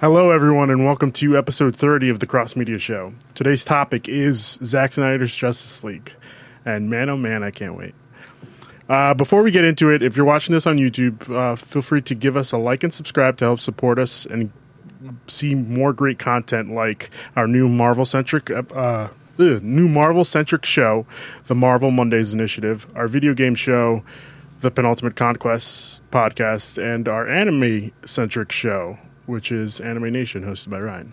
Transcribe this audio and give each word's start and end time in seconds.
Hello, 0.00 0.30
everyone, 0.30 0.70
and 0.70 0.84
welcome 0.84 1.10
to 1.10 1.36
episode 1.36 1.74
30 1.74 2.08
of 2.08 2.20
the 2.20 2.26
Cross 2.26 2.54
Media 2.54 2.78
Show. 2.78 3.14
Today's 3.34 3.64
topic 3.64 4.08
is 4.08 4.56
Zack 4.62 4.92
Snyder's 4.92 5.34
Justice 5.34 5.82
League. 5.82 6.12
And 6.64 6.88
man, 6.88 7.08
oh 7.10 7.16
man, 7.16 7.42
I 7.42 7.50
can't 7.50 7.76
wait. 7.76 7.96
Uh, 8.88 9.14
before 9.14 9.42
we 9.42 9.50
get 9.50 9.64
into 9.64 9.90
it, 9.90 10.00
if 10.00 10.16
you're 10.16 10.24
watching 10.24 10.52
this 10.52 10.68
on 10.68 10.76
YouTube, 10.76 11.28
uh, 11.34 11.56
feel 11.56 11.82
free 11.82 12.00
to 12.02 12.14
give 12.14 12.36
us 12.36 12.52
a 12.52 12.58
like 12.58 12.84
and 12.84 12.94
subscribe 12.94 13.38
to 13.38 13.46
help 13.46 13.58
support 13.58 13.98
us 13.98 14.24
and 14.24 14.52
see 15.26 15.56
more 15.56 15.92
great 15.92 16.20
content 16.20 16.72
like 16.72 17.10
our 17.34 17.48
new 17.48 17.68
Marvel 17.68 18.04
centric. 18.04 18.52
Uh, 18.52 19.08
new 19.36 19.88
Marvel 19.88 20.24
centric 20.24 20.64
show, 20.64 21.06
the 21.48 21.56
Marvel 21.56 21.90
Mondays 21.90 22.32
Initiative, 22.32 22.86
our 22.94 23.08
video 23.08 23.34
game 23.34 23.56
show, 23.56 24.04
the 24.60 24.70
Penultimate 24.70 25.16
Conquest 25.16 26.08
podcast, 26.12 26.80
and 26.80 27.08
our 27.08 27.26
anime 27.28 27.90
centric 28.04 28.52
show, 28.52 28.96
which 29.28 29.52
is 29.52 29.80
Anime 29.80 30.12
Nation, 30.12 30.44
hosted 30.44 30.70
by 30.70 30.80
Ryan. 30.80 31.12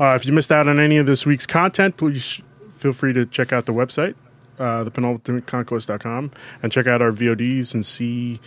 Uh, 0.00 0.14
if 0.14 0.24
you 0.24 0.32
missed 0.32 0.50
out 0.50 0.68
on 0.68 0.78
any 0.80 0.96
of 0.96 1.06
this 1.06 1.26
week's 1.26 1.46
content, 1.46 1.96
please 1.96 2.40
feel 2.70 2.92
free 2.92 3.12
to 3.12 3.26
check 3.26 3.52
out 3.52 3.66
the 3.66 3.72
website, 3.72 4.14
uh, 4.58 4.84
thepenultimateconquest.com, 4.84 6.30
and 6.62 6.72
check 6.72 6.86
out 6.86 7.02
our 7.02 7.10
VODs 7.10 7.74
and 7.74 7.84
see, 7.84 8.40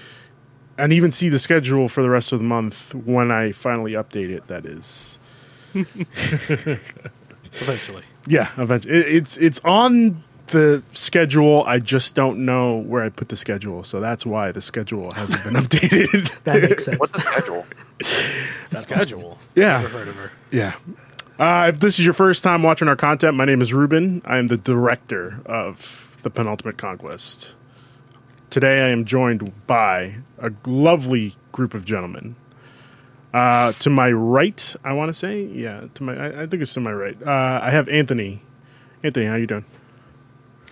and 0.77 0.93
even 0.93 1.11
see 1.11 1.29
the 1.29 1.39
schedule 1.39 1.87
for 1.87 2.01
the 2.01 2.09
rest 2.09 2.31
of 2.31 2.39
the 2.39 2.45
month 2.45 2.95
when 2.95 3.31
I 3.31 3.51
finally 3.51 3.93
update 3.93 4.29
it. 4.29 4.47
That 4.47 4.65
is. 4.65 5.19
Eventually. 7.53 8.03
Yeah, 8.27 8.49
eventually. 8.57 8.95
It, 8.95 9.07
it's 9.07 9.37
it's 9.37 9.59
on 9.65 10.23
the 10.51 10.83
schedule. 10.93 11.63
I 11.65 11.79
just 11.79 12.15
don't 12.15 12.45
know 12.45 12.77
where 12.77 13.03
I 13.03 13.09
put 13.09 13.29
the 13.29 13.35
schedule, 13.35 13.83
so 13.83 13.99
that's 13.99 14.25
why 14.25 14.51
the 14.51 14.61
schedule 14.61 15.11
hasn't 15.11 15.43
been 15.43 15.53
updated. 15.63 16.31
That 16.43 16.61
makes 16.61 16.85
sense. 16.85 16.99
What's 16.99 17.11
the 17.11 17.19
schedule? 17.19 17.65
Schedule. 18.77 19.37
yeah, 19.55 19.81
Never 19.81 19.89
heard 19.89 20.07
of 20.07 20.15
her. 20.15 20.31
yeah. 20.51 20.75
Uh, 21.39 21.67
if 21.69 21.79
this 21.79 21.97
is 21.97 22.05
your 22.05 22.13
first 22.13 22.43
time 22.43 22.61
watching 22.61 22.87
our 22.87 22.95
content, 22.95 23.35
my 23.35 23.45
name 23.45 23.61
is 23.61 23.73
Ruben. 23.73 24.21
I 24.25 24.37
am 24.37 24.47
the 24.47 24.57
director 24.57 25.39
of 25.45 26.17
the 26.21 26.29
Penultimate 26.29 26.77
Conquest. 26.77 27.55
Today, 28.51 28.81
I 28.81 28.89
am 28.89 29.05
joined 29.05 29.65
by 29.65 30.17
a 30.37 30.51
lovely 30.65 31.35
group 31.51 31.73
of 31.73 31.83
gentlemen. 31.85 32.35
Uh, 33.33 33.71
to 33.79 33.89
my 33.89 34.11
right, 34.11 34.75
I 34.83 34.93
want 34.93 35.09
to 35.09 35.13
say, 35.13 35.43
yeah, 35.45 35.85
to 35.95 36.03
my, 36.03 36.15
I, 36.15 36.41
I 36.43 36.47
think 36.47 36.61
it's 36.61 36.73
to 36.75 36.79
my 36.81 36.91
right. 36.91 37.17
Uh, 37.25 37.59
I 37.63 37.71
have 37.71 37.87
Anthony. 37.89 38.43
Anthony, 39.03 39.25
how 39.25 39.35
you 39.35 39.47
doing? 39.47 39.65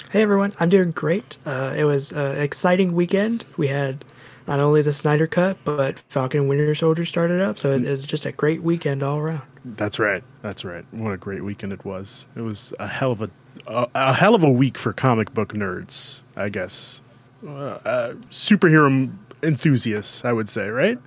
Hey 0.10 0.24
everyone, 0.24 0.54
I'm 0.60 0.70
doing 0.70 0.90
great. 0.90 1.38
Uh, 1.46 1.76
it 1.78 1.84
was 1.84 2.12
an 2.12 2.38
exciting 2.38 2.96
weekend. 2.96 3.46
We 3.58 3.68
had 3.68 4.04
not 4.48 4.60
only 4.60 4.82
the 4.82 4.92
Snyder 4.92 5.28
Cut, 5.28 5.58
but 5.64 6.00
Falcon 6.00 6.48
Winter 6.48 6.74
Soldier 6.74 7.06
started 7.06 7.42
up, 7.42 7.60
so 7.60 7.74
it 7.74 7.84
was 7.84 8.08
just 8.08 8.26
a 8.26 8.32
great 8.32 8.64
weekend 8.64 9.04
all 9.04 9.20
around. 9.20 9.44
That's 9.64 10.00
right. 10.00 10.24
That's 10.42 10.66
right. 10.66 10.84
What 10.90 11.12
a 11.12 11.18
great 11.18 11.44
weekend 11.44 11.74
it 11.74 11.86
was. 11.86 12.26
It 12.36 12.42
was 12.42 12.74
a 12.80 12.88
hell 12.88 13.12
of 13.12 13.22
a 13.22 13.30
a, 13.68 13.88
a 13.94 14.14
hell 14.14 14.34
of 14.34 14.44
a 14.44 14.50
week 14.50 14.80
for 14.80 14.94
comic 14.94 15.32
book 15.36 15.54
nerds, 15.54 16.22
I 16.36 16.50
guess. 16.50 17.04
Uh, 17.46 17.52
uh, 17.52 18.14
superhero 18.32 19.16
enthusiasts, 19.44 20.26
I 20.26 20.34
would 20.34 20.50
say, 20.50 20.70
right? 20.70 20.98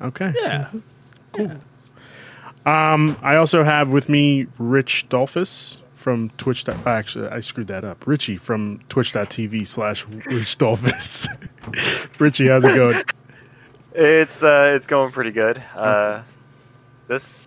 Okay. 0.00 0.32
Yeah. 0.34 0.70
Um, 2.64 3.18
I 3.20 3.36
also 3.36 3.64
have 3.64 3.92
with 3.92 4.08
me 4.08 4.46
Rich 4.56 5.10
Dolphus 5.10 5.76
from 6.04 6.28
Twitch. 6.36 6.64
dot- 6.64 6.86
Actually, 6.86 7.28
I 7.30 7.40
screwed 7.40 7.68
that 7.68 7.82
up. 7.82 8.06
Richey 8.06 8.36
from 8.36 8.80
Twitch.tv 8.90 9.66
slash 9.66 10.06
Rich 10.06 10.58
Dolphus. 10.58 11.26
Richey, 12.18 12.48
how's 12.48 12.62
it 12.66 12.76
going? 12.76 13.02
It's 13.94 14.42
uh, 14.42 14.74
it's 14.76 14.86
going 14.86 15.12
pretty 15.12 15.30
good. 15.30 15.62
Uh, 15.74 16.20
this 17.08 17.46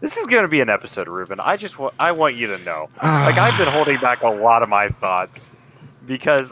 this 0.00 0.16
is 0.16 0.24
going 0.24 0.42
to 0.44 0.48
be 0.48 0.62
an 0.62 0.70
episode, 0.70 1.06
Ruben. 1.06 1.38
I 1.38 1.58
just 1.58 1.78
wa- 1.78 1.90
I 2.00 2.12
want 2.12 2.34
you 2.34 2.46
to 2.46 2.58
know, 2.64 2.88
like 3.02 3.36
I've 3.36 3.58
been 3.58 3.68
holding 3.68 3.98
back 4.00 4.22
a 4.22 4.28
lot 4.28 4.62
of 4.62 4.70
my 4.70 4.88
thoughts 4.88 5.50
because 6.06 6.50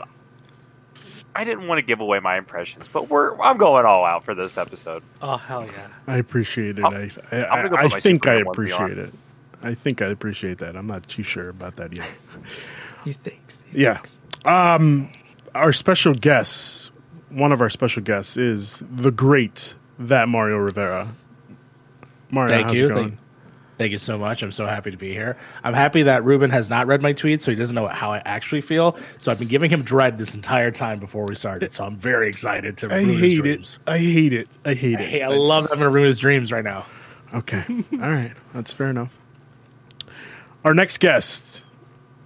I 1.35 1.45
didn't 1.45 1.69
want 1.69 1.79
to 1.79 1.83
give 1.83 2.01
away 2.01 2.19
my 2.21 2.37
impressions, 2.37 2.87
but 2.93 3.09
we're 3.09 3.41
I'm 3.41 3.57
going 3.57 3.87
all 3.87 4.05
out 4.05 4.25
for 4.27 4.35
this 4.35 4.59
episode. 4.59 5.03
Oh 5.23 5.39
hell 5.39 5.65
yeah. 5.65 5.89
I 6.07 6.19
appreciate 6.19 6.79
it. 6.79 6.85
I'm- 6.85 7.11
I, 7.33 7.37
I, 7.37 7.47
I'm 7.47 7.69
go 7.71 7.77
I, 7.77 7.83
put 7.83 7.93
I 7.93 7.95
my 7.95 8.01
think 8.01 8.27
I 8.27 8.39
Superman 8.41 8.45
onesie 8.45 8.51
appreciate 8.53 8.99
on. 8.99 9.05
it. 9.07 9.15
I 9.63 9.75
think 9.75 10.01
I 10.03 10.07
appreciate 10.07 10.59
that. 10.59 10.77
I'm 10.77 10.87
not 10.87 11.09
too 11.09 11.23
sure 11.23 11.49
about 11.49 11.77
that 11.77 11.93
yet. 11.97 12.09
He 13.05 13.13
thinks. 13.15 13.63
he 13.73 13.83
Yeah. 13.83 13.95
thinks. 13.99 14.19
Um, 14.45 15.11
our 15.55 15.73
special 15.73 16.15
guest, 16.15 16.93
one 17.31 17.53
of 17.53 17.61
our 17.61 17.71
special 17.71 18.03
guests, 18.03 18.37
is 18.37 18.83
the 18.91 19.11
great 19.11 19.75
that 19.99 20.29
Mario 20.29 20.57
Rivera. 20.59 21.09
Mario, 22.31 22.53
Thank 22.55 22.67
how's 22.67 22.79
you. 22.79 22.87
it 22.87 22.89
going? 22.89 23.09
Thank, 23.09 23.19
thank 23.79 23.93
you 23.93 23.99
so 23.99 24.19
much. 24.19 24.43
I'm 24.43 24.53
so 24.53 24.67
happy 24.67 24.91
to 24.91 24.97
be 24.97 25.13
here. 25.13 25.37
I'm 25.65 25.73
happy 25.75 26.03
that 26.05 26.25
Ruben 26.25 26.51
has 26.51 26.69
not 26.69 26.87
read 26.87 27.03
my 27.03 27.13
tweets, 27.13 27.43
so 27.43 27.51
he 27.51 27.57
doesn't 27.57 27.75
know 27.75 27.87
how 27.87 28.13
I 28.13 28.19
actually 28.25 28.61
feel. 28.61 28.97
So 29.19 29.33
I've 29.33 29.39
been 29.39 29.49
giving 29.49 29.71
him 29.71 29.83
dread 29.83 30.19
this 30.19 30.35
entire 30.35 30.71
time 30.71 30.99
before 30.99 31.25
we 31.27 31.35
started. 31.37 31.73
So 31.73 31.85
I'm 31.85 31.97
very 31.97 32.29
excited 32.29 32.77
to 32.79 32.89
I 32.93 32.97
ruin 32.97 33.09
his 33.09 33.21
hate 33.21 33.37
dreams. 33.39 33.81
it. 33.87 33.91
I 33.91 33.99
hate 33.99 34.33
it. 34.33 34.49
I 34.65 34.75
hate 34.75 35.01
it. 35.01 35.07
Hey, 35.09 35.23
I 35.23 35.29
love 35.29 35.65
that 35.65 35.73
I'm 35.73 35.79
gonna 35.79 35.91
ruin 35.91 36.07
his 36.09 36.19
dreams 36.19 36.53
right 36.53 36.65
now. 36.65 36.85
Okay. 37.35 37.65
All 37.93 37.99
right. 37.99 38.33
That's 38.55 38.73
fair 38.73 38.89
enough. 38.91 39.19
Our 40.67 40.75
next 40.75 40.99
guest 40.99 41.63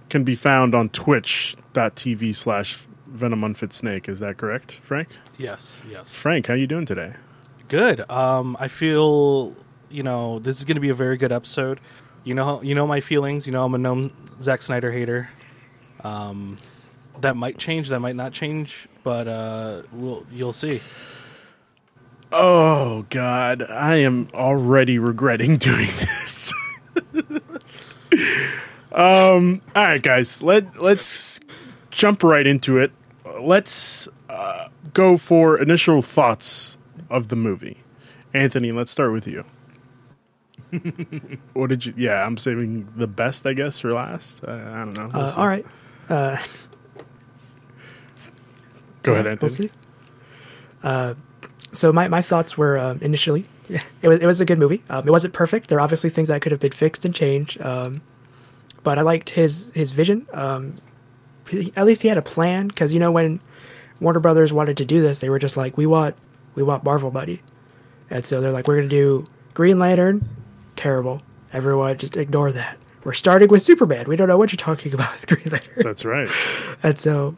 can 0.09 0.23
be 0.23 0.33
found 0.33 0.73
on 0.73 0.89
twitch.tv 0.89 2.35
slash 2.35 2.87
venom 3.05 3.43
unfit 3.43 3.71
snake. 3.71 4.09
Is 4.09 4.17
that 4.17 4.37
correct, 4.37 4.71
Frank? 4.71 5.09
Yes, 5.37 5.79
yes. 5.87 6.15
Frank, 6.15 6.47
how 6.47 6.55
you 6.55 6.65
doing 6.65 6.87
today? 6.87 7.13
Good. 7.67 8.09
Um, 8.09 8.57
I 8.59 8.67
feel 8.67 9.55
you 9.91 10.01
know 10.01 10.39
this 10.39 10.57
is 10.57 10.65
going 10.65 10.73
to 10.73 10.81
be 10.81 10.89
a 10.89 10.95
very 10.95 11.17
good 11.17 11.31
episode. 11.31 11.79
You 12.23 12.33
know, 12.33 12.63
you 12.63 12.73
know 12.73 12.87
my 12.87 12.99
feelings. 12.99 13.45
You 13.45 13.53
know, 13.53 13.63
I'm 13.63 13.75
a 13.75 13.77
known 13.77 14.11
Zack 14.41 14.63
Snyder 14.63 14.91
hater. 14.91 15.29
Um, 16.03 16.57
that 17.19 17.35
might 17.35 17.59
change. 17.59 17.89
That 17.89 17.99
might 17.99 18.15
not 18.15 18.33
change. 18.33 18.87
But 19.03 19.27
uh, 19.27 19.83
we'll 19.91 20.25
you'll 20.31 20.51
see. 20.51 20.81
Oh 22.31 23.05
God, 23.11 23.61
I 23.61 23.97
am 23.97 24.29
already 24.33 24.97
regretting 24.97 25.57
doing 25.57 25.85
this. 25.85 26.40
Um, 28.91 29.61
all 29.75 29.83
right, 29.83 30.01
guys, 30.01 30.41
let 30.43 30.81
let's 30.81 31.39
jump 31.89 32.23
right 32.23 32.45
into 32.45 32.77
it. 32.77 32.91
Let's 33.39 34.07
uh, 34.29 34.67
go 34.93 35.17
for 35.17 35.61
initial 35.61 36.01
thoughts 36.01 36.77
of 37.09 37.27
the 37.29 37.35
movie. 37.35 37.77
Anthony, 38.33 38.71
let's 38.71 38.91
start 38.91 39.11
with 39.11 39.27
you. 39.27 39.43
what 41.53 41.67
did 41.69 41.85
you? 41.85 41.93
Yeah, 41.97 42.23
I'm 42.25 42.37
saving 42.37 42.87
the 42.95 43.07
best, 43.07 43.45
I 43.45 43.53
guess, 43.53 43.79
for 43.79 43.91
last. 43.93 44.43
Uh, 44.43 44.51
I 44.51 44.55
don't 44.85 44.97
know. 44.97 45.09
We'll 45.13 45.23
Uh, 45.25 45.33
all 45.35 45.47
right. 45.47 45.65
Uh, 46.09 46.37
go 49.03 49.13
ahead, 49.13 49.25
we'll 49.25 49.31
Anthony. 49.33 49.49
see. 49.49 49.71
Uh, 50.83 51.13
so 51.73 51.91
my, 51.91 52.07
my 52.07 52.21
thoughts 52.21 52.57
were 52.57 52.77
um, 52.77 52.99
initially, 53.01 53.45
yeah, 53.71 53.83
it 54.01 54.09
was 54.09 54.19
it 54.19 54.25
was 54.25 54.41
a 54.41 54.45
good 54.45 54.59
movie. 54.59 54.83
Um, 54.89 55.07
it 55.07 55.11
wasn't 55.11 55.33
perfect. 55.33 55.69
There 55.69 55.77
are 55.77 55.81
obviously 55.81 56.09
things 56.09 56.27
that 56.27 56.41
could 56.41 56.51
have 56.51 56.59
been 56.59 56.73
fixed 56.73 57.05
and 57.05 57.15
changed. 57.15 57.61
Um, 57.61 58.01
but 58.83 58.97
I 58.97 59.01
liked 59.01 59.29
his 59.29 59.71
his 59.73 59.91
vision. 59.91 60.27
Um, 60.33 60.75
he, 61.49 61.71
at 61.77 61.85
least 61.85 62.01
he 62.01 62.09
had 62.09 62.17
a 62.17 62.21
plan 62.21 62.67
because 62.67 62.91
you 62.91 62.99
know 62.99 63.11
when 63.11 63.39
Warner 64.01 64.19
Brothers 64.19 64.51
wanted 64.51 64.77
to 64.77 64.85
do 64.85 65.01
this, 65.01 65.19
they 65.19 65.29
were 65.29 65.39
just 65.39 65.55
like, 65.55 65.77
we 65.77 65.85
want 65.85 66.15
we 66.55 66.63
want 66.63 66.83
Marvel 66.83 67.11
buddy, 67.11 67.41
and 68.09 68.25
so 68.25 68.41
they're 68.41 68.51
like, 68.51 68.67
we're 68.67 68.75
gonna 68.75 68.89
do 68.89 69.25
Green 69.53 69.79
Lantern, 69.79 70.27
terrible. 70.75 71.21
Everyone 71.53 71.97
just 71.97 72.17
ignore 72.17 72.51
that. 72.51 72.77
We're 73.05 73.13
starting 73.13 73.47
with 73.47 73.61
Superman. 73.61 74.05
We 74.07 74.17
don't 74.17 74.27
know 74.27 74.37
what 74.37 74.51
you're 74.51 74.57
talking 74.57 74.93
about 74.93 75.13
with 75.13 75.27
Green 75.27 75.49
Lantern. 75.49 75.83
That's 75.83 76.03
right. 76.03 76.29
And 76.83 76.99
so 76.99 77.35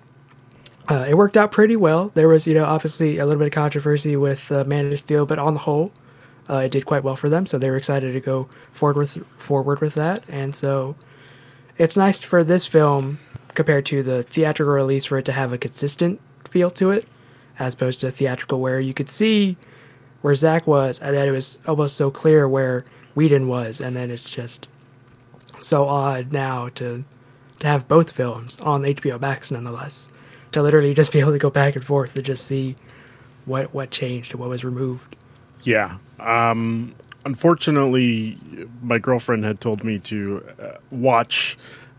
uh, 0.90 1.06
it 1.08 1.16
worked 1.16 1.38
out 1.38 1.52
pretty 1.52 1.76
well. 1.76 2.12
There 2.14 2.28
was, 2.28 2.46
you 2.46 2.54
know, 2.54 2.66
obviously 2.66 3.18
a 3.18 3.26
little 3.26 3.40
bit 3.40 3.48
of 3.48 3.54
controversy 3.54 4.16
with 4.16 4.52
uh, 4.52 4.66
Man 4.66 4.92
of 4.92 5.00
Steel, 5.00 5.26
but 5.26 5.40
on 5.40 5.54
the 5.54 5.62
whole, 5.62 5.92
uh, 6.50 6.58
it 6.58 6.72
did 6.72 6.86
quite 6.86 7.04
well 7.04 7.16
for 7.16 7.30
them. 7.30 7.46
So 7.46 7.58
they 7.58 7.70
were 7.70 7.78
excited 7.78 8.14
to 8.14 8.20
go 8.20 8.50
forward 8.72 8.98
with 8.98 9.26
forward 9.38 9.82
with 9.82 9.96
that. 9.96 10.24
And 10.28 10.54
so 10.54 10.96
it's 11.78 11.98
nice 11.98 12.22
for 12.22 12.44
this 12.44 12.66
film 12.66 13.20
compared 13.54 13.86
to 13.88 14.04
the 14.04 14.24
theatrical 14.24 14.74
release 14.74 15.06
for 15.06 15.18
it 15.18 15.26
to 15.26 15.32
have 15.32 15.54
a 15.54 15.58
consistent 15.58 16.20
feel 16.48 16.70
to 16.72 16.92
it, 16.92 17.08
as 17.60 17.74
opposed 17.74 18.02
to 18.02 18.12
theatrical 18.12 18.60
where 18.60 18.80
you 18.80 18.94
could 18.94 19.10
see 19.10 19.58
where 20.22 20.36
Zack 20.36 20.68
was, 20.68 21.00
and 21.00 21.16
then 21.16 21.28
it 21.28 21.32
was 21.32 21.60
almost 21.68 21.98
so 21.98 22.10
clear 22.10 22.48
where 22.48 22.86
Whedon 23.14 23.48
was, 23.48 23.82
and 23.82 23.96
then 23.96 24.10
it's 24.10 24.24
just 24.24 24.68
so 25.60 25.86
odd 25.86 26.32
now 26.32 26.70
to 26.70 27.04
to 27.60 27.68
have 27.68 27.88
both 27.88 28.12
films 28.12 28.60
on 28.60 28.82
HBO 28.82 29.20
Max, 29.20 29.52
nonetheless, 29.52 30.12
to 30.52 30.62
literally 30.62 30.94
just 30.94 31.12
be 31.12 31.20
able 31.20 31.32
to 31.32 31.38
go 31.38 31.50
back 31.50 31.76
and 31.76 31.86
forth 31.86 32.14
to 32.14 32.22
just 32.22 32.46
see 32.46 32.76
what 33.46 33.74
what 33.74 33.92
changed 33.92 34.32
and 34.32 34.40
what 34.40 34.50
was 34.50 34.64
removed. 34.64 35.16
Yeah. 35.64 35.98
Um, 36.20 36.94
unfortunately, 37.26 38.38
my 38.82 38.98
girlfriend 39.00 39.44
had 39.44 39.60
told 39.62 39.84
me 39.84 40.00
to 40.00 40.44
uh, 40.62 40.72
watch 40.92 41.58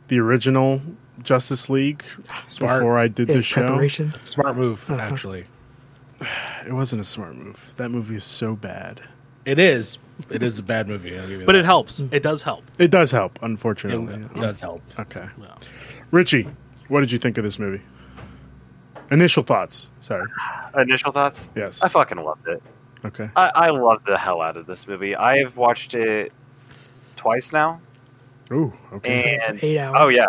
the 0.09 0.19
original 0.21 0.81
Justice 1.23 1.69
League 1.71 2.05
Smart. 2.49 2.81
before 2.81 2.99
I 2.99 3.09
did 3.09 3.29
the 3.29 3.43
show. 3.43 3.87
Smart 4.23 4.57
move, 4.57 4.89
actually. 4.91 5.47
It 6.67 6.73
wasn't 6.73 7.03
a 7.03 7.05
smart 7.05 7.37
move. 7.37 7.75
That 7.77 7.91
movie 7.91 8.15
is 8.17 8.25
so 8.25 8.55
bad. 8.57 9.03
It 9.45 9.59
is. 9.59 9.99
It 10.31 10.43
is 10.43 10.59
a 10.59 10.63
bad 10.63 10.89
movie. 10.89 11.19
I'll 11.19 11.29
give 11.29 11.41
you 11.41 11.45
But 11.47 11.53
that. 11.53 11.59
it 11.59 11.65
helps. 11.67 12.01
It 12.11 12.23
does 12.23 12.41
help. 12.41 12.65
It 12.79 12.91
does 12.91 13.11
help, 13.11 13.39
unfortunately. 13.43 14.15
It 14.15 14.35
does 14.35 14.59
help. 14.61 14.81
Okay. 14.99 15.27
Yeah. 15.39 15.55
Richey, 16.11 16.49
what 16.89 17.01
did 17.01 17.11
you 17.13 17.19
think 17.19 17.37
of 17.37 17.45
this 17.45 17.59
movie? 17.59 17.83
Initial 19.11 19.43
thoughts. 19.43 19.91
Sorry. 20.01 20.25
Initial 20.79 21.13
thoughts? 21.13 21.47
Yes. 21.55 21.83
I 21.83 21.89
fucking 21.89 22.17
loved 22.19 22.49
it. 22.49 22.63
Okay. 23.05 23.29
I, 23.37 23.51
I 23.55 23.71
loved 23.71 24.07
the 24.07 24.17
hell 24.17 24.41
out 24.41 24.57
of 24.57 24.67
this 24.67 24.89
movie. 24.89 25.15
I 25.15 25.39
have 25.39 25.57
watched 25.57 25.95
it 25.95 26.33
twice 27.17 27.53
now. 27.53 27.81
Ooh, 28.53 28.73
okay. 28.93 29.35
It's 29.35 29.49
And 29.49 29.63
eight 29.63 29.79
hours. 29.79 29.97
oh 29.99 30.09
yeah, 30.09 30.29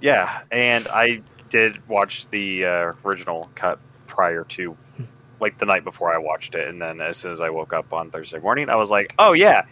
yeah. 0.00 0.42
And 0.50 0.88
I 0.88 1.20
did 1.50 1.86
watch 1.88 2.28
the 2.30 2.64
uh, 2.64 2.92
original 3.04 3.48
cut 3.54 3.78
prior 4.06 4.44
to, 4.44 4.76
like 5.40 5.58
the 5.58 5.66
night 5.66 5.84
before 5.84 6.12
I 6.12 6.18
watched 6.18 6.54
it, 6.54 6.68
and 6.68 6.80
then 6.82 7.00
as 7.00 7.16
soon 7.16 7.32
as 7.32 7.40
I 7.40 7.50
woke 7.50 7.72
up 7.72 7.92
on 7.92 8.10
Thursday 8.10 8.38
morning, 8.38 8.70
I 8.70 8.76
was 8.76 8.90
like, 8.90 9.12
oh 9.18 9.32
yeah, 9.32 9.64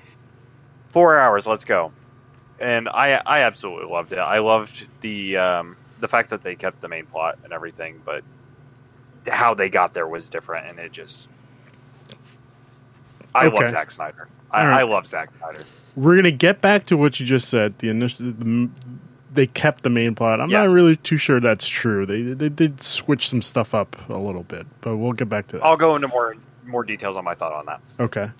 four 0.91 1.19
hours, 1.19 1.47
let's 1.47 1.65
go. 1.65 1.93
And 2.61 2.89
I 2.89 3.21
I 3.27 3.41
absolutely 3.41 3.91
loved 3.91 4.13
it. 4.13 4.19
I 4.19 4.39
loved 4.39 4.87
the 5.01 5.39
um, 5.39 5.77
the 5.99 6.09
fact 6.09 6.31
that 6.31 6.43
they 6.43 6.55
kept 6.55 6.81
the 6.81 6.89
main 6.89 7.07
plot 7.07 7.39
and 7.43 7.53
everything, 7.53 8.01
but 8.05 8.23
how 9.27 9.55
they 9.55 9.69
got 9.69 9.93
there 9.93 10.07
was 10.07 10.29
different, 10.29 10.69
and 10.69 10.79
it 10.79 10.93
just. 10.93 11.29
I 13.35 13.47
Okay. 13.47 13.57
love 13.61 13.71
Zack 13.71 13.91
Snyder. 13.91 14.29
I, 14.51 14.61
All 14.63 14.67
right. 14.69 14.81
I 14.81 14.83
love 14.83 15.07
Zack 15.07 15.31
Snyder. 15.39 15.61
We're 15.97 16.17
gonna 16.17 16.31
get 16.31 16.61
back 16.61 16.85
to 16.87 16.97
what 16.97 17.21
you 17.21 17.27
just 17.27 17.49
said. 17.49 17.79
The 17.79 17.89
initial, 17.89 18.27
the, 18.33 18.69
they 19.33 19.47
kept 19.47 19.83
the 19.83 19.91
main 19.91 20.15
plot. 20.15 20.41
I'm 20.41 20.51
Yeah. 20.51 20.65
not 20.65 20.71
really 20.73 20.97
too 20.97 21.17
sure 21.17 21.41
that's 21.41 21.67
true. 21.67 22.05
They 22.07 22.23
they 22.35 22.49
did 22.49 22.83
switch 22.83 23.29
some 23.29 23.43
stuff 23.43 23.75
up 23.75 23.97
a 24.09 24.17
little 24.19 24.43
bit, 24.43 24.67
but 24.81 24.97
we'll 24.97 25.13
get 25.13 25.29
back 25.29 25.47
to 25.49 25.59
that. 25.59 25.65
I'll 25.65 25.77
go 25.77 25.95
into 25.97 26.09
more 26.09 26.35
more 26.65 26.85
details 26.85 27.17
on 27.17 27.25
my 27.25 27.35
thought 27.35 27.53
on 27.53 27.67
that. 27.67 27.81
Okay. 28.01 28.31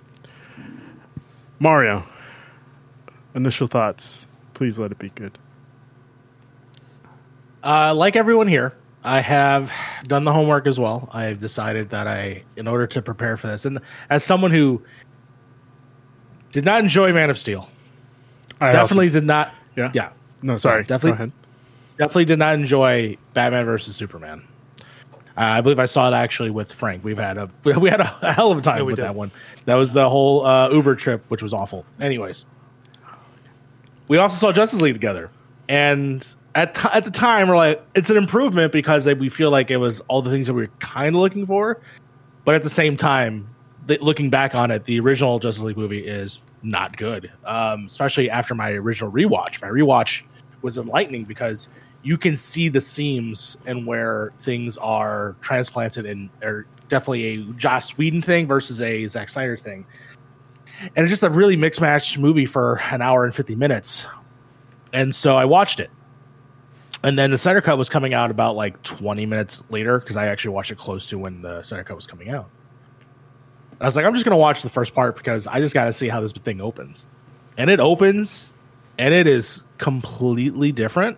Mario. 1.59 2.03
Initial 3.35 3.67
thoughts. 3.67 4.27
Please 4.53 4.77
let 4.77 4.91
it 4.91 4.99
be 4.99 5.09
good. 5.09 5.37
Uh, 7.63 7.93
like 7.95 8.15
everyone 8.15 8.47
here, 8.47 8.73
I 9.03 9.21
have 9.21 9.71
done 10.07 10.23
the 10.23 10.33
homework 10.33 10.67
as 10.67 10.79
well. 10.79 11.09
I've 11.13 11.39
decided 11.39 11.89
that 11.91 12.07
I, 12.07 12.43
in 12.55 12.67
order 12.67 12.87
to 12.87 13.01
prepare 13.01 13.37
for 13.37 13.47
this, 13.47 13.65
and 13.65 13.79
as 14.09 14.23
someone 14.23 14.51
who 14.51 14.81
did 16.51 16.65
not 16.65 16.81
enjoy 16.83 17.13
Man 17.13 17.29
of 17.29 17.37
Steel, 17.37 17.69
I 18.61 18.71
definitely 18.71 19.07
also- 19.07 19.19
did 19.19 19.25
not. 19.27 19.53
yeah. 19.75 19.91
Yeah, 19.93 20.09
No, 20.41 20.57
sorry. 20.57 20.83
definitely- 20.83 21.11
Go 21.11 21.15
ahead. 21.15 21.31
definitely 21.97 22.25
did 22.25 22.39
not 22.39 22.55
enjoy 22.55 23.17
Batman 23.33 23.65
versus 23.65 23.95
Superman. 23.95 24.43
Uh, 25.35 25.41
I 25.41 25.61
believe 25.61 25.79
I 25.79 25.85
saw 25.85 26.07
it 26.09 26.13
actually 26.13 26.51
with 26.51 26.71
Frank. 26.71 27.03
We've 27.03 27.17
had 27.17 27.39
a 27.39 27.49
we 27.79 27.89
had 27.89 28.01
a, 28.01 28.17
a 28.21 28.33
hell 28.33 28.51
of 28.51 28.59
a 28.59 28.61
time 28.61 28.77
Yeah, 28.77 28.83
with 28.83 28.97
did. 28.97 29.05
that 29.05 29.15
one. 29.15 29.31
That 29.65 29.75
was 29.75 29.91
the 29.93 30.07
whole 30.07 30.45
uh, 30.45 30.69
Uber 30.69 30.95
trip, 30.95 31.23
which 31.29 31.41
was 31.41 31.53
awful. 31.53 31.85
Anyways, 31.99 32.45
we 34.07 34.17
also 34.17 34.35
saw 34.37 34.51
Justice 34.51 34.79
League 34.79 34.93
together, 34.93 35.31
and 35.67 36.27
at 36.55 36.85
at 36.93 37.03
the 37.03 37.11
time, 37.11 37.47
we're 37.47 37.57
like, 37.57 37.83
it's 37.95 38.09
an 38.09 38.17
improvement 38.17 38.71
because 38.71 39.07
we 39.07 39.29
feel 39.29 39.51
like 39.51 39.71
it 39.71 39.77
was 39.77 40.01
all 40.01 40.21
the 40.21 40.29
things 40.29 40.47
that 40.47 40.53
we 40.53 40.63
were 40.63 40.71
kind 40.79 41.15
of 41.15 41.21
looking 41.21 41.45
for, 41.45 41.79
but 42.45 42.55
at 42.55 42.63
the 42.63 42.69
same 42.69 42.97
time, 42.97 43.49
the, 43.85 43.97
looking 43.99 44.29
back 44.29 44.55
on 44.55 44.71
it, 44.71 44.85
the 44.85 44.99
original 44.99 45.39
Justice 45.39 45.63
League 45.63 45.77
movie 45.77 46.05
is 46.05 46.41
not 46.61 46.95
good. 46.97 47.31
Um, 47.45 47.85
especially 47.85 48.29
after 48.29 48.55
my 48.55 48.71
original 48.71 49.11
rewatch. 49.11 49.61
My 49.61 49.67
rewatch 49.67 50.23
was 50.61 50.77
enlightening 50.77 51.25
because 51.25 51.69
you 52.03 52.17
can 52.17 52.37
see 52.37 52.69
the 52.69 52.81
seams 52.81 53.57
and 53.65 53.85
where 53.85 54.31
things 54.39 54.77
are 54.77 55.35
transplanted 55.41 56.05
and 56.05 56.29
are 56.41 56.65
definitely 56.87 57.23
a 57.23 57.37
Joss 57.53 57.97
Whedon 57.97 58.21
thing 58.21 58.47
versus 58.47 58.81
a 58.81 59.07
Zack 59.07 59.29
Snyder 59.29 59.57
thing. 59.57 59.85
And 60.95 61.03
it's 61.03 61.09
just 61.09 61.23
a 61.23 61.29
really 61.29 61.55
mixed 61.55 61.79
match 61.79 62.17
movie 62.17 62.45
for 62.45 62.79
an 62.91 63.01
hour 63.01 63.23
and 63.23 63.33
50 63.33 63.55
minutes. 63.55 64.05
And 64.91 65.15
so 65.15 65.35
I 65.35 65.45
watched 65.45 65.79
it. 65.79 65.89
And 67.03 67.19
then 67.19 67.31
the 67.31 67.37
Snyder 67.37 67.61
Cut 67.61 67.77
was 67.77 67.89
coming 67.89 68.13
out 68.13 68.31
about 68.31 68.55
like 68.55 68.81
20 68.83 69.25
minutes 69.25 69.61
later 69.69 69.99
because 69.99 70.15
I 70.15 70.27
actually 70.27 70.51
watched 70.51 70.71
it 70.71 70.77
close 70.77 71.05
to 71.07 71.19
when 71.19 71.41
the 71.41 71.61
Snyder 71.61 71.83
Cut 71.83 71.95
was 71.95 72.07
coming 72.07 72.29
out. 72.29 72.49
I 73.81 73.85
was 73.85 73.97
like, 73.97 74.05
I'm 74.05 74.13
just 74.13 74.23
going 74.23 74.35
to 74.35 74.41
watch 74.41 74.61
the 74.61 74.69
first 74.69 74.95
part 74.95 75.17
because 75.17 75.45
I 75.45 75.59
just 75.59 75.73
got 75.73 75.85
to 75.85 75.93
see 75.93 76.07
how 76.07 76.21
this 76.21 76.31
thing 76.31 76.61
opens. 76.61 77.05
And 77.57 77.69
it 77.69 77.81
opens 77.81 78.53
and 78.97 79.13
it 79.13 79.27
is 79.27 79.65
completely 79.77 80.71
different. 80.71 81.17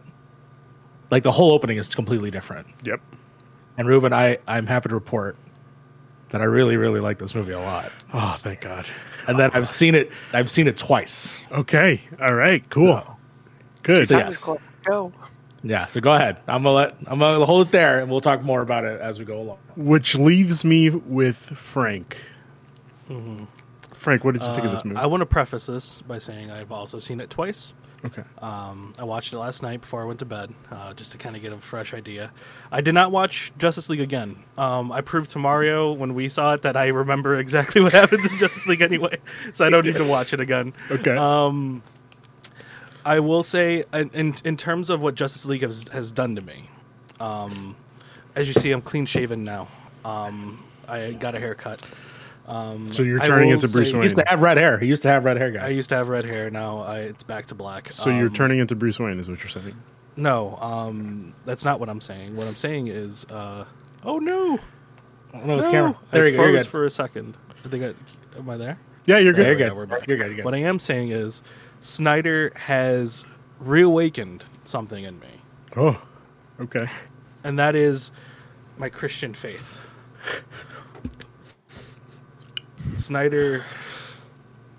Like 1.11 1.21
the 1.21 1.31
whole 1.31 1.51
opening 1.51 1.77
is 1.77 1.93
completely 1.93 2.31
different. 2.31 2.67
Yep. 2.83 3.01
And 3.77 3.87
Ruben, 3.87 4.11
I, 4.11 4.39
I'm 4.47 4.65
happy 4.65 4.89
to 4.89 4.95
report 4.95 5.37
that 6.29 6.41
I 6.41 6.45
really, 6.45 6.77
really 6.77 6.99
like 6.99 7.19
this 7.19 7.35
movie 7.35 7.51
a 7.51 7.59
lot. 7.59 7.91
Oh, 8.11 8.35
thank 8.39 8.61
God. 8.61 8.85
And 9.27 9.37
that 9.39 9.55
I've 9.55 9.69
seen 9.69 9.93
it 9.93 10.11
I've 10.33 10.49
seen 10.49 10.67
it 10.67 10.77
twice. 10.77 11.39
Okay. 11.51 12.01
All 12.19 12.33
right. 12.33 12.67
Cool. 12.69 13.03
Good. 13.83 14.07
So 14.07 14.17
yes. 14.17 14.49
Go. 14.83 15.13
Yeah, 15.67 15.87
so 15.87 15.99
go 15.99 16.13
ahead. 16.13 16.37
I'm 16.47 16.61
gonna 16.63 16.75
let 16.75 16.95
I'm 17.07 17.17
gonna 17.19 17.43
hold 17.45 17.67
it 17.67 17.71
there 17.71 17.99
and 17.99 18.09
we'll 18.11 18.21
talk 18.21 18.43
more 18.43 18.61
about 18.61 18.85
it 18.85 19.01
as 19.01 19.17
we 19.17 19.25
go 19.25 19.41
along. 19.41 19.57
Which 19.75 20.15
leaves 20.15 20.63
me 20.63 20.91
with 20.91 21.37
Frank. 21.37 22.17
Frank, 23.93 24.23
what 24.23 24.33
did 24.33 24.43
you 24.43 24.53
think 24.53 24.65
of 24.65 24.71
this 24.71 24.81
Uh, 24.81 24.87
movie? 24.89 24.99
I 24.99 25.05
want 25.07 25.21
to 25.21 25.25
preface 25.25 25.65
this 25.65 26.01
by 26.01 26.19
saying 26.19 26.51
I've 26.51 26.71
also 26.71 26.99
seen 26.99 27.19
it 27.19 27.29
twice. 27.29 27.73
okay. 28.05 28.23
Um, 28.39 28.93
I 28.99 29.03
watched 29.03 29.33
it 29.33 29.39
last 29.39 29.63
night 29.63 29.81
before 29.81 30.01
I 30.03 30.05
went 30.05 30.19
to 30.19 30.25
bed, 30.25 30.53
uh, 30.71 30.93
just 30.93 31.11
to 31.13 31.17
kind 31.17 31.35
of 31.35 31.41
get 31.41 31.51
a 31.53 31.57
fresh 31.57 31.93
idea. 31.93 32.31
I 32.71 32.81
did 32.81 32.93
not 32.93 33.11
watch 33.11 33.51
Justice 33.57 33.89
League 33.89 34.01
again. 34.01 34.35
Um, 34.59 34.91
I 34.91 35.01
proved 35.01 35.31
to 35.31 35.39
Mario 35.39 35.91
when 35.93 36.13
we 36.13 36.29
saw 36.29 36.53
it 36.53 36.61
that 36.63 36.77
I 36.77 36.87
remember 36.87 37.39
exactly 37.39 37.81
what 37.81 37.93
happens 38.01 38.23
in 38.31 38.37
Justice 38.37 38.67
League 38.67 38.81
anyway, 38.81 39.17
so 39.53 39.65
I 39.65 39.69
don't 39.71 39.85
need 39.85 39.95
to 39.97 40.03
watch 40.03 40.33
it 40.33 40.39
again. 40.39 40.73
Okay. 40.91 41.15
Um, 41.17 41.81
I 43.05 43.19
will 43.19 43.43
say, 43.43 43.83
in 43.93 44.09
in, 44.13 44.35
in 44.43 44.57
terms 44.57 44.89
of 44.89 45.01
what 45.01 45.15
Justice 45.15 45.45
League 45.45 45.61
has, 45.61 45.85
has 45.93 46.11
done 46.11 46.35
to 46.35 46.41
me, 46.41 46.69
um, 47.19 47.75
as 48.35 48.47
you 48.47 48.53
see, 48.53 48.71
I'm 48.71 48.81
clean 48.81 49.05
shaven 49.05 49.43
now. 49.43 49.67
Um, 50.03 50.63
I 50.87 51.11
got 51.11 51.35
a 51.35 51.39
haircut. 51.39 51.81
so 52.47 53.03
you're 53.03 53.19
turning 53.19 53.49
into 53.49 53.67
Bruce 53.67 53.91
say- 53.91 53.97
He 53.97 54.03
used 54.03 54.17
to 54.17 54.23
have 54.27 54.41
red 54.41 54.57
hair. 54.57 54.77
He 54.79 54.87
used 54.87 55.03
to 55.03 55.09
have 55.09 55.23
red 55.25 55.37
hair, 55.37 55.51
guys. 55.51 55.63
I 55.63 55.69
used 55.69 55.89
to 55.89 55.95
have 55.95 56.09
red 56.09 56.25
hair. 56.25 56.49
Now 56.49 56.79
I, 56.79 56.99
it's 56.99 57.23
back 57.23 57.45
to 57.47 57.55
black. 57.55 57.91
so 57.91 58.09
you're 58.09 58.27
Um, 58.27 58.33
turning 58.33 58.59
into 58.59 58.75
Bruce 58.75 58.99
Wayne, 58.99 59.19
is 59.19 59.29
what 59.29 59.39
you're 59.39 59.49
saying? 59.49 59.75
No, 60.17 60.57
um, 60.57 61.33
that's 61.45 61.65
not 61.65 61.79
what 61.79 61.89
I'm 61.89 62.01
saying. 62.01 62.35
What 62.35 62.47
I'm 62.47 62.55
saying 62.55 62.87
is, 62.87 63.25
uh, 63.25 63.65
oh 64.03 64.17
no, 64.19 64.59
no, 65.33 65.57
it's 65.57 65.65
no. 65.65 65.71
camera. 65.71 65.97
There 66.11 66.23
I 66.23 66.27
you 66.27 66.37
go. 66.37 66.43
Froze 66.43 66.57
good. 66.61 66.67
for 66.67 66.85
a 66.85 66.89
second. 66.89 67.37
I 67.65 67.67
think 67.67 67.83
I, 67.83 68.37
am 68.39 68.49
I 68.49 68.57
there? 68.57 68.77
Yeah, 69.05 69.17
you're 69.17 69.33
Yeah, 69.33 69.43
good. 69.43 69.59
you're 69.59 69.67
Yeah, 69.67 69.73
we're 69.73 69.85
back. 69.85 70.07
You're 70.07 70.17
good. 70.17 70.27
You're 70.27 70.35
good. 70.37 70.45
What 70.45 70.53
I 70.53 70.59
am 70.59 70.79
saying 70.79 71.09
is, 71.09 71.41
Snyder 71.85 72.51
has 72.55 73.25
reawakened 73.59 74.43
something 74.63 75.03
in 75.03 75.19
me, 75.19 75.27
Oh, 75.77 76.01
okay. 76.59 76.89
and 77.43 77.59
that 77.59 77.75
is 77.75 78.11
my 78.79 78.89
Christian 78.89 79.35
faith. 79.35 79.79
Snyder, 82.95 83.63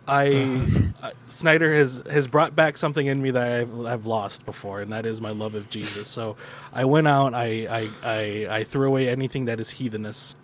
I, 0.08 0.66
I 1.00 1.12
Snyder 1.28 1.72
has 1.72 2.02
has 2.10 2.26
brought 2.26 2.56
back 2.56 2.76
something 2.76 3.06
in 3.06 3.22
me 3.22 3.30
that 3.30 3.52
I've, 3.52 3.86
I've 3.86 4.06
lost 4.06 4.44
before, 4.44 4.80
and 4.80 4.92
that 4.92 5.06
is 5.06 5.20
my 5.20 5.30
love 5.30 5.54
of 5.54 5.70
Jesus. 5.70 6.08
So 6.08 6.36
I 6.72 6.86
went 6.86 7.06
out, 7.06 7.34
I 7.34 7.68
I 7.70 7.90
I, 8.02 8.46
I 8.58 8.64
threw 8.64 8.88
away 8.88 9.08
anything 9.08 9.44
that 9.44 9.60
is 9.60 9.70
heathenous, 9.70 10.34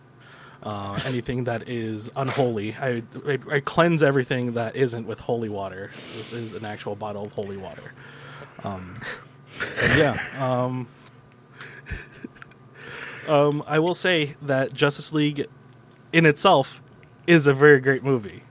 uh, 0.62 0.99
anything 1.07 1.45
that 1.45 1.69
is 1.69 2.11
unholy. 2.14 2.75
I, 2.75 3.02
I 3.26 3.38
I 3.50 3.61
cleanse 3.61 4.02
everything 4.02 4.52
that 4.52 4.76
isn't 4.76 5.07
with 5.07 5.21
holy 5.21 5.49
water. 5.49 5.90
This 6.16 6.33
is 6.33 6.54
an 6.54 6.64
actual 6.64 6.95
bottle 6.95 7.26
of 7.26 7.33
holy 7.33 7.57
water. 7.57 7.92
Um, 8.64 8.95
and 9.81 9.99
yeah. 9.99 10.16
Um, 10.38 10.87
um, 13.28 13.62
I 13.66 13.78
will 13.78 13.95
say 13.95 14.37
that 14.42 14.73
Justice 14.73 15.12
League, 15.12 15.47
in 16.12 16.26
itself, 16.26 16.83
is 17.26 17.47
a 17.47 17.54
very 17.54 17.81
great 17.81 18.02
movie. 18.02 18.42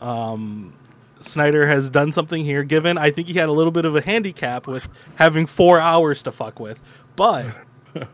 Um, 0.00 0.74
Snyder 1.20 1.66
has 1.66 1.90
done 1.90 2.12
something 2.12 2.44
here. 2.44 2.64
Given, 2.64 2.98
I 2.98 3.10
think 3.10 3.28
he 3.28 3.34
had 3.34 3.48
a 3.48 3.52
little 3.52 3.72
bit 3.72 3.84
of 3.84 3.94
a 3.96 4.00
handicap 4.00 4.66
with 4.66 4.88
having 5.16 5.46
four 5.46 5.80
hours 5.80 6.22
to 6.24 6.32
fuck 6.32 6.58
with, 6.58 6.80
but 7.16 7.46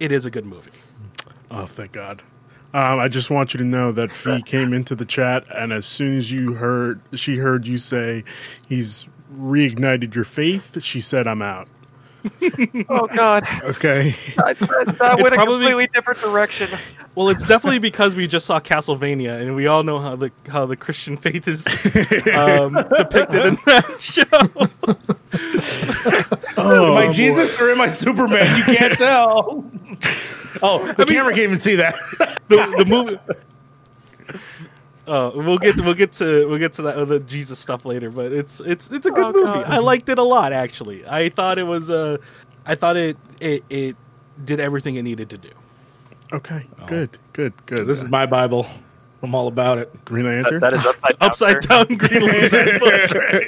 it 0.00 0.12
is 0.12 0.26
a 0.26 0.30
good 0.30 0.46
movie. 0.46 0.70
Oh, 1.56 1.66
thank 1.66 1.92
God. 1.92 2.22
Um, 2.72 2.98
I 2.98 3.06
just 3.06 3.30
want 3.30 3.54
you 3.54 3.58
to 3.58 3.64
know 3.64 3.92
that 3.92 4.10
Fee 4.10 4.42
came 4.46 4.72
into 4.72 4.94
the 4.96 5.04
chat, 5.04 5.44
and 5.54 5.72
as 5.72 5.86
soon 5.86 6.16
as 6.18 6.32
you 6.32 6.54
heard, 6.54 7.00
she 7.14 7.36
heard 7.36 7.66
you 7.68 7.78
say 7.78 8.24
he's 8.66 9.06
reignited 9.32 10.14
your 10.14 10.24
faith. 10.24 10.82
She 10.82 11.00
said, 11.00 11.26
"I'm 11.28 11.40
out." 11.42 11.68
Oh 12.88 13.06
God, 13.06 13.46
Okay. 13.64 14.16
that, 14.36 14.58
that, 14.58 14.96
that 14.98 15.16
went 15.16 15.28
a 15.28 15.30
probably- 15.34 15.56
completely 15.58 15.86
different 15.88 16.20
direction. 16.20 16.70
Well, 17.14 17.28
it's 17.28 17.44
definitely 17.46 17.78
because 17.78 18.16
we 18.16 18.26
just 18.26 18.46
saw 18.46 18.58
Castlevania, 18.58 19.40
and 19.40 19.54
we 19.54 19.66
all 19.68 19.84
know 19.84 19.98
how 20.00 20.16
the 20.16 20.32
how 20.48 20.66
the 20.66 20.74
Christian 20.74 21.16
faith 21.16 21.46
is 21.46 21.66
um, 22.34 22.74
depicted 22.96 23.44
in 23.46 23.58
that 23.66 24.00
show. 24.00 24.24
oh, 26.56 26.92
am 26.92 26.96
I 26.96 27.06
boy. 27.06 27.12
Jesus 27.12 27.56
or 27.60 27.70
am 27.70 27.80
I 27.80 27.88
Superman? 27.88 28.56
You 28.56 28.64
can't 28.76 28.98
tell. 28.98 29.64
Oh, 30.62 30.92
the 30.92 31.04
camera 31.06 31.32
can't 31.32 31.44
even 31.44 31.58
see 31.58 31.76
that. 31.76 31.94
the, 32.48 32.56
the 32.78 32.84
movie. 32.86 33.18
Uh, 35.06 35.30
we'll 35.34 35.58
get 35.58 35.78
we'll 35.80 35.92
get 35.94 36.12
to 36.12 36.48
we'll 36.48 36.58
get 36.58 36.72
to 36.74 36.82
that 36.82 37.06
the 37.08 37.20
Jesus 37.20 37.58
stuff 37.58 37.84
later, 37.84 38.08
but 38.10 38.32
it's 38.32 38.60
it's 38.60 38.90
it's 38.90 39.04
a 39.04 39.10
good 39.10 39.24
Oh, 39.26 39.32
movie. 39.32 39.44
God. 39.62 39.64
I 39.66 39.78
liked 39.78 40.08
it 40.08 40.18
a 40.18 40.22
lot 40.22 40.52
actually. 40.54 41.06
I 41.06 41.28
thought 41.28 41.58
it 41.58 41.64
was 41.64 41.90
uh, 41.90 42.16
I 42.64 42.74
thought 42.74 42.96
it 42.96 43.18
it 43.38 43.64
it 43.68 43.96
did 44.42 44.60
everything 44.60 44.96
it 44.96 45.02
needed 45.02 45.28
to 45.30 45.38
do. 45.38 45.50
Okay, 46.32 46.66
good, 46.86 47.10
good, 47.34 47.52
good. 47.66 47.86
this 47.86 47.98
is 48.02 48.08
my 48.08 48.24
Bible. 48.26 48.66
I'm 49.22 49.34
all 49.34 49.46
about 49.48 49.78
it. 49.78 50.04
Green 50.04 50.24
That, 50.24 50.50
Lantern. 50.50 50.60
that 50.60 50.72
is 50.72 50.84
upside 50.86 51.18
down. 51.18 51.28
Upside 51.30 51.60
down 51.60 51.86
green 51.96 52.22
lantern. 52.80 53.40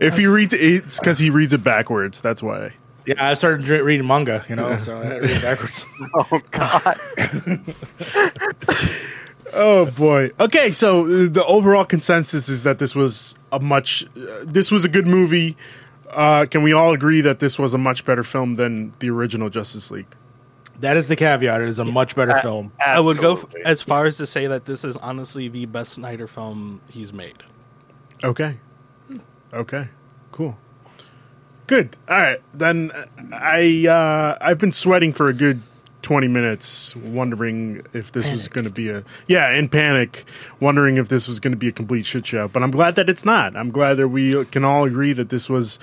if 0.00 0.16
he 0.16 0.26
reads 0.26 0.54
it, 0.54 0.60
it's 0.60 0.98
because 1.00 1.18
he 1.18 1.30
reads 1.30 1.52
it 1.54 1.64
backwards. 1.64 2.20
That's 2.20 2.42
why. 2.42 2.74
Yeah, 3.06 3.14
I 3.30 3.34
started 3.34 3.64
dre- 3.64 3.80
reading 3.80 4.06
manga, 4.06 4.44
you 4.48 4.56
know, 4.56 4.78
so 4.78 4.98
I 4.98 5.04
had 5.04 5.14
to 5.14 5.20
read 5.20 5.30
it 5.30 5.42
backwards. 5.42 5.84
Oh 6.14 6.40
God. 6.50 7.00
Oh 9.52 9.86
boy. 9.92 10.30
Okay, 10.40 10.70
so 10.72 11.04
uh, 11.04 11.28
the 11.30 11.44
overall 11.46 11.84
consensus 11.84 12.48
is 12.48 12.64
that 12.64 12.78
this 12.78 12.94
was 12.94 13.36
a 13.52 13.60
much, 13.60 14.04
uh, 14.16 14.40
this 14.42 14.70
was 14.70 14.84
a 14.84 14.88
good 14.88 15.06
movie. 15.06 15.56
Uh, 16.10 16.46
can 16.50 16.62
we 16.62 16.72
all 16.72 16.92
agree 16.92 17.20
that 17.20 17.38
this 17.38 17.58
was 17.58 17.72
a 17.72 17.78
much 17.78 18.04
better 18.04 18.22
film 18.24 18.56
than 18.56 18.92
the 18.98 19.08
original 19.08 19.48
Justice 19.48 19.90
League? 19.90 20.08
that 20.80 20.94
is 20.98 21.08
the 21.08 21.16
caveat. 21.16 21.62
It 21.62 21.68
is 21.68 21.78
a 21.78 21.86
much 21.86 22.14
better 22.14 22.32
A- 22.32 22.42
film. 22.42 22.70
I 22.84 23.00
would 23.00 23.16
go 23.18 23.34
f- 23.36 23.46
as 23.64 23.80
far 23.80 24.04
as 24.04 24.18
to 24.18 24.26
say 24.26 24.46
that 24.48 24.66
this 24.66 24.84
is 24.84 24.98
honestly 24.98 25.48
the 25.48 25.64
best 25.64 25.94
Snyder 25.94 26.26
film 26.26 26.82
he's 26.90 27.14
made. 27.14 27.42
Okay. 28.22 28.58
Okay. 29.54 29.88
Cool. 30.32 30.58
Good. 31.66 31.96
All 32.08 32.16
right. 32.16 32.40
Then 32.54 32.90
uh, 32.92 33.06
I 33.32 33.86
uh, 33.88 34.38
I've 34.40 34.58
been 34.58 34.72
sweating 34.72 35.12
for 35.12 35.28
a 35.28 35.32
good 35.32 35.62
twenty 36.02 36.28
minutes, 36.28 36.94
wondering 36.96 37.84
if 37.92 38.12
this 38.12 38.30
was 38.30 38.46
going 38.48 38.64
to 38.64 38.70
be 38.70 38.88
a 38.90 39.02
yeah 39.26 39.50
in 39.52 39.68
panic, 39.68 40.24
wondering 40.60 40.96
if 40.96 41.08
this 41.08 41.26
was 41.26 41.40
going 41.40 41.52
to 41.52 41.56
be 41.56 41.68
a 41.68 41.72
complete 41.72 42.06
shit 42.06 42.24
show. 42.26 42.46
But 42.48 42.62
I'm 42.62 42.70
glad 42.70 42.94
that 42.94 43.08
it's 43.10 43.24
not. 43.24 43.56
I'm 43.56 43.70
glad 43.70 43.94
that 43.94 44.08
we 44.08 44.44
can 44.46 44.64
all 44.64 44.84
agree 44.84 45.12
that 45.14 45.28
this 45.30 45.48
was 45.48 45.78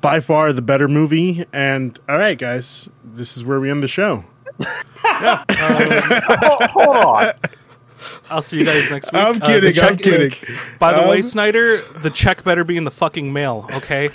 by 0.00 0.18
far 0.18 0.52
the 0.52 0.62
better 0.62 0.88
movie. 0.88 1.44
And 1.52 1.96
all 2.08 2.18
right, 2.18 2.36
guys, 2.38 2.88
this 3.04 3.36
is 3.36 3.44
where 3.44 3.60
we 3.60 3.70
end 3.70 3.82
the 3.84 3.88
show. 3.88 4.24
Oh, 5.04 5.44
hold 6.72 6.96
on. 6.96 7.32
I'll 8.30 8.42
see 8.42 8.58
you 8.58 8.64
guys 8.64 8.90
next 8.90 9.12
week. 9.12 9.22
I'm 9.22 9.40
Uh, 9.42 9.46
kidding. 9.46 9.68
I'm 9.68 9.74
check- 9.74 9.98
kidding. 9.98 10.32
By 10.78 10.98
the 11.00 11.06
way, 11.08 11.18
Um, 11.18 11.22
Snyder, 11.22 11.82
the 12.00 12.10
check 12.10 12.42
better 12.44 12.64
be 12.64 12.76
in 12.76 12.84
the 12.84 12.90
fucking 12.90 13.32
mail. 13.32 13.68
Okay. 13.74 14.10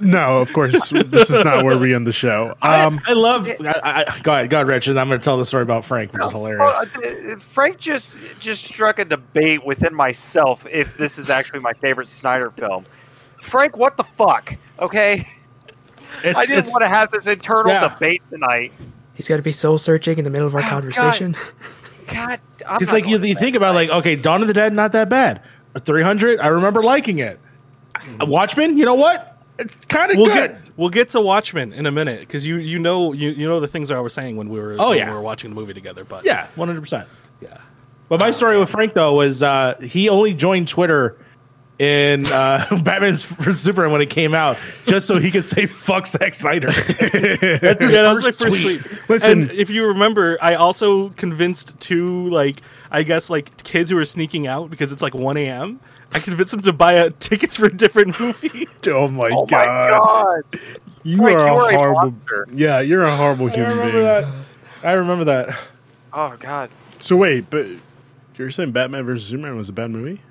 No, 0.00 0.38
of 0.38 0.52
course, 0.52 0.90
this 0.90 1.28
is 1.30 1.44
not 1.44 1.64
where 1.64 1.76
we 1.76 1.92
end 1.94 2.06
the 2.06 2.12
show. 2.12 2.54
Um, 2.62 3.00
I 3.06 3.14
love. 3.14 3.48
I, 3.48 4.04
I, 4.06 4.20
go 4.22 4.32
ahead, 4.32 4.50
go 4.50 4.56
ahead, 4.58 4.68
Rich, 4.68 4.86
and 4.88 4.98
I'm 5.00 5.08
going 5.08 5.18
to 5.20 5.24
tell 5.24 5.38
the 5.38 5.44
story 5.44 5.62
about 5.64 5.84
Frank, 5.84 6.12
which 6.12 6.24
is 6.24 6.30
hilarious. 6.32 6.60
Well, 6.60 7.32
uh, 7.34 7.36
Frank 7.40 7.78
just 7.78 8.18
just 8.38 8.64
struck 8.64 8.98
a 9.00 9.04
debate 9.04 9.64
within 9.66 9.94
myself 9.94 10.64
if 10.70 10.96
this 10.96 11.18
is 11.18 11.30
actually 11.30 11.60
my 11.60 11.72
favorite 11.72 12.08
Snyder 12.08 12.50
film. 12.52 12.86
Frank, 13.42 13.76
what 13.76 13.96
the 13.96 14.04
fuck? 14.04 14.54
Okay, 14.78 15.26
It's, 16.22 16.38
I 16.38 16.46
didn't 16.46 16.66
want 16.70 16.82
to 16.82 16.88
have 16.88 17.10
this 17.10 17.26
internal 17.26 17.72
Yeah. 17.72 17.88
debate 17.88 18.22
tonight. 18.30 18.72
He's 19.14 19.26
got 19.28 19.36
to 19.38 19.42
be 19.42 19.52
soul 19.52 19.78
searching 19.78 20.18
in 20.18 20.24
the 20.24 20.30
middle 20.30 20.46
of 20.46 20.54
our 20.54 20.62
Oh, 20.62 20.68
conversation. 20.68 21.36
God, 22.06 22.40
I'm 22.66 22.78
Because 22.78 22.92
like 22.92 23.06
you, 23.06 23.18
you 23.18 23.34
think 23.34 23.56
about 23.56 23.74
like 23.74 23.90
okay, 23.90 24.14
Dawn 24.14 24.42
of 24.42 24.48
the 24.48 24.54
Dead, 24.54 24.72
not 24.72 24.92
that 24.92 25.08
bad. 25.08 25.42
300, 25.78 26.38
I 26.40 26.48
remember 26.48 26.82
liking 26.82 27.18
it. 27.18 27.40
Watchmen, 28.20 28.76
you 28.78 28.84
know 28.84 28.94
what? 28.94 29.37
It's 29.58 29.76
kind 29.86 30.10
of 30.12 30.16
We'll 30.18 30.26
good. 30.26 30.50
get 30.52 30.60
we'll 30.76 30.88
get 30.90 31.08
to 31.10 31.20
Watchmen 31.20 31.72
in 31.72 31.86
a 31.86 31.90
minute 31.92 32.20
because 32.20 32.46
you 32.46 32.56
you 32.56 32.78
know 32.78 33.12
you, 33.12 33.30
you 33.30 33.48
know 33.48 33.58
the 33.60 33.68
things 33.68 33.90
I 33.90 33.98
was 34.00 34.12
saying 34.14 34.36
when 34.36 34.48
we 34.48 34.60
were 34.60 34.76
Oh, 34.78 34.90
when 34.90 34.98
yeah. 34.98 35.08
we 35.08 35.14
were 35.14 35.20
watching 35.22 35.50
the 35.50 35.56
movie 35.56 35.74
together. 35.74 36.04
But 36.04 36.24
yeah, 36.24 36.46
one 36.54 36.68
hundred 36.68 36.80
percent. 36.82 37.08
yeah. 37.40 37.60
But 38.08 38.20
my 38.22 38.30
story 38.30 38.58
with 38.58 38.70
Frank 38.70 38.94
though 38.94 39.14
was 39.14 39.42
uh, 39.42 39.74
he 39.82 40.08
only 40.08 40.32
joined 40.32 40.68
Twitter 40.68 41.18
in 41.78 42.26
uh, 42.26 42.66
Batman's 42.82 43.24
vs 43.24 43.60
Superman 43.60 43.92
when 43.92 44.00
it 44.00 44.10
came 44.10 44.34
out, 44.34 44.58
just 44.86 45.06
so 45.06 45.18
he 45.18 45.30
could 45.30 45.44
say 45.46 45.66
"fuck 45.66 46.06
Zack 46.06 46.34
Snyder." 46.34 46.68
That's 46.72 47.12
yeah, 47.12 48.02
that 48.02 48.12
was 48.14 48.24
my 48.24 48.30
first 48.32 48.60
tweet. 48.60 48.80
tweet. 48.82 49.08
Listen- 49.10 49.42
and 49.42 49.50
if 49.50 49.70
you 49.70 49.86
remember, 49.86 50.38
I 50.40 50.54
also 50.54 51.10
convinced 51.10 51.78
two 51.80 52.28
like 52.30 52.62
I 52.90 53.02
guess 53.02 53.28
like 53.30 53.62
kids 53.64 53.90
who 53.90 53.96
were 53.96 54.04
sneaking 54.04 54.46
out 54.46 54.70
because 54.70 54.90
it's 54.92 55.02
like 55.02 55.14
one 55.14 55.36
a.m. 55.36 55.80
I 56.12 56.20
convinced 56.20 56.52
them 56.52 56.60
to 56.62 56.72
buy 56.72 56.98
uh, 56.98 57.10
tickets 57.18 57.56
for 57.56 57.66
a 57.66 57.72
different 57.74 58.18
movie. 58.18 58.66
oh 58.86 59.08
my 59.08 59.28
Oh 59.30 59.44
god. 59.46 59.90
my 59.90 59.98
god! 59.98 60.60
You 61.02 61.16
Frank, 61.18 61.36
are 61.38 61.46
you 61.46 61.48
a 61.48 61.62
are 61.64 61.70
a 61.70 61.74
horrible. 61.76 62.10
monster. 62.12 62.48
yeah, 62.54 62.80
you're 62.80 63.02
a 63.02 63.14
horrible 63.16 63.48
human 63.48 63.66
I 63.66 63.74
human 63.74 63.86
remember 63.94 64.22
being. 64.26 64.42
that. 64.80 64.88
I 64.88 64.92
remember 64.92 65.24
that. 65.24 65.58
Oh 66.12 66.36
god! 66.40 66.70
So 66.98 67.16
wait, 67.16 67.50
but 67.50 67.66
you're 68.36 68.50
saying 68.50 68.72
Batman 68.72 69.04
versus 69.04 69.28
Superman 69.28 69.56
was 69.56 69.68
a 69.68 69.72
bad 69.72 69.90
movie? 69.90 70.22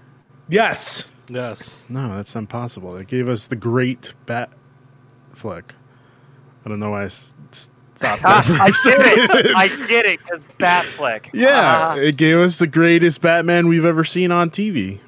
Yes. 0.50 1.04
yes. 1.30 1.82
No, 1.90 2.16
that's 2.16 2.36
impossible. 2.36 2.96
It 2.98 3.08
gave 3.08 3.28
us 3.30 3.48
the 3.48 3.56
great 3.58 4.14
Bat 4.26 4.50
flick. 5.34 5.74
I 6.66 6.70
don't 6.70 6.80
know 6.80 6.92
why 6.92 7.02
I 7.04 7.06
s- 7.06 7.34
s- 7.52 7.70
stopped. 7.96 8.22
That 8.24 8.46
for 8.46 8.54
a 8.54 8.62
I 8.62 8.70
get 8.72 9.46
it. 9.46 9.56
I 9.56 9.68
get 9.88 10.06
it 10.06 10.20
because 10.24 10.40
Batfleck. 10.58 11.30
yeah, 11.34 11.90
Ah. 11.90 11.96
it 11.98 12.16
gave 12.18 12.38
us 12.38 12.60
the 12.60 12.68
greatest 12.68 13.22
Batman 13.22 13.68
we've 13.68 13.86
ever 13.86 14.04
seen 14.04 14.32
on 14.32 14.50
TV 14.50 15.00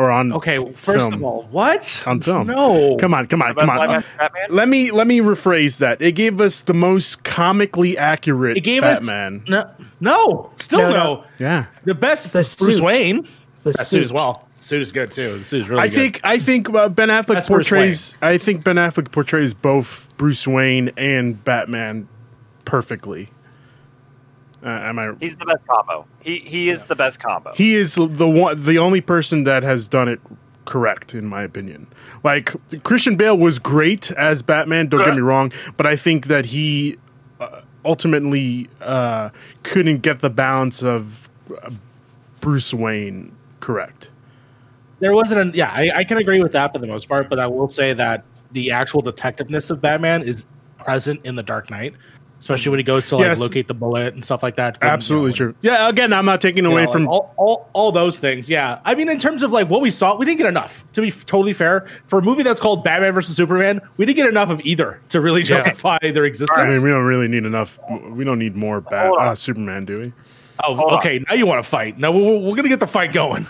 or 0.00 0.10
on 0.10 0.32
Okay. 0.32 0.58
First 0.72 0.98
film. 0.98 1.14
of 1.14 1.22
all, 1.22 1.42
what 1.50 2.02
on 2.06 2.20
film. 2.20 2.46
No. 2.46 2.96
come 2.96 3.12
on, 3.14 3.26
come 3.26 3.42
on, 3.42 3.54
come 3.54 3.68
on. 3.70 4.04
Let 4.48 4.68
me 4.68 4.90
let 4.90 5.06
me 5.06 5.18
rephrase 5.20 5.78
that. 5.78 6.00
It 6.00 6.12
gave 6.12 6.40
us 6.40 6.60
the 6.62 6.74
most 6.74 7.22
comically 7.24 7.96
accurate 7.98 8.56
It 8.56 8.60
gave 8.62 8.82
Batman. 8.82 9.42
us 9.42 9.48
no. 9.48 9.70
No. 10.00 10.50
Still 10.56 10.78
No, 10.80 10.90
no. 10.90 10.94
no. 10.94 11.24
yeah. 11.38 11.66
The 11.84 11.94
best 11.94 12.32
The 12.32 12.38
Bruce 12.58 12.76
suit. 12.76 12.82
Wayne. 12.82 13.28
The 13.62 13.72
That 13.72 13.86
suit 13.86 14.02
as 14.02 14.12
well. 14.12 14.46
Suit 14.58 14.82
is 14.82 14.92
good 14.92 15.10
too. 15.10 15.38
The 15.38 15.44
suit 15.44 15.62
is 15.62 15.68
really 15.68 15.82
I 15.82 15.86
good. 15.88 15.94
think 15.94 16.20
I 16.24 16.38
think 16.38 16.68
uh, 16.74 16.88
Ben 16.88 17.08
Affleck 17.08 17.26
That's 17.34 17.48
portrays. 17.48 18.14
I 18.22 18.38
think 18.38 18.62
Ben 18.64 18.76
Affleck 18.76 19.10
portrays 19.10 19.54
both 19.54 20.08
Bruce 20.16 20.46
Wayne 20.46 20.90
and 20.96 21.42
Batman 21.44 22.08
perfectly. 22.64 23.30
Uh, 24.62 24.68
am 24.68 24.98
I? 24.98 25.12
He's 25.20 25.36
the 25.36 25.46
best 25.46 25.66
combo. 25.66 26.06
He 26.20 26.38
he 26.40 26.68
is 26.70 26.84
the 26.86 26.96
best 26.96 27.18
combo. 27.20 27.52
He 27.54 27.74
is 27.74 27.94
the 27.94 28.28
one, 28.28 28.62
the 28.62 28.78
only 28.78 29.00
person 29.00 29.44
that 29.44 29.62
has 29.62 29.88
done 29.88 30.08
it 30.08 30.20
correct, 30.66 31.14
in 31.14 31.26
my 31.26 31.42
opinion. 31.42 31.86
Like 32.22 32.54
Christian 32.82 33.16
Bale 33.16 33.36
was 33.36 33.58
great 33.58 34.10
as 34.12 34.42
Batman. 34.42 34.88
Don't 34.88 35.04
get 35.04 35.14
me 35.14 35.22
wrong, 35.22 35.52
but 35.76 35.86
I 35.86 35.96
think 35.96 36.26
that 36.26 36.46
he 36.46 36.98
uh, 37.40 37.62
ultimately 37.84 38.68
uh, 38.80 39.30
couldn't 39.62 39.98
get 40.02 40.18
the 40.20 40.30
balance 40.30 40.82
of 40.82 41.30
uh, 41.50 41.70
Bruce 42.40 42.72
Wayne 42.74 43.32
correct. 43.60 44.10
there 45.00 45.12
wasn't 45.14 45.54
a 45.54 45.56
yeah 45.56 45.70
I, 45.70 45.90
I 45.96 46.04
can 46.04 46.16
agree 46.18 46.42
with 46.42 46.52
that 46.52 46.72
for 46.72 46.78
the 46.78 46.86
most 46.86 47.08
part 47.08 47.28
but 47.28 47.38
i 47.38 47.46
will 47.46 47.68
say 47.68 47.92
that 47.92 48.24
the 48.52 48.70
actual 48.70 49.02
detectiveness 49.02 49.70
of 49.70 49.82
batman 49.82 50.22
is 50.22 50.46
present 50.78 51.20
in 51.24 51.34
the 51.36 51.42
dark 51.42 51.70
knight 51.70 51.94
especially 52.40 52.70
when 52.70 52.78
he 52.80 52.82
goes 52.82 53.08
to 53.08 53.16
like 53.16 53.26
Yes. 53.26 53.38
locate 53.40 53.68
the 53.68 53.74
bullet 53.74 54.14
and 54.14 54.24
stuff 54.24 54.42
like 54.42 54.56
that 54.56 54.78
Absolutely 54.82 55.28
You 55.28 55.32
know, 55.32 55.36
true. 55.52 55.54
Yeah, 55.62 55.88
again, 55.88 56.12
I'm 56.12 56.24
not 56.24 56.40
taking 56.40 56.66
away 56.66 56.86
know, 56.86 56.90
from 56.92 57.06
all, 57.06 57.32
all, 57.36 57.68
all 57.72 57.92
those 57.92 58.18
things 58.18 58.50
yeah 58.50 58.80
i 58.84 58.94
mean 58.96 59.08
in 59.08 59.18
terms 59.20 59.42
of 59.44 59.52
like 59.52 59.68
what 59.70 59.80
we 59.82 59.90
saw 59.92 60.16
we 60.16 60.24
didn't 60.26 60.38
get 60.38 60.46
enough 60.48 60.84
to 60.94 61.02
be 61.02 61.08
f- 61.08 61.24
totally 61.26 61.52
fair 61.52 61.86
for 62.06 62.18
a 62.18 62.22
movie 62.22 62.42
that's 62.42 62.58
called 62.58 62.82
batman 62.82 63.12
versus 63.12 63.36
superman 63.36 63.80
we 63.96 64.06
didn't 64.06 64.16
get 64.16 64.26
enough 64.26 64.50
of 64.50 64.60
either 64.62 65.00
to 65.10 65.20
really 65.20 65.42
justify 65.44 65.98
their 66.00 66.24
existence 66.24 66.58
I 66.58 66.66
mean, 66.68 66.82
we 66.82 66.90
don't 66.90 67.04
really 67.04 67.28
need 67.28 67.44
enough. 67.44 67.78
We 68.10 68.24
don't 68.24 68.38
need 68.38 68.56
more 68.56 68.80
Bat, 68.80 69.12
uh, 69.20 69.34
Superman, 69.36 69.84
do 69.84 70.00
we? 70.00 70.12
oh 70.64 70.74
Hold 70.74 70.92
on. 70.92 70.98
okay 70.98 71.22
now 71.28 71.34
you 71.34 71.46
want 71.46 71.62
to 71.62 71.68
fight 71.68 71.98
no 71.98 72.10
we're, 72.12 72.38
we're 72.38 72.56
gonna 72.56 72.68
get 72.68 72.80
the 72.80 72.86
fight 72.86 73.12
going 73.12 73.46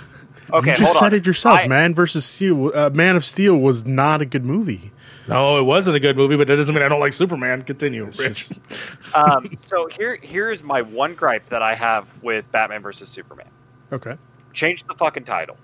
Okay, 0.53 0.73
you 0.73 0.77
just 0.79 0.95
hold 0.95 0.97
said 1.05 1.13
on. 1.15 1.21
it 1.21 1.27
yourself. 1.27 1.61
I- 1.61 1.69
Man 1.69 1.95
versus 1.95 2.25
Steel. 2.25 2.73
Uh, 2.75 2.91
Man 2.91 3.15
of 3.15 3.25
Steel 3.25 3.55
was 3.57 3.85
not 3.87 4.21
a 4.21 4.25
good 4.27 4.45
movie. 4.45 4.91
No 5.29 5.59
it 5.59 5.63
wasn't 5.63 5.95
a 5.95 6.01
good 6.01 6.17
movie 6.17 6.37
but 6.37 6.47
that 6.49 6.57
doesn't 6.57 6.75
mean 6.75 6.85
i 6.85 6.89
don't 6.89 7.01
like 7.01 7.13
superman 7.13 7.63
continue 7.63 8.05
Rich. 8.19 8.51
um, 9.15 9.49
so 9.61 9.87
here 9.89 10.17
here 10.23 10.51
is 10.51 10.63
my 10.63 10.83
one 10.83 11.15
gripe 11.15 11.47
that 11.49 11.63
I 11.63 11.75
have 11.75 12.09
with 12.23 12.51
Batman 12.53 12.83
versus 12.83 13.09
Superman. 13.09 13.49
Okay. 13.93 14.17
Change 14.53 14.85
the 14.85 14.95
fucking 14.95 15.25
title. 15.25 15.57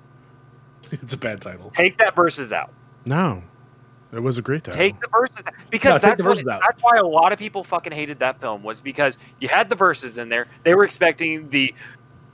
it's 0.90 1.12
a 1.12 1.16
bad 1.18 1.40
title 1.40 1.72
Take 1.74 1.98
that 1.98 2.14
versus 2.14 2.52
out. 2.52 2.72
No, 3.06 3.42
it 4.12 4.20
was 4.20 4.38
a 4.38 4.42
great 4.42 4.64
title. 4.64 4.78
Take 4.78 5.00
the 5.00 5.08
verses 5.08 5.42
because 5.70 6.02
No, 6.02 6.08
that's 6.08 6.18
the 6.22 6.24
what, 6.28 6.36
verses 6.36 6.48
out. 6.48 6.62
that's 6.68 6.82
why 6.82 6.96
a 6.98 7.06
lot 7.06 7.32
of 7.32 7.38
people 7.38 7.62
fucking 7.64 7.92
hated 7.92 8.18
that 8.20 8.40
film 8.40 8.62
was 8.62 8.80
because 8.80 9.18
you 9.40 9.48
had 9.48 9.68
the 9.68 9.76
verses 9.76 10.18
in 10.18 10.28
there. 10.28 10.46
They 10.64 10.74
were 10.74 10.84
expecting 10.84 11.48
the 11.50 11.74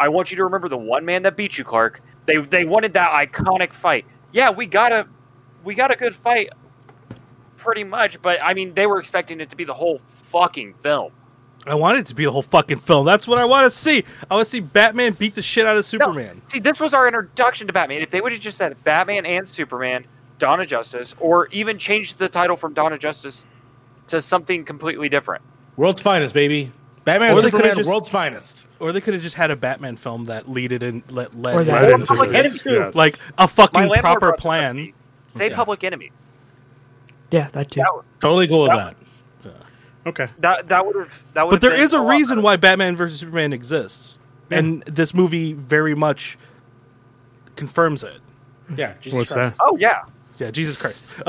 I 0.01 0.09
want 0.09 0.31
you 0.31 0.37
to 0.39 0.45
remember 0.45 0.69
the 0.69 0.79
one 0.79 1.05
man 1.05 1.23
that 1.23 1.37
beat 1.37 1.59
you, 1.59 1.65
Clark. 1.65 2.03
They 2.27 2.39
they 2.39 2.65
wanted 2.65 2.93
that 2.95 3.11
iconic 3.11 3.73
fight. 3.73 4.05
Yeah, 4.33 4.51
we 4.51 4.67
got 4.67 4.93
a 4.93 5.07
we 5.65 5.75
got 5.75 5.91
a 5.91 5.97
good 5.97 6.15
fight 6.15 6.51
pretty 7.63 7.85
much, 7.85 8.21
but 8.23 8.39
I 8.43 8.55
mean 8.55 8.75
they 8.75 8.87
were 8.87 8.99
expecting 8.99 9.41
it 9.41 9.51
to 9.51 9.57
be 9.57 9.65
the 9.65 9.75
whole 9.75 10.01
fucking 10.09 10.75
film. 10.75 11.13
I 11.67 11.77
want 11.77 11.97
it 11.99 12.07
to 12.07 12.15
be 12.17 12.25
the 12.25 12.33
whole 12.33 12.43
fucking 12.43 12.79
film. 12.79 13.07
That's 13.07 13.29
what 13.29 13.39
I 13.39 13.45
want 13.45 13.65
to 13.67 13.71
see. 13.71 14.05
I 14.29 14.35
want 14.35 14.45
to 14.47 14.51
see 14.51 14.59
Batman 14.61 15.13
beat 15.13 15.37
the 15.37 15.43
shit 15.43 15.65
out 15.65 15.73
of 15.77 15.79
No, 15.79 15.83
Superman. 15.83 16.43
see, 16.45 16.59
this 16.59 16.81
was 16.81 16.93
our 16.93 17.07
introduction 17.07 17.69
to 17.69 17.73
Batman. 17.73 18.03
If 18.03 18.11
they 18.11 18.21
would 18.21 18.33
have 18.33 18.41
just 18.41 18.59
said 18.59 18.77
Batman 18.83 19.25
and 19.27 19.49
Superman, 19.49 20.05
Dawn 20.41 20.61
of 20.61 20.67
Justice, 20.67 21.15
or 21.21 21.47
even 21.53 21.79
changed 21.79 22.19
the 22.19 22.29
title 22.29 22.57
from 22.57 22.75
Dawn 22.75 22.93
of 22.93 22.99
Justice 22.99 23.47
to 24.09 24.21
something 24.21 24.65
completely 24.65 25.09
different, 25.09 25.43
World's 25.77 26.03
finest, 26.03 26.35
baby. 26.35 26.73
Batman 27.05 27.31
Or 27.33 27.41
and 27.41 27.53
Superman, 27.53 27.77
just- 27.77 27.89
world's 27.89 28.09
finest. 28.09 28.67
Or 28.81 28.93
they 28.93 29.01
could 29.01 29.15
have 29.15 29.23
just 29.23 29.35
had 29.37 29.51
a 29.53 29.57
Batman 29.57 29.97
film 29.97 30.25
that 30.27 30.49
leaded 30.51 30.83
in 30.83 31.03
let 31.11 31.37
led, 31.39 31.55
Or. 31.57 31.63
Led 31.65 31.91
Or 31.91 31.95
into 31.95 32.07
Public 32.07 32.31
this, 32.31 32.65
yes. 32.67 32.95
like 32.97 33.15
a 33.39 33.47
fucking 33.49 33.89
proper 33.89 34.01
brought 34.03 34.21
this 34.21 34.29
up 34.31 34.37
to 34.37 34.43
plan. 34.43 34.93
Say 35.25 35.51
Yeah. 35.51 35.57
Public 35.57 35.83
Enemies. 35.85 36.11
Yeah, 37.33 37.49
that 37.53 37.71
too. 37.71 37.81
That, 37.81 38.03
Totally 38.21 38.47
cool 38.47 38.63
with 38.63 38.71
That- 38.71 38.97
that. 39.43 39.53
okay. 40.07 40.29
that 40.39 40.69
that 40.69 40.87
would 40.87 40.97
have 40.97 41.25
that 41.35 41.43
would. 41.47 41.51
But 41.51 41.61
there 41.61 41.75
is 41.75 41.93
a 41.93 42.01
reason 42.01 42.43
why 42.43 42.57
Batman 42.57 42.95
versus 42.97 43.19
Superman 43.21 43.53
exists, 43.53 44.19
and 44.51 44.83
this 44.87 45.15
movie 45.15 45.53
very 45.55 45.95
much 45.95 46.39
confirms 47.57 48.05
it. 48.05 48.21
Yeah. 48.77 48.95
Jesus 49.01 49.19
What's 49.19 49.33
Christ. 49.33 49.57
that? 49.59 49.65
Oh 49.65 49.77
yeah. 49.77 50.05
Yeah, 50.39 50.51
Jesus 50.51 50.77
Christ. 50.77 51.05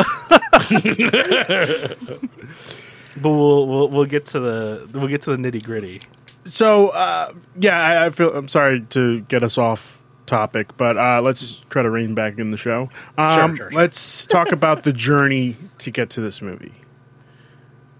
but 3.17 3.29
we'll, 3.29 3.67
we'll 3.67 3.88
we'll 3.89 4.05
get 4.05 4.25
to 4.27 4.39
the 4.39 4.88
we'll 4.93 5.07
get 5.07 5.22
to 5.24 5.36
the 5.36 5.38
nitty 5.38 5.63
gritty. 5.63 6.01
So 6.45 6.89
uh, 6.89 7.33
yeah, 7.60 7.79
I, 7.79 8.05
I 8.05 8.10
feel 8.10 8.33
I'm 8.33 8.48
sorry 8.48 8.81
to 8.91 9.22
get 9.22 9.43
us 9.43 9.57
off 9.57 10.02
topic, 10.25 10.75
but 10.77 10.97
uh, 10.97 11.21
let's 11.23 11.57
try 11.69 11.81
to 11.83 11.89
rein 11.89 12.13
back 12.15 12.37
in 12.39 12.51
the 12.51 12.57
show. 12.57 12.89
Um, 13.17 13.55
sure, 13.55 13.69
sure. 13.69 13.71
Let's 13.79 14.25
talk 14.25 14.51
about 14.51 14.83
the 14.83 14.93
journey 14.93 15.55
to 15.79 15.91
get 15.91 16.09
to 16.11 16.21
this 16.21 16.41
movie, 16.41 16.73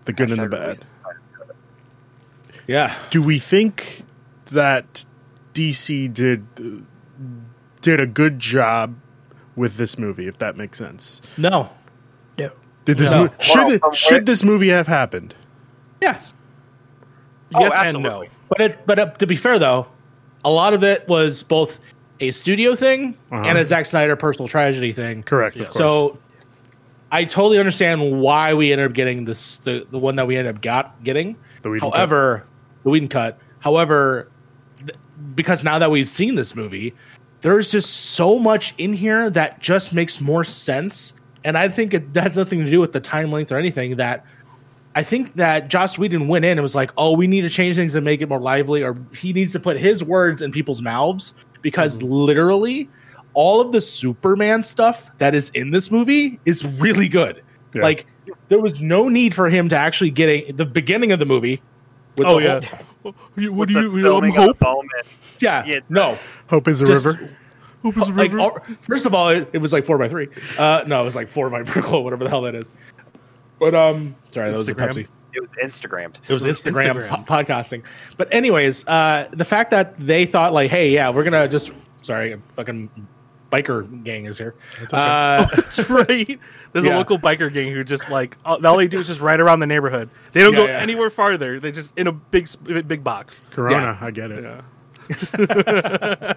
the 0.06 0.14
good 0.14 0.32
and 0.32 0.42
the 0.42 0.48
bad. 0.48 0.62
release. 0.62 0.80
Yeah. 2.68 2.96
Do 3.10 3.22
we 3.22 3.40
think 3.40 4.04
that 4.48 5.06
DC 5.54 6.14
did 6.14 6.46
did 7.82 8.00
a 8.00 8.08
good 8.08 8.40
job 8.40 8.96
with 9.56 9.76
this 9.78 9.98
movie? 10.00 10.28
If 10.28 10.38
that 10.38 10.56
makes 10.58 10.78
sense, 10.78 11.22
No. 11.38 11.70
No. 12.38 12.52
did 12.86 12.98
this 12.98 13.12
No. 13.12 13.26
mo- 13.26 13.34
should 13.40 13.82
Well, 13.82 13.92
it, 13.92 13.96
should 13.96 14.26
this 14.26 14.44
movie 14.44 14.70
have 14.70 14.88
happened? 14.88 15.36
Yes. 16.02 16.34
Oh, 17.54 17.60
yes 17.60 17.74
and 17.78 18.02
no. 18.02 18.24
But 18.50 18.62
it, 18.62 18.86
but 18.86 19.00
uh, 19.00 19.06
to 19.12 19.28
be 19.28 19.36
fair 19.36 19.60
though, 19.60 19.88
a 20.46 20.50
lot 20.50 20.74
of 20.74 20.84
it 20.84 21.08
was 21.08 21.44
both 21.44 21.80
a 22.20 22.32
studio 22.32 22.76
thing 22.76 23.18
Uh-huh. 23.32 23.44
and 23.46 23.58
a 23.58 23.66
Zack 23.66 23.86
Snyder 23.86 24.16
personal 24.16 24.48
tragedy 24.48 24.94
thing. 24.94 25.24
Correct. 25.24 25.58
Of. 25.58 25.72
So 25.74 26.18
I 27.12 27.26
totally 27.26 27.60
understand 27.60 28.22
why 28.22 28.54
we 28.54 28.72
ended 28.72 28.90
up 28.90 28.94
getting 28.96 29.26
this 29.26 29.58
the, 29.58 29.86
the 29.92 30.00
one 30.00 30.16
that 30.16 30.28
we 30.28 30.38
ended 30.38 30.56
up 30.56 30.62
got 30.62 31.04
getting. 31.04 31.36
The 31.62 31.70
Whedon 31.70 31.90
cut. 31.92 31.98
However, 31.98 32.46
the 32.84 32.90
Whedon 32.90 33.10
cut. 33.10 33.40
However, 33.60 34.30
th- 34.80 34.98
because 35.36 35.64
now 35.64 35.80
that 35.80 35.92
we've 35.92 36.08
seen 36.10 36.36
this 36.36 36.56
movie, 36.56 36.94
there's 37.42 37.72
just 37.72 37.90
so 37.92 38.40
much 38.40 38.74
in 38.78 38.94
here 38.94 39.30
that 39.30 39.60
just 39.60 39.94
makes 39.94 40.20
more 40.22 40.44
sense. 40.44 41.14
And 41.44 41.58
I 41.58 41.68
think 41.70 41.94
it 41.94 42.04
has 42.16 42.38
nothing 42.38 42.64
to 42.64 42.70
do 42.72 42.80
with 42.80 42.94
the 42.94 43.00
time 43.02 43.32
length 43.32 43.52
or 43.52 43.58
anything. 43.58 43.98
That 43.98 44.26
I 44.96 45.04
think 45.04 45.36
that 45.36 45.68
Joss 45.70 45.98
Whedon 45.98 46.28
went 46.28 46.46
in 46.46 46.52
and 46.54 46.62
was 46.62 46.76
like, 46.76 46.92
"Oh, 46.98 47.16
we 47.16 47.28
need 47.28 47.42
to 47.42 47.50
change 47.50 47.76
things 47.76 47.96
and 47.96 48.06
make 48.06 48.22
it 48.22 48.30
more 48.30 48.40
lively," 48.40 48.84
or 48.84 48.98
he 49.16 49.34
needs 49.34 49.52
to 49.54 49.60
put 49.60 49.78
his 49.78 50.04
words 50.04 50.42
in 50.42 50.52
people's 50.52 50.82
mouths 50.82 51.34
because 51.64 52.04
literally 52.04 52.88
all 53.34 53.60
of 53.60 53.72
the 53.72 53.82
Superman 53.82 54.64
stuff 54.64 55.10
that 55.18 55.34
is 55.34 55.50
in 55.56 55.72
this 55.72 55.90
movie 55.90 56.40
is 56.46 56.64
really 56.64 57.08
good. 57.08 57.42
Yeah. 57.74 57.82
Like 57.82 58.06
there 58.50 58.60
was 58.60 58.80
no 58.80 59.10
need 59.10 59.34
for 59.34 59.50
him 59.50 59.68
to 59.70 59.76
actually 59.76 60.12
get 60.12 60.30
a, 60.30 60.52
the 60.52 60.66
beginning 60.66 61.12
of 61.12 61.18
the 61.18 61.26
movie. 61.26 61.60
With 62.16 62.28
Oh 62.28 62.40
the 62.40 62.46
yeah. 62.46 62.60
whole- 63.02 63.16
what 63.56 63.68
do 63.70 63.74
the 63.74 63.82
you? 63.82 63.90
Um, 63.90 64.02
filming 64.04 64.38
of 64.38 64.60
the 64.60 64.66
hope. 64.66 64.86
yeah, 65.40 65.66
Yeah. 65.66 65.80
no. 65.90 66.20
Hope 66.48 66.68
is 66.68 66.80
a 66.82 66.86
Just- 66.86 67.06
river. 67.08 67.30
Hope 67.82 67.98
is 67.98 68.08
a 68.08 68.12
Like, 68.14 68.32
river. 68.32 68.40
all- 68.40 68.60
first 68.82 69.06
of 69.08 69.16
all, 69.16 69.30
it, 69.30 69.50
it 69.52 69.58
was 69.58 69.74
like 69.74 69.84
four 69.84 69.98
by 69.98 70.08
three. 70.08 70.28
Uh, 70.60 70.84
no, 70.86 71.02
it 71.02 71.06
was 71.06 71.16
like 71.16 71.28
four 71.28 71.50
by 71.50 71.64
vertical, 71.64 72.04
whatever 72.04 72.24
the 72.24 72.30
hell 72.30 72.42
that 72.44 72.54
is. 72.56 72.70
But 73.60 73.74
um, 73.74 74.16
sorry, 74.32 74.52
that 74.52 74.58
was 74.58 74.70
a 74.70 74.76
Pepsi. 74.76 75.08
It 75.34 75.42
was 75.42 75.50
Instagrammed. 75.62 76.16
It 76.28 76.34
was 76.34 76.44
Instagram, 76.44 77.08
Instagram. 77.08 77.26
po- 77.26 77.44
podcasting. 77.44 77.84
But 78.18 78.34
anyways, 78.34 78.88
uh, 78.88 79.28
the 79.32 79.46
fact 79.46 79.72
that 79.72 80.00
they 80.00 80.26
thought 80.26 80.54
like, 80.54 80.70
hey, 80.70 80.92
yeah, 80.94 81.10
we're 81.10 81.24
gonna 81.24 81.48
just 81.48 81.72
sorry, 82.02 82.34
a 82.34 82.38
fucking 82.54 82.90
biker 83.52 84.04
gang 84.04 84.26
is 84.26 84.38
here. 84.38 84.56
Uh, 84.92 85.46
That's 85.56 85.88
right. 85.90 86.40
There's 86.72 86.86
Yeah. 86.86 86.96
a 86.96 86.98
local 86.98 87.20
biker 87.20 87.54
gang 87.54 87.72
who 87.72 87.84
just 87.84 88.10
like 88.10 88.38
all 88.46 88.66
all 88.66 88.78
they 88.78 88.88
do 88.88 89.00
is 89.00 89.08
just 89.08 89.20
ride 89.22 89.40
around 89.40 89.60
the 89.60 89.68
neighborhood. 89.68 90.10
They 90.32 90.42
don't 90.42 90.54
Yeah, 90.54 90.60
go 90.60 90.66
yeah. 90.66 90.80
anywhere 90.80 91.10
farther. 91.10 91.60
They 91.60 91.72
just 91.72 91.98
in 91.98 92.08
a 92.08 92.12
big 92.12 92.48
big 92.88 93.04
box. 93.04 93.42
Corona. 93.52 93.98
Yeah. 94.00 94.08
I 94.08 94.12
get 94.12 94.32
it. 94.32 94.44
Yeah. 94.44 94.62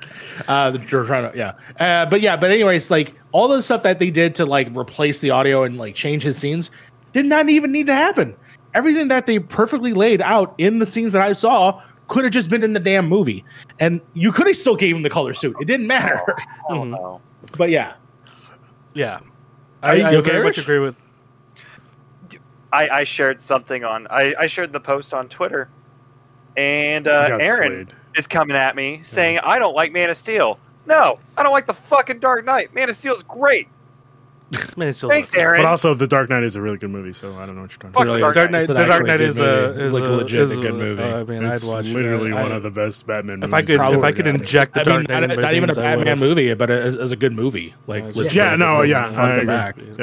uh, 0.48 0.70
the- 0.72 0.78
they're 0.78 1.04
trying 1.04 1.30
to, 1.30 1.36
yeah. 1.36 1.52
Uh, 1.78 2.06
but 2.06 2.20
yeah, 2.20 2.36
but 2.36 2.50
anyways, 2.50 2.90
like 2.90 3.14
all 3.32 3.48
the 3.48 3.62
stuff 3.62 3.82
that 3.84 3.98
they 3.98 4.10
did 4.10 4.34
to 4.36 4.46
like 4.46 4.74
replace 4.76 5.20
the 5.20 5.30
audio 5.30 5.64
and 5.64 5.78
like 5.78 5.94
change 5.94 6.22
his 6.22 6.36
scenes 6.38 6.70
did 7.12 7.26
not 7.26 7.48
even 7.48 7.72
need 7.72 7.86
to 7.86 7.94
happen. 7.94 8.34
Everything 8.76 9.08
that 9.08 9.24
they 9.26 9.38
perfectly 9.38 9.92
laid 9.94 10.20
out 10.20 10.54
in 10.58 10.78
the 10.80 10.86
scenes 10.86 11.14
that 11.14 11.22
I 11.22 11.32
saw 11.32 11.82
could 12.08 12.24
have 12.24 12.32
just 12.32 12.50
been 12.50 12.62
in 12.62 12.74
the 12.74 12.78
damn 12.80 13.08
movie, 13.08 13.42
and 13.80 14.00
you 14.12 14.30
could 14.30 14.46
have 14.46 14.54
still 14.56 14.76
gave 14.76 14.94
him 14.94 15.02
the 15.02 15.08
color 15.10 15.32
suit. 15.34 15.56
It 15.60 15.64
didn't 15.64 15.86
matter. 15.86 16.20
I 16.68 16.74
don't 16.74 16.90
know. 16.90 17.20
but 17.56 17.70
yeah, 17.70 17.94
Yeah. 18.94 19.20
Are 19.82 19.92
I, 19.92 19.94
you 19.94 20.18
I 20.18 20.20
very 20.20 20.44
much 20.44 20.58
agree 20.58 20.78
with. 20.78 21.00
I, 22.72 22.88
I 22.88 23.04
shared 23.04 23.40
something 23.40 23.82
on. 23.84 24.06
I, 24.10 24.34
I 24.38 24.46
shared 24.46 24.72
the 24.72 24.80
post 24.80 25.14
on 25.14 25.28
Twitter, 25.28 25.68
and 26.56 27.06
You 27.06 27.12
uh, 27.12 27.38
Aaron 27.40 27.86
slayed. 27.86 27.98
is 28.16 28.26
coming 28.26 28.56
at 28.56 28.76
me 28.76 29.00
saying 29.02 29.38
I 29.38 29.58
don't 29.58 29.74
like 29.74 29.92
Man 29.92 30.10
of 30.10 30.16
Steel. 30.16 30.58
No, 30.86 31.16
I 31.36 31.42
don't 31.42 31.52
like 31.52 31.66
the 31.66 31.74
fucking 31.74 32.18
Dark 32.20 32.44
Knight. 32.44 32.74
Man 32.74 32.90
of 32.90 32.96
Steel's 32.96 33.22
great. 33.22 33.68
Man, 34.76 34.88
it's 34.88 34.98
still 34.98 35.10
Thanks, 35.10 35.30
Aaron. 35.34 35.60
But 35.62 35.68
also, 35.68 35.92
The 35.94 36.06
Dark 36.06 36.30
Knight 36.30 36.44
is 36.44 36.54
a 36.54 36.60
really 36.60 36.76
good 36.78 36.90
movie, 36.90 37.12
so 37.12 37.34
I 37.36 37.46
don't 37.46 37.56
know 37.56 37.62
what 37.62 37.70
you're 37.72 37.78
talking 37.78 37.92
Fuck 37.94 38.02
about. 38.04 38.12
the 38.14 38.20
Dark, 38.20 38.34
Dark 38.36 38.50
Knight. 38.52 38.62
It's 38.62 38.68
The 38.68 38.74
Dark 38.86 39.06
Knight 39.06 39.20
is 39.20 39.38
movie. 39.38 39.50
a 39.50 39.86
is 39.86 39.94
Like 39.94 40.02
a 40.04 40.06
a 40.06 40.14
legit 40.16 40.40
is 40.40 40.50
good 40.60 40.74
movie. 40.74 41.02
uh, 41.02 41.20
I 41.20 41.24
mean, 41.24 41.44
it's 41.44 41.64
I'd 41.64 41.68
watch. 41.68 41.86
literally 41.86 42.32
I- 42.32 42.42
one 42.42 42.52
of 42.52 42.62
the 42.62 42.70
best 42.70 43.06
Batman 43.08 43.42
If 43.42 43.50
movies. 43.50 43.54
I 43.54 43.62
could, 43.62 43.96
if 43.98 44.04
I 44.04 44.12
could 44.12 44.26
inject 44.28 44.74
the 44.74 44.80
I 44.80 44.84
Dark 44.84 44.96
mean, 44.98 45.06
Knight, 45.08 45.20
not, 45.22 45.30
into 45.30 45.42
not 45.42 45.54
even 45.54 45.70
a 45.70 45.74
Batman 45.74 46.18
movie, 46.20 46.54
but 46.54 46.70
as, 46.70 46.94
as 46.96 47.10
a 47.10 47.16
good 47.16 47.32
movie. 47.32 47.74
Like, 47.88 48.04
Yeah, 48.04 48.12
legit, 48.14 48.32
Yeah, 48.34 48.56
no, 48.56 48.82
yeah, 48.82 49.04
front 49.04 49.32
I 49.32 49.34
agree. 49.36 49.46
back. 49.46 49.76
Yeah, 49.78 49.94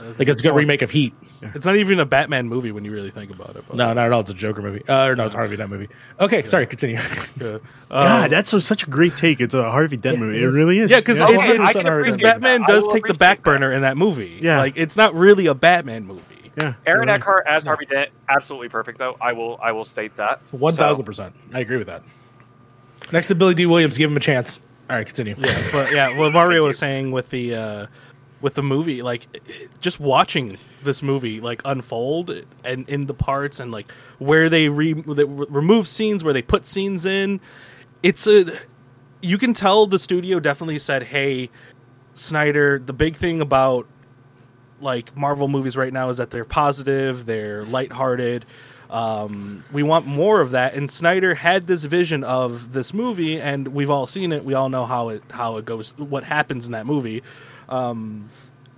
yeah. 0.00 0.12
Like 0.18 0.28
it's 0.28 0.40
a 0.40 0.42
good 0.44 0.54
remake 0.54 0.80
of 0.80 0.90
Heat. 0.90 1.12
It's 1.54 1.66
not 1.66 1.76
even 1.76 1.98
a 2.00 2.04
Batman 2.04 2.46
movie 2.48 2.70
when 2.72 2.84
you 2.84 2.92
really 2.92 3.10
think 3.10 3.30
about 3.30 3.56
it. 3.56 3.64
But 3.66 3.76
No, 3.76 3.92
not 3.92 4.06
at 4.06 4.12
all. 4.12 4.20
It's 4.20 4.30
a 4.30 4.34
Joker 4.34 4.62
movie. 4.62 4.84
Uh, 4.88 5.06
or 5.08 5.16
no, 5.16 5.26
it's 5.26 5.34
Harvey 5.34 5.56
Dent 5.56 5.70
movie. 5.70 5.88
Okay, 6.20 6.44
sorry. 6.44 6.66
Continue. 6.66 6.98
Yeah. 7.40 7.56
God, 7.90 8.24
Um, 8.24 8.30
that's 8.30 8.50
so, 8.50 8.58
such 8.60 8.84
a 8.84 8.86
great 8.90 9.16
take. 9.16 9.40
It's 9.40 9.54
a 9.54 9.70
Harvey 9.70 9.96
Dent 9.96 10.18
movie. 10.20 10.40
It 10.42 10.46
really 10.46 10.78
is. 10.78 10.90
Yeah, 10.90 11.00
because 11.00 11.18
yeah. 11.18 11.26
Okay, 11.26 11.54
it, 11.54 11.60
I 11.60 11.70
it's, 11.70 11.72
can 11.72 11.84
Because 11.84 11.84
because 11.84 12.14
appreciate 12.14 12.22
Batman 12.22 12.60
that. 12.60 12.68
Does 12.68 12.84
take 12.88 12.92
the 12.92 12.98
appreciate 13.10 13.18
back 13.18 13.38
that. 13.38 13.42
burner 13.44 13.72
in 13.72 13.82
that 13.82 13.96
movie. 13.96 14.38
Yeah. 14.40 14.58
like 14.58 14.76
it's 14.76 14.96
not 14.96 15.14
really 15.14 15.46
a 15.46 15.54
Batman 15.54 16.06
movie. 16.06 16.22
yeah. 16.56 16.74
Aaron 16.86 17.08
you're. 17.08 17.16
Eckhart 17.16 17.46
as 17.48 17.64
Harvey 17.64 17.86
Dent, 17.86 18.10
absolutely 18.28 18.68
perfect 18.68 18.98
though. 18.98 19.16
I 19.20 19.32
will 19.32 19.58
I 19.62 19.72
will 19.72 19.84
state 19.84 20.16
that. 20.16 20.40
One 20.52 20.74
thousand 20.74 21.02
So, 21.02 21.06
percent. 21.06 21.34
I 21.52 21.60
agree 21.60 21.76
with 21.78 21.88
that. 21.88 22.02
Next 23.10 23.28
to 23.28 23.34
Billy 23.34 23.54
Dee 23.54 23.66
Williams, 23.66 23.98
give 23.98 24.10
him 24.10 24.16
a 24.16 24.20
chance. 24.20 24.60
All 24.88 24.96
right, 24.96 25.06
continue. 25.06 25.34
Yeah, 25.38 25.68
but 25.72 25.92
yeah, 25.92 26.18
what 26.18 26.32
Mario 26.32 26.66
was 26.66 26.78
saying 26.78 27.12
with 27.12 27.30
the 27.30 27.54
uh, 27.54 27.86
with 28.42 28.54
the 28.54 28.62
movie, 28.62 29.02
like 29.02 29.26
just 29.80 29.98
watching 30.00 30.58
this 30.82 31.02
movie 31.02 31.40
like 31.40 31.62
unfold 31.64 32.44
and 32.64 32.88
in 32.88 33.06
the 33.06 33.14
parts 33.14 33.60
and 33.60 33.72
like 33.72 33.90
where 34.18 34.48
they, 34.48 34.68
re- 34.68 34.92
they 34.92 35.24
re- 35.24 35.46
remove 35.48 35.88
scenes, 35.88 36.22
where 36.22 36.34
they 36.34 36.42
put 36.42 36.66
scenes 36.66 37.06
in, 37.06 37.40
it's 38.02 38.26
a 38.26 38.44
you 39.22 39.38
can 39.38 39.54
tell 39.54 39.86
the 39.86 39.98
studio 39.98 40.40
definitely 40.40 40.80
said, 40.80 41.04
"Hey, 41.04 41.48
Snyder, 42.14 42.78
the 42.84 42.92
big 42.92 43.16
thing 43.16 43.40
about 43.40 43.86
like 44.80 45.16
Marvel 45.16 45.48
movies 45.48 45.76
right 45.76 45.92
now 45.92 46.08
is 46.08 46.16
that 46.16 46.30
they're 46.30 46.44
positive, 46.44 47.24
they're 47.24 47.62
lighthearted. 47.62 48.44
Um, 48.90 49.64
we 49.72 49.82
want 49.82 50.06
more 50.06 50.42
of 50.42 50.50
that. 50.50 50.74
And 50.74 50.90
Snyder 50.90 51.34
had 51.34 51.66
this 51.66 51.84
vision 51.84 52.24
of 52.24 52.74
this 52.74 52.92
movie, 52.92 53.40
and 53.40 53.68
we've 53.68 53.88
all 53.88 54.04
seen 54.04 54.32
it. 54.32 54.44
We 54.44 54.52
all 54.52 54.68
know 54.68 54.84
how 54.84 55.08
it 55.10 55.22
how 55.30 55.56
it 55.56 55.64
goes, 55.64 55.96
what 55.96 56.24
happens 56.24 56.66
in 56.66 56.72
that 56.72 56.84
movie, 56.84 57.22
um, 57.72 58.28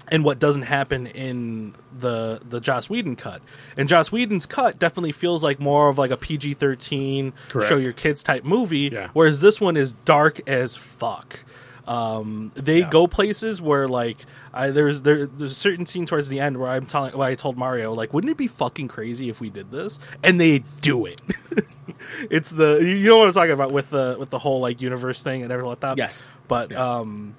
and 0.09 0.22
what 0.24 0.38
doesn't 0.38 0.62
happen 0.62 1.07
in 1.07 1.74
the 1.98 2.40
the 2.48 2.61
Joss 2.61 2.90
Whedon 2.90 3.16
cut. 3.16 3.40
And 3.76 3.88
Joss 3.88 4.12
Whedon's 4.12 4.44
cut 4.46 4.78
definitely 4.78 5.12
feels 5.12 5.42
like 5.42 5.59
more 5.61 5.88
of 5.88 5.96
like 5.98 6.11
a 6.11 6.16
PG 6.16 6.54
thirteen 6.54 7.33
show 7.50 7.76
your 7.76 7.92
kids 7.94 8.22
type 8.22 8.44
movie, 8.44 8.90
Yeah. 8.92 9.09
whereas 9.14 9.40
this 9.40 9.61
one 9.61 9.76
is 9.76 9.94
dark 10.04 10.46
as 10.48 10.76
fuck. 10.76 11.40
Um, 11.88 12.52
they 12.54 12.80
Yeah. 12.80 12.90
go 12.90 13.07
places 13.07 13.61
where 13.61 13.88
like 13.88 14.18
I, 14.52 14.70
there's 14.70 15.00
there, 15.02 15.26
there's 15.26 15.52
a 15.52 15.54
certain 15.54 15.85
scene 15.87 16.07
towards 16.07 16.28
the 16.28 16.38
end 16.40 16.59
where 16.59 16.68
I'm 16.70 16.87
telling 16.87 17.16
where 17.16 17.28
I 17.28 17.35
told 17.35 17.57
Mario 17.59 17.92
like 17.94 18.12
wouldn't 18.14 18.30
it 18.30 18.37
be 18.37 18.46
fucking 18.46 18.88
crazy 18.88 19.28
if 19.30 19.40
we 19.40 19.50
did 19.50 19.70
this 19.70 19.98
and 20.22 20.38
they 20.40 20.64
do 20.80 21.07
it. 21.07 21.20
it's 22.30 22.50
the 22.50 22.76
you 22.76 23.09
know 23.09 23.18
what 23.18 23.28
I'm 23.28 23.35
talking 23.35 23.52
about 23.52 23.72
with 23.72 23.90
the 23.90 24.16
with 24.18 24.30
the 24.30 24.38
whole 24.38 24.61
like 24.61 24.80
universe 24.83 25.22
thing 25.22 25.42
and 25.42 25.50
everything 25.52 25.68
like 25.70 25.80
that. 25.80 25.98
Yes. 25.98 26.24
but 26.48 26.70
Yeah. 26.70 26.96
um, 26.98 27.35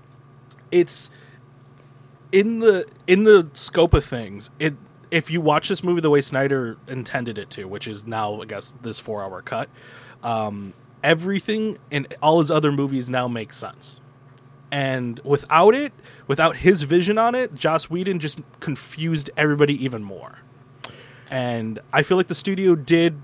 it's 0.72 1.10
in 2.36 2.60
the 2.60 2.86
in 3.08 3.24
the 3.24 3.50
scope 3.54 3.95
of 3.95 4.06
things. 4.06 4.52
It 4.60 4.76
if 5.12 5.32
you 5.32 5.41
watch 5.41 5.69
this 5.69 5.84
movie 5.84 6.02
the 6.02 6.12
way 6.12 6.21
Snyder 6.21 6.78
intended 6.88 7.39
it 7.39 7.50
to, 7.52 7.65
which 7.65 7.88
is 7.88 8.06
now 8.08 8.41
I 8.41 8.45
guess 8.45 8.76
this 8.84 9.00
four 9.00 9.24
hour 9.24 9.41
cut, 9.41 9.69
um, 10.24 10.74
everything 11.04 11.80
in 11.91 12.08
all 12.21 12.39
his 12.39 12.52
other 12.52 12.71
movies 12.74 13.10
now 13.10 13.28
makes 13.30 13.58
sense. 13.58 14.02
And 14.71 15.19
without 15.24 15.76
it, 15.76 15.93
without 16.28 16.58
his 16.58 16.84
vision 16.84 17.17
on 17.17 17.36
it, 17.36 17.56
Joss 17.56 17.89
Whedon 17.89 18.19
just 18.19 18.41
confused 18.60 19.30
everybody 19.38 19.84
even 19.86 20.04
more. 20.04 20.39
and 21.32 21.80
I 21.93 22.04
feel 22.04 22.17
like 22.17 22.28
the 22.28 22.36
studio 22.36 22.76
did 22.76 23.21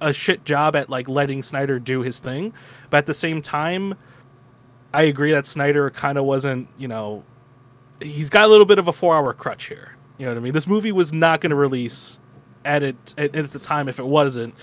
a 0.00 0.12
shit 0.12 0.44
job 0.44 0.76
at 0.76 0.90
like 0.90 1.08
letting 1.08 1.42
Snyder 1.42 1.78
do 1.78 2.02
his 2.02 2.20
thing, 2.20 2.54
but 2.90 2.98
at 2.98 3.06
the 3.06 3.14
same 3.14 3.42
time, 3.42 3.94
I 4.94 5.02
agree 5.04 5.32
that 5.32 5.46
Snyder 5.46 5.90
kind 5.90 6.18
of 6.18 6.24
wasn't, 6.24 6.68
you 6.78 6.88
know, 6.88 7.24
he's 8.02 8.30
got 8.30 8.44
a 8.44 8.48
little 8.48 8.66
bit 8.66 8.78
of 8.78 8.88
a 8.88 8.92
four 8.92 9.14
hour 9.16 9.32
crutch 9.32 9.66
here. 9.66 9.96
You 10.18 10.26
know 10.26 10.32
what 10.32 10.38
I 10.38 10.40
mean? 10.42 10.52
This 10.52 10.66
movie 10.66 10.92
was 10.92 11.12
not 11.12 11.40
going 11.40 11.50
to 11.50 11.56
release 11.56 12.20
at 12.64 12.82
it 12.82 13.14
at, 13.18 13.34
at 13.34 13.50
the 13.50 13.58
time. 13.58 13.88
If 13.88 13.98
it 13.98 14.06
wasn't, 14.06 14.54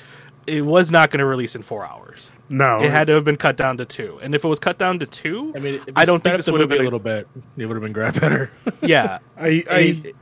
it 0.48 0.62
was 0.66 0.92
not 0.92 1.10
going 1.12 1.20
to 1.20 1.26
release 1.26 1.56
in 1.56 1.62
four 1.62 1.86
hours. 1.86 2.32
No, 2.50 2.82
It 2.82 2.90
had 2.90 3.08
to 3.08 3.14
have 3.14 3.24
been 3.24 3.38
cut 3.38 3.58
down 3.58 3.78
to 3.78 3.86
two, 3.86 4.20
and 4.24 4.34
if 4.34 4.44
it 4.44 4.48
was 4.48 4.60
cut 4.60 4.78
down 4.80 5.00
to 5.00 5.06
two, 5.06 5.54
I 5.56 5.60
mean, 5.60 5.82
I 5.96 6.06
don't 6.06 6.24
think 6.24 6.38
this 6.38 6.48
would 6.50 6.62
have 6.62 6.70
been 6.70 6.82
a 6.82 6.84
little 6.84 7.00
bit. 7.00 7.28
It 7.58 7.66
would 7.68 7.76
have 7.76 7.84
been 7.84 7.94
great 7.94 8.20
better. 8.20 8.50
Yeah, 8.82 9.20
I, 9.38 9.64
I 9.70 9.80
it, 10.04 10.16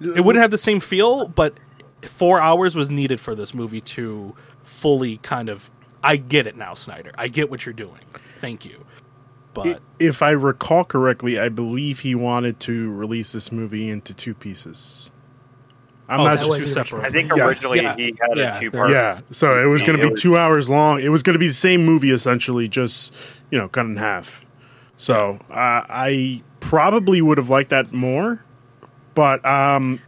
it 0.00 0.24
wouldn't 0.24 0.40
have 0.40 0.50
the 0.50 0.58
same 0.58 0.80
feel, 0.80 1.28
but 1.28 1.54
four 2.02 2.40
hours 2.40 2.74
was 2.74 2.90
needed 2.90 3.20
for 3.20 3.34
this 3.34 3.52
movie 3.52 3.80
to 3.82 4.34
fully 4.64 5.18
kind 5.18 5.48
of. 5.48 5.70
I 6.02 6.16
get 6.16 6.46
it 6.46 6.56
now, 6.56 6.74
Snyder. 6.74 7.12
I 7.16 7.28
get 7.28 7.50
what 7.50 7.66
you're 7.66 7.72
doing. 7.74 8.00
Thank 8.40 8.64
you. 8.64 8.84
But 9.54 9.80
if 9.98 10.22
I 10.22 10.30
recall 10.30 10.84
correctly, 10.84 11.38
I 11.38 11.48
believe 11.50 12.00
he 12.00 12.14
wanted 12.14 12.58
to 12.60 12.90
release 12.92 13.32
this 13.32 13.52
movie 13.52 13.88
into 13.88 14.14
two 14.14 14.34
pieces. 14.34 15.10
I'm 16.08 16.20
oh, 16.20 16.24
not 16.24 16.32
it's 16.34 16.42
that 16.42 16.48
was 16.48 16.64
two 16.64 16.68
separate. 16.68 17.02
original 17.02 17.06
I 17.06 17.08
think 17.10 17.36
Yes. 17.36 17.46
originally 17.48 17.80
Yeah. 17.82 17.96
he 17.96 18.14
had 18.20 18.36
Yeah, 18.38 18.56
a 18.56 18.60
two 18.60 18.70
there- 18.70 18.80
part. 18.80 18.90
yeah, 18.90 19.20
so 19.30 19.58
it 19.62 19.66
was 19.66 19.82
going 19.82 19.98
to 19.98 20.04
be 20.04 20.10
was- 20.10 20.20
two 20.20 20.36
hours 20.36 20.68
long. 20.68 21.00
It 21.00 21.08
was 21.10 21.22
going 21.22 21.34
to 21.34 21.38
be 21.38 21.48
the 21.48 21.54
same 21.54 21.84
movie 21.84 22.10
essentially, 22.10 22.66
just 22.68 23.14
you 23.50 23.58
know, 23.58 23.68
cut 23.68 23.86
in 23.86 23.96
half. 23.96 24.44
So 24.96 25.38
uh, 25.50 25.54
I 25.88 26.42
probably 26.60 27.20
would 27.22 27.38
have 27.38 27.48
liked 27.50 27.70
that 27.70 27.92
more, 27.92 28.44
but 29.14 29.44
um, 29.46 30.00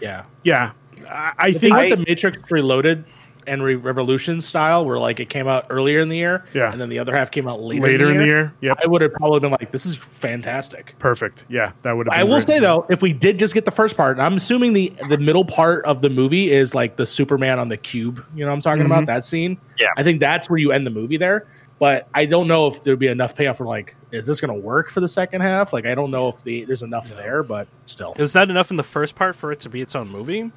yeah, 0.00 0.24
yeah, 0.44 0.72
I, 1.08 1.10
I 1.10 1.32
I 1.38 1.50
think 1.52 1.60
think 1.60 1.74
I- 1.74 1.88
with 1.88 1.98
the 1.98 2.04
Matrix 2.08 2.50
Reloaded 2.50 3.04
and 3.48 3.62
Re- 3.62 3.74
Revolution 3.74 4.40
style, 4.40 4.84
where 4.84 4.98
like 4.98 5.18
it 5.18 5.28
came 5.28 5.48
out 5.48 5.66
earlier 5.70 6.00
in 6.00 6.08
the 6.08 6.16
year, 6.16 6.44
Yeah. 6.54 6.70
and 6.70 6.80
then 6.80 6.88
the 6.88 6.98
other 6.98 7.16
half 7.16 7.30
came 7.30 7.48
out 7.48 7.60
later, 7.60 7.82
later 7.86 8.10
in 8.10 8.18
the 8.18 8.26
year, 8.26 8.54
yeah, 8.60 8.74
I 8.82 8.86
would 8.86 9.02
have 9.02 9.12
probably 9.14 9.40
been 9.40 9.50
like, 9.50 9.70
"This 9.72 9.86
is 9.86 9.96
fantastic." 9.96 10.94
perfect. 10.98 11.44
Yeah, 11.48 11.72
that 11.82 11.96
would 11.96 12.06
have. 12.06 12.18
I 12.18 12.24
will 12.24 12.34
great. 12.34 12.46
say 12.46 12.58
though, 12.60 12.86
if 12.88 13.02
we 13.02 13.12
did 13.12 13.38
just 13.38 13.54
get 13.54 13.64
the 13.64 13.70
first 13.70 13.96
part, 13.96 14.18
I'm 14.18 14.34
assuming 14.34 14.72
the 14.74 14.92
the 15.08 15.18
middle 15.18 15.44
part 15.44 15.84
of 15.84 16.02
the 16.02 16.10
movie 16.10 16.50
is 16.50 16.74
like 16.74 16.96
the 16.96 17.06
Superman 17.06 17.58
on 17.58 17.68
the 17.68 17.76
cube. 17.76 18.24
You 18.34 18.44
know, 18.44 18.50
what 18.50 18.54
I'm 18.54 18.60
talking 18.60 18.86
about 18.86 18.98
mm-hmm. 18.98 19.06
that 19.06 19.24
scene. 19.24 19.58
Yeah. 19.78 19.88
I 19.96 20.02
think 20.02 20.20
that's 20.20 20.48
where 20.50 20.58
you 20.58 20.72
end 20.72 20.86
the 20.86 20.90
movie 20.90 21.16
there. 21.16 21.46
But 21.78 22.08
I 22.12 22.26
don't 22.26 22.48
know 22.48 22.66
if 22.66 22.82
there'd 22.82 22.98
be 22.98 23.06
enough 23.06 23.36
payoff 23.36 23.58
for 23.58 23.64
like, 23.64 23.94
is 24.10 24.26
this 24.26 24.40
going 24.40 24.52
to 24.52 24.60
work 24.60 24.90
for 24.90 24.98
the 25.00 25.08
second 25.08 25.42
half? 25.42 25.72
Like, 25.72 25.86
I 25.86 25.94
don't 25.94 26.10
know 26.10 26.28
if 26.28 26.42
the 26.42 26.64
there's 26.64 26.82
enough 26.82 27.08
there, 27.10 27.42
but 27.42 27.68
still, 27.84 28.14
It's 28.18 28.34
not 28.34 28.50
enough 28.50 28.70
in 28.70 28.76
the 28.76 28.82
first 28.82 29.14
part 29.14 29.36
for 29.36 29.52
it 29.52 29.60
to 29.60 29.68
be 29.68 29.80
its 29.80 29.94
own 29.94 30.08
movie, 30.08 30.50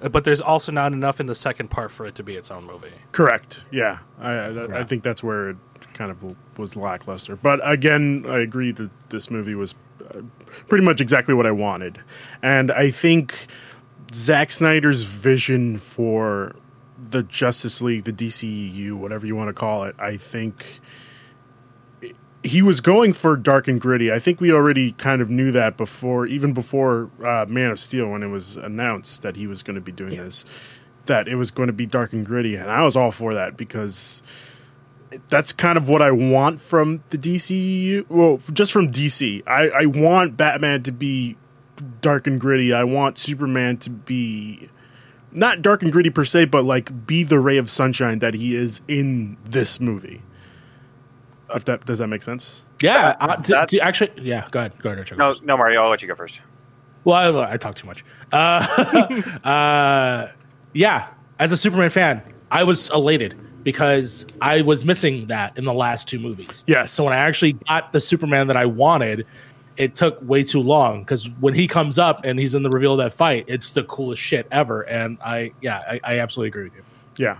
but 0.00 0.24
there's 0.24 0.40
also 0.40 0.70
not 0.72 0.92
enough 0.92 1.20
in 1.20 1.26
the 1.26 1.34
second 1.34 1.68
part 1.68 1.90
for 1.90 2.06
it 2.06 2.14
to 2.16 2.22
be 2.22 2.36
its 2.36 2.50
own 2.50 2.64
movie. 2.64 2.92
Correct. 3.12 3.60
Yeah, 3.70 3.98
I, 4.20 4.30
I, 4.32 4.46
I 4.48 4.50
Yeah. 4.68 4.84
think 4.84 5.02
that's 5.02 5.22
where 5.22 5.50
it 5.50 5.56
kind 5.94 6.10
of 6.10 6.36
was 6.58 6.76
lackluster. 6.76 7.36
But 7.36 7.60
again, 7.68 8.24
I 8.28 8.38
agree 8.38 8.72
that 8.72 8.90
this 9.10 9.30
movie 9.30 9.54
was 9.54 9.74
uh, 10.14 10.20
pretty 10.68 10.84
much 10.84 11.00
exactly 11.00 11.34
what 11.34 11.46
I 11.46 11.50
wanted, 11.50 11.98
and 12.42 12.70
I 12.70 12.90
think 12.90 13.46
Zack 14.14 14.50
Snyder's 14.52 15.02
vision 15.02 15.76
for 15.76 16.54
the 17.02 17.22
Justice 17.22 17.80
League, 17.82 18.04
the 18.04 18.12
DCEU, 18.12 18.92
whatever 18.94 19.26
you 19.26 19.36
want 19.36 19.48
to 19.48 19.52
call 19.52 19.84
it, 19.84 19.94
I 19.98 20.16
think 20.16 20.80
he 22.48 22.62
was 22.62 22.80
going 22.80 23.12
for 23.12 23.36
dark 23.36 23.68
and 23.68 23.80
gritty. 23.80 24.12
I 24.12 24.18
think 24.18 24.40
we 24.40 24.52
already 24.52 24.92
kind 24.92 25.20
of 25.20 25.28
knew 25.28 25.52
that 25.52 25.76
before, 25.76 26.26
even 26.26 26.52
before 26.52 27.10
uh, 27.24 27.44
Man 27.46 27.70
of 27.70 27.78
Steel, 27.78 28.08
when 28.08 28.22
it 28.22 28.28
was 28.28 28.56
announced 28.56 29.22
that 29.22 29.36
he 29.36 29.46
was 29.46 29.62
going 29.62 29.74
to 29.74 29.80
be 29.80 29.92
doing 29.92 30.16
this, 30.16 30.44
that 31.06 31.28
it 31.28 31.36
was 31.36 31.50
going 31.50 31.66
to 31.68 31.72
be 31.72 31.86
dark 31.86 32.12
and 32.12 32.24
gritty, 32.24 32.56
and 32.56 32.70
I 32.70 32.82
was 32.82 32.96
all 32.96 33.10
for 33.10 33.34
that 33.34 33.56
because 33.56 34.22
that's 35.28 35.52
kind 35.52 35.76
of 35.76 35.88
what 35.88 36.02
I 36.02 36.10
want 36.10 36.60
from 36.60 37.02
the 37.10 37.18
DCU. 37.18 38.08
Well, 38.08 38.40
just 38.52 38.72
from 38.72 38.90
DC, 38.90 39.42
I, 39.46 39.68
I 39.68 39.86
want 39.86 40.36
Batman 40.36 40.82
to 40.84 40.92
be 40.92 41.36
dark 42.00 42.26
and 42.26 42.40
gritty. 42.40 42.72
I 42.72 42.84
want 42.84 43.18
Superman 43.18 43.76
to 43.78 43.90
be 43.90 44.70
not 45.32 45.62
dark 45.62 45.82
and 45.82 45.92
gritty 45.92 46.10
per 46.10 46.24
se, 46.24 46.46
but 46.46 46.64
like 46.64 47.06
be 47.06 47.24
the 47.24 47.38
ray 47.38 47.58
of 47.58 47.68
sunshine 47.70 48.18
that 48.20 48.34
he 48.34 48.56
is 48.56 48.80
in 48.88 49.36
this 49.44 49.80
movie. 49.80 50.22
If 51.54 51.64
that 51.66 51.84
does 51.86 51.98
that 51.98 52.08
make 52.08 52.22
sense? 52.22 52.62
yeah. 52.82 53.16
Uh, 53.20 53.36
to- 53.36 53.52
that- 53.52 53.68
to 53.70 53.78
actually, 53.80 54.10
yeah. 54.22 54.46
Go 54.50 54.60
ahead, 54.60 54.78
go 54.78 54.90
ahead, 54.90 54.98
Richard. 54.98 55.18
No, 55.18 55.34
no, 55.42 55.56
Mario. 55.56 55.82
I'll 55.82 55.90
let 55.90 56.02
you 56.02 56.08
go 56.08 56.14
first. 56.14 56.40
Well, 57.04 57.38
I, 57.38 57.52
I 57.52 57.56
talk 57.56 57.74
too 57.74 57.86
much. 57.86 58.04
Uh, 58.32 58.66
uh, 59.44 60.30
yeah, 60.74 61.08
as 61.38 61.52
a 61.52 61.56
Superman 61.56 61.90
fan, 61.90 62.22
I 62.50 62.64
was 62.64 62.90
elated 62.90 63.38
because 63.62 64.26
I 64.40 64.62
was 64.62 64.84
missing 64.84 65.26
that 65.26 65.56
in 65.56 65.64
the 65.64 65.72
last 65.72 66.08
two 66.08 66.18
movies. 66.18 66.64
Yes. 66.66 66.92
So 66.92 67.04
when 67.04 67.12
I 67.12 67.16
actually 67.16 67.52
got 67.54 67.92
the 67.92 68.00
Superman 68.00 68.46
that 68.48 68.56
I 68.56 68.66
wanted, 68.66 69.26
it 69.76 69.94
took 69.94 70.18
way 70.22 70.42
too 70.42 70.60
long 70.60 71.00
because 71.00 71.28
when 71.40 71.54
he 71.54 71.66
comes 71.68 71.98
up 71.98 72.24
and 72.24 72.38
he's 72.38 72.54
in 72.54 72.62
the 72.62 72.70
reveal 72.70 72.92
of 72.92 72.98
that 72.98 73.12
fight, 73.12 73.44
it's 73.48 73.70
the 73.70 73.84
coolest 73.84 74.20
shit 74.20 74.46
ever. 74.50 74.82
And 74.82 75.18
I, 75.24 75.52
yeah, 75.62 75.78
I, 75.78 76.00
I 76.04 76.18
absolutely 76.20 76.48
agree 76.48 76.64
with 76.64 76.74
you. 76.74 76.82
Yeah. 77.16 77.38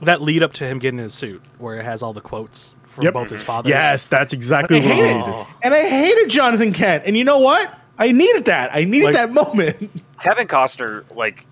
That 0.00 0.20
lead 0.22 0.42
up 0.42 0.52
to 0.54 0.66
him 0.66 0.78
getting 0.78 0.98
his 0.98 1.14
suit, 1.14 1.42
where 1.58 1.76
it 1.78 1.84
has 1.84 2.02
all 2.02 2.12
the 2.12 2.20
quotes 2.20 2.74
from 2.92 3.04
Yep. 3.04 3.14
both 3.14 3.30
his 3.30 3.42
fathers. 3.42 3.70
Yes, 3.70 4.08
that's 4.08 4.32
exactly 4.32 4.78
I 4.78 4.80
what 4.82 4.92
I 4.92 4.94
hated 4.94 5.16
needed. 5.16 5.46
And 5.62 5.74
I 5.74 5.88
hated 5.88 6.28
Jonathan 6.30 6.72
Kent. 6.72 7.04
And 7.06 7.16
you 7.16 7.24
know 7.24 7.38
what? 7.38 7.72
I 7.98 8.12
needed 8.12 8.44
that. 8.46 8.70
I 8.74 8.84
needed 8.84 9.06
Like- 9.06 9.14
that 9.14 9.32
moment. 9.32 9.90
Kevin 10.20 10.46
Costner, 10.46 11.04
like 11.16 11.46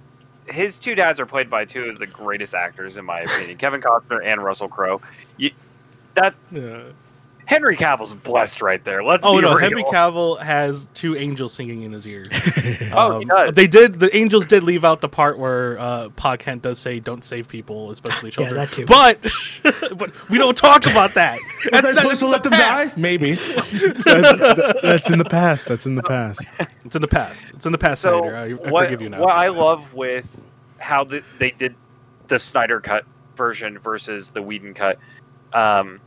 his 0.47 0.79
two 0.79 0.95
dads 0.95 1.19
are 1.21 1.27
played 1.27 1.49
by 1.51 1.65
two 1.65 1.85
of 1.85 1.99
the 1.99 2.07
greatest 2.07 2.55
actors 2.55 2.97
in 2.97 3.05
my 3.05 3.21
opinion, 3.21 3.57
Kevin 3.59 3.81
Costner 3.81 4.25
and 4.25 4.43
Russell 4.43 4.69
Crowe. 4.69 5.01
You, 5.37 5.51
that 6.15 6.35
Henry 7.51 7.77
Cavill's 7.77 8.15
blessed 8.15 8.63
right 8.63 8.83
there. 8.85 9.03
Let's 9.03 9.27
Oh 9.27 9.35
be 9.35 9.43
no, 9.43 9.49
real. 9.51 9.59
Henry 9.59 9.83
Cavill 9.83 10.39
has 10.41 10.87
two 10.95 11.17
angels 11.17 11.53
singing 11.53 11.83
in 11.83 11.91
his 11.91 12.07
ears. 12.07 12.29
Oh, 12.93 13.19
he 13.19 13.25
does. 13.25 13.55
They 13.55 13.67
did. 13.67 13.99
The 13.99 14.15
angels 14.17 14.47
did 14.47 14.63
leave 14.63 14.85
out 14.85 15.01
the 15.01 15.09
part 15.09 15.37
where 15.37 15.77
uh, 15.79 16.09
Pa 16.11 16.37
Kent 16.37 16.63
does 16.63 16.79
say, 16.79 17.01
"Don't 17.01 17.25
save 17.25 17.49
people, 17.49 17.91
especially 17.91 18.31
children." 18.37 18.57
yeah, 18.57 18.65
that 18.67 18.73
too. 18.73 18.85
But 18.87 19.19
but 19.99 20.31
we 20.31 20.39
don't 20.39 20.57
talk 20.57 20.87
about 20.87 21.15
that. 21.15 21.39
Was 21.73 21.85
I 21.85 21.93
supposed 21.93 22.21
to 22.21 22.29
let 22.29 22.45
them 22.45 22.53
die? 22.53 22.87
Maybe. 22.97 23.33
That's, 23.33 24.05
that- 24.05 24.79
that's 24.83 25.11
in 25.11 25.19
the 25.19 25.25
past. 25.25 25.67
That's 25.69 25.87
in 25.87 25.95
the 25.97 26.03
past. 26.05 26.41
It's 26.85 26.95
in 26.95 27.03
the 27.03 27.09
past. 27.09 27.51
It's 27.55 27.67
in 27.67 27.73
the 27.73 27.79
past, 27.79 28.01
so 28.03 28.21
Snyder. 28.21 28.37
I, 28.37 28.45
I 28.45 28.53
what, 28.71 28.85
forgive 28.85 29.03
you 29.03 29.09
now. 29.09 29.21
what 29.23 29.35
I 29.35 29.49
love 29.49 29.93
with 29.93 30.27
how 30.79 31.03
the, 31.05 31.23
they 31.41 31.51
did 31.51 31.75
the 32.29 32.39
Snyder 32.39 32.81
cut 32.81 33.05
version 33.37 33.79
versus 33.81 34.31
the 34.31 34.43
Whedon 34.43 34.75
cut, 34.75 34.99
um, 35.53 36.01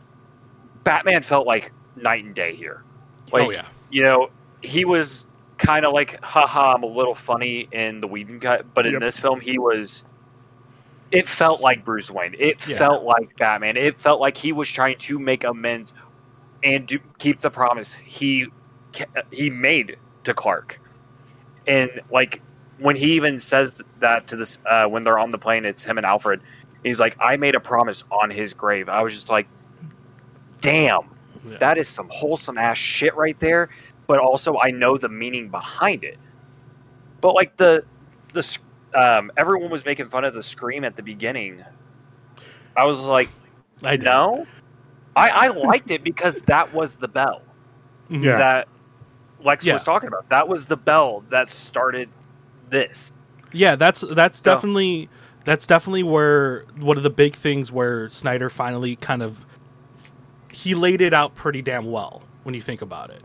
Batman 0.84 1.22
felt 1.22 1.48
like 1.48 1.72
night 1.96 2.24
and 2.24 2.36
day 2.36 2.56
here. 2.56 2.84
Like, 3.32 3.48
oh 3.48 3.52
yeah. 3.52 3.66
you 3.90 4.04
know, 4.04 4.30
he 4.62 4.86
was 4.86 5.26
kind 5.58 5.86
of 5.86 5.94
like, 5.94 6.22
haha, 6.24 6.74
I'm 6.74 6.84
a 6.84 6.88
little 6.88 7.16
funny 7.16 7.68
in 7.72 8.02
the 8.02 8.08
Whedon 8.08 8.40
cut, 8.40 8.74
but 8.74 8.86
in 8.86 8.94
Yep. 8.94 9.02
this 9.02 9.20
film, 9.20 9.40
he 9.40 9.58
was. 9.60 10.06
It 11.12 11.28
felt 11.28 11.62
like 11.62 11.86
Bruce 11.86 12.10
Wayne. 12.10 12.36
It 12.40 12.58
Yeah. 12.68 12.78
felt 12.80 13.04
like 13.04 13.36
Batman. 13.38 13.78
It 13.78 14.00
felt 14.00 14.20
like 14.20 14.36
he 14.36 14.52
was 14.52 14.68
trying 14.68 14.98
to 15.00 15.20
make 15.20 15.44
amends 15.44 15.94
and 16.64 16.88
do, 16.88 16.98
keep 17.20 17.40
the 17.40 17.52
promise 17.52 17.94
he 17.94 18.48
he 19.32 19.50
made 19.50 19.98
to 20.24 20.34
Clark. 20.34 20.80
And 21.68 22.02
like 22.12 22.42
when 22.80 22.96
he 22.96 23.14
even 23.14 23.38
says 23.40 23.76
that 24.00 24.28
to 24.28 24.36
this, 24.36 24.58
uh, 24.70 24.86
when 24.88 25.04
they're 25.04 25.20
on 25.20 25.32
the 25.32 25.38
plane, 25.38 25.66
it's 25.66 25.84
him 25.84 25.98
and 25.98 26.06
Alfred. 26.06 26.42
He's 26.84 27.00
like, 27.00 27.16
"I 27.20 27.38
made 27.38 27.56
a 27.56 27.60
promise 27.60 28.04
on 28.12 28.30
his 28.30 28.54
grave." 28.54 28.90
I 28.90 29.02
was 29.02 29.14
just 29.14 29.30
like, 29.30 29.48
"Damn, 30.64 31.02
Yeah. 31.48 31.58
that 31.60 31.78
is 31.78 31.88
some 31.88 32.10
wholesome 32.10 32.58
ass 32.58 32.78
shit 32.78 33.16
right 33.16 33.40
there." 33.40 33.70
But 34.08 34.20
also, 34.20 34.58
I 34.60 34.72
know 34.72 34.98
the 34.98 35.10
meaning 35.10 35.50
behind 35.50 36.04
it. 36.04 36.18
But 37.22 37.36
like 37.36 37.56
the 37.58 37.86
the 38.34 38.58
um, 38.96 39.32
everyone 39.38 39.70
was 39.70 39.86
making 39.86 40.10
fun 40.10 40.24
of 40.26 40.34
the 40.34 40.44
scream 40.44 40.84
at 40.84 40.96
the 40.96 41.04
beginning. 41.04 41.64
I 42.76 42.86
was 42.86 43.00
like, 43.02 43.30
I 43.84 43.98
know. 43.98 44.46
I, 45.16 45.30
I 45.30 45.48
liked 45.50 45.92
it 45.92 46.04
because 46.04 46.36
that 46.48 46.74
was 46.74 46.96
the 46.96 47.08
bell 47.08 47.42
Mhm. 48.10 48.24
Yeah. 48.24 48.38
that 48.38 48.68
Lex 49.44 49.66
Yeah. 49.66 49.74
was 49.76 49.84
talking 49.84 50.08
about. 50.08 50.28
That 50.30 50.48
was 50.48 50.66
the 50.66 50.78
bell 50.78 51.24
that 51.30 51.50
started 51.52 52.10
this. 52.70 53.12
Yeah, 53.52 53.76
that's 53.76 54.02
that's 54.02 54.40
So- 54.40 54.44
definitely 54.54 55.10
that's 55.46 55.68
definitely 55.68 56.04
where 56.04 56.66
one 56.80 56.98
of 56.98 57.04
the 57.04 57.10
big 57.10 57.36
things 57.36 57.72
where 57.72 58.10
Snyder 58.10 58.50
finally 58.50 58.96
kind 58.96 59.22
of 59.22 59.40
he 60.64 60.76
laid 60.76 61.02
it 61.02 61.14
out 61.14 61.36
pretty 61.36 61.62
damn 61.62 61.92
well 61.92 62.22
when 62.44 62.56
you 62.56 62.62
think 62.62 62.82
about 62.82 63.10
it. 63.10 63.22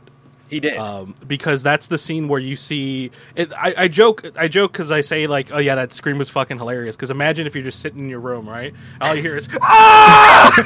He 0.49 0.61
did. 0.61 0.77
um, 0.79 1.15
because 1.27 1.63
that's 1.63 1.89
the 1.89 1.99
scene 1.99 2.27
where 2.27 2.41
you 2.41 2.57
see 2.57 3.11
it. 3.37 3.53
I, 3.53 3.75
I 3.77 3.89
joke, 3.89 4.25
I 4.35 4.49
joke 4.49 4.73
because 4.73 4.91
I 4.91 5.03
say 5.03 5.27
like, 5.27 5.53
oh 5.53 5.59
yeah, 5.59 5.75
that 5.75 5.93
scream 5.93 6.17
was 6.19 6.31
fucking 6.31 6.57
hilarious. 6.57 6.97
Because 6.97 7.11
imagine 7.11 7.47
if 7.47 7.55
you're 7.55 7.63
just 7.63 7.81
sitting 7.81 8.01
in 8.01 8.09
your 8.09 8.21
room, 8.21 8.49
right? 8.49 8.75
All 9.01 9.15
you 9.15 9.21
hear 9.21 9.37
is 9.37 9.47
ah, 9.61 10.55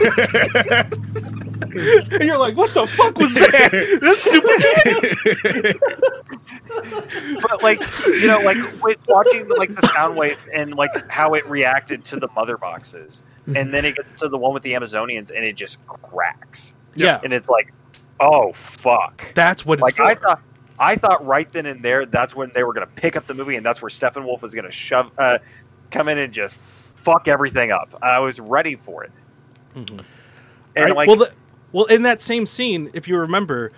and 1.73 2.23
you're 2.23 2.39
like, 2.39 2.57
what 2.57 2.73
the 2.75 2.87
fuck 2.87 3.19
was 3.19 3.35
that? 3.35 3.99
That's 4.01 4.23
Superman. 4.23 5.75
but 7.43 7.63
like 7.63 7.81
you 8.07 8.29
know, 8.29 8.41
like 8.41 8.59
with 8.83 8.99
watching 9.09 9.49
the, 9.49 9.57
like 9.57 9.75
the 9.75 9.89
sound 9.89 10.17
wave 10.17 10.39
and 10.55 10.75
like 10.75 11.11
how 11.11 11.35
it 11.35 11.45
reacted 11.47 12.05
to 12.07 12.21
the 12.21 12.29
mother 12.37 12.57
boxes, 12.57 13.25
and 13.47 13.73
then 13.73 13.85
it 13.85 13.97
gets 13.97 14.17
to 14.21 14.29
the 14.29 14.39
one 14.39 14.55
with 14.55 14.63
the 14.63 14.73
Amazonians 14.73 15.31
and 15.35 15.45
it 15.45 15.55
just 15.57 15.85
cracks, 15.87 16.75
Yeah, 16.95 17.21
and 17.25 17.33
it's 17.33 17.49
like, 17.49 17.73
oh 18.21 18.53
fuck. 18.55 19.25
that's 19.35 19.65
what 19.67 19.75
it's 19.75 19.83
like 19.83 19.97
for. 19.97 20.05
I 20.05 20.15
thought, 20.15 20.41
I 20.79 20.95
thought 20.97 21.25
right 21.27 21.51
then 21.53 21.67
and 21.67 21.83
there, 21.83 22.07
that's 22.07 22.35
when 22.37 22.51
they 22.55 22.63
were 22.65 22.73
going 22.73 22.87
to 22.87 22.93
pick 22.95 23.17
up 23.17 23.27
the 23.27 23.35
movie, 23.35 23.57
and 23.57 23.65
that's 23.67 23.83
where 23.83 23.89
Steppenwolf 23.89 24.43
was 24.43 24.55
going 24.55 24.65
to 24.65 24.73
shove, 24.73 25.11
uh, 25.19 25.39
come 25.91 26.09
in 26.09 26.19
and 26.19 26.33
just 26.33 26.59
fuck 26.59 27.29
everything 27.29 27.71
up. 27.73 27.99
I 28.03 28.19
was 28.21 28.39
ready 28.41 28.77
for 28.77 29.05
it, 29.05 29.13
Mhm. 29.77 30.01
and 30.77 30.85
Right, 30.87 30.95
like, 30.97 31.09
well, 31.09 31.17
the, 31.17 31.33
well, 31.73 31.85
in 31.87 32.03
that 32.03 32.21
same 32.21 32.47
scene, 32.47 32.91
if 32.95 33.09
you 33.09 33.17
remember, 33.19 33.73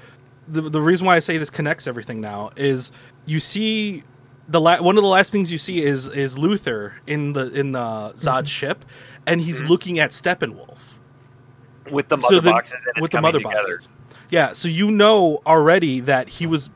the 0.49 0.63
the 0.63 0.81
reason 0.81 1.07
why 1.07 1.17
I 1.17 1.21
say 1.21 1.39
this 1.39 1.51
connects 1.51 1.87
everything 1.87 2.21
now 2.21 2.51
is 2.57 2.91
you 3.25 3.41
see 3.41 4.03
the 4.49 4.61
la- 4.61 4.83
one 4.83 4.99
of 4.99 5.03
the 5.03 5.09
last 5.09 5.33
things 5.33 5.51
you 5.51 5.57
see 5.57 5.83
is 5.83 6.07
is 6.09 6.37
Luthor 6.37 6.93
in 7.07 7.33
the 7.33 7.51
in 7.59 7.75
uh, 7.75 8.11
Zod's 8.13 8.51
ship, 8.51 8.85
and 9.27 9.41
he's 9.41 9.63
Mhm. 9.63 9.69
looking 9.69 9.99
at 9.99 10.11
Steppenwolf 10.11 10.79
with 11.91 12.09
the 12.09 12.17
So 12.19 12.23
mother 12.23 12.41
the- 12.41 12.51
boxes 12.51 12.81
and 12.87 12.97
it's 12.97 13.01
with 13.03 13.11
the 13.11 13.21
mother 13.21 13.39
together. 13.39 13.57
boxes. 13.57 13.89
Yeah, 14.31 14.53
so 14.53 14.69
you 14.69 14.91
know 14.91 15.41
already 15.47 16.01
that 16.01 16.29
he 16.29 16.47
was 16.47 16.71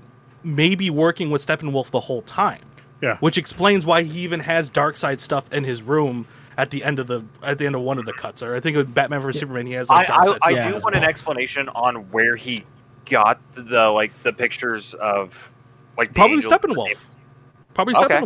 maybe 0.45 0.91
working 0.91 1.31
with 1.31 1.45
Steppenwolf 1.45 1.91
the 1.91 2.01
whole 2.01 2.23
time, 2.23 2.61
Yeah. 3.01 3.17
which 3.19 3.39
explains 3.39 3.85
why 3.87 4.03
he 4.03 4.21
even 4.21 4.41
has 4.41 4.71
Darkseid 4.71 5.19
stuff 5.21 5.53
in 5.53 5.65
his 5.65 5.83
room 5.83 6.27
at 6.57 6.71
the 6.71 6.83
end 6.85 6.99
of 6.99 7.07
the 7.07 7.23
at 7.43 7.59
the 7.59 7.67
end 7.67 7.75
of 7.75 7.81
one 7.83 7.99
of 7.99 8.05
the 8.05 8.13
cuts. 8.13 8.43
Or 8.43 8.55
I 8.55 8.61
think 8.61 8.77
with 8.77 8.93
Batman 8.93 9.21
vs 9.21 9.41
Superman, 9.41 9.67
he 9.67 9.73
has 9.75 9.91
I, 9.91 9.95
like 9.97 10.09
dark 10.09 10.21
I, 10.21 10.25
side 10.25 10.33
I 10.33 10.37
stuff. 10.37 10.51
do 10.51 10.69
in 10.69 10.75
his 10.75 10.85
want 10.85 10.97
an 10.97 11.05
explanation 11.05 11.69
on 11.71 11.95
where 12.11 12.37
he 12.37 12.65
got 13.07 13.41
the 13.55 13.89
like 13.89 14.13
the 14.23 14.33
pictures 14.33 14.95
of 14.95 15.51
like 15.97 16.09
the 16.09 16.15
Probably. 16.15 16.39
Steppenwolf. 16.43 16.97
Probably 17.75 17.95
Okay. 17.97 18.21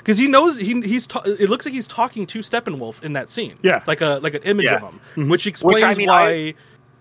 Because 0.00 0.18
he 0.18 0.28
knows 0.28 0.58
he 0.58 0.80
he's 0.80 1.06
ta- 1.06 1.22
it 1.24 1.48
looks 1.48 1.64
like 1.64 1.72
he's 1.74 1.88
talking 1.88 2.26
to 2.26 2.40
Steppenwolf 2.40 3.02
in 3.02 3.12
that 3.14 3.30
scene. 3.30 3.58
Yeah. 3.62 3.82
like 3.86 4.00
a 4.00 4.18
like 4.22 4.34
an 4.34 4.42
image 4.42 4.66
Yeah. 4.66 4.76
of 4.76 4.82
him, 4.82 5.00
mm-hmm. 5.12 5.30
which 5.30 5.46
explains 5.46 5.82
I 5.84 5.94
mean, 5.94 6.08
why 6.08 6.54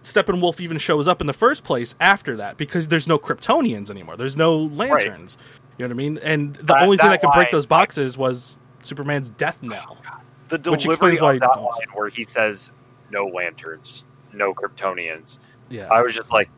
Steppenwolf 0.04 0.60
even 0.60 0.78
shows 0.78 1.08
up 1.08 1.22
in 1.22 1.28
the 1.28 1.34
first 1.34 1.64
place 1.64 1.96
after 2.00 2.38
that 2.38 2.58
because 2.58 2.88
there's 2.88 3.08
no 3.08 3.18
Kryptonians 3.20 3.90
anymore. 3.90 4.16
There's 4.18 4.38
no 4.38 4.58
lanterns. 4.58 5.38
You 5.78 5.88
know 5.88 5.90
what 5.90 5.92
I 5.94 5.98
mean? 5.98 6.18
And 6.20 6.56
the 6.56 6.64
That- 6.64 6.84
only 6.84 6.98
thing 6.98 7.10
that 7.10 7.22
that 7.22 7.28
could 7.28 7.34
break 7.36 7.52
those 7.52 7.66
boxes 7.66 8.18
was 8.18 8.58
Superman's 8.82 9.30
death 9.30 9.62
knell. 9.64 9.98
Oh, 10.06 10.18
the 10.50 10.58
Which 10.72 10.84
delivery 10.84 11.14
explains 11.14 11.18
of 11.20 11.24
why 11.24 11.40
that 11.40 11.62
line 11.62 11.88
where 11.94 12.10
he 12.10 12.24
says 12.24 12.72
no 13.12 13.28
lanterns, 13.28 14.04
no 14.34 14.54
Kryptonians. 14.54 15.40
Yeah, 15.70 15.88
I 15.92 16.02
was 16.02 16.14
just 16.16 16.32
like, 16.32 16.50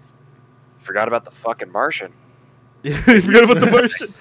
forgot 0.80 1.08
about 1.08 1.26
the 1.26 1.32
fucking 1.32 1.72
Martian. 1.72 2.14
You 2.84 2.94
forgot 3.22 3.44
about 3.44 3.60
the 3.60 3.68
Martian. 3.72 4.14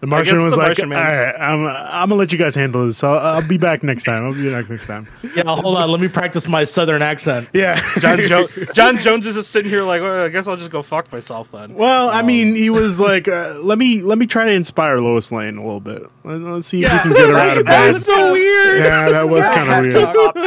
The 0.00 0.06
Martian 0.06 0.34
guess 0.36 0.44
was 0.44 0.54
the 0.54 0.58
like, 0.58 0.66
Martian 0.68 0.88
Man. 0.90 0.98
"All 0.98 1.16
right, 1.24 1.34
I'm, 1.40 1.66
I'm 1.66 2.08
gonna 2.08 2.18
let 2.18 2.32
you 2.32 2.38
guys 2.38 2.54
handle 2.54 2.84
this. 2.86 3.02
I'll, 3.04 3.18
I'll 3.18 3.46
be 3.48 3.56
back 3.58 3.82
next 3.82 4.04
time. 4.04 4.24
I'll 4.24 4.34
be 4.34 4.50
back 4.50 4.68
next 4.68 4.86
time." 4.86 5.08
Yeah, 5.34 5.44
hold 5.46 5.76
on. 5.76 5.90
Let 5.90 6.00
me 6.00 6.08
practice 6.08 6.48
my 6.48 6.64
southern 6.64 7.02
accent. 7.02 7.48
Yeah, 7.52 7.80
John, 7.98 8.18
jo- 8.20 8.48
John 8.74 8.98
Jones 8.98 9.26
is 9.26 9.36
just 9.36 9.50
sitting 9.50 9.70
here 9.70 9.82
like, 9.82 10.02
well, 10.02 10.24
I 10.24 10.28
guess 10.28 10.48
I'll 10.48 10.56
just 10.56 10.70
go 10.70 10.82
fuck 10.82 11.10
myself 11.12 11.50
then. 11.52 11.74
Well, 11.74 12.10
I 12.10 12.20
Um, 12.20 12.26
mean, 12.26 12.54
he 12.56 12.68
was 12.68 13.00
like, 13.00 13.28
uh, 13.28 13.54
"Let 13.62 13.78
me 13.78 14.02
let 14.02 14.18
me 14.18 14.26
try 14.26 14.44
to 14.44 14.52
inspire 14.52 14.98
Lois 14.98 15.30
Lane 15.32 15.56
a 15.56 15.62
little 15.62 15.80
bit. 15.80 16.02
Let, 16.24 16.42
us 16.42 16.66
see 16.66 16.82
if 16.84 16.92
we 16.92 16.98
can 16.98 17.12
get 17.12 17.28
her 17.30 17.36
out 17.38 17.58
of 17.58 17.66
bed." 17.66 17.94
That's 17.94 18.04
so 18.04 18.32
weird. 18.32 18.78
Yeah, 18.80 19.10
that 19.10 19.28
was 19.28 19.46
kind 19.48 19.60
of 19.62 19.66
had 19.68 19.82
weird. 19.84 19.96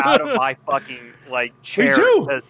out 0.05 0.21
of 0.21 0.35
my 0.35 0.55
fucking 0.65 0.99
like 1.29 1.53
chair. 1.63 1.95
too. 1.95 2.41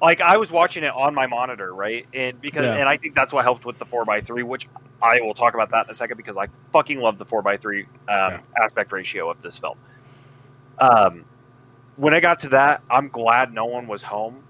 Because, 0.00 0.20
Like 0.20 0.20
I 0.20 0.36
was 0.36 0.50
watching 0.50 0.84
it 0.84 0.92
on 0.94 1.14
my 1.14 1.26
monitor, 1.26 1.74
right? 1.74 2.06
And 2.14 2.40
because 2.40 2.66
Yeah. 2.66 2.76
and 2.76 2.88
I 2.88 2.96
think 2.96 3.14
that's 3.14 3.32
what 3.32 3.44
helped 3.44 3.64
with 3.64 3.78
the 3.78 3.84
four 3.84 4.10
x 4.10 4.26
three, 4.26 4.42
which 4.42 4.68
I 5.02 5.20
will 5.20 5.34
talk 5.34 5.54
about 5.54 5.70
that 5.70 5.86
in 5.86 5.90
a 5.90 5.94
second 5.94 6.16
because 6.16 6.36
I 6.36 6.48
fucking 6.72 7.00
love 7.00 7.18
the 7.18 7.24
four 7.24 7.46
x 7.48 7.62
three 7.62 7.86
um, 8.08 8.40
aspect 8.62 8.92
ratio 8.92 9.30
of 9.30 9.40
this 9.42 9.58
film. 9.58 9.78
Um, 10.78 11.24
when 11.96 12.14
I 12.14 12.20
got 12.20 12.40
to 12.40 12.48
that, 12.50 12.82
I'm 12.90 13.08
glad 13.08 13.52
no 13.52 13.66
one 13.66 13.86
was 13.86 14.02
home 14.02 14.42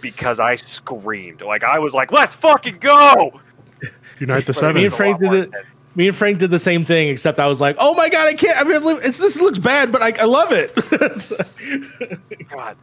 because 0.00 0.40
I 0.40 0.56
screamed. 0.56 1.42
Like 1.42 1.64
I 1.64 1.78
was 1.78 1.92
like, 1.94 2.12
"Let's 2.12 2.34
fucking 2.34 2.78
go!" 2.78 3.40
Unite 4.18 4.46
the 4.46 4.52
seven. 4.54 4.76
Me 4.76 4.86
and 4.86 4.94
Frank 4.94 5.20
did 5.20 5.32
it. 5.32 5.50
Me 5.94 6.06
and 6.06 6.16
Frank 6.16 6.38
did 6.38 6.50
the 6.50 6.58
same 6.58 6.84
thing, 6.84 7.08
except 7.08 7.38
I 7.38 7.46
was 7.46 7.60
like, 7.60 7.76
"Oh 7.78 7.94
my 7.94 8.08
god, 8.08 8.28
I 8.28 8.34
can't! 8.34 8.56
I 8.56 8.64
mean, 8.64 8.80
it's, 9.02 9.18
this 9.18 9.40
looks 9.40 9.58
bad, 9.58 9.90
but 9.90 10.00
I, 10.00 10.12
I 10.20 10.24
love 10.24 10.52
it." 10.52 10.72
God, 12.50 12.76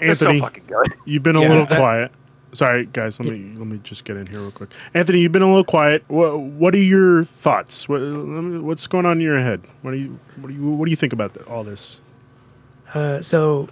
it's 0.00 0.20
so 0.20 0.26
Anthony, 0.26 0.40
fucking 0.40 0.64
good. 0.66 0.94
you've 1.04 1.22
been 1.22 1.36
a 1.36 1.42
Yeah, 1.42 1.48
little 1.48 1.66
that- 1.66 1.78
quiet. 1.78 2.12
Sorry, 2.52 2.86
guys. 2.86 3.20
Let 3.20 3.30
me 3.32 3.52
let 3.56 3.66
me 3.68 3.78
just 3.84 4.04
get 4.04 4.16
in 4.16 4.26
here 4.26 4.40
real 4.40 4.50
quick. 4.50 4.70
Anthony, 4.92 5.20
you've 5.20 5.30
been 5.30 5.42
a 5.42 5.46
little 5.48 5.62
quiet. 5.62 6.02
What 6.08 6.40
what 6.40 6.74
are 6.74 6.78
your 6.78 7.22
thoughts? 7.22 7.88
What, 7.88 8.00
let 8.00 8.42
me- 8.42 8.58
what's 8.58 8.88
going 8.88 9.06
on 9.06 9.18
in 9.18 9.20
your 9.20 9.38
head? 9.38 9.62
What 9.82 9.92
do 9.92 9.98
you 9.98 10.18
what 10.40 10.48
do 10.48 10.54
you 10.54 10.66
what 10.70 10.86
do 10.86 10.90
you 10.90 10.96
think 10.96 11.12
about 11.12 11.34
th- 11.34 11.46
all 11.46 11.62
this? 11.62 12.00
Uh, 12.92 13.22
so 13.22 13.68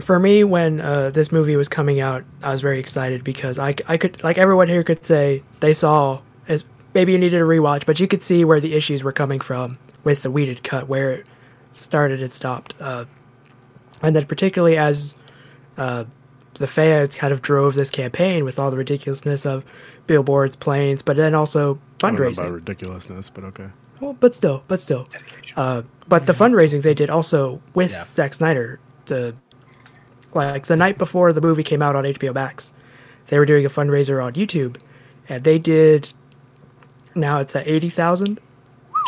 for 0.00 0.18
me, 0.18 0.44
when 0.44 0.80
uh, 0.80 1.10
this 1.10 1.30
movie 1.30 1.56
was 1.56 1.68
coming 1.68 2.00
out, 2.00 2.24
I 2.42 2.50
was 2.50 2.62
very 2.62 2.78
excited 2.80 3.22
because 3.22 3.58
I, 3.58 3.74
I 3.86 3.98
could, 3.98 4.22
like 4.24 4.38
everyone 4.38 4.66
here 4.68 4.82
could 4.82 5.04
say, 5.04 5.42
they 5.60 5.74
saw 5.74 6.22
as 6.48 6.64
maybe 6.94 7.12
you 7.12 7.18
needed 7.18 7.38
a 7.40 7.44
rewatch, 7.44 7.84
but 7.84 8.00
you 8.00 8.08
could 8.08 8.22
see 8.22 8.44
where 8.46 8.60
the 8.60 8.72
issues 8.72 9.02
were 9.02 9.12
coming 9.12 9.40
from 9.40 9.76
with 10.02 10.22
the 10.22 10.30
Whedon 10.30 10.56
cut, 10.62 10.88
where 10.88 11.10
it 11.12 11.26
started 11.74 12.22
and 12.22 12.32
stopped, 12.32 12.74
uh, 12.80 13.04
and 14.02 14.14
then 14.16 14.26
particularly 14.26 14.76
as 14.76 15.16
uh, 15.76 16.04
the 16.54 16.66
fans 16.66 17.14
kind 17.16 17.32
of 17.32 17.42
drove 17.42 17.74
this 17.74 17.90
campaign 17.90 18.44
with 18.44 18.58
all 18.58 18.70
the 18.70 18.76
ridiculousness 18.76 19.46
of 19.46 19.64
billboards, 20.06 20.56
planes, 20.56 21.02
but 21.02 21.16
then 21.16 21.34
also 21.34 21.78
I 22.02 22.10
don't 22.10 22.14
know 22.14 22.20
fundraising. 22.26 22.32
about 22.38 22.52
ridiculousness, 22.52 23.30
but 23.30 23.44
okay. 23.44 23.68
Well, 24.00 24.14
but 24.14 24.34
still, 24.34 24.64
but 24.68 24.80
still. 24.80 25.08
Uh, 25.56 25.82
but 26.08 26.26
the 26.26 26.32
fundraising 26.32 26.82
they 26.82 26.94
did 26.94 27.10
also 27.10 27.60
with 27.74 27.90
Yeah. 27.92 28.04
Zack 28.04 28.34
Snyder, 28.34 28.80
the 29.06 29.34
like 30.32 30.66
the 30.66 30.76
night 30.76 30.96
before 30.98 31.32
the 31.32 31.40
movie 31.40 31.62
came 31.62 31.82
out 31.82 31.96
on 31.96 32.04
HBO 32.04 32.34
Max, 32.34 32.72
they 33.28 33.38
were 33.38 33.46
doing 33.46 33.64
a 33.66 33.68
fundraiser 33.70 34.22
on 34.24 34.32
YouTube, 34.34 34.80
and 35.28 35.44
they 35.44 35.58
did. 35.58 36.12
Now 37.14 37.40
it's 37.40 37.54
at 37.56 37.66
eighty 37.66 37.90
thousand, 37.90 38.38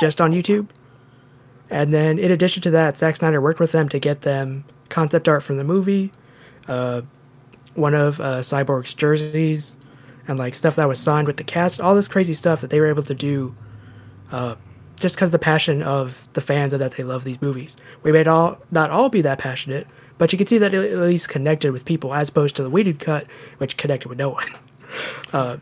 just 0.01 0.21
on 0.21 0.33
YouTube. 0.33 0.69
And 1.71 1.95
then, 1.95 2.19
in 2.19 2.31
addition 2.31 2.63
to 2.65 2.71
that, 2.73 2.99
Zack 2.99 3.17
Snyder 3.17 3.41
worked 3.41 3.61
with 3.61 3.73
them 3.73 3.89
to 3.91 3.99
get 3.99 4.23
them 4.23 4.65
concept 4.93 5.27
art 5.27 5.43
from 5.43 5.57
the 5.57 5.65
movie, 5.65 6.13
uh, 6.69 7.03
one 7.75 7.95
of 7.95 8.21
uh, 8.21 8.41
Cyborg's 8.41 8.95
jerseys, 8.95 9.77
and 10.29 10.39
like 10.39 10.55
stuff 10.55 10.77
that 10.77 10.87
was 10.87 11.01
signed 11.01 11.27
with 11.27 11.39
the 11.39 11.45
cast. 11.45 11.81
All 11.81 11.97
this 11.97 12.07
crazy 12.07 12.35
stuff 12.35 12.61
that 12.61 12.71
they 12.71 12.79
were 12.79 12.87
able 12.87 13.03
to 13.03 13.15
do 13.15 13.55
uh, 14.31 14.55
just 15.01 15.17
because 15.17 15.31
the 15.31 15.39
passion 15.39 15.83
of 15.83 16.29
the 16.35 16.41
fans 16.41 16.73
that 16.73 16.93
they 16.93 17.03
love 17.03 17.25
these 17.25 17.43
movies. 17.43 17.77
We 18.03 18.13
may 18.13 18.25
all 18.25 18.59
not 18.71 18.91
all 18.91 19.09
be 19.09 19.23
that 19.23 19.39
passionate, 19.39 19.87
but 20.19 20.33
you 20.33 20.39
can 20.39 20.47
see 20.47 20.59
that 20.59 20.73
it 20.75 20.93
at 20.93 20.99
least 20.99 21.29
connected 21.29 21.73
with 21.73 21.85
people 21.85 22.15
as 22.15 22.29
opposed 22.29 22.55
to 22.57 22.63
the 22.63 22.71
Whedon 22.71 22.99
cut, 22.99 23.27
which 23.59 23.77
connected 23.77 24.09
with 24.09 24.19
no 24.19 24.31
one. 24.31 24.47
Uh, 25.33 25.57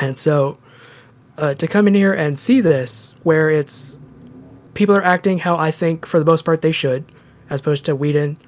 and 0.00 0.18
so 0.18 0.58
uh, 1.38 1.54
to 1.54 1.68
come 1.68 1.86
in 1.86 1.94
here 1.94 2.12
and 2.12 2.36
see 2.36 2.60
this, 2.60 3.14
where 3.22 3.48
it's 3.50 4.00
people 4.74 4.96
are 4.96 5.02
acting 5.04 5.38
how 5.38 5.56
I 5.56 5.70
think 5.70 6.04
for 6.04 6.18
the 6.18 6.24
most 6.24 6.44
part 6.44 6.60
they 6.60 6.72
should, 6.72 7.04
as 7.52 7.60
opposed 7.60 7.84
to 7.84 7.94
Whedon, 7.94 8.38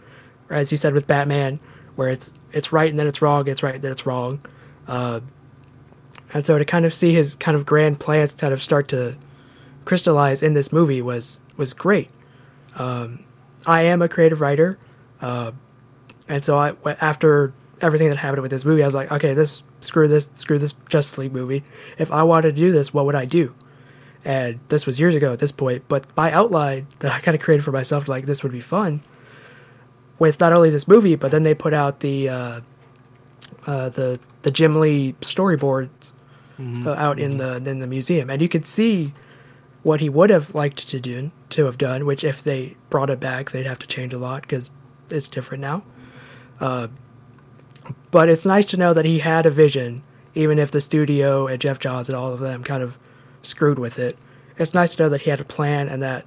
or 0.48 0.56
as 0.56 0.72
you 0.72 0.78
said 0.78 0.94
with 0.94 1.06
Batman, 1.06 1.60
where 1.94 2.08
it's 2.08 2.34
it's 2.52 2.72
right 2.72 2.90
and 2.90 2.98
then 2.98 3.06
it's 3.06 3.20
wrong, 3.22 3.46
it's 3.46 3.62
right 3.62 3.74
and 3.74 3.84
then 3.84 3.92
it's 3.92 4.06
wrong. 4.06 4.40
Uh, 4.88 5.20
and 6.32 6.44
so 6.44 6.58
to 6.58 6.64
kind 6.64 6.84
of 6.84 6.92
see 6.92 7.12
his 7.12 7.36
kind 7.36 7.56
of 7.56 7.66
grand 7.66 8.00
plans 8.00 8.34
kind 8.34 8.52
of 8.52 8.62
start 8.62 8.88
to 8.88 9.16
crystallize 9.84 10.42
in 10.42 10.54
this 10.54 10.72
movie 10.72 11.02
was 11.02 11.42
was 11.56 11.74
great. 11.74 12.10
Um, 12.76 13.24
I 13.66 13.82
am 13.82 14.02
a 14.02 14.08
creative 14.08 14.40
writer, 14.40 14.78
uh, 15.20 15.52
and 16.26 16.42
so 16.42 16.56
I 16.56 16.72
after 17.00 17.52
everything 17.82 18.08
that 18.08 18.16
happened 18.16 18.42
with 18.42 18.50
this 18.50 18.64
movie, 18.64 18.82
I 18.82 18.86
was 18.86 18.94
like, 18.94 19.12
okay, 19.12 19.34
this 19.34 19.62
screw 19.82 20.08
this 20.08 20.30
screw 20.34 20.58
this 20.58 20.74
Justice 20.88 21.18
League 21.18 21.32
movie. 21.32 21.62
If 21.98 22.10
I 22.10 22.22
wanted 22.22 22.56
to 22.56 22.62
do 22.62 22.72
this, 22.72 22.94
what 22.94 23.04
would 23.04 23.14
I 23.14 23.26
do? 23.26 23.54
And 24.24 24.58
this 24.68 24.86
was 24.86 24.98
years 24.98 25.14
ago 25.14 25.32
at 25.32 25.38
this 25.38 25.52
point, 25.52 25.84
but 25.88 26.06
my 26.16 26.32
outline 26.32 26.86
that 27.00 27.12
I 27.12 27.20
kind 27.20 27.34
of 27.34 27.42
created 27.42 27.62
for 27.62 27.72
myself, 27.72 28.08
like 28.08 28.24
this 28.24 28.42
would 28.42 28.52
be 28.52 28.60
fun, 28.62 29.02
with 30.18 30.40
not 30.40 30.52
only 30.52 30.70
this 30.70 30.88
movie, 30.88 31.14
but 31.14 31.30
then 31.30 31.42
they 31.42 31.54
put 31.54 31.74
out 31.74 32.00
the 32.00 32.28
uh, 32.28 32.60
uh, 33.66 33.88
the 33.90 34.18
the 34.42 34.50
Jim 34.50 34.80
Lee 34.80 35.14
storyboards 35.20 36.12
uh, 36.86 36.92
out 36.94 37.18
in 37.18 37.36
the 37.36 37.56
in 37.56 37.80
the 37.80 37.86
museum, 37.86 38.30
and 38.30 38.40
you 38.40 38.48
could 38.48 38.64
see 38.64 39.12
what 39.82 40.00
he 40.00 40.08
would 40.08 40.30
have 40.30 40.54
liked 40.54 40.88
to 40.88 40.98
do 40.98 41.30
to 41.50 41.66
have 41.66 41.76
done. 41.76 42.06
Which, 42.06 42.24
if 42.24 42.42
they 42.42 42.76
brought 42.88 43.10
it 43.10 43.20
back, 43.20 43.50
they'd 43.50 43.66
have 43.66 43.78
to 43.80 43.86
change 43.86 44.14
a 44.14 44.18
lot 44.18 44.42
because 44.42 44.70
it's 45.10 45.28
different 45.28 45.60
now. 45.60 45.84
Uh, 46.60 46.88
but 48.10 48.28
it's 48.28 48.46
nice 48.46 48.66
to 48.66 48.76
know 48.76 48.94
that 48.94 49.04
he 49.04 49.18
had 49.18 49.44
a 49.44 49.50
vision, 49.50 50.02
even 50.34 50.58
if 50.58 50.70
the 50.70 50.80
studio 50.80 51.46
and 51.46 51.60
Geoff 51.60 51.78
Johns 51.78 52.08
and 52.08 52.16
all 52.16 52.32
of 52.32 52.40
them 52.40 52.64
kind 52.64 52.82
of 52.82 52.96
screwed 53.44 53.78
with 53.78 53.98
it. 53.98 54.16
It's 54.56 54.74
nice 54.74 54.94
to 54.94 55.02
know 55.04 55.08
that 55.08 55.22
he 55.22 55.30
had 55.30 55.40
a 55.40 55.44
plan 55.44 55.88
and 55.88 56.02
that 56.02 56.24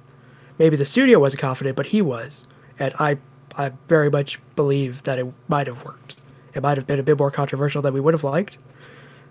maybe 0.58 0.76
the 0.76 0.84
studio 0.84 1.18
wasn't 1.18 1.40
confident, 1.40 1.76
but 1.76 1.86
he 1.86 2.02
was, 2.02 2.44
and 2.78 2.94
I 2.98 3.18
I 3.56 3.72
very 3.88 4.10
much 4.10 4.38
believe 4.56 5.02
that 5.04 5.18
it 5.18 5.26
might 5.48 5.66
have 5.66 5.84
worked. 5.84 6.16
It 6.54 6.62
might 6.62 6.76
have 6.76 6.86
been 6.86 6.98
a 6.98 7.02
bit 7.02 7.18
more 7.18 7.30
controversial 7.30 7.82
than 7.82 7.94
we 7.94 8.00
would 8.00 8.14
have 8.14 8.24
liked. 8.24 8.58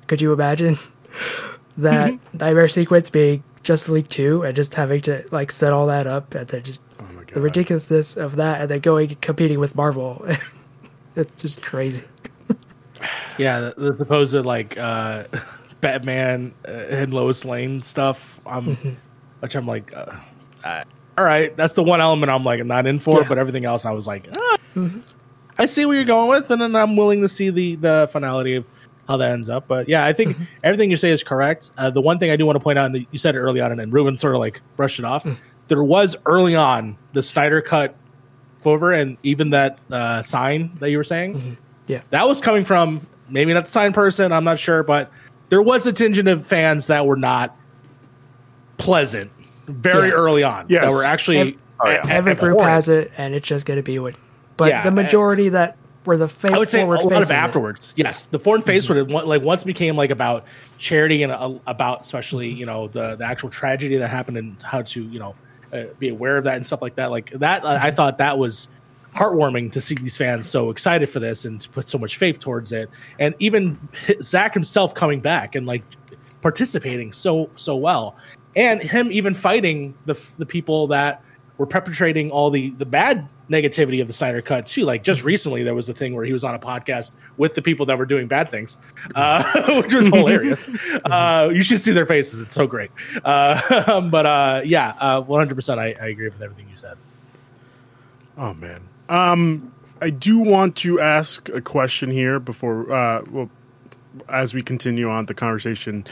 Could 0.08 0.21
you 0.21 0.34
imagine 0.34 0.78
that 1.78 2.17
nightmare 2.34 2.69
sequence 2.69 3.10
being 3.10 3.43
just 3.63 3.89
League 3.89 4.10
two 4.10 4.43
and 4.43 4.56
just 4.56 4.73
having 4.73 5.02
to 5.02 5.26
like 5.32 5.52
set 5.52 5.73
all 5.73 5.88
that 5.88 6.08
up 6.08 6.34
and 6.36 6.47
then 6.47 6.63
just 6.63 6.82
Oh 7.00 7.04
my 7.13 7.21
god. 7.23 7.34
the 7.34 7.41
ridiculousness 7.41 8.15
of 8.17 8.38
that 8.38 8.62
and 8.62 8.69
then 8.69 8.80
going 8.80 9.15
competing 9.21 9.60
with 9.60 9.76
Marvel. 9.76 10.26
it's 11.15 11.41
just 11.41 11.62
crazy. 11.62 12.04
Yeah, 13.38 13.60
the, 13.60 13.91
the 13.91 13.97
supposed 13.97 14.34
like 14.45 14.78
uh, 14.78 15.26
Batman 15.81 16.53
uh, 16.67 16.71
and 16.71 17.13
Lois 17.13 17.45
Lane 17.45 17.81
stuff. 17.81 18.39
Um, 18.45 18.77
which 19.39 19.55
I'm 19.55 19.67
like, 19.67 19.95
uh, 19.95 20.13
uh, 20.63 20.83
all 21.17 21.23
right, 21.25 21.55
that's 21.55 21.73
the 21.73 21.83
one 21.83 22.01
element 22.01 22.31
I'm 22.31 22.43
like 22.43 22.63
not 22.65 22.87
in 22.87 22.99
for. 22.99 23.21
Yeah. 23.21 23.27
But 23.27 23.37
everything 23.37 23.65
else, 23.65 23.85
I 23.85 23.91
was 23.91 24.07
like, 24.07 24.27
ah, 24.35 24.57
I 25.57 25.65
see 25.65 25.85
where 25.85 25.95
you're 25.95 26.05
going 26.05 26.29
with, 26.29 26.49
and 26.51 26.61
then 26.61 26.75
I'm 26.75 26.95
willing 26.95 27.21
to 27.21 27.29
see 27.29 27.49
the 27.49 27.75
the 27.75 28.09
finality 28.11 28.55
of 28.55 28.67
how 29.07 29.17
that 29.17 29.31
ends 29.31 29.49
up. 29.49 29.67
But 29.67 29.87
yeah, 29.87 30.05
I 30.05 30.13
think 30.13 30.37
everything 30.63 30.91
you 30.91 30.97
say 30.97 31.11
is 31.11 31.23
correct. 31.23 31.71
Uh, 31.77 31.89
the 31.89 32.01
one 32.01 32.19
thing 32.19 32.29
I 32.31 32.35
do 32.35 32.45
want 32.45 32.57
to 32.57 32.63
point 32.63 32.77
out, 32.79 32.87
and 32.93 33.07
you 33.11 33.17
said 33.19 33.35
it 33.35 33.39
early 33.39 33.61
on, 33.61 33.71
and 33.71 33.79
then 33.79 33.89
Ruben 33.91 34.17
sort 34.17 34.35
of 34.35 34.39
like 34.39 34.61
brushed 34.75 34.99
it 34.99 35.05
off. 35.05 35.25
There 35.67 35.83
was 35.83 36.15
early 36.25 36.55
on 36.55 36.97
the 37.13 37.21
Snyder 37.23 37.61
cut 37.61 37.95
over, 38.65 38.91
and 38.91 39.17
even 39.23 39.51
that 39.51 39.79
uh, 39.89 40.21
sign 40.23 40.71
that 40.79 40.89
you 40.91 40.97
were 40.97 41.03
saying 41.05 41.55
Yeah. 41.87 42.01
that 42.09 42.27
was 42.27 42.41
coming 42.41 42.65
from 42.65 43.07
maybe 43.29 43.53
not 43.53 43.63
the 43.65 43.71
sign 43.71 43.93
person 43.93 44.31
i'm 44.33 44.43
not 44.45 44.59
sure 44.59 44.83
but 44.83 45.09
there 45.49 45.62
was 45.62 45.86
a 45.88 45.91
contingent 45.93 46.27
of 46.27 46.45
fans 46.45 46.88
that 46.88 47.05
were 47.05 47.15
not 47.17 47.55
pleasant 48.77 49.31
very 49.67 50.10
Yeah. 50.10 50.13
early 50.13 50.43
on 50.43 50.65
Yeah, 50.69 50.81
that 50.81 50.91
were 50.91 51.03
actually 51.03 51.38
Ev- 51.39 51.53
Oh, 51.79 51.89
yeah. 51.91 52.01
Every 52.10 52.33
group 52.33 52.60
has 52.60 52.89
it, 52.89 53.12
and 53.19 53.36
it's 53.36 53.47
just 53.47 53.67
going 53.67 53.77
to 53.77 53.83
be 53.83 53.99
what. 53.99 54.15
But 54.57 54.69
Yeah, 54.69 54.81
the 54.83 54.89
majority 54.89 55.49
that 55.49 55.77
were 56.05 56.17
the 56.17 56.27
fake 56.27 56.51
I 56.53 56.57
would 56.57 56.69
say 56.69 56.81
a 56.81 56.86
lot 56.88 57.03
of 57.03 57.10
facing 57.12 57.36
it. 57.36 57.39
afterwards. 57.39 57.93
Yes, 57.95 58.25
the 58.25 58.39
foreign 58.39 58.63
face 58.63 58.89
would 58.89 58.97
have 58.97 59.12
like 59.12 59.43
once 59.43 59.63
became 59.63 59.95
like 59.95 60.10
about 60.10 60.45
charity 60.79 61.21
and 61.21 61.31
uh, 61.31 61.51
about 61.67 62.01
especially 62.01 62.49
you 62.49 62.65
know 62.65 62.88
the 62.88 63.15
the 63.17 63.25
actual 63.25 63.49
tragedy 63.49 63.97
that 63.97 64.07
happened 64.07 64.38
and 64.38 64.55
how 64.63 64.81
to 64.81 65.03
you 65.03 65.19
know 65.19 65.36
uh, 65.71 65.83
be 65.99 66.10
aware 66.10 66.38
of 66.38 66.45
that 66.45 66.55
and 66.55 66.65
stuff 66.65 66.81
like 66.81 66.95
that. 66.95 67.12
Like 67.12 67.29
that, 67.31 67.63
uh, 67.63 67.77
I 67.79 67.91
thought 67.91 68.17
that 68.17 68.39
was 68.39 68.69
heartwarming 69.17 69.71
to 69.71 69.82
see 69.82 69.95
these 69.95 70.17
fans 70.17 70.47
so 70.47 70.69
excited 70.69 71.10
for 71.10 71.19
this 71.19 71.45
and 71.45 71.60
to 71.62 71.69
put 71.69 71.89
so 71.89 71.97
much 71.97 72.17
faith 72.17 72.39
towards 72.39 72.71
it, 72.71 72.89
and 73.19 73.36
even 73.39 73.77
Zack 74.21 74.53
himself 74.53 74.93
coming 74.93 75.19
back 75.19 75.56
and 75.56 75.65
like 75.65 75.84
participating 76.41 77.12
so 77.12 77.49
so 77.56 77.75
well, 77.75 78.15
and 78.56 78.82
him 78.82 79.12
even 79.12 79.34
fighting 79.34 79.97
the 80.06 80.13
the 80.38 80.45
people 80.45 80.88
that 80.88 81.23
were 81.58 81.65
perpetrating 81.65 82.32
all 82.32 82.49
the 82.49 82.69
the 82.71 82.86
bad 82.86 83.27
negativity 83.49 84.01
of 84.01 84.08
the 84.08 84.13
Snyder 84.13 84.41
Cut 84.41 84.65
too. 84.65 84.86
Like 84.86 85.03
just 85.03 85.23
recently, 85.23 85.63
there 85.63 85.75
was 85.75 85.89
a 85.89 85.93
thing 85.93 86.13
where 86.13 86.25
he 86.25 86.34
was 86.34 86.43
on 86.43 86.53
a 86.53 86.60
podcast 86.60 87.12
with 87.38 87.56
the 87.56 87.62
people 87.62 87.86
that 87.88 87.97
were 87.97 88.06
doing 88.06 88.27
bad 88.27 88.49
things, 88.49 88.77
uh, 89.15 89.82
which 89.82 89.93
was 89.93 90.08
hilarious. 90.08 90.69
uh, 91.06 91.49
you 91.53 91.63
should 91.63 91.82
see 91.82 91.91
their 91.91 92.06
faces; 92.06 92.39
it's 92.39 92.53
so 92.53 92.67
great. 92.67 92.91
Uh, 93.23 94.01
but 94.10 94.25
uh, 94.25 94.62
yeah, 94.63 95.19
one 95.19 95.39
hundred 95.39 95.56
percent, 95.56 95.80
I 95.80 95.95
I 95.99 96.08
agree 96.08 96.30
with 96.30 96.41
everything 96.41 96.69
you 96.69 96.77
said. 96.77 96.97
Oh 98.38 98.53
man. 98.53 98.82
Um, 99.09 99.71
I 100.01 100.09
do 100.09 100.39
want 100.39 100.75
to 100.77 100.99
ask 100.99 101.49
a 101.49 101.61
question 101.61 102.11
here 102.11 102.39
before, 102.39 102.91
uh, 102.91 103.21
well, 103.29 103.49
as 104.29 104.53
we 104.53 104.61
continue 104.61 105.09
on 105.09 105.25
the 105.27 105.33
conversation. 105.33 106.05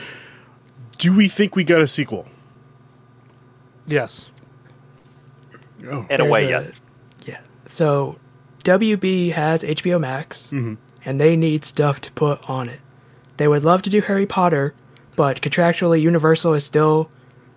Do 0.98 1.14
we 1.14 1.28
think 1.28 1.56
we 1.56 1.64
got 1.64 1.82
a 1.82 1.88
sequel? 1.88 2.26
Yes. 3.88 4.30
Oh, 5.88 6.06
In 6.10 6.22
a 6.22 6.26
way, 6.26 6.46
a- 6.46 6.50
yes. 6.50 6.82
Yeah. 7.26 7.40
So 7.68 8.18
WB 8.64 9.32
has 9.34 9.64
HBO 9.64 10.00
Max, 10.00 10.48
Mm-hmm. 10.48 10.76
and 11.06 11.20
they 11.22 11.36
need 11.36 11.64
stuff 11.64 12.02
to 12.02 12.12
put 12.14 12.48
on 12.50 12.70
it. 12.70 12.80
They 13.38 13.48
would 13.48 13.64
love 13.64 13.82
to 13.84 13.90
do 13.90 14.02
Harry 14.02 14.26
Potter, 14.26 14.74
but 15.16 15.42
contractually, 15.42 16.02
Universal 16.02 16.54
is 16.54 16.64
still 16.66 17.12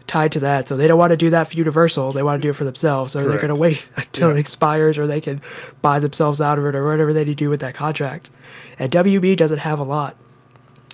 tied 0.09 0.33
to 0.33 0.41
that, 0.41 0.67
so 0.67 0.77
they 0.77 0.89
don't 0.89 0.99
want 0.99 1.11
to 1.13 1.17
do 1.17 1.31
that 1.31 1.49
for 1.49 1.55
Universal. 1.55 2.13
They 2.13 2.23
want 2.25 2.43
to 2.43 2.47
do 2.47 2.51
it 2.51 2.57
for 2.57 2.65
themselves, 2.65 3.13
so 3.13 3.21
they're 3.27 3.37
going 3.37 3.49
to 3.49 3.55
wait 3.55 3.87
until 3.97 4.31
Yeah. 4.31 4.37
it 4.37 4.41
expires, 4.41 4.99
or 4.99 5.07
they 5.07 5.21
can 5.21 5.41
buy 5.83 6.01
themselves 6.01 6.41
out 6.41 6.59
of 6.59 6.65
it, 6.67 6.75
or 6.75 6.85
whatever 6.85 7.13
they 7.13 7.25
need 7.25 7.39
to 7.39 7.45
do 7.45 7.51
with 7.51 7.61
that 7.61 7.75
contract. 7.75 8.31
And 8.79 8.91
WB 8.91 9.37
doesn't 9.37 9.59
have 9.59 9.79
a 9.79 9.85
lot 9.85 10.17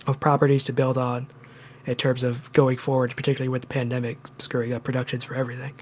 of 0.06 0.20
properties 0.20 0.64
to 0.64 0.72
build 0.72 0.98
on 0.98 1.26
in 1.86 1.94
terms 1.96 2.22
of 2.22 2.52
going 2.52 2.76
forward, 2.76 3.14
particularly 3.16 3.48
with 3.48 3.62
the 3.62 3.68
pandemic 3.68 4.18
screwing 4.38 4.72
up 4.72 4.84
productions 4.84 5.24
for 5.24 5.34
everything. 5.34 5.72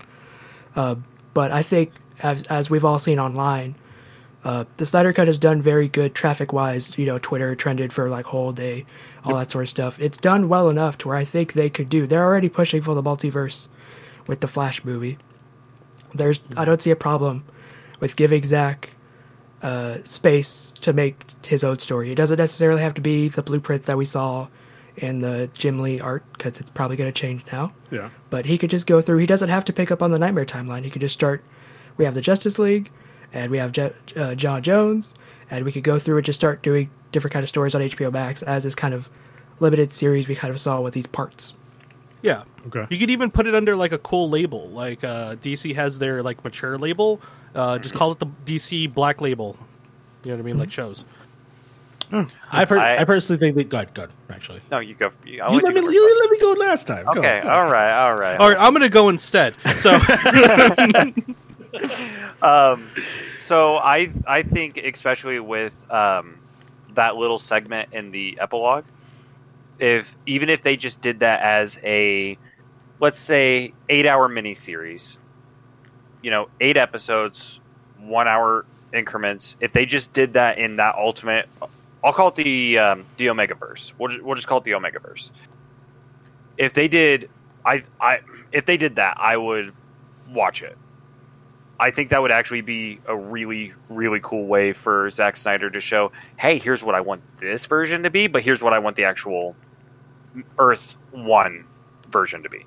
Uh, 0.76 0.96
but 1.34 1.50
I 1.50 1.62
think, 1.62 1.92
as, 2.22 2.42
as 2.44 2.68
we've 2.70 2.84
all 2.84 2.98
seen 2.98 3.18
online, 3.18 3.74
uh, 4.44 4.64
the 4.76 4.86
Snyder 4.86 5.12
Cut 5.12 5.26
has 5.26 5.38
done 5.38 5.62
very 5.62 5.88
good 5.88 6.14
traffic 6.14 6.52
wise. 6.52 6.96
You 6.98 7.06
know, 7.06 7.18
Twitter 7.18 7.54
trended 7.54 7.92
for 7.92 8.08
like 8.08 8.26
whole 8.26 8.52
day, 8.52 8.84
all 9.24 9.36
that 9.36 9.50
sort 9.50 9.64
of 9.64 9.68
stuff. 9.68 10.00
It's 10.00 10.18
done 10.18 10.48
well 10.48 10.68
enough 10.68 10.98
to 10.98 11.08
where 11.08 11.16
I 11.16 11.24
think 11.24 11.52
they 11.52 11.70
could 11.70 11.88
do. 11.88 12.06
They're 12.06 12.24
already 12.24 12.48
pushing 12.48 12.82
for 12.82 12.94
the 12.94 13.02
multiverse 13.02 13.68
with 14.26 14.40
the 14.40 14.48
Flash 14.48 14.84
movie. 14.84 15.18
There's, 16.14 16.40
I 16.56 16.64
don't 16.64 16.82
see 16.82 16.90
a 16.90 16.96
problem 16.96 17.44
with 18.00 18.16
giving 18.16 18.42
Zack 18.42 18.94
uh, 19.62 19.98
space 20.04 20.72
to 20.80 20.92
make 20.92 21.24
his 21.46 21.62
own 21.64 21.78
story. 21.78 22.10
It 22.10 22.16
doesn't 22.16 22.38
necessarily 22.38 22.82
have 22.82 22.94
to 22.94 23.00
be 23.00 23.28
the 23.28 23.42
blueprints 23.42 23.86
that 23.86 23.96
we 23.96 24.04
saw 24.04 24.48
in 24.96 25.20
the 25.20 25.48
Jim 25.54 25.80
Lee 25.80 26.00
art 26.00 26.24
because 26.32 26.58
it's 26.58 26.68
probably 26.68 26.96
going 26.96 27.10
to 27.10 27.18
change 27.18 27.42
now 27.50 27.72
yeah. 27.92 28.10
but 28.30 28.46
he 28.46 28.58
could 28.58 28.70
just 28.70 28.86
go 28.86 29.00
through. 29.00 29.18
He 29.18 29.26
doesn't 29.26 29.50
have 29.50 29.64
to 29.66 29.72
pick 29.72 29.90
up 29.92 30.02
on 30.02 30.10
the 30.10 30.18
Nightmare 30.18 30.46
timeline. 30.46 30.82
He 30.82 30.90
could 30.90 31.02
just 31.02 31.14
start. 31.14 31.44
We 31.98 32.04
have 32.04 32.14
the 32.14 32.20
Justice 32.20 32.58
League, 32.58 32.88
and 33.32 33.50
we 33.50 33.58
have 33.58 33.72
Je- 33.72 33.92
uh, 34.16 34.34
J'onn 34.34 34.62
J'onzz, 34.62 35.12
and 35.50 35.64
we 35.64 35.72
could 35.72 35.84
go 35.84 35.98
through 35.98 36.16
and 36.16 36.26
just 36.26 36.38
start 36.40 36.62
doing 36.62 36.90
different 37.12 37.32
kind 37.32 37.42
of 37.42 37.48
stories 37.48 37.74
on 37.74 37.80
HBO 37.82 38.10
Max 38.12 38.42
as 38.42 38.64
this 38.64 38.74
kind 38.74 38.94
of 38.94 39.08
limited 39.60 39.92
series 39.92 40.26
we 40.28 40.34
kind 40.34 40.52
of 40.52 40.58
saw 40.60 40.80
with 40.80 40.94
these 40.94 41.06
parts. 41.06 41.54
Yeah. 42.22 42.44
Okay. 42.68 42.86
You 42.90 42.98
could 42.98 43.10
even 43.10 43.30
put 43.30 43.46
it 43.46 43.54
under 43.54 43.74
like 43.76 43.92
a 43.92 43.98
cool 43.98 44.30
label, 44.30 44.68
like 44.70 45.02
uh, 45.04 45.34
DC 45.36 45.74
has 45.74 45.98
their 45.98 46.22
like 46.22 46.42
mature 46.44 46.78
label. 46.78 47.20
Uh, 47.54 47.78
just 47.78 47.94
call 47.94 48.12
it 48.12 48.18
the 48.18 48.26
DC 48.46 48.92
Black 48.94 49.20
Label. 49.20 49.56
You 50.24 50.30
know 50.30 50.36
what 50.36 50.42
I 50.42 50.46
mean, 50.46 50.58
like 50.58 50.70
shows. 50.72 51.04
I 52.50 52.64
per- 52.66 52.78
I- 52.78 52.98
I, 52.98 53.04
personally 53.04 53.38
think 53.40 53.56
that 53.56 53.68
good, 53.70 53.94
good 53.94 54.10
actually. 54.30 54.60
No, 54.70 54.78
you 54.80 54.94
go. 54.94 55.06
I'll 55.42 55.50
You 55.52 55.60
let 55.60 55.64
let 55.64 55.74
me 55.74 55.80
go 55.80 55.88
you 55.90 56.18
let 56.20 56.30
me 56.30 56.38
go 56.38 56.52
last 56.52 56.86
time. 56.86 57.04
Go, 57.06 57.12
Okay, 57.20 57.40
go. 57.42 57.48
all 57.48 57.64
right, 57.70 58.04
all 58.04 58.14
right. 58.14 58.38
All 58.38 58.50
right, 58.50 58.58
I'm 58.60 58.72
gonna 58.74 58.88
go 58.90 59.08
instead. 59.08 59.54
So 59.70 59.98
Um, 62.42 62.90
so 63.38 63.76
I 63.76 64.10
I 64.26 64.42
think 64.42 64.76
especially 64.78 65.38
with 65.38 65.74
um, 65.92 66.40
that 66.94 67.14
little 67.16 67.38
segment 67.38 67.90
in 67.92 68.10
the 68.10 68.36
epilogue, 68.40 68.84
if 69.78 70.16
even 70.26 70.50
if 70.50 70.62
they 70.62 70.76
just 70.76 71.00
did 71.00 71.20
that 71.20 71.40
as 71.40 71.78
a 71.84 72.36
let's 73.00 73.20
say 73.20 73.74
eight 73.88 74.06
hour 74.06 74.28
miniseries, 74.28 75.18
you 76.22 76.30
know, 76.30 76.48
eight 76.60 76.76
episodes, 76.76 77.60
one 77.98 78.28
hour 78.28 78.66
increments. 78.92 79.56
If 79.60 79.72
they 79.72 79.86
just 79.86 80.12
did 80.12 80.34
that 80.34 80.58
in 80.58 80.76
that 80.76 80.94
ultimate, 80.96 81.48
I'll 82.04 82.12
call 82.12 82.28
it 82.28 82.34
the 82.36 82.78
um, 82.78 83.06
the 83.16 83.30
Omega 83.30 83.54
Verse. 83.54 83.92
We'll 83.98 84.08
just, 84.10 84.22
we'll 84.22 84.34
just 84.36 84.46
call 84.46 84.58
it 84.58 84.64
the 84.64 84.74
Omega 84.74 85.00
Verse. 85.00 85.30
If 86.58 86.74
they 86.74 86.88
did, 86.88 87.30
I 87.64 87.82
I 88.00 88.20
if 88.52 88.66
they 88.66 88.76
did 88.76 88.96
that, 88.96 89.16
I 89.20 89.36
would 89.36 89.74
watch 90.28 90.62
it. 90.62 90.76
I 91.82 91.90
think 91.90 92.10
that 92.10 92.22
would 92.22 92.30
actually 92.30 92.60
be 92.60 93.00
a 93.06 93.16
really, 93.16 93.72
really 93.88 94.20
cool 94.22 94.46
way 94.46 94.72
for 94.72 95.10
Zack 95.10 95.36
Snyder 95.36 95.68
to 95.68 95.80
show, 95.80 96.12
hey, 96.36 96.56
here's 96.56 96.84
what 96.84 96.94
I 96.94 97.00
want 97.00 97.22
this 97.38 97.66
version 97.66 98.04
to 98.04 98.10
be, 98.10 98.28
but 98.28 98.40
here's 98.42 98.62
what 98.62 98.72
I 98.72 98.78
want 98.78 98.94
the 98.94 99.02
actual 99.02 99.56
Earth 100.58 100.96
One 101.10 101.64
version 102.08 102.40
to 102.44 102.48
be. 102.48 102.64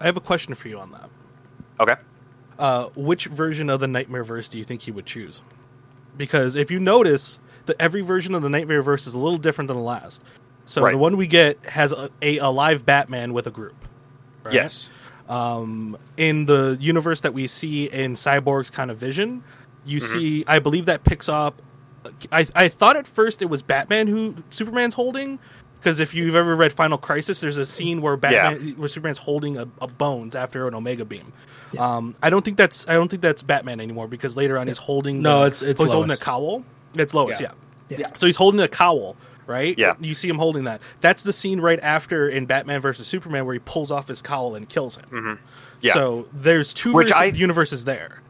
I 0.00 0.06
have 0.06 0.16
a 0.16 0.20
question 0.20 0.54
for 0.54 0.68
you 0.68 0.78
on 0.78 0.90
that. 0.92 1.10
Okay. 1.78 1.94
Uh, 2.58 2.84
which 2.96 3.26
version 3.26 3.68
of 3.68 3.80
the 3.80 3.86
Nightmare 3.86 4.24
Verse 4.24 4.48
do 4.48 4.56
you 4.56 4.64
think 4.64 4.80
he 4.80 4.90
would 4.90 5.04
choose? 5.04 5.42
Because 6.16 6.56
if 6.56 6.70
you 6.70 6.80
notice 6.80 7.40
that 7.66 7.76
every 7.78 8.00
version 8.00 8.34
of 8.34 8.40
the 8.40 8.48
Nightmare 8.48 8.80
Verse 8.80 9.06
is 9.06 9.12
a 9.12 9.18
little 9.18 9.36
different 9.36 9.68
than 9.68 9.76
the 9.76 9.82
last. 9.82 10.24
So 10.64 10.82
Right. 10.82 10.92
the 10.92 10.98
one 10.98 11.18
we 11.18 11.26
get 11.26 11.62
has 11.66 11.92
a, 11.92 12.08
a, 12.22 12.38
a 12.38 12.48
live 12.48 12.86
Batman 12.86 13.34
with 13.34 13.46
a 13.46 13.50
group. 13.50 13.74
right? 14.42 14.54
Yes. 14.54 14.88
Um, 15.28 15.96
in 16.16 16.46
the 16.46 16.76
universe 16.80 17.22
that 17.22 17.34
we 17.34 17.46
see 17.46 17.86
in 17.86 18.14
Cyborg's 18.14 18.70
kind 18.70 18.90
of 18.90 18.98
vision, 18.98 19.42
you 19.84 19.98
Mm-hmm. 20.00 20.18
see, 20.18 20.44
I 20.46 20.58
believe 20.58 20.86
that 20.86 21.04
picks 21.04 21.28
up. 21.28 21.60
I, 22.30 22.46
I 22.54 22.68
thought 22.68 22.96
at 22.96 23.06
first 23.06 23.40
it 23.42 23.46
was 23.46 23.62
Batman 23.62 24.06
who 24.06 24.34
Superman's 24.50 24.94
holding, 24.94 25.38
because 25.80 26.00
if 26.00 26.12
you've 26.14 26.34
ever 26.34 26.54
read 26.54 26.72
Final 26.72 26.98
Crisis, 26.98 27.40
there's 27.40 27.56
a 27.56 27.64
scene 27.66 28.02
where 28.02 28.16
Batman, 28.16 28.74
where 28.76 28.88
Superman's 28.88 29.18
holding 29.18 29.56
a, 29.56 29.66
a 29.80 29.86
bones 29.86 30.34
after 30.36 30.68
an 30.68 30.74
Omega 30.74 31.04
beam. 31.06 31.32
Um, 31.78 32.14
I 32.22 32.30
don't 32.30 32.44
think 32.44 32.56
that's 32.58 32.86
I 32.88 32.92
don't 32.94 33.08
think 33.08 33.22
that's 33.22 33.42
Batman 33.42 33.80
anymore 33.80 34.06
because 34.06 34.36
later 34.36 34.58
on 34.58 34.66
he's 34.68 34.78
holding 34.78 35.22
No, 35.22 35.40
the- 35.40 35.46
it's- 35.46 35.62
it's 35.62 35.80
oh, 35.80 35.84
he's 35.84 35.92
holding 35.92 36.12
a 36.12 36.16
cowl. 36.16 36.62
It's 36.94 37.14
Lois, 37.14 37.40
yeah. 37.40 37.52
Yeah. 37.88 37.96
Yeah. 38.00 38.06
So 38.16 38.26
he's 38.26 38.36
holding 38.36 38.60
a 38.60 38.68
cowl, 38.68 39.16
right? 39.46 39.76
Yeah. 39.78 39.94
You 40.00 40.14
see 40.14 40.28
him 40.28 40.38
holding 40.38 40.64
that. 40.64 40.80
That's 41.00 41.22
the 41.22 41.32
scene 41.32 41.60
right 41.60 41.80
after 41.82 42.28
in 42.28 42.46
Batman 42.46 42.80
versus 42.80 43.06
Superman 43.06 43.44
where 43.46 43.54
he 43.54 43.60
pulls 43.60 43.90
off 43.90 44.08
his 44.08 44.22
cowl 44.22 44.54
and 44.54 44.68
kills 44.68 44.96
him. 44.96 45.04
Mm-hmm. 45.10 45.44
Yeah. 45.80 45.92
So 45.94 46.28
there's 46.32 46.72
two 46.74 46.92
Which 46.92 47.12
I- 47.12 47.26
universes 47.26 47.84
there, 47.84 48.22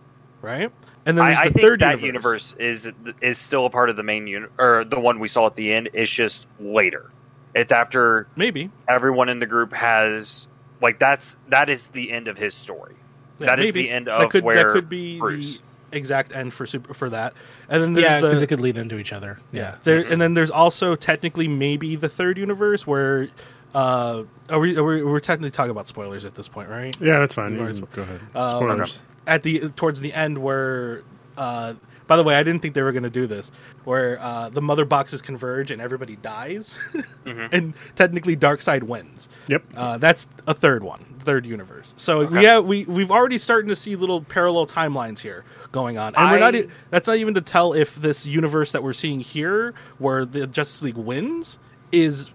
right? 0.42 0.70
And 1.06 1.18
then 1.18 1.26
there's 1.26 1.38
I, 1.38 1.42
I 1.42 1.48
the 1.48 1.54
think 1.54 1.66
third 1.66 1.80
that 1.80 2.00
universe. 2.00 2.54
universe 2.58 2.86
is 2.86 2.92
is 3.20 3.38
still 3.38 3.66
a 3.66 3.70
part 3.70 3.90
of 3.90 3.96
the 3.96 4.02
main 4.02 4.26
uni- 4.26 4.46
or 4.58 4.84
the 4.84 4.98
one 4.98 5.18
we 5.20 5.28
saw 5.28 5.46
at 5.46 5.54
the 5.54 5.72
end. 5.72 5.90
It's 5.92 6.10
just 6.10 6.46
later. 6.58 7.10
It's 7.54 7.70
after 7.72 8.26
Maybe. 8.36 8.70
everyone 8.88 9.28
in 9.28 9.38
the 9.38 9.46
group 9.46 9.72
has 9.74 10.48
like 10.80 10.98
that's 10.98 11.36
that 11.50 11.68
is 11.68 11.88
the 11.88 12.10
end 12.10 12.26
of 12.26 12.36
his 12.38 12.54
story. 12.54 12.94
Yeah, 13.38 13.46
That 13.46 13.60
is 13.60 13.66
maybe. 13.74 13.82
the 13.82 13.90
end 13.90 14.06
that 14.06 14.14
of 14.20 14.30
could, 14.30 14.44
where 14.44 14.56
that 14.56 14.68
could 14.72 14.88
be 14.88 15.18
Bruce. 15.18 15.60
the 15.90 15.96
exact 15.98 16.32
end 16.32 16.54
for 16.54 16.66
super 16.66 16.94
for 16.94 17.10
that. 17.10 17.34
And 17.68 17.82
then 17.82 17.92
there's 17.94 18.04
Yeah, 18.04 18.20
the, 18.20 18.28
because 18.28 18.42
it 18.42 18.46
could 18.48 18.60
lead 18.60 18.76
into 18.76 18.98
each 18.98 19.12
other. 19.12 19.38
Yeah. 19.52 19.76
There, 19.84 19.98
and 19.98 20.20
then 20.20 20.34
there's 20.34 20.50
also 20.50 20.96
technically 20.96 21.48
maybe 21.48 21.96
the 21.96 22.08
third 22.08 22.38
universe 22.38 22.86
where 22.86 23.28
uh, 23.74 24.24
are 24.50 24.60
we, 24.60 24.76
are 24.76 24.84
we 24.84 25.02
we're 25.02 25.20
technically 25.20 25.50
talking 25.50 25.70
about 25.70 25.88
spoilers 25.88 26.24
at 26.24 26.34
this 26.34 26.48
point, 26.48 26.68
right? 26.68 26.96
Yeah, 27.00 27.18
that's 27.20 27.34
fine. 27.34 27.56
Go 27.56 28.02
ahead. 28.02 28.20
Um, 28.34 28.56
Spoilers. 28.56 29.00
At 29.26 29.42
the 29.42 29.70
towards 29.70 30.00
the 30.00 30.12
end 30.12 30.38
where 30.38 31.02
uh, 31.36 31.74
by 32.06 32.16
the 32.16 32.22
way, 32.22 32.34
I 32.36 32.42
didn't 32.42 32.60
think 32.60 32.74
they 32.74 32.82
were 32.82 32.92
going 32.92 33.04
to 33.04 33.10
do 33.10 33.26
this 33.26 33.50
where 33.84 34.20
uh, 34.20 34.48
the 34.50 34.60
mother 34.60 34.84
boxes 34.84 35.22
converge 35.22 35.70
and 35.70 35.80
everybody 35.80 36.16
dies 36.16 36.76
and 37.24 37.74
technically 37.94 38.36
Darkseid 38.36 38.82
wins. 38.82 39.28
Yep. 39.48 39.64
Uh, 39.74 39.98
that's 39.98 40.28
a 40.46 40.54
third 40.54 40.82
one, 40.82 41.04
third 41.24 41.46
universe. 41.46 41.94
So 41.96 42.28
yeah, 42.38 42.58
we 42.58 42.84
we've 42.84 43.10
already 43.10 43.38
starting 43.38 43.68
to 43.68 43.76
see 43.76 43.96
little 43.96 44.22
parallel 44.22 44.66
timelines 44.66 45.18
here 45.18 45.44
going 45.72 45.98
on, 45.98 46.14
and 46.14 46.30
we're 46.30 46.38
not. 46.38 46.54
I- 46.54 46.66
That's 46.90 47.08
not 47.08 47.16
even 47.16 47.34
to 47.34 47.40
tell 47.40 47.72
if 47.72 47.94
this 47.96 48.26
universe 48.26 48.72
that 48.72 48.82
we're 48.82 48.92
seeing 48.92 49.20
here, 49.20 49.74
where 49.98 50.24
the 50.24 50.46
Justice 50.46 50.82
League 50.82 50.96
wins, 50.96 51.58
is 51.92 52.30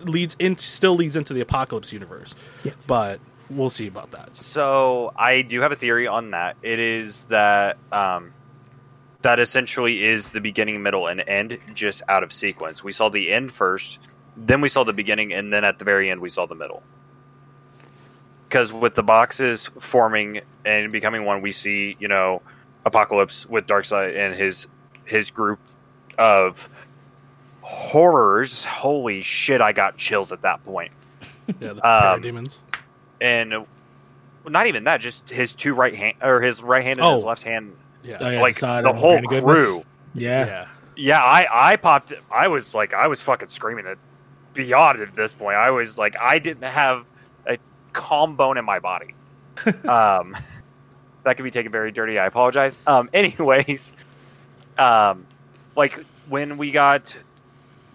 leads 0.00 0.36
into 0.38 0.62
still 0.62 0.94
leads 0.96 1.16
into 1.16 1.32
the 1.34 1.40
Apocalypse 1.40 1.92
universe. 1.92 2.34
Yeah. 2.64 2.72
But 2.86 3.20
we'll 3.50 3.70
see 3.70 3.86
about 3.86 4.10
that. 4.12 4.34
So 4.34 5.12
I 5.16 5.42
do 5.42 5.60
have 5.60 5.72
a 5.72 5.76
theory 5.76 6.06
on 6.06 6.30
that. 6.32 6.56
It 6.62 6.80
is 6.80 7.24
that 7.24 7.76
um, 7.92 8.32
that 9.20 9.38
essentially 9.38 10.02
is 10.04 10.30
the 10.30 10.40
beginning, 10.40 10.82
middle, 10.82 11.06
and 11.06 11.20
end 11.20 11.58
just 11.74 12.02
out 12.08 12.22
of 12.22 12.32
sequence. 12.32 12.82
We 12.82 12.92
saw 12.92 13.08
the 13.08 13.32
end 13.32 13.52
first, 13.52 13.98
then 14.36 14.60
we 14.60 14.68
saw 14.68 14.82
the 14.84 14.92
beginning, 14.92 15.32
and 15.32 15.52
then 15.52 15.64
at 15.64 15.78
the 15.78 15.84
very 15.84 16.10
end 16.10 16.20
we 16.20 16.28
saw 16.28 16.46
the 16.46 16.54
middle. 16.56 16.82
Because 18.52 18.70
with 18.70 18.94
the 18.94 19.02
boxes 19.02 19.70
forming 19.80 20.42
and 20.66 20.92
becoming 20.92 21.24
one, 21.24 21.40
we 21.40 21.52
see 21.52 21.96
you 21.98 22.06
know 22.06 22.42
Apocalypse 22.84 23.46
with 23.46 23.66
Darkseid 23.66 24.14
and 24.14 24.34
his 24.34 24.68
his 25.06 25.30
group 25.30 25.58
of 26.18 26.68
horrors. 27.62 28.62
Holy 28.64 29.22
shit! 29.22 29.62
I 29.62 29.72
got 29.72 29.96
chills 29.96 30.32
at 30.32 30.42
that 30.42 30.62
point. 30.66 30.92
Yeah, 31.60 31.72
the 31.72 31.86
Um, 31.86 32.22
parademons. 32.22 32.58
and 33.22 33.66
not 34.46 34.66
even 34.68 34.84
that, 34.84 35.00
just 35.00 35.28
his 35.30 35.54
two 35.54 35.74
right 35.74 35.94
hand 35.94 36.14
or 36.22 36.40
his 36.42 36.62
right 36.62 36.82
hand 36.84 37.00
and 37.00 37.10
his 37.14 37.24
Oh. 37.24 37.26
left 37.26 37.42
hand, 37.42 37.74
Yeah, 38.04 38.18
Oh, 38.20 38.28
yeah, 38.28 38.40
like 38.40 38.56
Assad 38.56 38.84
the 38.84 38.90
and 38.90 38.98
whole 38.98 39.14
Randy 39.14 39.40
crew. 39.40 39.82
Yeah. 40.14 40.46
yeah. 40.46 40.66
Yeah, 40.94 41.18
I 41.20 41.70
I 41.72 41.76
popped. 41.76 42.12
I 42.30 42.48
was 42.48 42.74
like, 42.74 42.92
I 42.94 43.06
was 43.08 43.20
fucking 43.22 43.48
screaming 43.48 43.86
it 43.86 43.98
beyond 44.54 45.00
at 45.00 45.16
this 45.16 45.32
point. 45.34 45.56
I 45.56 45.70
was 45.70 45.96
like, 45.98 46.14
I 46.20 46.38
didn't 46.38 46.62
have 46.62 46.98
a 46.98 47.04
calm 47.92 48.36
bone 48.36 48.58
in 48.58 48.64
my 48.64 48.78
body. 48.78 49.14
um, 49.88 50.36
that 51.24 51.36
could 51.36 51.44
be 51.44 51.50
taken 51.50 51.70
very 51.70 51.92
dirty. 51.92 52.18
I 52.18 52.26
apologize. 52.26 52.78
Um, 52.86 53.08
anyways, 53.14 53.92
um, 54.78 55.26
like 55.76 55.94
when 56.28 56.56
we 56.56 56.70
got 56.70 57.16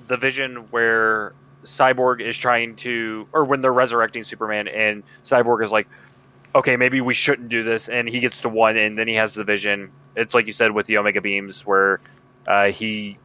the 0.07 0.17
vision 0.17 0.67
where 0.71 1.33
Cyborg 1.63 2.21
is 2.21 2.37
trying 2.37 2.75
to, 2.77 3.27
or 3.33 3.43
when 3.43 3.61
they're 3.61 3.73
resurrecting 3.73 4.23
Superman, 4.23 4.67
and 4.67 5.03
Cyborg 5.23 5.63
is 5.63 5.71
like, 5.71 5.87
okay, 6.55 6.75
maybe 6.75 7.01
we 7.01 7.13
shouldn't 7.13 7.49
do 7.49 7.63
this, 7.63 7.89
and 7.89 8.07
he 8.07 8.19
gets 8.19 8.41
to 8.41 8.49
one, 8.49 8.77
and 8.77 8.97
then 8.97 9.07
he 9.07 9.13
has 9.15 9.33
the 9.33 9.43
vision. 9.43 9.91
It's 10.15 10.33
like 10.33 10.47
you 10.47 10.53
said 10.53 10.71
with 10.71 10.85
the 10.87 10.97
Omega 10.97 11.21
beams, 11.21 11.65
where 11.65 11.99
uh, 12.47 12.71
he 12.71 13.17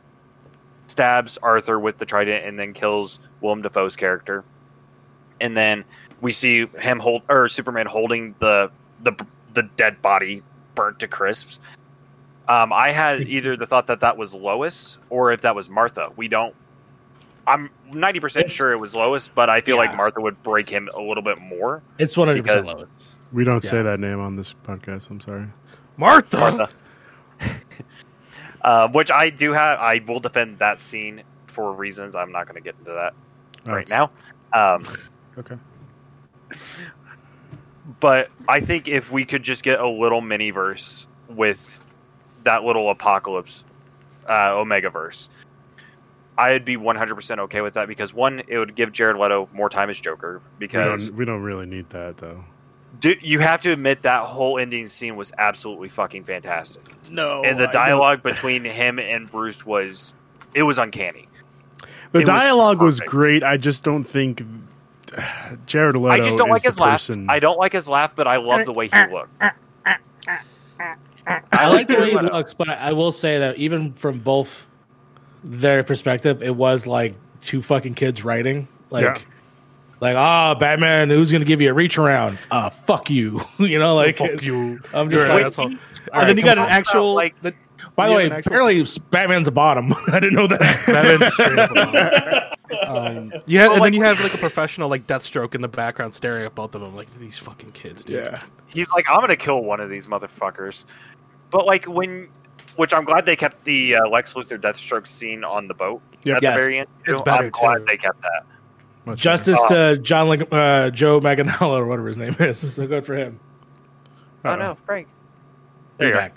stabs 0.88 1.38
Arthur 1.38 1.78
with 1.78 1.98
the 1.98 2.04
trident 2.04 2.44
and 2.44 2.58
then 2.58 2.74
kills 2.74 3.20
Willem 3.40 3.62
Dafoe's 3.62 3.96
character, 3.96 4.44
and 5.40 5.56
then 5.56 5.84
we 6.22 6.30
see 6.30 6.64
him 6.64 6.98
hold 6.98 7.22
or 7.28 7.48
Superman 7.48 7.84
holding 7.84 8.34
the 8.38 8.70
the 9.02 9.12
the 9.52 9.64
dead 9.76 10.00
body 10.00 10.42
burnt 10.74 10.98
to 11.00 11.08
crisps. 11.08 11.58
Um, 12.48 12.72
I 12.72 12.90
had 12.92 13.20
either 13.28 13.56
the 13.56 13.66
thought 13.66 13.88
that 13.88 14.00
that 14.00 14.16
was 14.16 14.34
Lois 14.34 14.96
or 15.10 15.32
if 15.32 15.42
that 15.42 15.54
was 15.54 15.68
Martha. 15.68 16.10
We 16.16 16.28
don't. 16.28 16.54
I'm 17.46 17.68
ninety 17.92 18.20
percent 18.20 18.50
sure 18.50 18.72
it 18.72 18.78
was 18.78 18.94
Lois, 18.94 19.28
but 19.28 19.50
I 19.50 19.60
feel 19.60 19.76
like 19.76 19.96
Martha 19.96 20.20
would 20.20 20.42
break 20.42 20.68
him 20.68 20.88
a 20.94 21.00
little 21.00 21.24
bit 21.24 21.38
more. 21.40 21.82
It's 21.98 22.14
100% 22.14 22.34
Because- 22.36 22.64
Lois. 22.64 22.88
We 23.32 23.44
don't 23.44 23.64
say 23.64 23.80
that 23.82 23.98
name 23.98 24.20
on 24.20 24.36
this 24.36 24.54
podcast. 24.64 25.08
I'm 25.10 25.18
sorry. 25.20 25.46
Martha. 25.96 26.38
Martha. 26.38 26.68
uh, 28.62 28.88
which 28.88 29.10
I 29.10 29.30
do 29.30 29.52
have. 29.52 29.78
I 29.78 30.02
will 30.06 30.20
defend 30.20 30.58
that 30.58 30.80
scene 30.80 31.22
for 31.46 31.72
reasons. 31.72 32.14
I'm 32.14 32.30
not 32.30 32.46
going 32.46 32.56
to 32.56 32.60
get 32.60 32.74
into 32.78 32.92
that 32.92 33.14
Oh, 33.66 33.72
right 33.72 33.88
now. 33.88 34.10
Um, 34.52 34.86
Okay. 35.38 35.56
But 38.00 38.30
I 38.48 38.60
think 38.60 38.88
if 38.88 39.10
we 39.10 39.24
could 39.24 39.42
just 39.42 39.62
get 39.62 39.80
a 39.80 39.88
little 39.88 40.20
mini 40.20 40.50
verse 40.50 41.06
with 41.28 41.80
that 42.44 42.64
little 42.64 42.90
apocalypse 42.90 43.64
uh, 44.28 44.54
Omega 44.58 44.90
verse, 44.90 45.28
I'd 46.38 46.64
be 46.64 46.76
100% 46.76 47.38
okay 47.40 47.60
with 47.60 47.74
that 47.74 47.88
because 47.88 48.14
one, 48.14 48.42
it 48.48 48.58
would 48.58 48.74
give 48.74 48.92
Jared 48.92 49.16
Leto 49.16 49.48
more 49.52 49.68
time 49.68 49.90
as 49.90 49.98
Joker 50.00 50.40
We 50.58 50.66
because 50.66 51.08
don't, 51.08 51.16
we 51.18 51.24
don't 51.24 51.42
really 51.42 51.66
need 51.66 51.90
that 51.90 52.16
though. 52.18 52.44
do, 53.00 53.14
you 53.20 53.38
have 53.40 53.60
to 53.62 53.72
admit 53.72 54.02
that 54.02 54.24
whole 54.24 54.58
ending 54.58 54.86
scene 54.88 55.16
was 55.16 55.32
absolutely 55.36 55.88
fucking 55.88 56.24
fantastic. 56.24 56.82
No. 57.10 57.42
and 57.44 57.58
the 57.58 57.66
dialogue 57.66 58.22
between 58.22 58.64
him 58.64 58.98
and 58.98 59.30
Bruce 59.30 59.64
was 59.66 60.14
it 60.54 60.62
was 60.62 60.78
uncanny. 60.78 61.28
The 62.12 62.20
it 62.20 62.26
dialogue 62.26 62.80
was, 62.80 62.98
perfect. 62.98 63.10
great. 63.10 63.42
I 63.42 63.56
just 63.56 63.84
don't 63.84 64.04
think 64.04 64.42
Jared 65.66 65.96
Leto 65.96 66.08
I 66.08 66.18
just 66.18 66.36
don't 66.38 66.48
is 66.48 66.52
like 66.52 66.62
the 66.62 66.68
his 66.68 66.78
laugh. 66.80 67.10
I 67.28 67.38
don't 67.38 67.58
like 67.58 67.72
his 67.72 67.88
laugh, 67.88 68.12
but 68.14 68.26
I 68.26 68.36
love 68.36 68.64
the 68.66 68.72
way 68.72 68.88
he 68.88 69.06
looked. 69.12 69.42
I 71.26 71.68
like 71.68 71.86
the 71.88 71.96
way 71.98 72.10
he 72.10 72.18
looks, 72.18 72.54
but 72.54 72.68
I 72.68 72.74
I 72.74 72.92
will 72.92 73.12
say 73.12 73.38
that 73.40 73.56
even 73.56 73.92
from 73.92 74.18
both 74.18 74.66
their 75.44 75.84
perspective, 75.84 76.42
it 76.42 76.54
was 76.54 76.86
like 76.86 77.14
two 77.40 77.62
fucking 77.62 77.94
kids 77.94 78.24
writing. 78.24 78.66
Like, 78.90 79.04
Yeah. 79.04 79.18
like, 80.00 80.16
ah, 80.16 80.54
Batman, 80.54 81.10
who's 81.10 81.30
going 81.30 81.40
to 81.42 81.46
give 81.46 81.60
you 81.60 81.70
a 81.70 81.74
reach 81.74 81.96
around? 81.98 82.38
Uh, 82.50 82.70
fuck 82.70 83.08
you. 83.10 83.40
you 83.58 83.78
know, 83.78 83.94
like, 83.94 84.16
Fuck 84.18 84.42
you. 84.42 84.80
I'm 84.92 85.10
You're 85.10 85.20
just 85.20 85.30
an 85.30 85.36
like, 85.36 85.46
asshole. 85.46 85.64
all 85.66 85.70
and 85.70 85.80
right, 86.12 86.26
then 86.26 86.36
you 86.36 86.42
come 86.42 86.48
got 86.50 86.58
an 86.58 86.64
on. 86.64 86.70
actual 86.70 87.14
Like- 87.14 87.40
the, 87.42 87.54
By 87.96 88.08
the 88.08 88.14
way, 88.14 88.30
actual- 88.30 88.38
apparently 88.52 88.84
Batman's 89.10 89.48
a 89.48 89.52
bottom. 89.52 89.92
I 90.08 90.20
didn't 90.20 90.34
know 90.34 90.46
that. 90.48 90.60
Batman's 90.60 91.32
straight 91.34 91.58
up 91.58 91.70
a 91.70 91.74
bottom. 91.74 92.58
Um, 92.86 93.32
you 93.46 93.58
have, 93.60 93.72
and 93.72 93.80
like- 93.80 93.92
then 93.92 94.00
you 94.00 94.02
have 94.04 94.20
like 94.20 94.34
a 94.34 94.38
professional 94.38 94.88
like 94.88 95.06
Deathstroke 95.06 95.54
in 95.54 95.60
the 95.60 95.68
background 95.68 96.14
staring 96.14 96.44
at 96.46 96.54
both 96.54 96.74
of 96.74 96.80
them 96.80 96.94
like 96.96 97.12
these 97.18 97.38
fucking 97.38 97.70
kids, 97.70 98.04
dude. 98.04 98.26
yeah. 98.26 98.42
He's 98.68 98.88
like, 98.90 99.04
I'm 99.10 99.20
gonna 99.20 99.36
kill 99.36 99.62
one 99.62 99.80
of 99.80 99.90
these 99.90 100.06
motherfuckers. 100.06 100.84
But 101.50 101.66
like 101.66 101.84
when, 101.86 102.28
which 102.76 102.94
I'm 102.94 103.04
glad 103.04 103.26
they 103.26 103.36
kept 103.36 103.62
the 103.64 103.96
uh, 103.96 104.08
Lex 104.08 104.32
Luthor 104.34 104.58
Deathstroke 104.58 105.06
scene 105.06 105.44
on 105.44 105.68
the 105.68 105.74
boat 105.74 106.00
Yep. 106.24 106.36
at 106.38 106.42
Yes. 106.42 106.54
the 106.54 106.60
very 106.66 106.78
end. 106.78 106.88
It's 107.06 107.20
too. 107.20 107.24
better, 107.24 107.44
I'm 107.44 107.50
glad 107.50 107.86
they 107.86 107.96
kept 107.98 108.20
that. 108.22 108.44
Much 109.04 109.20
Justice 109.20 109.58
Oh. 109.64 109.94
to 109.94 109.98
John, 110.00 110.28
Leg- 110.28 110.48
uh, 110.52 110.90
Joe 110.90 111.20
Manganiello 111.20 111.72
or 111.72 111.86
whatever 111.86 112.08
his 112.08 112.16
name 112.16 112.36
is. 112.38 112.58
So 112.74 112.86
good 112.86 113.04
for 113.04 113.16
him. 113.16 113.38
better. 114.42 114.62
Oh 114.62 114.68
no, 114.68 114.76
Frank. 114.86 115.08
There 115.98 116.06
He's 116.08 116.12
you 116.12 116.18
are. 116.18 116.20
back. 116.22 116.34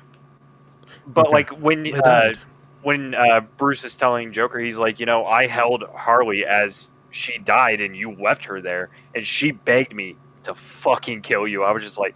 But 1.07 1.27
Okay. 1.27 1.33
like 1.33 1.49
when 1.61 1.83
They 1.83 1.93
uh, 1.93 2.01
died. 2.01 2.39
When 2.85 3.15
uh, 3.15 3.41
Bruce 3.57 3.83
is 3.83 3.95
telling 3.95 4.31
Joker, 4.31 4.59
he's 4.59 4.77
like, 4.77 4.99
you 4.99 5.07
know, 5.07 5.25
I 5.25 5.47
held 5.47 5.83
Harley 5.95 6.45
as 6.45 6.91
she 7.09 7.39
died, 7.39 7.81
and 7.81 7.95
you 7.95 8.11
left 8.11 8.45
her 8.45 8.61
there, 8.61 8.89
and 9.15 9.25
she 9.25 9.51
begged 9.51 9.95
me 9.95 10.15
to 10.43 10.53
fucking 10.53 11.21
kill 11.21 11.47
you. 11.47 11.63
I 11.63 11.71
was 11.71 11.81
just 11.81 11.97
like, 11.97 12.15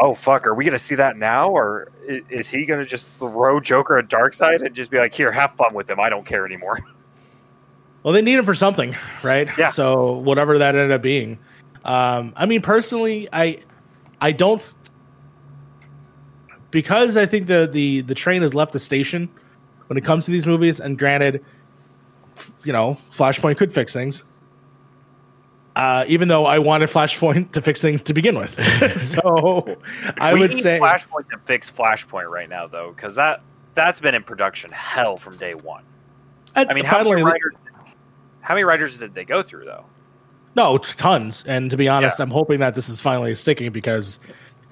oh 0.00 0.14
fuck, 0.14 0.46
are 0.46 0.54
we 0.54 0.64
gonna 0.66 0.78
see 0.78 0.96
that 0.96 1.16
now, 1.16 1.48
or 1.48 1.90
is 2.06 2.48
he 2.50 2.66
gonna 2.66 2.84
just 2.84 3.16
throw 3.16 3.58
Joker 3.58 3.96
a 3.96 4.02
Darkseid 4.02 4.64
and 4.64 4.74
just 4.74 4.90
be 4.90 4.98
like, 4.98 5.14
here, 5.14 5.32
have 5.32 5.54
fun 5.54 5.72
with 5.72 5.88
him. 5.88 5.98
I 5.98 6.08
don't 6.08 6.26
care 6.26 6.44
anymore. 6.44 6.78
Well, 8.02 8.12
they 8.12 8.20
need 8.20 8.34
him 8.34 8.44
for 8.44 8.54
something, 8.54 8.94
right? 9.22 9.48
Yeah. 9.56 9.68
So 9.68 10.18
whatever 10.18 10.58
that 10.58 10.74
ended 10.74 10.90
up 10.92 11.00
being. 11.00 11.38
Um, 11.86 12.34
I 12.36 12.44
mean, 12.44 12.60
personally, 12.60 13.30
I 13.32 13.60
I 14.20 14.32
don't 14.32 14.60
because 16.74 17.16
I 17.16 17.24
think 17.24 17.46
the 17.46 17.68
the 17.70 18.02
the 18.02 18.14
train 18.16 18.42
has 18.42 18.52
left 18.52 18.72
the 18.72 18.80
station 18.80 19.30
when 19.86 19.96
it 19.96 20.04
comes 20.04 20.24
to 20.24 20.32
these 20.32 20.44
movies. 20.44 20.80
And 20.80 20.98
granted, 20.98 21.42
you 22.64 22.72
know, 22.72 22.98
Flashpoint 23.12 23.56
could 23.56 23.72
fix 23.72 23.92
things. 23.92 24.24
Uh, 25.76 26.04
even 26.08 26.28
though 26.28 26.46
I 26.46 26.58
wanted 26.58 26.90
Flashpoint 26.90 27.52
to 27.52 27.62
fix 27.62 27.80
things 27.80 28.02
to 28.02 28.12
begin 28.12 28.36
with, 28.36 28.54
so 28.98 29.78
I 30.18 30.34
would 30.34 30.50
need 30.50 30.62
say 30.62 30.78
Flashpoint 30.80 31.30
to 31.30 31.38
fix 31.46 31.70
Flashpoint 31.70 32.28
right 32.28 32.48
now, 32.48 32.66
though, 32.66 32.92
because 32.94 33.14
that 33.14 33.40
that's 33.74 34.00
been 34.00 34.16
in 34.16 34.24
production 34.24 34.70
hell 34.70 35.16
from 35.16 35.36
day 35.36 35.54
one. 35.54 35.84
I, 36.56 36.66
I 36.68 36.74
mean, 36.74 36.84
how 36.84 37.02
many 37.02 37.22
writers? 37.22 37.54
How 38.40 38.54
many 38.54 38.64
writers 38.64 38.98
did 38.98 39.14
they 39.14 39.24
go 39.24 39.42
through 39.42 39.64
though? 39.64 39.84
No, 40.56 40.78
tons. 40.78 41.44
And 41.46 41.70
to 41.70 41.76
be 41.76 41.88
honest, 41.88 42.18
Yeah. 42.18 42.24
I'm 42.24 42.30
hoping 42.30 42.60
that 42.60 42.74
this 42.74 42.88
is 42.88 43.00
finally 43.00 43.34
sticking 43.34 43.72
because 43.72 44.20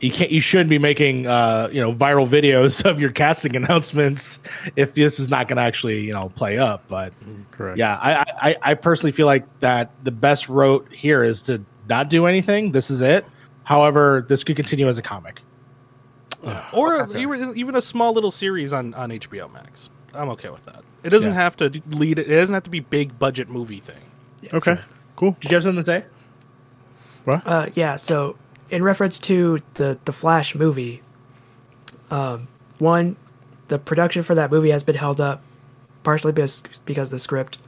you 0.03 0.11
can't 0.11 0.31
you 0.31 0.41
shouldn't 0.41 0.69
be 0.69 0.79
making 0.79 1.27
uh, 1.27 1.69
you 1.73 1.81
know 1.81 1.93
viral 1.95 2.29
videos 2.29 2.85
of 2.91 3.01
your 3.01 3.11
casting 3.13 3.57
announcements 3.57 4.41
if 4.77 4.95
this 4.95 5.19
is 5.19 5.31
not 5.31 5.49
going 5.49 5.57
to 5.57 5.63
actually 5.63 6.01
you 6.01 6.13
know 6.13 6.29
play 6.29 6.59
up. 6.59 6.85
But 6.89 7.15
Correct. 7.53 7.79
yeah, 7.79 7.97
I, 8.03 8.25
I 8.51 8.57
I 8.63 8.75
personally 8.75 9.13
feel 9.13 9.27
like 9.27 9.47
that 9.61 9.91
the 10.05 10.11
best 10.11 10.49
route 10.51 10.93
here 10.93 11.25
is 11.25 11.41
to 11.43 11.65
not 11.89 12.11
do 12.11 12.27
anything. 12.27 12.73
This 12.73 12.91
is 12.91 13.01
it. 13.01 13.25
However, 13.65 14.27
this 14.29 14.45
could 14.45 14.57
continue 14.57 14.89
as 14.89 14.99
a 14.99 15.03
comic. 15.03 15.41
or 16.73 17.17
even 17.17 17.57
even 17.57 17.77
a 17.77 17.83
small 17.83 18.13
little 18.13 18.31
series 18.33 18.73
on 18.73 18.95
on 18.95 19.11
HBO 19.11 19.51
Max. 19.53 19.89
I'm 20.13 20.29
okay 20.31 20.51
with 20.51 20.65
that. 20.65 20.83
It 21.05 21.11
doesn't 21.11 21.31
Yeah. 21.33 21.37
have 21.41 21.57
to 21.59 21.83
lead. 21.91 22.19
It 22.19 22.25
doesn't 22.29 22.53
have 22.53 22.65
to 22.65 22.71
be 22.71 22.81
big 22.81 23.19
budget 23.19 23.49
movie 23.49 23.81
thing. 23.81 24.03
Okay. 24.53 24.79
Cool. 25.17 25.37
Did 25.41 25.51
you 25.51 25.55
have 25.57 25.63
something 25.63 25.85
to 25.85 25.87
say? 25.87 26.05
What? 27.25 27.43
Uh, 27.47 27.69
yeah. 27.75 27.97
So, 27.97 28.37
in 28.73 28.83
reference 28.83 29.19
to 29.21 29.59
the 29.75 29.99
the 30.05 30.13
Flash 30.13 30.55
movie, 30.55 31.03
um, 32.11 32.49
one, 32.79 33.17
the 33.69 33.79
production 33.79 34.23
for 34.23 34.35
that 34.35 34.51
movie 34.51 34.71
has 34.71 34.83
been 34.83 34.97
held 34.97 35.21
up, 35.21 35.43
partially 36.03 36.33
because 36.33 36.63
because 36.85 37.09
of 37.09 37.13
the 37.13 37.19
script, 37.19 37.59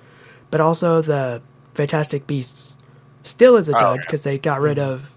but 0.50 0.60
also 0.60 1.00
the 1.02 1.40
Fantastic 1.74 2.26
Beasts 2.26 2.76
still 3.22 3.56
is 3.56 3.68
a 3.68 3.76
Oh, 3.76 3.78
dud 3.80 3.96
yeah. 3.98 4.02
because 4.06 4.22
they 4.22 4.38
got 4.38 4.60
rid 4.60 4.78
of 4.78 5.10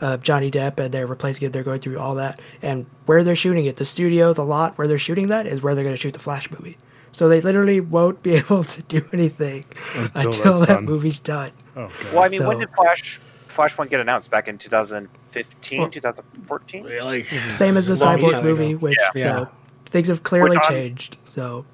uh, 0.00 0.16
Johnny 0.18 0.50
Depp 0.50 0.78
and 0.78 0.92
they're 0.92 1.06
replacing 1.06 1.46
it. 1.46 1.52
They're 1.52 1.62
going 1.62 1.80
through 1.80 1.98
all 1.98 2.14
that, 2.16 2.40
and 2.62 2.86
where 3.06 3.22
they're 3.24 3.36
shooting 3.36 3.64
it, 3.66 3.76
the 3.76 3.84
studio, 3.84 4.32
the 4.32 4.44
lot 4.44 4.76
where 4.78 4.88
they're 4.88 4.98
shooting 4.98 5.28
that 5.28 5.46
is 5.46 5.62
where 5.62 5.74
they're 5.74 5.84
going 5.84 5.94
to 5.96 6.00
shoot 6.00 6.12
the 6.14 6.20
Flash 6.20 6.50
movie. 6.50 6.76
So 7.12 7.28
they 7.30 7.40
literally 7.40 7.80
won't 7.80 8.22
be 8.22 8.34
able 8.36 8.64
to 8.64 8.82
do 8.82 9.06
anything 9.12 9.64
Until 9.94 10.26
until, 10.32 10.58
that 10.60 10.66
done. 10.68 10.84
movie's 10.84 11.18
done. 11.20 11.50
Oh 11.76 11.88
god. 12.02 12.12
Well, 12.12 12.22
I 12.24 12.28
mean, 12.28 12.46
when 12.46 12.58
did 12.58 12.70
Flash 12.74 13.20
Flashpoint 13.56 13.90
get 13.90 14.00
announced? 14.00 14.30
Back 14.30 14.48
in 14.48 14.58
2015, 14.58 15.78
Well- 15.80 15.88
2014? 15.90 16.84
Really? 16.84 17.24
Same 17.48 17.76
as 17.76 17.86
the 17.86 17.94
Cyborg 17.94 18.42
movie, 18.42 18.72
ago. 18.72 18.78
which 18.78 18.98
Yeah. 19.14 19.38
so 19.44 19.48
things 19.86 20.08
have 20.08 20.22
clearly 20.22 20.58
changed. 20.68 21.16
So 21.24 21.64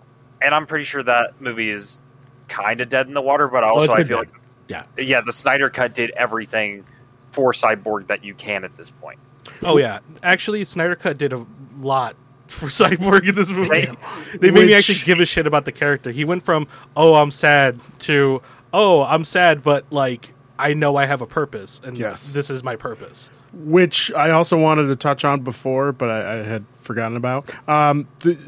And 0.41 0.55
I'm 0.55 0.67
pretty 0.67 0.85
sure 0.85 1.03
that 1.05 1.41
movie 1.41 1.71
is 1.71 2.01
kind 2.49 2.81
of 2.81 2.89
dead 2.89 3.07
in 3.07 3.15
the 3.15 3.21
water. 3.23 3.47
But 3.49 3.63
also, 3.65 3.93
Oh, 3.93 3.95
I 3.95 4.05
feel 4.05 4.19
dead. 4.25 4.29
like 4.33 4.41
Yeah. 4.69 4.83
yeah, 4.97 5.21
the 5.21 5.33
Snyder 5.33 5.71
Cut 5.71 5.95
did 5.95 6.11
everything 6.17 6.85
for 7.31 7.53
Cyborg 7.53 8.07
that 8.09 8.25
you 8.25 8.35
can 8.35 8.65
at 8.65 8.77
this 8.77 8.91
point. 8.91 9.19
Oh 9.65 9.77
yeah, 9.79 10.01
actually, 10.23 10.65
Snyder 10.65 10.95
Cut 10.97 11.17
did 11.19 11.33
a 11.33 11.45
lot 11.81 12.17
for 12.49 12.67
Cyborg 12.69 13.29
in 13.29 13.35
this 13.35 13.51
movie. 13.51 13.69
They- 13.87 14.39
They 14.39 14.51
made 14.51 14.67
me 14.67 14.75
actually 14.75 14.99
give 15.05 15.21
a 15.21 15.25
shit 15.27 15.47
about 15.47 15.65
the 15.65 15.73
character. 15.73 16.11
He 16.11 16.25
went 16.25 16.45
from 16.45 16.67
"Oh, 16.97 17.15
I'm 17.15 17.31
sad" 17.31 17.81
to 18.01 18.43
"Oh, 18.73 19.03
I'm 19.05 19.25
sad, 19.25 19.63
but 19.63 19.85
like 19.91 20.33
I 20.71 20.75
know 20.75 20.97
I 20.97 21.07
have 21.07 21.21
a 21.23 21.27
purpose, 21.27 21.81
and 21.85 21.97
Yes. 21.99 22.33
this 22.33 22.51
is 22.51 22.63
my 22.63 22.77
purpose." 22.77 23.31
which 23.55 24.11
I 24.15 24.31
also 24.31 24.57
wanted 24.57 24.87
to 24.87 24.97
touch 24.97 25.27
on 25.27 25.41
before, 25.43 25.93
but 25.93 26.09
I, 26.09 26.39
I 26.41 26.43
had 26.43 26.65
forgotten 26.81 27.19
about. 27.19 27.51
Um, 27.69 28.09
the 28.21 28.39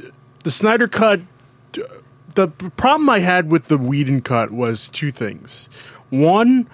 the 0.45 0.51
Snyder 0.51 0.89
cut. 0.89 1.21
The 2.35 2.49
problem 2.49 3.09
I 3.11 3.19
had 3.21 3.51
with 3.51 3.67
the 3.67 3.77
Whedon 3.77 4.23
cut 4.23 4.51
was 4.51 4.89
two 4.89 5.13
things. 5.13 5.69
One, 6.11 6.69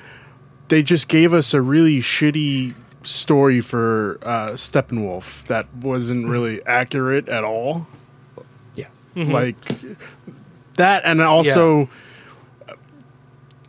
they 0.68 0.82
just 0.82 1.08
gave 1.08 1.34
us 1.34 1.52
a 1.52 1.60
really 1.60 1.98
shitty 1.98 2.74
story 3.02 3.60
for 3.60 4.18
uh, 4.22 4.50
Steppenwolf 4.52 5.44
that 5.46 5.66
wasn't 5.74 6.28
really 6.28 6.64
accurate 6.66 7.28
at 7.28 7.44
all. 7.44 7.86
yeah, 8.74 8.86
Like 9.16 9.56
that, 10.76 11.02
and 11.04 11.20
also 11.20 11.88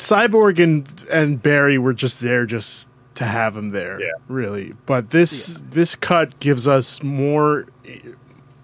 Cyborg 0.02 0.62
and 0.62 1.06
and 1.12 1.42
Barry 1.42 1.78
were 1.78 1.94
just 1.94 2.22
there 2.22 2.48
just 2.48 2.90
to 3.16 3.24
have 3.26 3.56
him 3.56 3.70
there. 3.70 4.02
Yeah. 4.02 4.08
really. 4.28 4.74
But 4.88 5.12
this 5.12 5.62
this 5.70 5.96
cut 5.96 6.40
gives 6.40 6.68
us 6.68 7.04
more 7.04 7.68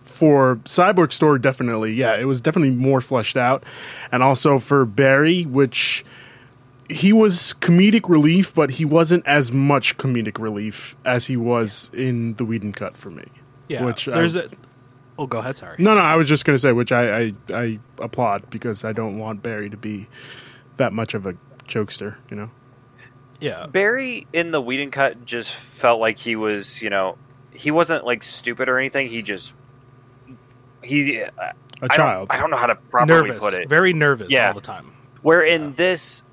for 0.04 0.56
Cyborg 0.66 1.14
story. 1.14 1.40
Definitely, 1.40 1.94
yeah, 1.94 2.16
it 2.16 2.26
was 2.26 2.42
definitely 2.42 2.76
more 2.76 3.02
fleshed 3.02 3.38
out, 3.38 3.64
and 4.12 4.24
also 4.24 4.58
for 4.58 4.84
Barry, 4.84 5.44
which 5.44 6.04
he 6.90 7.14
was 7.14 7.54
comedic 7.60 8.10
relief, 8.10 8.56
but 8.56 8.72
he 8.72 8.86
wasn't 8.86 9.26
as 9.28 9.52
much 9.52 9.98
comedic 9.98 10.40
relief 10.40 10.96
as 11.06 11.28
he 11.28 11.38
was 11.38 11.92
in 11.94 12.34
the 12.36 12.46
Whedon 12.46 12.72
cut 12.72 12.98
for 12.98 13.12
me. 13.12 13.26
Yeah, 13.68 13.84
Which 13.84 14.06
there's 14.06 14.36
a. 14.36 14.50
Oh, 15.20 15.28
go 15.28 15.40
ahead. 15.40 15.58
Sorry. 15.58 15.76
No, 15.80 15.94
no, 15.94 16.02
I 16.02 16.16
was 16.16 16.28
just 16.28 16.46
going 16.46 16.56
to 16.56 16.60
say, 16.60 16.72
which 16.72 16.92
I, 16.92 17.20
I, 17.20 17.34
I 17.54 17.80
applaud 18.00 18.50
because 18.50 18.86
I 18.86 18.94
don't 18.94 19.18
want 19.18 19.44
Barry 19.44 19.70
to 19.70 19.78
be 19.78 20.08
that 20.78 20.94
much 20.94 21.14
of 21.14 21.26
a 21.26 21.34
jokester, 21.68 22.16
you 22.30 22.38
know? 22.38 22.50
Yeah, 23.40 23.68
Barry 23.68 24.26
in 24.34 24.52
the 24.52 24.62
Whedon 24.62 24.90
Cut 24.92 25.24
just 25.26 25.52
felt 25.52 26.00
like 26.00 26.18
he 26.18 26.36
was, 26.36 26.82
you 26.82 26.90
know, 26.90 27.18
he 27.52 27.70
wasn't 27.70 28.04
like 28.06 28.24
stupid 28.24 28.68
or 28.70 28.80
anything. 28.80 29.10
He 29.10 29.22
just 29.22 29.54
he's 30.84 31.08
uh, 31.10 31.30
A 31.40 31.54
I 31.84 31.88
child. 31.96 32.30
Don't, 32.30 32.38
I 32.38 32.42
don't 32.42 32.50
know 32.50 32.58
how 32.58 32.68
to 32.68 32.76
properly 32.76 33.30
nervous, 33.30 33.44
put 33.44 33.54
it. 33.54 33.70
very 33.70 33.94
nervous 33.94 34.28
Yeah. 34.32 34.48
all 34.48 34.54
the 34.56 34.62
time. 34.62 34.92
Where 35.22 35.42
in 35.44 35.74
this, 35.76 36.24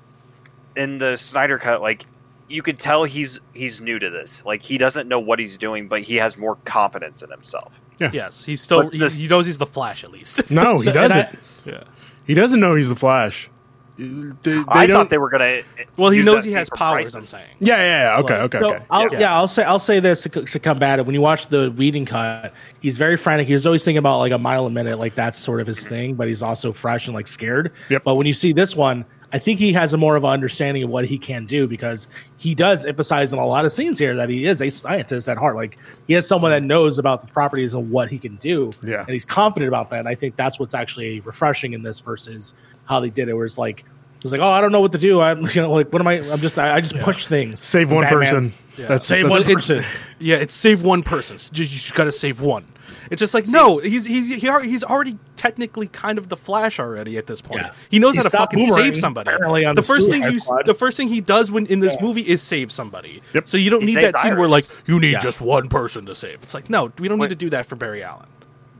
in 0.75 0.97
the 0.97 1.17
Snyder 1.17 1.59
cut, 1.59 1.81
like 1.81 2.05
you 2.47 2.61
could 2.63 2.79
tell 2.79 3.03
he's 3.03 3.39
he's 3.53 3.81
new 3.81 3.99
to 3.99 4.09
this. 4.09 4.43
Like 4.45 4.61
he 4.63 4.77
doesn't 4.77 5.07
know 5.07 5.19
what 5.19 5.37
he's 5.39 5.57
doing, 5.57 5.87
but 5.87 6.01
he 6.01 6.15
has 6.15 6.37
more 6.37 6.55
confidence 6.65 7.21
in 7.21 7.29
himself. 7.29 7.79
Yeah. 7.99 8.09
Yes, 8.13 8.43
he's 8.43 8.61
still. 8.61 8.89
He, 8.89 8.97
this- 8.99 9.15
he 9.15 9.27
knows 9.27 9.45
he's 9.45 9.57
the 9.59 9.65
Flash 9.65 10.03
at 10.03 10.11
least. 10.11 10.49
no, 10.49 10.77
So- 10.77 10.89
he 10.91 10.93
doesn't. 10.93 11.17
I- 11.17 11.37
yeah. 11.65 11.83
he 12.25 12.33
doesn't 12.33 12.59
know 12.59 12.75
he's 12.75 12.89
the 12.89 12.95
Flash. 12.95 13.49
They, 13.97 14.31
they 14.43 14.63
I 14.67 14.87
thought 14.87 15.09
they 15.09 15.17
were 15.17 15.29
gonna. 15.29 15.61
Well, 15.97 16.11
he 16.11 16.17
use 16.17 16.25
knows 16.25 16.43
that 16.43 16.49
he 16.49 16.53
has 16.55 16.69
powers. 16.69 17.09
Crisis. 17.09 17.15
I'm 17.15 17.21
saying. 17.21 17.55
Yeah, 17.59 17.77
yeah, 17.77 18.15
yeah. 18.15 18.19
Okay, 18.19 18.33
Like, 18.33 18.55
okay, 18.55 18.59
So 18.59 18.75
okay. 18.75 18.85
I'll, 18.89 19.13
Yeah. 19.13 19.19
yeah. 19.19 19.35
I'll 19.35 19.47
say 19.47 19.63
I'll 19.63 19.79
say 19.79 19.99
this 19.99 20.23
to, 20.23 20.29
to 20.29 20.59
combat 20.59 20.99
it. 20.99 21.05
When 21.05 21.15
you 21.15 21.21
watch 21.21 21.47
the 21.47 21.71
Whedon 21.71 22.05
cut, 22.05 22.53
he's 22.81 22.97
very 22.97 23.15
frantic. 23.15 23.47
He's 23.47 23.65
always 23.65 23.85
thinking 23.85 23.99
about 23.99 24.19
like 24.19 24.33
a 24.33 24.37
mile 24.37 24.65
a 24.65 24.69
minute, 24.69 24.99
like 24.99 25.15
that's 25.15 25.39
sort 25.39 25.61
of 25.61 25.67
his 25.67 25.85
thing. 25.87 26.15
But 26.15 26.27
he's 26.27 26.41
also 26.41 26.71
fresh 26.73 27.07
and 27.07 27.15
like 27.15 27.27
scared. 27.27 27.71
Yep. 27.89 28.03
But 28.03 28.15
when 28.15 28.27
you 28.27 28.33
see 28.33 28.51
this 28.51 28.75
one, 28.75 29.05
I 29.35 29.37
think 29.37 29.59
he 29.59 29.73
has 29.73 29.91
a 29.91 29.97
more 29.97 30.15
of 30.15 30.23
an 30.23 30.29
understanding 30.29 30.83
of 30.83 30.89
what 30.89 31.03
he 31.03 31.17
can 31.17 31.45
do 31.45 31.67
because 31.67 32.07
he 32.37 32.55
does 32.55 32.85
emphasize 32.85 33.33
in 33.33 33.39
a 33.39 33.45
lot 33.45 33.65
of 33.65 33.73
scenes 33.73 33.99
here 33.99 34.15
that 34.15 34.29
he 34.29 34.45
is 34.45 34.61
a 34.61 34.69
scientist 34.69 35.27
at 35.27 35.37
heart. 35.37 35.57
Like 35.57 35.77
he 36.07 36.13
has 36.13 36.25
someone 36.25 36.51
that 36.51 36.63
knows 36.63 36.99
about 36.99 37.19
the 37.19 37.27
properties 37.27 37.73
and 37.73 37.91
what 37.91 38.09
he 38.09 38.17
can 38.17 38.37
do. 38.37 38.71
Yeah. 38.81 39.01
and 39.01 39.09
he's 39.09 39.25
confident 39.25 39.67
about 39.67 39.89
that. 39.89 39.99
And 39.99 40.07
I 40.07 40.15
think 40.15 40.37
that's 40.37 40.57
what's 40.57 40.73
actually 40.73 41.19
refreshing 41.19 41.73
in 41.73 41.83
this 41.83 41.99
versus 41.99 42.53
how 42.85 43.01
they 43.01 43.09
did 43.09 43.27
it. 43.27 43.33
Where 43.33 43.43
it's 43.43 43.57
like. 43.57 43.83
It 44.15 44.23
was 44.23 44.31
like, 44.31 44.41
oh, 44.41 44.49
I 44.49 44.61
don't 44.61 44.71
know 44.71 44.79
what 44.79 44.93
to 44.93 44.97
do. 44.97 45.19
I'm, 45.19 45.45
you 45.53 45.61
know, 45.61 45.71
like, 45.73 45.91
what 45.91 46.01
am 46.01 46.07
I? 46.07 46.13
I'm 46.31 46.39
just, 46.39 46.57
I, 46.57 46.73
I 46.75 46.79
just 46.79 46.97
push 46.99 47.27
things. 47.27 47.59
Save 47.59 47.91
one 47.91 48.03
Batman- 48.05 48.19
person. 48.21 48.53
Yeah. 48.77 48.85
That's 48.87 49.05
Save 49.05 49.23
that's- 49.25 49.45
one 49.45 49.53
person. 49.53 49.83
Yeah, 50.17 50.37
it's 50.37 50.53
save 50.53 50.81
one 50.81 51.03
person. 51.03 51.35
Just, 51.35 51.51
you 51.59 51.65
just 51.65 51.93
got 51.93 52.05
to 52.05 52.11
save 52.13 52.39
one. 52.39 52.63
It's 53.11 53.19
just 53.19 53.33
like 53.33 53.47
no, 53.47 53.77
he's 53.77 54.05
he's 54.05 54.35
he, 54.35 54.47
al- 54.47 54.61
he's 54.61 54.83
already 54.83 55.17
technically 55.35 55.87
kind 55.87 56.17
of 56.17 56.29
the 56.29 56.37
Flash 56.37 56.79
already 56.79 57.17
at 57.17 57.27
this 57.27 57.41
point. 57.41 57.61
Yeah. 57.61 57.73
He 57.89 57.99
knows 57.99 58.15
He 58.15 58.17
how 58.19 58.23
to 58.23 58.29
fucking 58.37 58.65
save 58.73 58.97
somebody. 58.97 59.31
the 59.31 59.73
the 59.75 59.83
first 59.83 60.09
thing 60.11 60.23
you 60.23 60.39
Squad. 60.39 60.65
the 60.65 60.73
first 60.73 60.97
thing 60.97 61.07
he 61.07 61.21
does 61.21 61.51
when 61.51 61.65
in 61.67 61.79
this 61.79 61.95
Yeah. 61.95 62.05
movie 62.05 62.21
is 62.21 62.41
save 62.41 62.71
somebody. 62.71 63.21
Yep. 63.33 63.47
So 63.47 63.57
you 63.57 63.69
don't 63.69 63.81
He 63.81 63.93
need 63.95 64.03
that 64.03 64.17
scene 64.19 64.37
where 64.37 64.47
like 64.47 64.65
you 64.87 64.99
need 64.99 65.11
Yeah. 65.13 65.19
just 65.19 65.41
one 65.41 65.69
person 65.69 66.05
to 66.07 66.15
save. 66.15 66.35
It's 66.43 66.53
like 66.53 66.69
no, 66.69 66.91
we 66.99 67.07
don't 67.07 67.19
Wait. 67.19 67.27
need 67.29 67.39
to 67.39 67.45
do 67.45 67.49
that 67.51 67.65
for 67.65 67.75
Barry 67.75 68.03
Allen. 68.03 68.27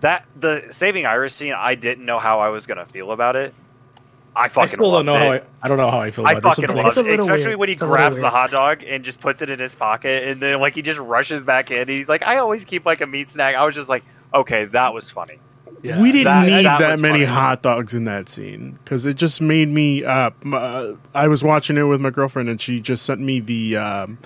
That 0.01 0.25
the 0.39 0.65
saving 0.71 1.05
Iris 1.05 1.33
scene, 1.33 1.53
I 1.57 1.75
didn't 1.75 2.05
know 2.05 2.19
how 2.19 2.39
I 2.39 2.49
was 2.49 2.65
gonna 2.65 2.85
feel 2.85 3.11
about 3.11 3.35
it. 3.35 3.53
I 4.37 4.49
fucking 4.49 4.63
I 4.63 4.65
still 4.65 4.83
don't 4.91 4.91
loved 4.91 5.05
know 5.05 5.17
how 5.17 5.31
I. 5.31 5.41
I 5.61 5.67
don't 5.69 5.77
know 5.77 5.89
how 5.89 5.99
I 6.01 6.11
feel 6.11 6.27
I 6.27 6.33
about 6.33 6.39
it. 6.59 6.61
fucking 6.61 6.75
There's 6.75 6.97
love 6.97 7.07
it, 7.07 7.19
especially 7.21 7.45
weird. 7.45 7.59
when 7.59 7.69
he 7.69 7.73
It's 7.73 7.81
grabs 7.81 8.19
the 8.19 8.29
hot 8.29 8.51
dog 8.51 8.83
and 8.85 9.05
just 9.05 9.21
puts 9.21 9.41
it 9.41 9.49
in 9.49 9.59
his 9.59 9.73
pocket, 9.75 10.27
and 10.27 10.41
then 10.41 10.59
like 10.59 10.75
he 10.75 10.81
just 10.81 10.99
rushes 10.99 11.41
back 11.43 11.71
in. 11.71 11.87
He's 11.87 12.09
like, 12.09 12.21
I 12.27 12.37
always 12.39 12.65
keep 12.65 12.85
like 12.85 12.99
a 12.99 13.05
meat 13.07 13.31
snack. 13.31 13.55
I 13.55 13.63
was 13.63 13.73
just 13.75 13.87
like, 13.87 14.03
okay, 14.35 14.65
that 14.65 14.93
was 14.93 15.09
funny. 15.09 15.39
Yeah. 15.81 16.01
we 16.01 16.11
didn't 16.11 16.25
that- 16.25 16.47
need 16.47 16.65
that 16.65 16.79
that, 16.79 16.99
many 16.99 17.25
funny. 17.25 17.25
hot 17.25 17.61
dogs 17.61 17.93
in 17.93 18.05
that 18.05 18.27
scene 18.29 18.79
because 18.83 19.05
it 19.05 19.15
just 19.15 19.39
made 19.41 19.69
me. 19.69 20.03
Uh, 20.03 20.31
uh, 20.51 20.93
I 21.13 21.27
was 21.27 21.43
watching 21.43 21.77
it 21.77 21.83
with 21.83 22.01
my 22.01 22.09
girlfriend, 22.09 22.49
and 22.49 22.59
she 22.59 22.79
just 22.79 23.03
sent 23.05 23.19
me 23.21 23.39
the 23.39 23.77
um, 23.77 24.17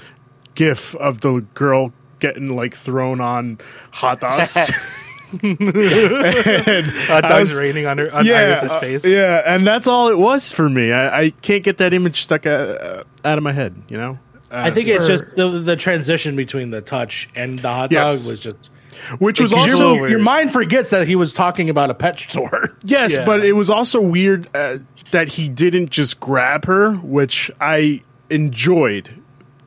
GIF 0.55 0.95
of 0.95 1.19
the 1.21 1.45
girl 1.53 1.91
getting 2.19 2.51
like 2.53 2.75
thrown 2.75 3.19
on 3.19 3.57
hot 3.91 4.21
dogs. 4.21 4.55
and 5.43 5.57
hot 7.07 7.21
dogs 7.23 7.49
was- 7.51 7.59
raining 7.59 7.85
on 7.85 7.97
her 7.97 8.13
on 8.13 8.25
yeah, 8.25 8.35
Iris's 8.35 8.71
uh, 8.71 8.79
face. 8.79 9.05
yeah, 9.05 9.41
and 9.45 9.65
that's 9.67 9.87
all 9.87 10.09
it 10.09 10.17
was 10.17 10.51
for 10.51 10.69
me. 10.69 10.91
I, 10.91 11.21
I 11.23 11.29
can't 11.29 11.63
get 11.63 11.77
that 11.77 11.93
image 11.93 12.23
stuck 12.23 12.45
uh, 12.45 13.03
out 13.25 13.37
of 13.37 13.43
my 13.43 13.51
head. 13.53 13.75
You 13.89 13.97
know, 13.97 14.19
uh, 14.51 14.55
I 14.65 14.71
think 14.71 14.87
it's 14.87 15.07
just 15.07 15.25
the 15.35 15.49
the 15.49 15.75
transition 15.75 16.35
between 16.35 16.71
the 16.71 16.81
touch 16.81 17.29
and 17.35 17.59
the 17.59 17.69
hot 17.69 17.91
Yes. 17.91 18.21
dog 18.21 18.31
was 18.31 18.39
just 18.39 18.69
which 19.19 19.39
was 19.39 19.51
also 19.53 19.93
your, 19.93 20.01
weird. 20.01 20.21
mind 20.21 20.51
forgets 20.53 20.89
that 20.91 21.07
he 21.07 21.15
was 21.15 21.33
talking 21.33 21.69
about 21.69 21.89
a 21.89 21.93
pet 21.93 22.19
store. 22.19 22.75
Yes, 22.83 23.15
Yeah. 23.15 23.25
but 23.25 23.43
it 23.43 23.53
was 23.53 23.69
also 23.69 23.99
weird 24.01 24.47
uh, 24.55 24.77
that 25.11 25.29
he 25.29 25.47
didn't 25.49 25.89
just 25.91 26.19
grab 26.19 26.65
her, 26.65 26.93
which 26.95 27.51
I 27.61 28.01
enjoyed. 28.29 29.21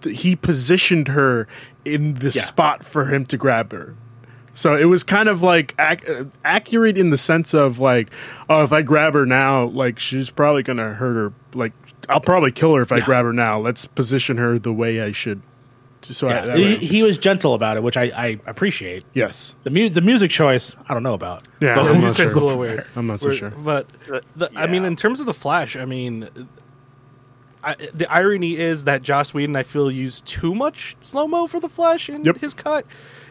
He 0.04 0.34
positioned 0.34 1.08
her 1.08 1.46
in 1.84 2.14
the 2.14 2.30
Yeah. 2.30 2.42
spot 2.42 2.84
for 2.84 3.06
him 3.06 3.26
to 3.26 3.36
grab 3.36 3.72
her. 3.72 3.94
So 4.54 4.76
it 4.76 4.84
was 4.84 5.02
kind 5.04 5.28
of 5.28 5.40
like 5.42 5.74
ac- 5.78 6.06
uh, 6.06 6.24
accurate 6.44 6.98
in 6.98 7.10
the 7.10 7.16
sense 7.16 7.54
of 7.54 7.78
like, 7.78 8.10
oh, 8.50 8.62
if 8.62 8.72
I 8.72 8.82
grab 8.82 9.14
her 9.14 9.24
now, 9.24 9.64
like 9.66 9.98
she's 9.98 10.28
probably 10.30 10.62
gonna 10.62 10.94
hurt 10.94 11.14
her. 11.14 11.32
Like 11.54 11.72
I'll 12.08 12.20
probably 12.20 12.52
kill 12.52 12.74
her 12.74 12.82
if 12.82 12.92
I 12.92 12.96
Yeah. 12.98 13.04
grab 13.04 13.24
her 13.24 13.32
now. 13.32 13.58
Let's 13.58 13.86
position 13.86 14.36
her 14.38 14.58
the 14.58 14.72
way 14.72 15.00
I 15.00 15.10
should 15.12 15.40
So 16.10 16.28
Yeah, 16.28 16.42
I, 16.42 16.44
that- 16.46 16.58
he, 16.58 16.76
he 16.76 17.02
was 17.02 17.16
gentle 17.18 17.54
about 17.54 17.76
it, 17.76 17.82
which 17.82 17.96
I, 17.96 18.04
I 18.14 18.26
appreciate. 18.46 19.04
yes, 19.14 19.54
The 19.62 19.70
mu- 19.70 19.88
the 19.88 20.00
music 20.00 20.30
choice, 20.30 20.72
I 20.88 20.94
don't 20.94 21.02
know 21.02 21.14
about. 21.14 21.42
yeah, 21.60 21.74
The 21.76 21.80
I'm 21.82 21.86
not 21.94 22.00
music's 22.00 22.32
a 22.32 22.40
little 22.40 22.58
weird. 22.58 22.86
I'm 22.96 23.06
not 23.06 23.20
so 23.20 23.26
We're- 23.28 23.38
sure. 23.38 23.50
But 23.50 23.86
the, 24.36 24.50
I 24.56 24.66
mean, 24.66 24.84
in 24.84 24.96
terms 24.96 25.20
of 25.20 25.26
the 25.26 25.34
Flash, 25.34 25.76
I 25.76 25.84
mean, 25.84 26.28
I, 27.64 27.74
the 27.94 28.10
irony 28.10 28.56
is 28.56 28.84
that 28.84 29.02
Joss 29.02 29.32
Whedon, 29.32 29.54
I 29.54 29.62
feel, 29.62 29.90
used 29.90 30.26
too 30.26 30.54
much 30.54 30.96
slow 31.00 31.28
mo 31.28 31.46
for 31.46 31.60
the 31.60 31.68
Flash 31.68 32.08
in 32.08 32.24
Yep. 32.24 32.38
his 32.38 32.54
cut. 32.54 32.84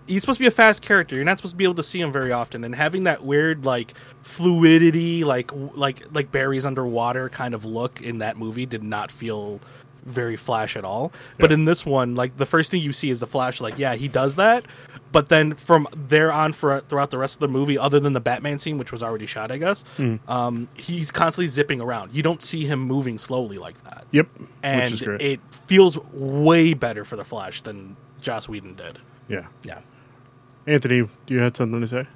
He's 0.08 0.22
supposed 0.22 0.38
to 0.38 0.44
be 0.44 0.48
a 0.48 0.52
fast 0.52 0.82
character. 0.82 1.16
You're 1.16 1.26
not 1.26 1.38
supposed 1.38 1.54
to 1.54 1.58
be 1.58 1.64
able 1.64 1.76
to 1.76 1.84
see 1.84 2.00
him 2.02 2.12
very 2.12 2.32
often, 2.32 2.64
and 2.64 2.74
having 2.74 3.04
that 3.04 3.24
weird 3.24 3.66
like 3.66 3.94
fluidity, 4.24 5.24
like 5.24 5.48
w- 5.48 5.70
like 5.76 6.04
like 6.12 6.32
Barry's 6.32 6.66
underwater 6.66 7.30
kind 7.30 7.54
of 7.54 7.66
look 7.66 8.02
in 8.02 8.18
that 8.18 8.36
movie 8.38 8.66
did 8.66 8.84
not 8.84 9.12
feel 9.12 9.60
very 10.06 10.36
Flash 10.36 10.76
at 10.76 10.84
all. 10.84 11.12
But 11.40 11.52
in 11.52 11.66
this 11.66 11.86
one, 11.86 12.16
like 12.16 12.38
the 12.38 12.46
first 12.46 12.72
thing 12.72 12.82
you 12.82 12.94
see 12.94 13.10
is 13.10 13.20
the 13.20 13.28
Flash. 13.28 13.62
Like, 13.62 13.78
yeah, 13.78 13.96
he 13.96 14.08
does 14.08 14.36
that. 14.38 14.66
But 15.12 15.28
then 15.30 15.56
from 15.56 15.88
there 15.94 16.32
on, 16.32 16.54
for 16.54 16.80
throughout 16.88 17.12
the 17.12 17.18
rest 17.18 17.36
of 17.36 17.40
the 17.42 17.48
movie, 17.50 17.78
other 17.78 18.00
than 18.00 18.14
the 18.14 18.20
Batman 18.22 18.60
scene, 18.60 18.78
which 18.78 18.92
was 18.94 19.04
already 19.04 19.26
shot, 19.26 19.52
I 19.52 19.58
guess, 19.58 19.84
um, 20.28 20.70
he's 20.76 21.12
constantly 21.12 21.48
zipping 21.48 21.82
around. 21.82 22.16
You 22.16 22.24
don't 22.24 22.42
see 22.42 22.66
him 22.66 22.80
moving 22.80 23.18
slowly 23.18 23.58
like 23.58 23.84
that, 23.84 24.06
Yep, 24.12 24.28
and 24.64 24.84
which 24.84 24.92
is 24.94 25.02
great. 25.02 25.22
it 25.22 25.40
feels 25.52 25.98
way 26.14 26.74
better 26.74 27.04
for 27.04 27.18
the 27.18 27.26
Flash 27.26 27.60
than 27.62 27.98
Joss 28.22 28.48
Whedon 28.48 28.76
did. 28.76 29.00
yeah, 29.28 29.48
Yeah. 29.64 29.80
Anthony, 30.66 31.10
do 31.26 31.34
you 31.34 31.40
have 31.42 31.58
something 31.58 31.82
to 31.82 31.88
say? 31.88 32.08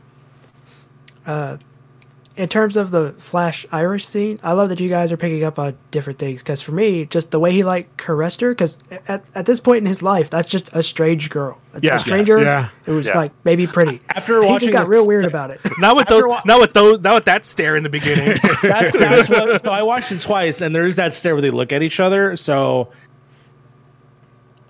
In 2.38 2.50
terms 2.50 2.76
of 2.76 2.92
the 2.92 3.14
Flash 3.20 3.66
Iris 3.72 4.06
scene, 4.06 4.40
I 4.44 4.52
love 4.52 4.68
that 4.68 4.82
you 4.82 4.90
guys 4.90 5.14
are 5.14 5.18
picking 5.18 5.46
up 5.46 5.58
on 5.58 5.78
different 5.92 6.20
things. 6.20 6.44
Because 6.44 6.62
for 6.62 6.74
me, 6.74 7.06
just 7.06 7.32
the 7.32 7.40
way 7.40 7.54
he 7.54 7.64
like 7.64 7.96
caressed 7.96 8.42
her, 8.42 8.52
because 8.52 8.78
at, 9.08 9.24
at 9.34 9.46
this 9.46 9.62
point 9.62 9.78
in 9.80 9.86
his 9.86 10.02
life, 10.02 10.30
that's 10.30 10.50
just 10.50 10.70
a 10.74 10.84
strange 10.84 11.30
girl. 11.30 11.58
It's 11.74 11.84
Yeah. 11.86 11.96
a 11.96 12.00
stranger. 12.00 12.38
Yes. 12.42 12.70
It 12.86 12.92
was 12.92 13.08
Yeah. 13.08 13.18
like 13.18 13.32
maybe 13.46 13.68
pretty. 13.68 14.02
After 14.10 14.42
he 14.42 14.48
watching 14.50 14.68
just 14.68 14.74
got 14.74 14.82
this 14.82 14.90
real 14.90 15.08
weird 15.08 15.22
se- 15.22 15.28
about 15.28 15.52
it. 15.52 15.62
Not 15.80 15.96
with 15.96 16.08
those, 16.10 16.28
wa- 16.28 16.42
not 16.46 16.60
with 16.60 16.74
those, 16.74 17.00
not 17.00 17.16
with 17.16 17.26
that 17.26 17.46
stare 17.46 17.78
in 17.78 17.84
the 17.84 17.90
beginning. 17.90 18.38
That's, 18.62 18.92
that's 18.98 19.30
what. 19.30 19.62
So 19.62 19.70
I 19.72 19.84
watched 19.84 20.12
it 20.12 20.20
twice, 20.20 20.60
and 20.60 20.76
there's 20.76 20.98
that 20.98 21.14
stare 21.14 21.36
where 21.36 21.42
they 21.42 21.52
look 21.52 21.72
at 21.72 21.84
each 21.84 22.02
other. 22.02 22.36
So 22.36 22.90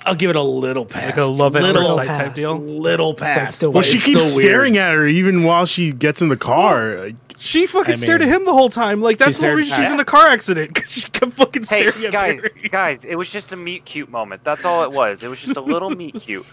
I'll 0.05 0.13
give 0.16 0.30
it 0.30 0.36
a 0.36 0.41
little 0.43 0.86
pass. 0.86 1.05
like 1.05 1.18
a 1.18 1.24
love 1.24 1.55
at 1.55 1.63
little, 1.63 1.82
first 1.84 1.95
sight 1.95 2.07
pass. 2.09 2.18
type 2.18 2.36
deal. 2.36 2.59
Little 2.59 3.16
pass. 3.16 3.66
Well, 3.66 3.82
she 3.82 3.97
keeps 3.97 4.24
still 4.24 4.38
weird. 4.38 4.49
staring 4.51 4.78
at 4.78 4.93
her 4.93 5.07
even 5.07 5.43
while 5.43 5.66
she 5.66 5.91
gets 5.93 6.22
in 6.22 6.30
the 6.30 6.38
car. 6.38 6.97
Like, 7.05 7.16
She 7.38 7.67
fucking 7.67 7.93
I 7.93 7.95
stared 7.95 8.21
mean, 8.21 8.29
at 8.29 8.36
him 8.36 8.45
the 8.45 8.53
whole 8.53 8.69
time. 8.69 9.01
Like 9.01 9.17
that's 9.17 9.39
the 9.39 9.55
reason 9.55 9.77
she's 9.77 9.91
in 9.91 9.99
a 9.99 10.05
car 10.05 10.27
accident 10.27 10.73
because 10.73 10.91
she 10.91 11.09
kept 11.09 11.33
fucking 11.33 11.63
Hey 11.63 11.89
staring 11.89 12.05
at 12.05 12.11
guys, 12.11 12.41
Barry. 12.41 12.69
guys, 12.71 13.05
it 13.05 13.15
was 13.15 13.29
just 13.29 13.51
a 13.51 13.57
meet 13.57 13.86
cute 13.86 14.09
moment. 14.09 14.43
That's 14.43 14.65
all 14.65 14.83
it 14.83 14.91
was. 14.91 15.23
It 15.23 15.27
was 15.29 15.39
just 15.39 15.57
a 15.57 15.61
little 15.61 15.89
meet 15.89 16.15
cute. 16.15 16.45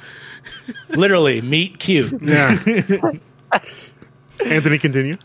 Literally, 0.89 1.41
meet 1.41 1.79
cute. 1.79 2.21
yeah. 2.21 2.59
Anthony, 4.45 4.79
continue. 4.79 5.17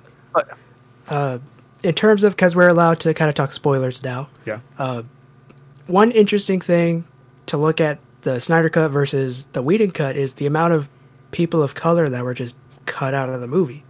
Uh, 1.07 1.39
in 1.83 1.93
terms 1.95 2.23
of 2.23 2.35
because 2.35 2.55
we're 2.55 2.67
allowed 2.67 2.99
to 3.01 3.13
kind 3.13 3.29
of 3.29 3.35
talk 3.35 3.51
spoilers 3.51 4.03
now. 4.03 4.29
Yeah. 4.45 4.59
Uh, 4.77 5.03
one 5.87 6.11
interesting 6.11 6.61
thing 6.61 7.05
to 7.47 7.57
look 7.57 7.81
at 7.81 7.99
the 8.21 8.39
Snyder 8.39 8.69
cut 8.69 8.89
versus 8.89 9.45
the 9.45 9.61
Whedon 9.61 9.91
cut 9.91 10.15
is 10.15 10.33
the 10.33 10.45
amount 10.45 10.73
of 10.73 10.89
people 11.31 11.63
of 11.63 11.75
color 11.75 12.09
that 12.09 12.23
were 12.23 12.33
just 12.33 12.55
cut 12.85 13.13
out 13.13 13.29
of 13.29 13.41
the 13.41 13.47
movie. 13.47 13.83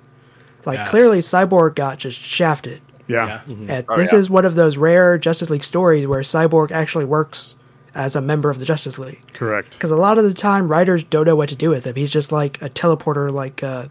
Like 0.67 0.77
Yes. 0.79 0.89
clearly, 0.89 1.19
Cyborg 1.19 1.73
got 1.75 1.97
just 1.97 2.19
shafted. 2.19 2.81
Yeah. 3.07 3.41
Yeah. 3.47 3.73
And 3.75 3.85
Oh, 3.89 3.95
this 3.95 4.11
yeah. 4.13 4.19
is 4.19 4.29
one 4.29 4.45
of 4.45 4.53
those 4.55 4.77
rare 4.77 5.17
Justice 5.17 5.49
League 5.49 5.63
stories 5.63 6.05
where 6.05 6.21
Cyborg 6.21 6.71
actually 6.71 7.05
works 7.05 7.55
as 7.95 8.15
a 8.15 8.21
member 8.21 8.49
of 8.51 8.59
the 8.59 8.65
Justice 8.65 8.99
League. 8.99 9.21
Correct. 9.33 9.71
Because 9.71 9.89
a 9.91 9.95
lot 9.95 10.17
of 10.19 10.23
the 10.25 10.33
time, 10.33 10.67
writers 10.67 11.03
don't 11.03 11.25
know 11.25 11.35
what 11.35 11.49
to 11.49 11.55
do 11.55 11.69
with 11.69 11.85
him. 11.85 11.95
He's 11.95 12.11
just 12.11 12.31
like 12.31 12.61
a 12.61 12.69
teleporter, 12.69 13.31
like 13.31 13.63
uh, 13.63 13.87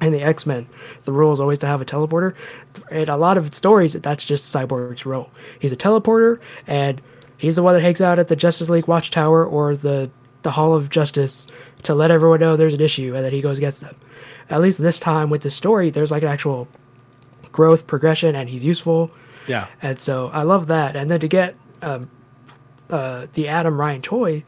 in 0.00 0.12
the 0.12 0.22
X 0.22 0.46
Men. 0.46 0.66
The 1.04 1.12
rule 1.12 1.32
is 1.32 1.40
always 1.40 1.58
to 1.58 1.66
have 1.66 1.80
a 1.80 1.84
teleporter. 1.84 2.34
In 2.90 3.08
a 3.08 3.16
lot 3.16 3.36
of 3.36 3.52
stories, 3.54 3.92
that's 3.94 4.24
just 4.24 4.54
Cyborg's 4.54 5.04
role. 5.04 5.30
He's 5.58 5.72
a 5.72 5.76
teleporter, 5.76 6.38
and 6.68 7.02
he's 7.36 7.56
the 7.56 7.62
one 7.62 7.74
that 7.74 7.80
hangs 7.80 8.00
out 8.00 8.18
at 8.18 8.28
the 8.28 8.36
Justice 8.36 8.68
League 8.70 8.86
Watchtower 8.88 9.44
or 9.44 9.76
the 9.76 10.08
the 10.42 10.50
Hall 10.52 10.74
of 10.74 10.88
Justice 10.90 11.48
to 11.82 11.94
let 11.94 12.12
everyone 12.12 12.38
know 12.40 12.56
there's 12.56 12.74
an 12.74 12.80
issue, 12.80 13.16
and 13.16 13.24
then 13.24 13.32
he 13.32 13.40
goes 13.40 13.58
against 13.58 13.80
them. 13.80 13.96
At 14.50 14.60
least 14.60 14.78
this 14.78 15.00
time 15.00 15.30
with 15.30 15.42
the 15.42 15.50
story, 15.50 15.90
there's 15.90 16.10
like 16.10 16.22
an 16.22 16.28
actual 16.28 16.68
growth 17.52 17.86
progression, 17.86 18.34
and 18.34 18.48
he's 18.48 18.64
useful. 18.64 19.10
Yeah. 19.48 19.66
And 19.82 19.98
so 19.98 20.30
I 20.32 20.42
love 20.42 20.68
that. 20.68 20.96
And 20.96 21.10
then 21.10 21.20
to 21.20 21.28
get 21.28 21.56
um, 21.82 22.10
uh, 22.90 23.26
the 23.32 23.48
Atom 23.48 23.78
Ryan 23.78 24.02
Choi 24.02 24.44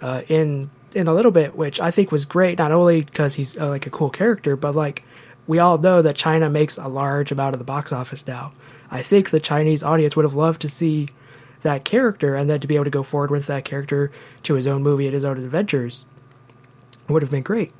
uh, 0.00 0.22
in 0.28 0.70
in 0.94 1.06
a 1.06 1.14
little 1.14 1.30
bit, 1.30 1.54
which 1.54 1.80
I 1.80 1.90
think 1.90 2.10
was 2.10 2.24
great, 2.24 2.58
not 2.58 2.72
only 2.72 3.02
because 3.02 3.34
he's 3.34 3.56
uh, 3.58 3.68
like 3.68 3.86
a 3.86 3.90
cool 3.90 4.10
character, 4.10 4.56
but 4.56 4.74
like 4.74 5.04
we 5.46 5.58
all 5.58 5.78
know 5.78 6.02
that 6.02 6.16
China 6.16 6.48
makes 6.48 6.78
a 6.78 6.88
large 6.88 7.30
amount 7.30 7.54
of 7.54 7.58
the 7.58 7.64
box 7.64 7.92
office 7.92 8.26
now. 8.26 8.52
I 8.90 9.02
think 9.02 9.30
the 9.30 9.40
Chinese 9.40 9.82
audience 9.82 10.16
would 10.16 10.24
have 10.24 10.34
loved 10.34 10.62
to 10.62 10.68
see 10.68 11.08
that 11.62 11.84
character, 11.84 12.34
and 12.34 12.48
then 12.48 12.60
to 12.60 12.66
be 12.66 12.76
able 12.76 12.84
to 12.84 12.90
go 12.90 13.02
forward 13.02 13.30
with 13.30 13.46
that 13.46 13.64
character 13.64 14.10
to 14.44 14.54
his 14.54 14.66
own 14.66 14.82
movie 14.82 15.06
and 15.06 15.14
his 15.14 15.24
own 15.24 15.36
adventures 15.36 16.04
would 17.08 17.22
have 17.22 17.30
been 17.30 17.42
great. 17.42 17.72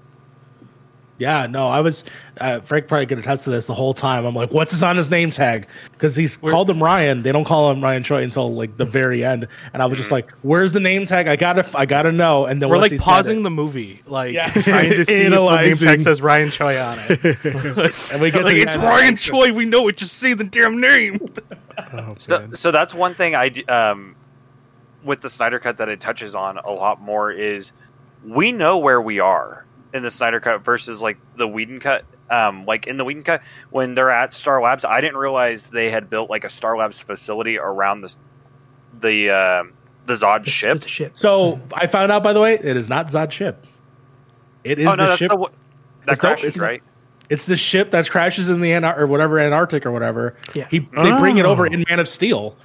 Yeah, 1.18 1.46
no, 1.48 1.66
I 1.66 1.80
was 1.80 2.04
uh, 2.40 2.60
Frank 2.60 2.86
probably 2.86 3.06
could 3.06 3.18
attest 3.18 3.42
to 3.44 3.50
this 3.50 3.66
the 3.66 3.74
whole 3.74 3.92
time. 3.92 4.24
I'm 4.24 4.36
like, 4.36 4.52
what's 4.52 4.70
his 4.70 4.84
on 4.84 4.96
his 4.96 5.10
name 5.10 5.32
tag? 5.32 5.66
Because 5.90 6.14
he's 6.14 6.36
called 6.36 6.70
him 6.70 6.80
Ryan. 6.80 7.22
They 7.22 7.32
don't 7.32 7.44
call 7.44 7.70
him 7.72 7.82
Ryan 7.82 8.04
Choi 8.04 8.22
until 8.22 8.54
like 8.54 8.76
the 8.76 8.84
very 8.84 9.24
end. 9.24 9.48
And 9.72 9.82
I 9.82 9.86
was 9.86 9.98
just 9.98 10.12
like, 10.12 10.30
where's 10.42 10.72
the 10.72 10.78
name 10.80 11.06
tag? 11.06 11.26
I 11.26 11.34
gotta, 11.34 11.68
I 11.76 11.86
gotta 11.86 12.12
know. 12.12 12.46
And 12.46 12.62
then 12.62 12.68
We're 12.68 12.78
like 12.78 12.96
pausing 12.98 13.40
it- 13.40 13.42
the 13.42 13.50
movie, 13.50 14.00
like 14.06 14.32
Yeah. 14.34 14.48
trying 14.48 14.90
to 14.90 15.04
see 15.04 15.12
if 15.12 15.18
the 15.18 15.22
name 15.24 15.32
Analyzing. 15.32 15.88
tag 15.88 16.00
says 16.00 16.22
Ryan 16.22 16.50
Choi 16.50 16.80
on 16.80 16.98
it. 17.00 17.24
and 18.12 18.20
we 18.22 18.30
get 18.30 18.44
like 18.44 18.54
it's. 18.54 18.76
Ryan 18.76 19.16
Choi. 19.16 19.52
We 19.52 19.64
know 19.64 19.88
it. 19.88 19.96
Just 19.96 20.14
say 20.18 20.34
the 20.34 20.44
damn 20.44 20.80
name. 20.80 21.18
Oh, 21.92 22.14
So, 22.18 22.48
so 22.54 22.70
that's 22.72 22.92
one 22.92 23.14
thing 23.14 23.34
I 23.36 23.50
um, 23.68 24.16
with 25.04 25.20
the 25.20 25.30
Snyder 25.30 25.58
cut 25.60 25.78
that 25.78 25.88
it 25.88 26.00
touches 26.00 26.34
on 26.34 26.58
a 26.58 26.70
lot 26.72 27.00
more 27.00 27.30
is 27.30 27.70
we 28.24 28.50
know 28.50 28.78
where 28.78 29.00
we 29.00 29.20
are 29.20 29.64
in 29.94 30.02
the 30.02 30.10
Snyder 30.10 30.40
cut 30.40 30.64
versus 30.64 31.00
like 31.00 31.18
the 31.36 31.46
Whedon 31.48 31.80
cut. 31.80 32.04
Um, 32.30 32.66
like 32.66 32.86
in 32.86 32.98
the 32.98 33.04
Whedon 33.04 33.22
cut, 33.22 33.42
when 33.70 33.94
they're 33.94 34.10
at 34.10 34.34
Star 34.34 34.60
Labs, 34.60 34.84
I 34.84 35.00
didn't 35.00 35.16
realize 35.16 35.70
they 35.70 35.90
had 35.90 36.10
built 36.10 36.28
like 36.28 36.44
a 36.44 36.50
Star 36.50 36.76
Labs 36.76 37.00
facility 37.00 37.58
around 37.58 38.02
the 38.02 38.14
the 39.00 39.30
uh, 39.30 39.62
the 40.06 40.12
Zod 40.14 40.44
The, 40.44 40.50
ship. 40.50 40.80
The 40.80 40.88
ship. 40.88 41.16
So 41.16 41.60
I 41.72 41.86
found 41.86 42.12
out, 42.12 42.22
by 42.22 42.32
the 42.32 42.40
way, 42.40 42.54
it 42.54 42.76
is 42.76 42.88
not 42.90 43.08
Zod 43.08 43.30
ship. 43.30 43.64
It 44.64 44.78
is 44.78 44.86
oh 44.86 44.94
no, 44.94 45.06
the 45.06 45.16
ship. 45.16 45.30
the 45.30 45.36
that 45.38 46.12
It's 46.12 46.20
the- 46.20 46.26
crashes, 46.26 46.44
it's- 46.56 46.60
right? 46.60 46.82
It's 47.30 47.44
the 47.44 47.58
ship 47.58 47.90
that 47.90 48.08
crashes 48.10 48.48
in 48.48 48.62
the 48.62 48.70
Antar- 48.72 48.98
or 48.98 49.06
whatever 49.06 49.38
Antarctic 49.38 49.84
or 49.84 49.92
whatever. 49.92 50.34
Yeah. 50.54 50.66
He 50.70 50.78
they 50.78 51.10
bring 51.18 51.36
it 51.36 51.44
Oh. 51.44 51.50
over 51.50 51.66
in 51.66 51.84
Man 51.86 52.00
of 52.00 52.08
Steel, 52.08 52.56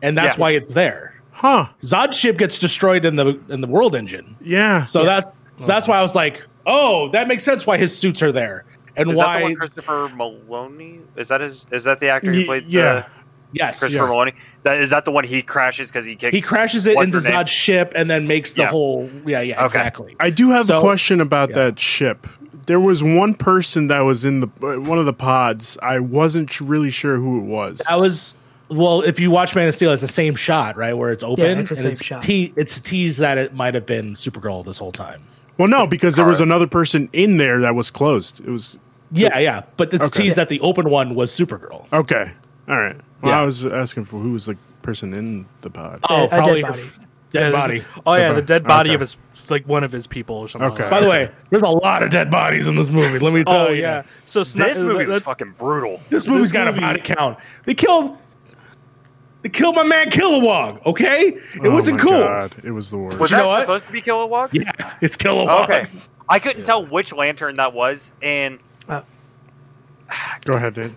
and 0.00 0.16
that's 0.16 0.36
Yeah. 0.36 0.40
why 0.42 0.50
it's 0.52 0.72
there. 0.74 1.14
huh? 1.32 1.66
Zod 1.82 2.12
ship 2.12 2.38
gets 2.38 2.58
destroyed 2.60 3.04
in 3.04 3.16
the 3.16 3.40
in 3.48 3.60
the 3.62 3.66
World 3.66 3.96
Engine. 3.96 4.36
Yeah. 4.40 4.84
So 4.84 5.04
that's 5.04 5.26
so 5.56 5.66
that's 5.66 5.88
why 5.88 5.98
I 5.98 6.02
was 6.02 6.14
like, 6.14 6.46
oh, 6.66 7.08
that 7.08 7.28
makes 7.28 7.44
sense 7.44 7.66
why 7.66 7.76
his 7.78 7.96
suits 7.96 8.22
are 8.22 8.32
there 8.32 8.64
and 8.96 9.10
Is 9.10 9.16
that 9.16 9.22
the 9.22 9.26
why. 9.26 9.42
one 9.42 9.54
Christopher 9.56 10.08
Meloni? 10.08 11.00
Is 11.16 11.28
that 11.28 11.40
his? 11.40 11.66
Is 11.70 11.84
that 11.84 12.00
the 12.00 12.08
actor 12.08 12.32
who 12.32 12.44
played? 12.44 12.64
yeah. 12.64 12.82
the, 13.00 13.06
yes, 13.52 13.78
Christopher 13.78 14.04
Yeah. 14.04 14.10
Meloni. 14.10 14.34
That 14.64 14.80
is 14.80 14.90
that 14.90 15.04
the 15.04 15.10
one 15.10 15.24
he 15.24 15.42
crashes 15.42 15.88
because 15.88 16.04
he 16.04 16.14
kicks. 16.14 16.34
he 16.34 16.40
crashes 16.40 16.86
it 16.86 16.96
into 16.98 17.20
her? 17.20 17.20
Zod's 17.20 17.50
ship 17.50 17.92
and 17.96 18.10
then 18.10 18.26
makes 18.26 18.52
the 18.52 18.62
Yeah. 18.62 18.68
whole. 18.68 19.10
Yeah, 19.26 19.40
yeah, 19.40 19.56
Okay. 19.56 19.64
exactly. 19.64 20.16
I 20.20 20.30
do 20.30 20.50
have 20.50 20.68
a 20.70 20.80
question 20.80 21.20
about 21.20 21.50
yeah. 21.50 21.56
that 21.56 21.80
ship. 21.80 22.26
There 22.66 22.78
was 22.78 23.02
one 23.02 23.34
person 23.34 23.88
that 23.88 24.00
was 24.00 24.24
in 24.24 24.38
the 24.40 24.46
uh, 24.62 24.78
one 24.80 24.98
of 24.98 25.06
the 25.06 25.12
pods. 25.12 25.76
I 25.82 25.98
wasn't 25.98 26.60
really 26.60 26.90
sure 26.90 27.16
who 27.16 27.38
it 27.38 27.44
was. 27.44 27.82
That 27.88 27.98
was 27.98 28.36
well. 28.68 29.00
If 29.02 29.18
you 29.18 29.32
watch 29.32 29.56
Man 29.56 29.66
of 29.66 29.74
Steel, 29.74 29.90
it's 29.92 30.02
the 30.02 30.06
same 30.06 30.36
shot, 30.36 30.76
right, 30.76 30.92
where 30.96 31.10
it's 31.10 31.24
open. 31.24 31.44
Yeah, 31.44 31.58
it's 31.58 31.70
the 31.70 31.74
and 31.74 31.82
same 31.82 31.92
it's 31.92 32.04
shot. 32.04 32.22
Te- 32.22 32.52
it's 32.54 32.76
a 32.76 32.82
tease 32.82 33.16
that 33.18 33.36
it 33.36 33.52
might 33.52 33.74
have 33.74 33.84
been 33.86 34.14
Supergirl 34.14 34.64
this 34.64 34.78
whole 34.78 34.92
time. 34.92 35.24
Well, 35.58 35.68
no, 35.68 35.86
because 35.86 36.16
there 36.16 36.24
was 36.26 36.40
another 36.40 36.66
person 36.66 37.08
in 37.12 37.36
there 37.36 37.60
that 37.60 37.74
was 37.74 37.90
closed. 37.90 38.40
It 38.40 38.50
was 38.50 38.76
Yeah, 39.10 39.38
yeah, 39.38 39.62
but 39.76 39.92
it's 39.92 40.04
Okay. 40.06 40.22
teased 40.24 40.36
that 40.36 40.48
the 40.48 40.60
open 40.60 40.88
one 40.88 41.14
was 41.14 41.30
Supergirl. 41.30 41.84
okay. 41.92 42.30
All 42.68 42.78
right. 42.80 42.96
Well, 43.20 43.32
Yeah. 43.32 43.40
I 43.40 43.44
was 43.44 43.64
asking 43.66 44.04
for 44.04 44.18
who 44.20 44.32
was 44.32 44.46
the 44.46 44.56
person 44.82 45.12
in 45.14 45.46
the 45.60 45.70
pod. 45.70 46.00
Oh, 46.08 46.16
a 46.26 46.28
dead 46.28 46.30
probably 46.30 46.62
body. 46.62 46.82
Dead 47.30 47.52
Yeah, 47.52 47.60
body. 47.60 47.82
Oh 48.06 48.14
yeah, 48.14 48.32
the 48.32 48.42
dead 48.42 48.64
body 48.64 48.90
Okay. 48.90 48.94
of 48.94 49.00
his 49.00 49.16
like 49.48 49.66
one 49.66 49.84
of 49.84 49.92
his 49.92 50.06
people 50.06 50.36
or 50.36 50.48
something. 50.48 50.70
Okay. 50.72 50.82
like 50.82 50.90
By 50.90 51.00
the 51.00 51.08
way, 51.08 51.30
there's 51.50 51.62
a 51.62 51.68
lot 51.68 52.02
of 52.02 52.10
dead 52.10 52.30
bodies 52.30 52.66
in 52.66 52.76
this 52.76 52.90
movie. 52.90 53.18
Let 53.18 53.32
me 53.32 53.40
oh, 53.46 53.52
tell 53.52 53.66
Oh 53.66 53.70
you. 53.70 53.80
yeah. 53.82 54.02
So 54.26 54.42
Sni- 54.42 54.64
This 54.74 54.80
movie 54.82 55.06
was 55.06 55.22
fucking 55.22 55.54
brutal. 55.58 56.00
This 56.10 56.26
movie's 56.26 56.44
This 56.44 56.52
got 56.52 56.66
movie- 56.66 56.78
a 56.78 56.80
body 56.82 57.00
count. 57.02 57.38
They 57.64 57.74
killed. 57.74 58.16
They 59.42 59.48
killed 59.48 59.74
my 59.74 59.82
man 59.82 60.10
Kilowog. 60.10 60.84
Okay, 60.86 61.28
it 61.28 61.42
Oh 61.64 61.70
wasn't 61.72 61.98
my 61.98 62.02
cool. 62.04 62.18
God, 62.18 62.54
It 62.64 62.70
was 62.70 62.90
the 62.90 62.98
worst. 62.98 63.18
Was 63.18 63.30
You 63.30 63.36
that 63.38 63.42
know 63.42 63.48
what? 63.48 63.60
supposed 63.62 63.86
to 63.86 63.92
be 63.92 64.00
Kilowog? 64.02 64.50
Yeah, 64.52 64.94
it's 65.00 65.16
Kilowog. 65.16 65.64
Okay. 65.64 65.86
I 66.28 66.38
couldn't 66.38 66.64
tell 66.64 66.86
which 66.86 67.12
lantern 67.12 67.56
that 67.56 67.72
was, 67.74 68.12
and 68.22 68.58
Go 70.44 70.54
ahead, 70.54 70.74
Dave. 70.74 70.94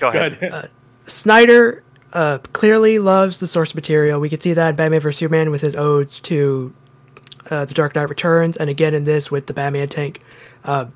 go 0.00 0.08
ahead. 0.08 0.38
Good. 0.40 0.70
Snyder 1.04 1.84
uh, 2.12 2.38
clearly 2.52 2.98
loves 2.98 3.38
the 3.40 3.46
source 3.46 3.74
material. 3.74 4.18
We 4.20 4.28
could 4.28 4.42
see 4.42 4.52
that 4.54 4.70
in 4.70 4.76
Batman 4.76 5.00
vs 5.00 5.18
Superman 5.18 5.50
with 5.50 5.60
his 5.62 5.76
odes 5.76 6.18
to 6.20 6.74
uh, 7.50 7.64
The 7.64 7.74
Dark 7.74 7.94
Knight 7.94 8.08
Returns, 8.08 8.56
and 8.56 8.68
again 8.68 8.92
in 8.94 9.04
this 9.04 9.30
with 9.30 9.46
the 9.46 9.52
Batman 9.54 9.88
tank. 9.88 10.20
Uh, 10.64 10.86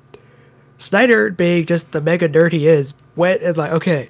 Snyder, 0.77 1.29
being 1.29 1.65
just 1.65 1.91
the 1.91 2.01
mega 2.01 2.27
nerd 2.27 2.51
he 2.51 2.67
is, 2.67 2.93
went 3.15 3.41
is 3.41 3.55
like, 3.55 3.71
okay, 3.71 4.07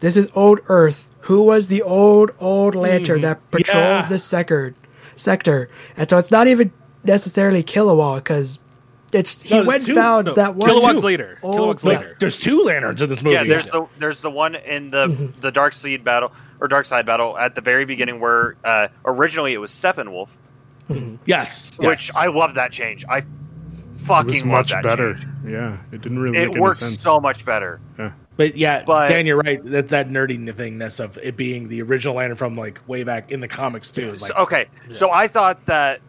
this 0.00 0.16
is 0.16 0.28
old 0.34 0.60
Earth. 0.68 1.09
Who 1.22 1.42
was 1.42 1.68
the 1.68 1.82
old 1.82 2.30
old 2.40 2.74
lantern 2.74 3.20
that 3.22 3.38
patrolled 3.50 3.84
Yeah. 3.84 4.06
this 4.08 4.24
sector? 4.24 4.74
Sector, 5.16 5.68
and 5.98 6.08
so 6.08 6.16
it's 6.16 6.30
not 6.30 6.46
even 6.48 6.72
necessarily 7.04 7.62
Kilowog 7.62 8.18
because 8.18 8.58
it's 9.12 9.42
he 9.42 9.54
No, 9.54 9.64
went 9.64 9.84
two- 9.84 9.94
found 9.94 10.28
no, 10.28 10.34
that 10.34 10.54
one. 10.54 10.70
Kilowog's 10.70 11.00
two 11.00 11.06
later. 11.06 11.38
old- 11.42 11.56
Kilowog's 11.56 11.84
yeah. 11.84 11.90
later. 11.90 12.16
There's 12.20 12.38
two 12.38 12.62
lanterns 12.62 13.02
in 13.02 13.08
this 13.10 13.22
movie. 13.22 13.34
Yeah, 13.34 13.44
there's 13.44 13.66
the 13.66 13.86
there's 13.98 14.20
the 14.22 14.30
one 14.30 14.54
in 14.54 14.90
the 14.90 15.08
Mm-hmm. 15.08 15.40
the 15.42 15.50
Dark 15.52 15.74
Seed 15.74 16.04
battle 16.04 16.32
or 16.60 16.68
Dark 16.68 16.86
Side 16.86 17.04
battle 17.04 17.36
at 17.36 17.54
the 17.54 17.60
very 17.60 17.84
beginning 17.84 18.18
where 18.18 18.56
uh, 18.64 18.88
originally 19.04 19.52
it 19.52 19.58
was 19.58 19.70
Steppenwolf, 19.72 20.28
yes, 21.26 21.72
which 21.76 22.06
yes. 22.08 22.16
I 22.16 22.26
love 22.26 22.54
that 22.54 22.72
change. 22.72 23.04
I 23.08 23.18
It 23.18 23.24
fucking 23.98 24.26
was 24.32 24.40
love 24.42 24.50
much 24.52 24.70
that 24.72 24.82
better. 24.82 25.14
change. 25.14 25.26
Yeah, 25.46 25.76
it 25.92 26.00
didn't 26.00 26.18
really 26.18 26.36
It 26.38 26.46
make 26.46 26.50
any 26.52 26.60
works 26.60 26.80
sense. 26.80 27.00
so 27.00 27.20
much 27.20 27.44
better. 27.44 27.80
yeah. 27.98 28.12
But 28.40 28.56
yeah, 28.56 28.84
But- 28.86 29.06
Dan, 29.08 29.26
you're 29.26 29.36
right. 29.36 29.62
That 29.62 29.88
that 29.88 30.08
nerdy 30.08 30.38
thingness 30.54 30.98
of 30.98 31.18
it 31.22 31.36
being 31.36 31.68
the 31.68 31.82
original 31.82 32.14
lantern 32.14 32.36
from 32.38 32.56
like 32.56 32.80
way 32.88 33.04
back 33.04 33.30
in 33.30 33.40
the 33.40 33.48
comics 33.48 33.90
too. 33.90 34.12
Like, 34.14 34.34
okay, 34.34 34.66
so 34.92 35.10
I 35.10 35.28
thought 35.28 35.66
that 35.66 36.00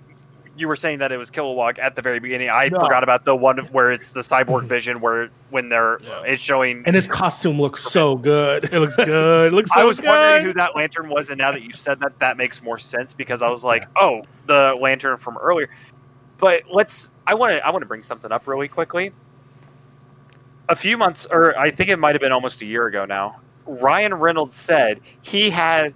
you 0.55 0.69
were 0.69 0.77
saying 0.77 0.99
that 0.99 1.11
it 1.11 1.17
was 1.17 1.29
Kilowog 1.29 1.77
at 1.77 1.97
the 1.97 2.01
very 2.01 2.19
beginning. 2.21 2.49
I 2.49 2.69
No. 2.69 2.79
forgot 2.79 3.03
about 3.03 3.25
the 3.25 3.35
one 3.35 3.57
where 3.73 3.91
it's 3.91 4.09
the 4.09 4.21
cyborg 4.21 4.63
vision 4.63 5.01
where 5.01 5.27
when 5.49 5.67
they're 5.67 5.99
Yeah. 6.01 6.21
it's 6.21 6.41
showing. 6.41 6.83
and 6.85 6.95
his 6.95 7.05
costume 7.05 7.59
looks 7.59 7.83
so 7.83 8.15
good. 8.15 8.63
It 8.63 8.79
looks 8.79 8.95
good. 8.95 9.51
It 9.51 9.53
looks 9.53 9.71
so 9.73 9.81
I 9.81 9.83
was 9.83 9.99
good. 9.99 10.07
wondering 10.07 10.45
who 10.45 10.53
that 10.53 10.73
lantern 10.73 11.09
was, 11.09 11.27
and 11.29 11.37
now 11.37 11.51
that 11.51 11.63
you 11.63 11.73
said 11.73 11.99
that, 11.99 12.17
that 12.19 12.37
makes 12.37 12.63
more 12.63 12.79
sense 12.79 13.13
because 13.13 13.41
I 13.41 13.49
was 13.49 13.65
like, 13.65 13.87
oh, 13.97 14.21
the 14.45 14.73
lantern 14.79 15.17
from 15.17 15.37
earlier. 15.37 15.69
But 16.37 16.63
let's. 16.71 17.09
I 17.27 17.33
want 17.33 17.57
to. 17.57 17.65
I 17.65 17.71
want 17.71 17.81
to 17.81 17.87
bring 17.87 18.03
something 18.03 18.31
up 18.31 18.47
really 18.47 18.69
quickly. 18.69 19.11
A 20.71 20.75
few 20.75 20.97
months, 20.97 21.27
or 21.29 21.57
I 21.59 21.69
think 21.69 21.89
it 21.89 21.97
might 21.97 22.15
have 22.15 22.21
been 22.21 22.31
almost 22.31 22.61
a 22.61 22.65
year 22.65 22.87
ago 22.87 23.03
now. 23.03 23.41
Ryan 23.65 24.13
Reynolds 24.13 24.55
said 24.55 25.01
he 25.21 25.49
had 25.49 25.93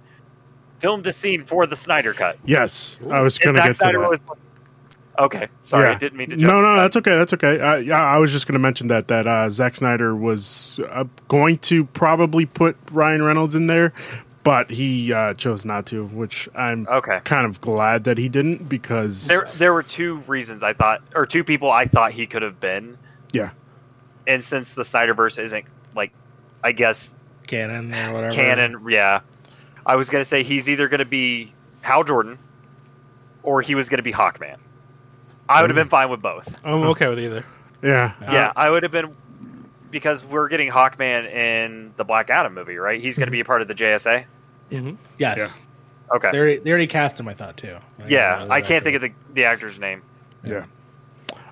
filmed 0.80 1.06
a 1.06 1.12
scene 1.12 1.44
for 1.44 1.66
the 1.66 1.74
Snyder 1.74 2.12
Cut. 2.12 2.38
Yes, 2.44 2.98
I 3.10 3.22
was 3.22 3.38
going 3.38 3.54
to 3.54 3.60
Zack 3.60 3.70
get 3.70 3.76
to 3.78 3.98
that. 3.98 4.10
was. 4.10 4.20
Okay, 5.18 5.48
sorry, 5.64 5.88
I 5.88 5.94
didn't 5.94 6.18
mean 6.18 6.28
to. 6.28 6.36
Jump 6.36 6.52
No, 6.52 6.60
no, 6.60 6.76
that's 6.76 6.94
okay. 6.98 7.16
That's 7.16 7.32
okay. 7.32 7.58
Uh, 7.58 7.76
yeah, 7.76 8.02
I 8.02 8.18
was 8.18 8.32
just 8.32 8.46
going 8.46 8.52
to 8.52 8.58
mention 8.58 8.88
that 8.88 9.08
that 9.08 9.26
uh, 9.26 9.48
Zack 9.48 9.76
Snyder 9.76 10.14
was 10.14 10.78
uh, 10.90 11.04
going 11.26 11.56
to 11.60 11.86
probably 11.86 12.44
put 12.44 12.76
Ryan 12.92 13.22
Reynolds 13.22 13.54
in 13.54 13.68
there, 13.68 13.94
but 14.42 14.70
he 14.70 15.10
uh, 15.10 15.32
chose 15.32 15.64
not 15.64 15.86
to, 15.86 16.04
which 16.04 16.50
I'm 16.54 16.86
Okay. 16.86 17.20
kind 17.24 17.46
of 17.46 17.62
glad 17.62 18.04
that 18.04 18.18
he 18.18 18.28
didn't 18.28 18.68
because 18.68 19.26
There, 19.26 19.48
there 19.56 19.72
were 19.72 19.82
two 19.82 20.16
reasons 20.26 20.62
I 20.62 20.74
thought, 20.74 21.00
or 21.14 21.24
two 21.24 21.44
people 21.44 21.70
I 21.70 21.86
thought 21.86 22.12
he 22.12 22.26
could 22.26 22.42
have 22.42 22.60
been, 22.60 22.98
yeah, 23.32 23.52
and 24.26 24.42
since 24.44 24.74
the 24.74 24.82
Snyderverse 24.82 25.42
isn't 25.42 25.64
like, 25.94 26.12
I 26.64 26.72
guess 26.72 27.12
Canon 27.46 27.94
or 27.94 28.12
whatever. 28.12 28.32
canon. 28.34 28.84
Yeah, 28.88 29.20
I 29.84 29.96
was 29.96 30.10
gonna 30.10 30.24
say 30.24 30.42
he's 30.42 30.68
either 30.68 30.88
gonna 30.88 31.04
be 31.04 31.52
Hal 31.82 32.04
Jordan, 32.04 32.38
or 33.42 33.62
he 33.62 33.74
was 33.74 33.88
gonna 33.88 34.02
be 34.02 34.12
Hawkman. 34.12 34.56
I 35.48 35.60
would 35.60 35.70
have 35.70 35.76
been 35.76 35.88
fine 35.88 36.10
with 36.10 36.20
both. 36.22 36.48
I'm 36.64 36.82
okay 36.88 37.08
with 37.08 37.20
either. 37.20 37.44
yeah, 37.82 38.14
yeah, 38.22 38.52
I 38.56 38.68
would 38.70 38.82
have 38.82 38.92
been 38.92 39.14
because 39.90 40.24
we're 40.24 40.48
getting 40.48 40.68
Hawkman 40.70 41.30
in 41.32 41.92
the 41.96 42.04
Black 42.04 42.28
Adam 42.30 42.52
movie, 42.54 42.76
right? 42.76 43.00
He's 43.00 43.16
gonna 43.16 43.30
be 43.30 43.40
a 43.40 43.44
part 43.44 43.62
of 43.62 43.68
the 43.68 43.74
JSA. 43.74 44.24
Yes, 45.18 45.60
Okay. 46.14 46.30
they 46.32 46.38
already, 46.38 46.56
they 46.58 46.70
already 46.70 46.86
cast 46.88 47.18
him. 47.20 47.28
I 47.28 47.34
thought 47.34 47.56
too. 47.56 47.76
yeah, 48.08 48.46
I 48.50 48.60
can't 48.60 48.82
think 48.82 48.96
of 48.96 49.02
the 49.02 49.12
the 49.34 49.44
actor's 49.44 49.78
name. 49.78 50.02
yeah, 50.48 50.64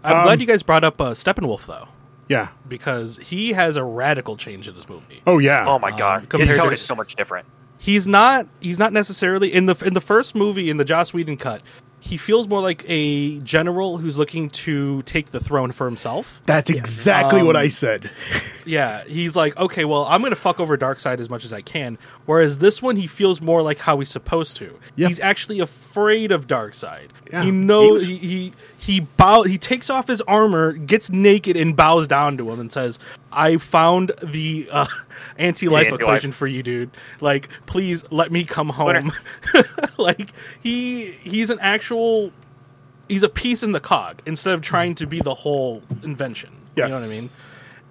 I'm 0.03 0.17
Um, 0.19 0.23
glad 0.25 0.41
you 0.41 0.47
guys 0.49 0.65
brought 0.65 0.83
up 0.83 1.01
uh, 1.01 1.11
Steppenwolf 1.13 1.67
though, 1.67 1.87
yeah. 2.29 2.49
because 2.69 3.17
he 3.19 3.53
has 3.53 3.77
a 3.77 3.85
radical 3.85 4.37
change 4.37 4.69
in 4.69 4.75
this 4.75 4.89
movie. 4.89 5.23
Oh 5.27 5.39
yeah. 5.39 5.65
Oh 5.67 5.79
my 5.79 5.91
Um, 5.91 5.99
god, 5.99 6.29
compared 6.29 6.49
his 6.49 6.59
tone 6.59 6.69
to- 6.69 6.75
is 6.75 6.81
so 6.83 6.95
much 6.95 7.17
different. 7.17 7.47
He's 7.79 8.09
not. 8.09 8.47
He's 8.61 8.79
not 8.79 8.93
necessarily 8.95 9.53
in 9.53 9.67
the 9.67 9.75
in 9.85 9.93
the 9.95 10.01
first 10.01 10.35
movie 10.35 10.71
in 10.71 10.79
the 10.79 10.85
Joss 10.85 11.13
Whedon 11.13 11.37
cut. 11.37 11.61
He 12.01 12.19
feels 12.19 12.49
more 12.49 12.61
like 12.61 12.85
a 12.87 13.39
general 13.41 13.97
who's 13.97 14.19
looking 14.19 14.51
to 14.51 15.01
take 15.03 15.31
the 15.31 15.41
throne 15.41 15.73
for 15.73 15.87
himself. 15.87 16.43
That's 16.45 16.69
exactly 16.71 17.41
Um, 17.41 17.47
what 17.47 17.57
I 17.57 17.69
said. 17.69 18.11
Yeah, 18.67 19.05
he's 19.05 19.37
like, 19.37 19.55
okay, 19.59 19.85
well, 19.85 20.07
I'm 20.07 20.23
going 20.23 20.31
to 20.31 20.37
fuck 20.37 20.59
over 20.59 20.79
Darkseid 20.79 21.21
as 21.21 21.29
much 21.29 21.45
as 21.45 21.53
I 21.53 21.61
can. 21.61 21.99
Whereas 22.25 22.57
this 22.57 22.81
one, 22.81 22.97
he 22.97 23.07
feels 23.07 23.43
more 23.43 23.61
like 23.61 23.77
how 23.79 23.99
he's 23.99 24.09
supposed 24.09 24.57
to. 24.57 24.79
Yeah. 24.97 25.09
He's 25.09 25.21
actually 25.21 25.61
afraid 25.61 26.33
of 26.33 26.47
Darkseid. 26.47 27.09
Yeah. 27.31 27.43
He 27.43 27.51
knows 27.51 28.01
He 28.07 28.17
he 28.17 28.27
he 28.27 28.55
he 28.85 29.01
bow 29.01 29.43
he 29.45 29.57
takes 29.57 29.89
off 29.89 30.07
his 30.07 30.21
armor, 30.23 30.73
gets 30.73 31.09
naked, 31.11 31.57
and 31.57 31.75
bows 31.75 32.07
down 32.07 32.37
to 32.37 32.51
him 32.51 32.61
and 32.61 32.71
says, 32.71 32.99
"I 33.33 33.57
found 33.57 34.13
the 34.23 34.69
uh, 34.71 34.87
anti-life 35.39 35.87
anti-life. 35.87 36.01
equation 36.01 36.33
for 36.33 36.47
you, 36.47 36.63
dude. 36.63 36.91
Like, 37.23 37.49
please 37.65 38.05
let 38.11 38.31
me 38.31 38.45
come 38.45 38.69
home." 38.69 39.11
like 39.97 40.31
he 40.63 41.13
he's 41.13 41.49
an 41.49 41.59
actual. 41.61 42.31
He's 43.09 43.23
a 43.23 43.29
piece 43.29 43.63
in 43.63 43.73
the 43.73 43.81
cog 43.81 44.21
instead 44.27 44.55
of 44.55 44.61
trying 44.61 44.95
to 44.97 45.07
be 45.07 45.21
the 45.21 45.35
whole 45.35 45.83
invention. 46.03 46.51
You 46.75 46.85
know 46.89 46.91
what 46.91 47.05
I 47.05 47.09
mean? 47.09 47.31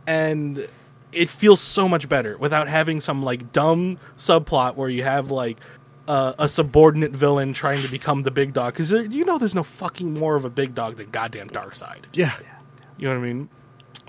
and 0.05 0.67
it 1.11 1.29
feels 1.29 1.61
so 1.61 1.87
much 1.87 2.09
better 2.09 2.37
without 2.37 2.67
having 2.67 2.99
some 2.99 3.23
like 3.23 3.51
dumb 3.51 3.97
subplot 4.17 4.75
where 4.75 4.89
you 4.89 5.03
have 5.03 5.31
like 5.31 5.57
uh, 6.07 6.33
a 6.37 6.49
subordinate 6.49 7.11
villain 7.11 7.53
trying 7.53 7.81
to 7.81 7.87
become 7.89 8.23
the 8.23 8.31
big 8.31 8.53
dog 8.53 8.73
because 8.73 8.91
you 8.91 9.23
know 9.25 9.37
there's 9.37 9.55
no 9.55 9.63
fucking 9.63 10.13
more 10.13 10.35
of 10.35 10.45
a 10.45 10.49
big 10.49 10.75
dog 10.75 10.97
than 10.97 11.09
goddamn 11.11 11.49
Darkseid 11.49 12.03
Yeah, 12.13 12.33
You 12.97 13.07
know 13.07 13.15
what 13.15 13.23
I 13.23 13.27
mean? 13.27 13.49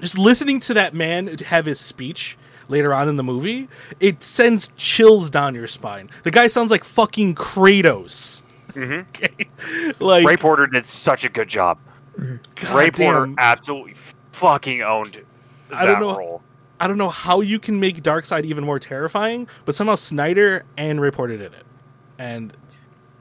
Just 0.01 0.19
listening 0.19 0.59
to 0.61 0.75
that 0.75 0.93
man 0.95 1.39
have 1.39 1.67
his 1.67 1.79
speech 1.81 2.37
later 2.69 2.93
on 2.95 3.09
in 3.09 3.17
the 3.17 3.23
movie, 3.23 3.69
it 4.01 4.23
sends 4.23 4.71
chills 4.77 5.31
down 5.31 5.55
your 5.55 5.67
spine. 5.69 6.11
The 6.25 6.31
guy 6.31 6.49
sounds 6.49 6.71
like 6.71 6.85
fucking 6.85 7.35
Kratos. 7.35 8.43
Okay, 8.77 9.47
like 10.01 10.27
Ray 10.27 10.37
Porter 10.37 10.67
did 10.67 10.85
such 10.85 11.25
a 11.25 11.29
good 11.29 11.47
job. 11.49 11.79
Ray 12.73 12.91
Porter 12.91 13.33
absolutely 13.39 13.95
fucking 14.33 14.83
owned 14.83 15.23
that 15.69 15.79
I 15.79 15.87
don't 15.87 16.01
know- 16.01 16.17
role. 16.17 16.43
I 16.81 16.89
don't 16.89 16.99
know 16.99 17.09
how 17.09 17.41
you 17.41 17.61
can 17.61 17.79
make 17.79 18.03
Darkseid 18.03 18.45
even 18.45 18.65
more 18.65 18.81
terrifying, 18.81 19.47
but 19.65 19.77
somehow 19.77 19.95
Snyder 19.95 20.65
and 20.77 21.01
Ray 21.01 21.13
Porter 21.13 21.37
did 21.37 21.53
it, 21.55 21.63
and 22.19 22.53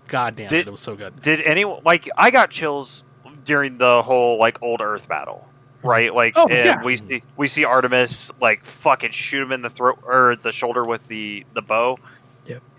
god 0.07 0.35
damn 0.35 0.49
Did- 0.49 0.59
it, 0.61 0.67
it 0.67 0.71
was 0.71 0.79
so 0.79 0.95
good. 0.95 1.21
Did 1.21 1.41
anyone 1.41 1.81
like? 1.85 2.09
I 2.17 2.31
got 2.31 2.49
chills 2.49 3.03
during 3.45 3.77
the 3.77 4.01
whole 4.01 4.37
like 4.39 4.61
old 4.61 4.81
Earth 4.81 5.07
battle, 5.07 5.47
mm-hmm. 5.77 5.87
right? 5.87 6.13
Like, 6.13 6.33
Oh, 6.35 6.47
and 6.47 6.65
yeah. 6.65 6.83
we 6.83 6.97
see 6.97 7.23
we 7.37 7.47
see 7.47 7.65
Artemis 7.65 8.31
like 8.41 8.63
fucking 8.65 9.11
shoot 9.11 9.41
him 9.43 9.51
in 9.51 9.61
the 9.61 9.69
throat 9.69 9.99
or 10.03 10.35
the 10.41 10.51
shoulder 10.51 10.83
with 10.85 11.05
the 11.07 11.45
the 11.53 11.61
bow. 11.61 11.97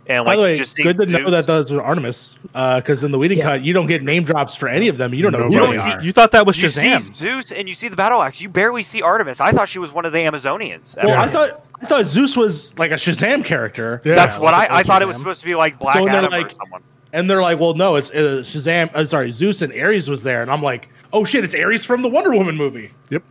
Yep. 0.07 0.16
And 0.18 0.24
By 0.26 0.36
the 0.36 0.42
way, 0.42 0.57
just 0.57 0.76
good 0.76 0.96
to 0.98 1.07
seeing 1.07 1.22
know 1.24 1.30
that 1.30 1.46
those 1.46 1.72
were 1.72 1.82
Artemis, 1.82 2.36
because 2.52 3.02
in 3.05 3.11
the 3.11 3.18
Whedon 3.18 3.38
Yeah. 3.38 3.44
cut, 3.44 3.62
you 3.64 3.72
don't 3.72 3.86
get 3.86 4.02
name 4.02 4.24
drops 4.24 4.55
for 4.55 4.68
any 4.68 4.88
of 4.88 4.98
them. 4.98 5.14
You 5.14 5.22
don't 5.22 5.32
know 5.32 5.38
No, 5.38 5.44
who 5.46 5.52
you 5.55 5.61
they 5.61 5.66
don't 5.66 5.78
see- 5.78 5.90
are. 5.92 6.02
You 6.02 6.12
thought 6.12 6.30
that 6.32 6.46
was 6.46 6.61
you 6.62 6.68
see 6.68 6.82
Shazam? 6.88 7.14
Zeus 7.14 7.52
and 7.52 7.68
you 7.68 7.74
see 7.74 7.88
the 7.88 7.96
battle 7.96 8.22
axe. 8.22 8.40
You 8.40 8.48
barely 8.48 8.82
see 8.82 9.00
Artemis. 9.02 9.40
I 9.40 9.52
thought 9.52 9.68
she 9.68 9.78
was 9.78 9.90
one 9.92 10.05
of 10.05 10.12
the 10.12 10.18
Amazonians. 10.18 10.96
well, 10.96 11.09
Yeah. 11.09 11.22
I 11.22 11.26
thought 11.28 11.64
I 11.82 11.86
thought 11.86 12.07
Zeus 12.07 12.36
was 12.36 12.72
like 12.78 12.90
a 12.90 12.94
Shazam 12.94 13.44
character, 13.44 14.00
Yeah. 14.05 14.14
That's 14.14 14.38
what 14.38 14.52
like 14.52 14.70
I, 14.70 14.76
I 14.78 14.82
thought 14.82 15.02
it 15.02 15.09
was 15.09 15.16
supposed 15.16 15.40
to 15.40 15.46
be 15.46 15.55
like 15.55 15.78
Black 15.78 15.94
So 15.96 16.02
when 16.05 16.12
they're 16.12 16.24
or 16.24 16.50
someone. 16.50 16.82
and 17.12 17.28
they're 17.28 17.42
like, 17.42 17.59
"Well, 17.61 17.74
no, 17.74 17.96
it's 17.96 18.11
uh, 18.11 18.42
Shazam." 18.44 18.94
Uh, 18.94 19.05
sorry, 19.05 19.30
Zeus 19.32 19.61
and 19.62 19.72
Ares 19.72 20.09
was 20.09 20.22
there, 20.22 20.40
and 20.42 20.50
I'm 20.50 20.62
like, 20.62 20.88
"Oh 21.12 21.24
shit, 21.24 21.44
it's 21.44 21.55
Ares 21.55 21.84
from 21.84 22.02
the 22.02 22.09
Wonder 22.09 22.34
Woman 22.34 22.57
movie." 22.57 22.90
yep, 23.11 23.22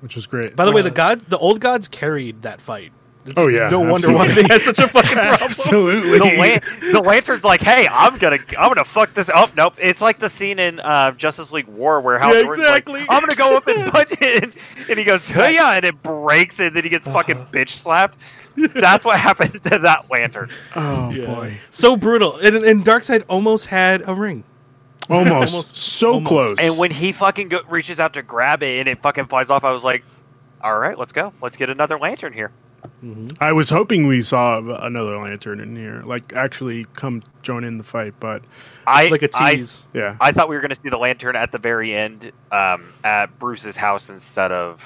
which 0.00 0.14
was 0.14 0.26
great. 0.26 0.56
By 0.56 0.64
the 0.64 0.72
way, 0.72 0.80
Uh, 0.80 0.84
the 0.84 0.90
gods, 0.90 1.26
the 1.26 1.38
old 1.38 1.60
gods 1.60 1.88
carried 1.88 2.42
that 2.42 2.60
fight. 2.60 2.92
It's 3.26 3.38
Oh, 3.38 3.46
yeah, 3.48 3.70
no 3.70 3.80
wonder 3.80 4.12
why 4.12 4.26
absolutely. 4.26 4.42
they 4.42 4.52
had 4.54 4.60
such 4.62 4.78
a 4.80 4.86
fucking 4.88 5.12
problem. 5.12 5.38
absolutely. 5.42 6.18
the, 6.18 6.24
lan- 6.38 6.92
the 6.92 7.00
lantern's 7.00 7.42
like, 7.44 7.60
"Hey, 7.62 7.88
I'm 7.90 8.18
gonna, 8.18 8.38
I'm 8.58 8.68
gonna 8.68 8.84
fuck 8.84 9.14
this 9.14 9.30
up." 9.30 9.56
Nope, 9.56 9.74
it's 9.78 10.02
like 10.02 10.18
the 10.18 10.28
scene 10.28 10.58
in 10.58 10.78
uh, 10.80 11.12
Justice 11.12 11.50
League 11.50 11.66
War 11.68 12.00
where 12.02 12.18
Hal 12.18 12.34
Yeah, 12.34 12.42
Jordan's 12.42 12.58
exactly. 12.66 13.00
like, 13.00 13.08
"I'm 13.10 13.20
gonna 13.20 13.34
go 13.34 13.56
up 13.56 13.66
and 13.66 13.90
punch 13.92 14.12
it," 14.20 14.56
and 14.90 14.98
he 14.98 15.04
goes, 15.04 15.30
"Yeah," 15.30 15.72
and 15.74 15.84
it 15.86 16.02
breaks, 16.02 16.60
and 16.60 16.76
then 16.76 16.82
he 16.84 16.90
gets 16.90 17.06
fucking 17.06 17.36
Uh-huh. 17.38 17.50
bitch 17.50 17.70
slapped. 17.70 18.18
That's 18.56 19.04
what 19.06 19.18
happened 19.18 19.62
to 19.64 19.78
that 19.78 20.10
lantern. 20.10 20.50
oh 20.76 21.10
Yeah. 21.10 21.26
boy, 21.26 21.58
so 21.70 21.96
brutal. 21.96 22.36
And, 22.36 22.56
and 22.56 22.84
Darkseid 22.84 23.24
almost 23.28 23.66
had 23.66 24.06
a 24.06 24.14
ring. 24.14 24.44
almost, 25.10 25.52
Almost- 25.54 25.76
so 25.78 26.12
almost. 26.14 26.28
close. 26.28 26.58
And 26.60 26.76
when 26.78 26.90
he 26.90 27.12
fucking 27.12 27.48
go- 27.48 27.62
reaches 27.68 27.98
out 28.00 28.12
to 28.14 28.22
grab 28.22 28.62
it 28.62 28.78
and 28.80 28.88
it 28.88 29.00
fucking 29.02 29.26
flies 29.26 29.48
off, 29.50 29.64
I 29.64 29.72
was 29.72 29.82
like, 29.82 30.04
"All 30.60 30.78
right, 30.78 30.98
let's 30.98 31.12
go. 31.12 31.32
Let's 31.42 31.56
get 31.56 31.70
another 31.70 31.98
lantern 31.98 32.32
here." 32.34 32.52
I 33.40 33.52
was 33.52 33.70
hoping 33.70 34.06
we 34.06 34.22
saw 34.22 34.58
another 34.84 35.18
lantern 35.18 35.60
in 35.60 35.76
here, 35.76 36.02
like 36.04 36.32
actually 36.34 36.86
come 36.94 37.22
join 37.42 37.64
in 37.64 37.78
the 37.78 37.84
fight, 37.84 38.14
but 38.20 38.42
I 38.86 39.08
Like 39.08 39.22
a 39.22 39.28
I- 39.34 39.54
tease. 39.56 39.86
yeah, 39.92 40.16
I 40.20 40.32
thought 40.32 40.48
we 40.48 40.54
were 40.56 40.60
going 40.62 40.70
to 40.74 40.80
see 40.82 40.88
the 40.88 40.98
lantern 40.98 41.36
at 41.36 41.52
the 41.52 41.58
very 41.58 41.94
end 41.94 42.32
um, 42.52 42.92
at 43.04 43.38
Bruce's 43.38 43.76
house 43.76 44.10
instead 44.10 44.52
of 44.52 44.84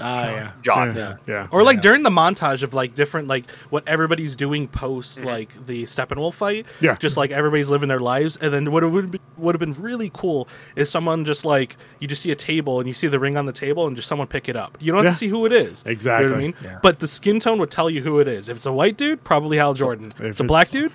Ah, 0.00 0.24
yeah. 0.26 0.52
John. 0.62 0.96
Yeah, 0.96 1.16
yeah. 1.26 1.46
Or 1.52 1.62
like 1.62 1.76
Yeah. 1.76 1.80
during 1.82 2.02
the 2.02 2.10
montage 2.10 2.62
of 2.64 2.74
like 2.74 2.94
different 2.96 3.28
like 3.28 3.48
what 3.70 3.86
everybody's 3.86 4.34
doing 4.34 4.66
post 4.66 5.24
like 5.24 5.66
the 5.66 5.84
Steppenwolf 5.84 6.34
fight. 6.34 6.66
Yeah. 6.80 6.96
Just 6.96 7.16
like 7.16 7.30
everybody's 7.30 7.68
living 7.70 7.88
their 7.88 8.00
lives, 8.00 8.36
and 8.36 8.52
then 8.52 8.72
what 8.72 8.82
would 8.90 9.20
would 9.36 9.54
have 9.54 9.60
been 9.60 9.72
really 9.80 10.10
cool 10.12 10.48
is 10.74 10.90
someone 10.90 11.24
just 11.24 11.44
like 11.44 11.76
you 12.00 12.08
just 12.08 12.22
see 12.22 12.32
a 12.32 12.36
table 12.36 12.80
and 12.80 12.88
you 12.88 12.94
see 12.94 13.06
the 13.06 13.18
ring 13.20 13.36
on 13.36 13.46
the 13.46 13.52
table 13.52 13.86
and 13.86 13.94
just 13.94 14.08
someone 14.08 14.26
pick 14.26 14.48
it 14.48 14.56
up. 14.56 14.76
You 14.80 14.90
don't 14.90 14.98
have 14.98 15.04
Yeah. 15.04 15.10
to 15.12 15.16
see 15.16 15.28
who 15.28 15.46
it 15.46 15.52
is. 15.52 15.82
You 15.84 15.90
know 15.90 15.92
Exactly. 15.92 16.30
what 16.30 16.38
I 16.38 16.42
mean? 16.42 16.54
Yeah. 16.62 16.78
But 16.82 16.98
the 16.98 17.06
skin 17.08 17.38
tone 17.38 17.58
would 17.60 17.70
tell 17.70 17.88
you 17.88 18.02
who 18.02 18.18
it 18.18 18.26
is. 18.26 18.48
If 18.48 18.56
it's 18.56 18.66
a 18.66 18.72
white 18.72 18.96
dude, 18.96 19.22
probably 19.22 19.58
Hal 19.58 19.74
Jordan. 19.74 20.06
If 20.16 20.20
if 20.20 20.26
it's 20.32 20.40
a 20.40 20.44
black 20.44 20.74
it's- 20.74 20.90
dude, 20.90 20.92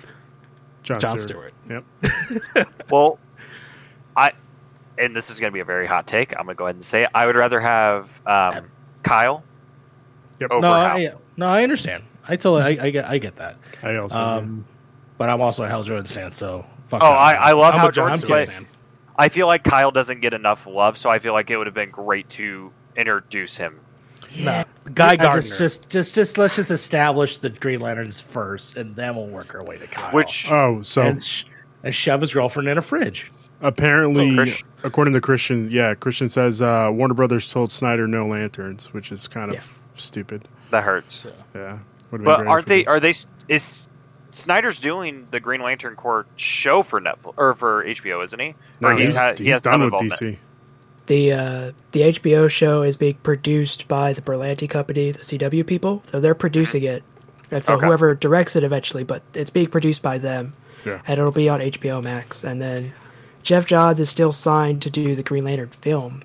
John, 0.82 0.98
John 1.00 1.18
Stewart. 1.18 1.52
Stewart. 1.66 1.84
Yep. 2.04 2.68
Well, 2.90 3.18
I 4.16 4.32
and 4.98 5.14
this 5.16 5.30
is 5.30 5.40
going 5.40 5.50
to 5.50 5.54
be 5.54 5.60
a 5.60 5.64
very 5.64 5.86
hot 5.86 6.06
take. 6.06 6.32
I'm 6.38 6.44
going 6.44 6.56
to 6.56 6.58
go 6.58 6.64
ahead 6.66 6.74
and 6.76 6.84
say 6.84 7.04
it. 7.04 7.10
I 7.14 7.24
would 7.26 7.36
rather 7.36 7.60
have 7.60 8.08
um, 8.26 8.66
Kyle 9.02 9.42
Yep. 10.40 10.50
over 10.50 10.60
No, 10.62 10.72
Hal. 10.72 10.96
I, 10.96 11.12
no, 11.36 11.46
I 11.46 11.62
understand. 11.62 12.04
I 12.26 12.36
totally, 12.36 12.62
I, 12.62 12.86
I 12.86 12.90
get, 12.90 13.04
I 13.06 13.18
get 13.18 13.36
that. 13.36 13.56
I 13.82 13.96
also. 13.96 14.18
Um, 14.18 14.64
but 15.18 15.28
I'm 15.28 15.40
also 15.40 15.64
a 15.64 15.68
Hal 15.68 15.82
Jordan 15.82 16.06
fan, 16.06 16.32
so 16.32 16.64
fuck. 16.84 17.02
Oh, 17.02 17.10
that. 17.10 17.14
I, 17.14 17.34
I 17.34 17.52
love 17.52 17.74
I'm 17.74 17.80
Hal 17.80 17.90
Jordan, 17.90 18.18
Stewart 18.18 18.46
but. 18.46 18.64
I 19.18 19.28
feel 19.28 19.46
like 19.46 19.64
Kyle 19.64 19.90
doesn't 19.90 20.20
get 20.20 20.32
enough 20.32 20.66
love, 20.66 20.96
so 20.96 21.10
I 21.10 21.18
feel 21.18 21.34
like 21.34 21.50
it 21.50 21.58
would 21.58 21.66
have 21.66 21.74
been 21.74 21.90
great 21.90 22.28
to 22.30 22.72
introduce 22.96 23.54
him. 23.56 23.80
Nah, 24.38 24.64
Guy 24.94 25.10
I 25.10 25.16
Gardner. 25.16 25.42
Just, 25.42 25.58
just, 25.58 25.88
just, 25.90 26.14
just, 26.14 26.38
let's 26.38 26.56
just 26.56 26.70
establish 26.70 27.36
the 27.38 27.50
Green 27.50 27.80
Lanterns 27.80 28.20
first, 28.20 28.76
and 28.76 28.96
then 28.96 29.16
we'll 29.16 29.26
work 29.26 29.54
our 29.54 29.62
way 29.62 29.76
to 29.76 29.86
Kyle. 29.86 30.12
Which 30.12 30.50
oh, 30.50 30.80
so 30.82 31.02
and, 31.02 31.22
sh- 31.22 31.44
and 31.82 31.94
shove 31.94 32.22
his 32.22 32.32
girlfriend 32.32 32.68
in 32.68 32.78
a 32.78 32.82
fridge. 32.82 33.30
Apparently, 33.60 34.38
Oh, 34.38 34.54
according 34.84 35.14
to 35.14 35.20
Christian, 35.20 35.70
yeah, 35.70 35.94
Christian 35.94 36.28
says 36.28 36.60
uh, 36.62 36.90
Warner 36.92 37.14
Brothers 37.14 37.50
told 37.50 37.72
Snyder 37.72 38.06
no 38.06 38.26
lanterns, 38.26 38.92
which 38.92 39.12
is 39.12 39.28
kind 39.28 39.50
of 39.50 39.56
Yeah. 39.56 39.62
stupid. 39.94 40.48
that 40.70 40.84
hurts. 40.84 41.24
Yeah. 41.54 41.78
Would've 42.10 42.24
But 42.24 42.46
aren't 42.46 42.66
they? 42.66 42.86
Are 42.86 43.00
they? 43.00 43.14
Is 43.48 43.82
Snyder's 44.32 44.78
doing 44.80 45.26
the 45.30 45.40
Green 45.40 45.60
Lantern 45.60 45.96
Corps 45.96 46.26
show 46.36 46.82
for 46.82 47.00
Netflix 47.00 47.34
or 47.36 47.54
for 47.54 47.84
HBO? 47.84 48.24
Isn't 48.24 48.38
he? 48.40 48.54
No, 48.80 48.88
or 48.88 48.94
he's, 48.96 49.14
had- 49.16 49.38
he's 49.38 49.44
he 49.46 49.50
has 49.50 49.60
done 49.60 49.82
with. 49.82 49.92
DC. 49.92 50.36
The 51.06 51.32
uh, 51.32 51.72
the 51.92 52.00
HBO 52.02 52.48
show 52.48 52.82
is 52.82 52.96
being 52.96 53.14
produced 53.14 53.88
by 53.88 54.12
the 54.12 54.22
Berlanti 54.22 54.68
company, 54.70 55.10
the 55.10 55.18
CW 55.20 55.66
people. 55.66 56.02
So 56.06 56.20
they're 56.20 56.34
producing 56.36 56.84
it, 56.84 57.02
and 57.50 57.64
so 57.64 57.74
Okay. 57.74 57.86
whoever 57.86 58.14
directs 58.14 58.54
it 58.54 58.62
eventually, 58.62 59.02
but 59.02 59.22
it's 59.34 59.50
being 59.50 59.66
produced 59.66 60.02
by 60.02 60.18
them, 60.18 60.52
Yeah. 60.86 61.00
and 61.08 61.18
it'll 61.18 61.32
be 61.32 61.48
on 61.48 61.60
HBO 61.60 62.00
Max. 62.00 62.44
And 62.44 62.62
then 62.62 62.92
Geoff 63.42 63.66
Johns 63.66 64.00
is 64.00 64.10
still 64.10 64.32
signed 64.32 64.82
to 64.82 64.90
do 64.90 65.14
the 65.14 65.22
Green 65.22 65.44
Lantern 65.44 65.68
film. 65.68 66.22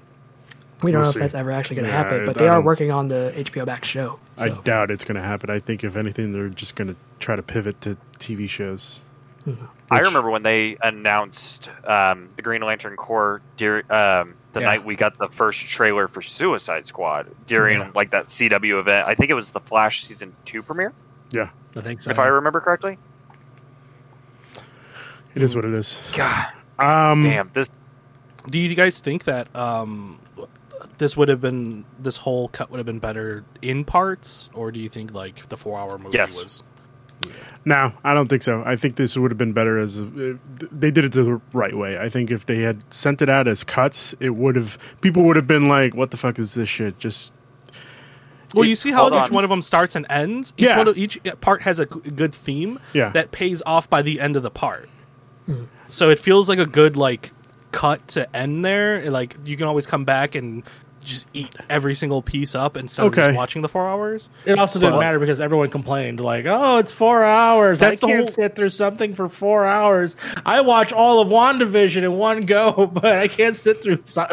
We 0.81 0.91
don't 0.91 1.01
We'll 1.01 1.07
know 1.07 1.11
see. 1.13 1.17
if 1.19 1.21
that's 1.21 1.33
ever 1.35 1.51
actually 1.51 1.77
going 1.77 1.85
to 1.85 1.91
Yeah, 1.91 1.97
happen, 1.97 2.25
but 2.25 2.37
I 2.37 2.39
they 2.41 2.47
are 2.49 2.61
working 2.61 2.91
on 2.91 3.07
the 3.07 3.33
HBO 3.35 3.65
Max 3.65 3.87
show. 3.87 4.19
I 4.37 4.49
doubt 4.49 4.91
it's 4.91 5.05
going 5.05 5.15
to 5.15 5.21
happen. 5.21 5.49
I 5.49 5.59
think, 5.59 5.83
if 5.83 5.95
anything, 5.95 6.33
they're 6.33 6.49
just 6.49 6.75
going 6.75 6.89
to 6.89 6.95
try 7.19 7.35
to 7.37 7.41
pivot 7.41 7.79
to 7.81 7.97
TV 8.19 8.49
shows. 8.49 9.01
I 9.47 9.51
Which- 9.99 10.01
remember 10.07 10.29
when 10.29 10.43
they 10.43 10.75
announced 10.83 11.69
um, 11.87 12.29
the 12.35 12.41
Green 12.41 12.61
Lantern 12.61 12.95
Corps 12.97 13.41
during 13.57 13.89
um, 13.91 14.33
the 14.53 14.59
Yeah. 14.59 14.65
night 14.65 14.85
we 14.85 14.95
got 14.95 15.17
the 15.17 15.29
first 15.29 15.59
trailer 15.61 16.07
for 16.07 16.21
Suicide 16.21 16.87
Squad 16.87 17.27
during 17.47 17.79
Yeah. 17.79 17.91
like 17.95 18.09
that 18.11 18.27
CW 18.27 18.79
event. 18.79 19.07
I 19.07 19.15
think 19.15 19.29
it 19.29 19.35
was 19.35 19.51
the 19.51 19.59
Flash 19.61 20.03
season 20.03 20.35
two 20.45 20.61
premiere, 20.63 20.91
Yeah, 21.31 21.49
I 21.75 21.81
think 21.81 22.01
so. 22.01 22.09
if 22.11 22.19
I 22.19 22.27
remember 22.27 22.59
correctly. 22.59 22.97
it 25.35 25.41
is 25.41 25.55
what 25.55 25.63
it 25.65 25.73
is. 25.73 25.99
God 26.13 26.47
Um, 26.79 27.21
damn, 27.21 27.49
this 27.53 27.69
Do 28.49 28.59
you 28.59 28.73
guys 28.75 28.99
think 28.99 29.23
that 29.25 29.53
um, 29.55 30.19
this 30.97 31.15
would 31.17 31.29
have 31.29 31.41
been 31.41 31.85
this 31.99 32.17
whole 32.17 32.47
cut 32.49 32.69
would 32.71 32.77
have 32.77 32.85
been 32.85 32.99
better 32.99 33.43
in 33.61 33.85
parts, 33.85 34.49
or 34.53 34.71
do 34.71 34.79
you 34.79 34.89
think 34.89 35.13
like 35.13 35.47
the 35.49 35.57
four 35.57 35.79
hour 35.79 35.97
movie 35.97 36.17
Yes. 36.17 36.35
was? 36.41 36.63
No, 37.63 37.93
I 38.03 38.13
don't 38.13 38.27
think 38.27 38.43
so. 38.43 38.61
I 38.65 38.75
think 38.75 38.97
this 38.97 39.17
would 39.17 39.31
have 39.31 39.37
been 39.37 39.53
better 39.53 39.79
as 39.79 39.97
a, 39.97 40.37
they 40.71 40.91
did 40.91 41.05
it 41.05 41.11
the 41.13 41.41
right 41.53 41.75
way. 41.75 41.97
I 41.97 42.09
think 42.09 42.29
if 42.29 42.45
they 42.45 42.59
had 42.61 42.83
sent 42.93 43.21
it 43.21 43.29
out 43.29 43.47
as 43.47 43.63
cuts, 43.63 44.13
it 44.19 44.31
would 44.31 44.55
have 44.55 44.77
people 45.01 45.23
would 45.23 45.35
have 45.37 45.47
been 45.47 45.67
like, 45.67 45.95
"What 45.95 46.11
the 46.11 46.17
fuck 46.17 46.37
is 46.37 46.53
this 46.53 46.69
shit?" 46.69 46.99
Just 46.99 47.31
Well, 48.53 48.65
you 48.65 48.75
see 48.75 48.91
how 48.91 49.09
Hold 49.09 49.13
each 49.13 49.29
on. 49.29 49.35
one 49.35 49.43
of 49.43 49.49
them 49.49 49.61
starts 49.63 49.95
and 49.95 50.05
ends. 50.09 50.53
Each 50.57 50.65
Yeah. 50.65 50.77
one 50.77 50.87
of, 50.89 50.97
each 50.97 51.19
part 51.41 51.63
has 51.63 51.79
a 51.79 51.85
good 51.87 52.35
theme. 52.35 52.79
Yeah. 52.93 53.09
that 53.09 53.31
pays 53.31 53.63
off 53.65 53.89
by 53.89 54.01
the 54.03 54.19
end 54.19 54.35
of 54.35 54.43
the 54.43 54.51
part. 54.51 54.87
So 55.87 56.09
it 56.09 56.19
feels 56.19 56.49
like 56.49 56.59
a 56.59 56.65
good 56.65 56.97
like 56.97 57.31
cut 57.71 58.07
to 58.09 58.35
end 58.35 58.63
there. 58.65 58.99
Like 59.01 59.35
you 59.45 59.57
can 59.57 59.67
always 59.67 59.85
come 59.87 60.05
back 60.05 60.35
and 60.35 60.63
just 61.03 61.27
eat 61.33 61.53
every 61.69 61.93
single 61.93 62.23
piece 62.23 62.55
up 62.55 62.75
instead 62.75 63.05
of 63.05 63.13
just 63.13 63.35
watching 63.35 63.61
the 63.61 63.69
four 63.69 63.87
hours. 63.87 64.31
It 64.43 64.57
also 64.57 64.79
didn't 64.79 64.93
But- 64.95 65.01
matter 65.01 65.19
because 65.19 65.39
everyone 65.39 65.69
complained, 65.69 66.19
like, 66.19 66.47
"Oh, 66.47 66.79
it's 66.79 66.91
four 66.91 67.23
hours. 67.23 67.79
That's 67.79 68.03
I 68.03 68.07
can't 68.07 68.19
whole- 68.21 68.27
sit 68.27 68.55
through 68.55 68.71
something 68.71 69.13
for 69.13 69.29
four 69.29 69.67
hours. 69.67 70.15
I 70.47 70.61
watch 70.61 70.91
all 70.91 71.19
of 71.21 71.27
Wandavision 71.27 71.97
in 72.01 72.13
one 72.13 72.47
go, 72.47 72.87
but 72.91 73.05
I 73.19 73.27
can't 73.27 73.55
sit 73.55 73.83
through 73.83 73.99
so- 74.05 74.25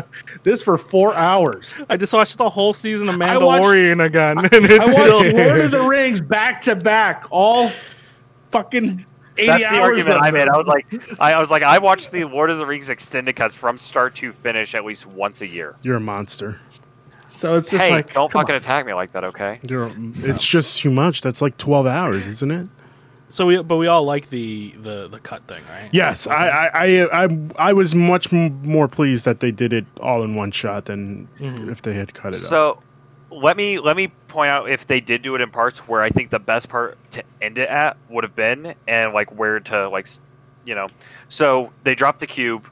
this 0.45 0.63
for 0.63 0.79
four 0.79 1.15
hours." 1.15 1.77
I 1.91 1.99
just 1.99 2.15
watched 2.15 2.39
the 2.39 2.49
whole 2.49 2.73
season 2.73 3.11
of 3.11 3.21
I 3.21 3.37
watched- 3.37 3.65
Mandalorian 3.67 4.03
again, 4.07 4.39
and 4.39 4.47
I 4.47 4.59
it's 4.75 4.93
still 4.93 5.19
watched 5.25 5.35
Lord 5.37 5.61
of 5.61 5.71
the 5.73 5.83
Rings 5.83 6.23
back 6.23 6.63
to 6.63 6.75
back, 6.75 7.25
all 7.29 7.71
fucking 8.51 9.05
eighty 9.37 9.47
that's 9.47 9.63
the 9.63 9.67
hours. 9.69 10.07
argument 10.07 10.23
I 10.23 10.31
made. 10.31 10.49
I 10.49 10.57
was 10.57 10.67
like, 10.67 10.87
I, 11.21 11.35
I 11.35 11.41
was 11.41 11.51
like, 11.51 11.63
I 11.63 11.79
watched 11.79 12.11
the 12.11 12.25
Lord 12.25 12.51
of 12.51 12.59
the 12.59 12.67
Rings 12.67 12.89
extended 12.89 13.37
cuts 13.37 13.55
from 13.55 13.79
start 13.79 14.15
to 14.17 14.33
finish 14.33 14.75
at 14.75 14.85
least 14.85 15.07
once 15.07 15.41
a 15.43 15.47
year. 15.47 15.77
you're 15.83 15.97
a 15.97 16.01
monster. 16.01 16.61
so 17.29 17.55
it's 17.55 17.71
just 17.71 17.83
hey, 17.83 17.91
like, 17.91 18.13
don't 18.13 18.31
fucking 18.31 18.55
on. 18.55 18.61
attack 18.61 18.87
me 18.87 18.95
like 18.95 19.13
that, 19.13 19.25
okay? 19.25 19.61
You're, 19.69 19.93
It's 20.17 20.47
just 20.47 20.79
too 20.81 20.91
much. 20.91 21.23
That's 21.23 21.41
like 21.43 21.57
twelve 21.59 21.87
hours, 21.87 22.27
isn't 22.27 22.51
it? 22.51 22.69
so. 23.29 23.47
We 23.47 23.63
but 23.63 23.77
we 23.79 23.87
all 23.87 24.05
like 24.05 24.31
the 24.31 24.73
the 24.83 25.09
the 25.09 25.19
cut 25.19 25.47
thing, 25.49 25.63
right? 25.69 25.89
Yes, 25.93 26.27
I, 26.27 26.49
I, 26.49 26.67
I, 26.67 27.25
I, 27.25 27.39
I 27.57 27.73
was 27.73 27.95
much 27.95 28.33
m- 28.33 28.63
more 28.63 28.89
pleased 28.89 29.25
that 29.25 29.41
they 29.41 29.51
did 29.51 29.73
it 29.73 29.87
all 30.01 30.23
in 30.23 30.35
one 30.35 30.51
shot 30.51 30.85
than 30.87 31.29
mm-hmm. 31.39 31.71
if 31.71 31.83
they 31.83 31.95
had 31.95 32.15
cut 32.15 32.35
it 32.35 32.43
up. 32.45 32.49
So 33.33 33.39
let 33.39 33.57
me 33.57 33.79
let 33.79 33.97
me 33.97 34.09
point 34.29 34.53
out 34.53 34.71
if 34.71 34.87
they 34.87 35.01
did 35.01 35.23
do 35.23 35.35
it 35.35 35.41
in 35.41 35.51
parts 35.51 35.81
where 35.81 36.03
I 36.03 36.11
think 36.11 36.31
the 36.31 36.39
best 36.39 36.69
part 36.69 36.99
to 37.13 37.23
end 37.41 37.59
it 37.59 37.69
at 37.69 37.97
would 38.09 38.25
have 38.25 38.35
been 38.35 38.75
and 38.87 39.13
like 39.13 39.37
where 39.37 39.61
to 39.61 39.89
like 39.89 40.09
you 40.65 40.75
know. 40.75 40.89
So 41.29 41.73
they 41.85 41.95
drop 41.95 42.19
the 42.19 42.27
cube 42.27 42.67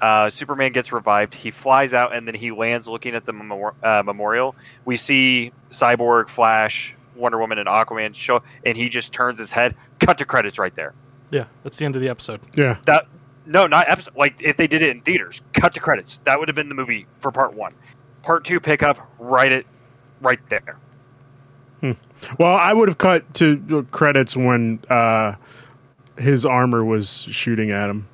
uh, 0.00 0.30
Superman 0.30 0.72
gets 0.72 0.92
revived 0.92 1.34
he 1.34 1.50
flies 1.50 1.92
out 1.92 2.14
and 2.14 2.26
then 2.26 2.34
he 2.34 2.52
lands 2.52 2.86
looking 2.86 3.14
at 3.14 3.26
the 3.26 3.32
memor- 3.32 3.74
uh, 3.82 4.02
memorial. 4.04 4.54
We 4.84 4.96
see 4.96 5.52
Cyborg 5.70 6.28
Flash 6.28 6.94
Wonder 7.16 7.38
Woman 7.38 7.58
and 7.58 7.68
Aquaman 7.68 8.14
show 8.14 8.42
and 8.64 8.76
he 8.76 8.88
just 8.88 9.12
turns 9.12 9.38
his 9.38 9.50
head. 9.50 9.74
Cut 9.98 10.18
to 10.18 10.24
credits 10.24 10.58
right 10.58 10.74
there. 10.74 10.94
Yeah. 11.30 11.46
That's 11.64 11.78
the 11.78 11.84
end 11.84 11.96
of 11.96 12.02
the 12.02 12.08
episode. 12.08 12.40
Yeah, 12.56 12.78
that 12.86 13.06
no 13.44 13.66
not 13.66 13.88
episode 13.88 14.14
like 14.16 14.40
if 14.40 14.56
they 14.56 14.66
did 14.66 14.82
it 14.82 14.90
in 14.90 15.02
theaters 15.02 15.42
cut 15.52 15.74
to 15.74 15.80
credits. 15.80 16.20
That 16.24 16.38
would 16.38 16.48
have 16.48 16.54
been 16.54 16.68
the 16.68 16.74
movie 16.74 17.06
for 17.20 17.32
part 17.32 17.54
one. 17.54 17.74
Part 18.22 18.44
two 18.44 18.60
pick 18.60 18.82
up 18.82 18.98
right 19.18 19.50
it 19.50 19.66
right 20.20 20.40
there 20.48 20.76
Well, 22.38 22.56
I 22.56 22.72
would 22.72 22.88
have 22.88 22.98
cut 22.98 23.32
to 23.34 23.56
the 23.56 23.82
credits 23.84 24.36
when 24.36 24.80
uh, 24.90 25.34
his 26.16 26.44
armor 26.44 26.84
was 26.84 27.08
shooting 27.22 27.70
at 27.70 27.88
him. 27.88 28.08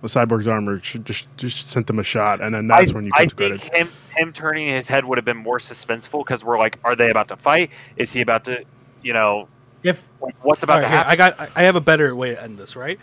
The 0.00 0.06
cyborg's 0.06 0.46
armor 0.46 0.78
just 0.78 1.26
just 1.36 1.68
sent 1.68 1.90
him 1.90 1.98
a 1.98 2.04
shot, 2.04 2.40
and 2.40 2.54
then 2.54 2.68
that's 2.68 2.92
I, 2.92 2.94
when 2.94 3.04
you 3.06 3.10
I 3.16 3.26
cut 3.26 3.36
the 3.36 3.48
think 3.48 3.60
credits. 3.62 3.76
him 3.76 3.90
him 4.16 4.32
turning 4.32 4.68
his 4.68 4.86
head 4.88 5.04
would 5.04 5.18
have 5.18 5.24
been 5.24 5.36
more 5.36 5.58
suspenseful 5.58 6.24
because 6.24 6.44
we're 6.44 6.58
like, 6.58 6.78
are 6.84 6.94
they 6.94 7.10
about 7.10 7.26
to 7.28 7.36
fight? 7.36 7.70
Is 7.96 8.12
he 8.12 8.20
about 8.20 8.44
to, 8.44 8.64
you 9.02 9.12
know, 9.12 9.48
if 9.82 10.08
what's 10.42 10.62
about 10.62 10.74
All 10.76 10.80
to 10.82 10.86
right, 10.86 10.90
here, 10.92 10.98
happen? 10.98 11.12
I 11.12 11.16
got. 11.16 11.40
I- 11.40 11.48
I 11.56 11.62
have 11.64 11.74
a 11.74 11.80
better 11.80 12.14
way 12.14 12.30
to 12.30 12.40
end 12.40 12.58
this, 12.58 12.76
right? 12.76 13.00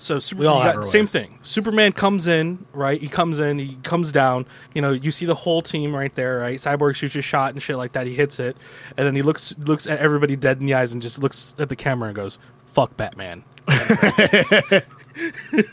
So 0.00 0.18
super, 0.18 0.40
We 0.40 0.46
all 0.46 0.60
have 0.60 0.76
got- 0.76 0.84
same 0.86 1.06
thing. 1.06 1.38
Superman 1.42 1.92
comes 1.92 2.26
in, 2.26 2.64
right? 2.72 3.00
He 3.00 3.08
comes 3.08 3.38
in, 3.38 3.58
he 3.58 3.76
comes 3.82 4.12
down. 4.12 4.46
You 4.74 4.80
know, 4.82 4.92
you 4.92 5.12
see 5.12 5.26
the 5.26 5.34
whole 5.34 5.60
team 5.62 5.94
right 5.94 6.14
there, 6.14 6.38
right? 6.38 6.58
Cyborg 6.58 6.96
shoots 6.96 7.16
a 7.16 7.22
shot 7.22 7.52
and 7.52 7.62
shit 7.62 7.76
like 7.76 7.92
that. 7.92 8.06
He 8.06 8.14
hits 8.14 8.40
it, 8.40 8.56
and 8.96 9.06
then 9.06 9.14
he 9.14 9.22
looks 9.22 9.54
looks 9.58 9.86
at 9.86 9.98
everybody 9.98 10.36
dead 10.36 10.58
in 10.60 10.66
the 10.66 10.74
eyes 10.74 10.92
and 10.94 11.02
just 11.02 11.22
looks 11.22 11.54
at 11.58 11.68
the 11.68 11.76
camera 11.76 12.08
and 12.08 12.16
goes, 12.16 12.38
"Fuck 12.66 12.96
Batman." 12.96 13.44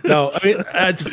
no, 0.03 0.31
I 0.33 0.39
mean 0.45 0.57
uh, 0.73 0.91
to, 0.91 1.03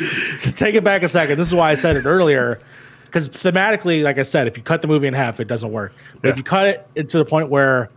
to 0.41 0.51
take 0.51 0.75
it 0.75 0.83
back 0.83 1.03
a 1.03 1.09
second. 1.09 1.37
This 1.37 1.47
is 1.47 1.53
why 1.55 1.71
I 1.71 1.75
said 1.75 1.95
it 1.95 2.05
earlier 2.05 2.59
because 3.05 3.29
thematically, 3.29 4.03
like 4.03 4.17
I 4.17 4.23
said, 4.23 4.47
if 4.47 4.57
you 4.57 4.63
cut 4.63 4.81
the 4.81 4.87
movie 4.89 5.07
in 5.07 5.13
half, 5.13 5.39
it 5.39 5.47
doesn't 5.47 5.71
work. 5.71 5.93
But 6.21 6.31
if 6.31 6.37
you 6.37 6.43
cut 6.43 6.89
it 6.95 7.09
to 7.09 7.17
the 7.17 7.25
point 7.25 7.49
where 7.49 7.89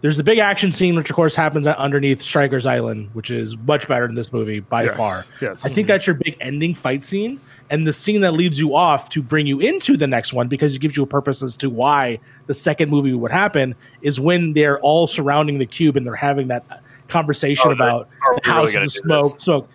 there's 0.00 0.16
the 0.16 0.22
big 0.24 0.38
action 0.38 0.70
scene, 0.72 0.94
which 0.94 1.10
of 1.10 1.16
course 1.16 1.34
happens 1.34 1.66
underneath 1.66 2.20
Stryker's 2.22 2.66
Island, 2.66 3.10
which 3.14 3.30
is 3.30 3.56
much 3.58 3.88
better 3.88 4.06
than 4.06 4.14
this 4.14 4.32
movie 4.32 4.60
by 4.60 4.84
Yes, 4.84 4.96
far. 4.96 5.24
yes. 5.40 5.64
I 5.64 5.68
think 5.68 5.86
mm-hmm. 5.86 5.88
that's 5.88 6.06
your 6.06 6.14
big 6.14 6.36
ending 6.40 6.74
fight 6.74 7.04
scene, 7.04 7.40
and 7.70 7.86
the 7.86 7.92
scene 7.92 8.20
that 8.20 8.32
leaves 8.32 8.58
you 8.60 8.76
off 8.76 9.08
to 9.10 9.22
bring 9.22 9.46
you 9.46 9.58
into 9.58 9.96
the 9.96 10.06
next 10.06 10.32
one 10.32 10.46
because 10.48 10.76
it 10.76 10.78
gives 10.78 10.96
you 10.96 11.02
a 11.02 11.06
purpose 11.06 11.42
as 11.42 11.56
to 11.58 11.68
why 11.68 12.20
the 12.46 12.54
second 12.54 12.90
movie 12.90 13.12
would 13.12 13.32
happen 13.32 13.74
is 14.02 14.20
when 14.20 14.52
they're 14.52 14.78
all 14.80 15.06
surrounding 15.06 15.58
the 15.58 15.66
cube 15.66 15.96
and 15.96 16.06
they're 16.06 16.14
having 16.14 16.48
that 16.48 16.64
conversation 17.08 17.68
Oh, 17.70 17.72
about 17.72 18.08
are 18.24 18.34
we 18.34 18.40
the 18.44 18.50
house 18.50 18.72
gonna 18.72 18.82
of 18.82 18.84
the 18.86 18.90
smoke. 18.90 19.32
this? 19.34 19.42
Smoke. 19.42 19.68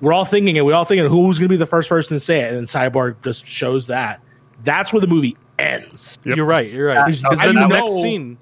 We're 0.00 0.12
all 0.12 0.24
thinking 0.24 0.56
it. 0.56 0.64
We're 0.64 0.74
all 0.74 0.84
thinking 0.84 1.06
who's 1.06 1.38
going 1.38 1.48
to 1.48 1.52
be 1.52 1.56
the 1.56 1.66
first 1.66 1.88
person 1.88 2.16
to 2.16 2.20
say 2.20 2.40
it, 2.40 2.48
and 2.48 2.56
then 2.56 2.64
Cyborg 2.64 3.16
just 3.22 3.46
shows 3.46 3.86
that. 3.88 4.20
That's 4.64 4.92
where 4.92 5.00
the 5.00 5.06
movie 5.06 5.36
ends. 5.58 6.18
Yep. 6.24 6.36
You're 6.36 6.46
right. 6.46 6.70
You're 6.70 6.86
right. 6.88 7.04
Because 7.04 7.22
Because 7.22 7.38
then 7.40 7.54
the 7.54 7.66
know- 7.68 7.80
next 7.80 7.92
scene, 8.02 8.38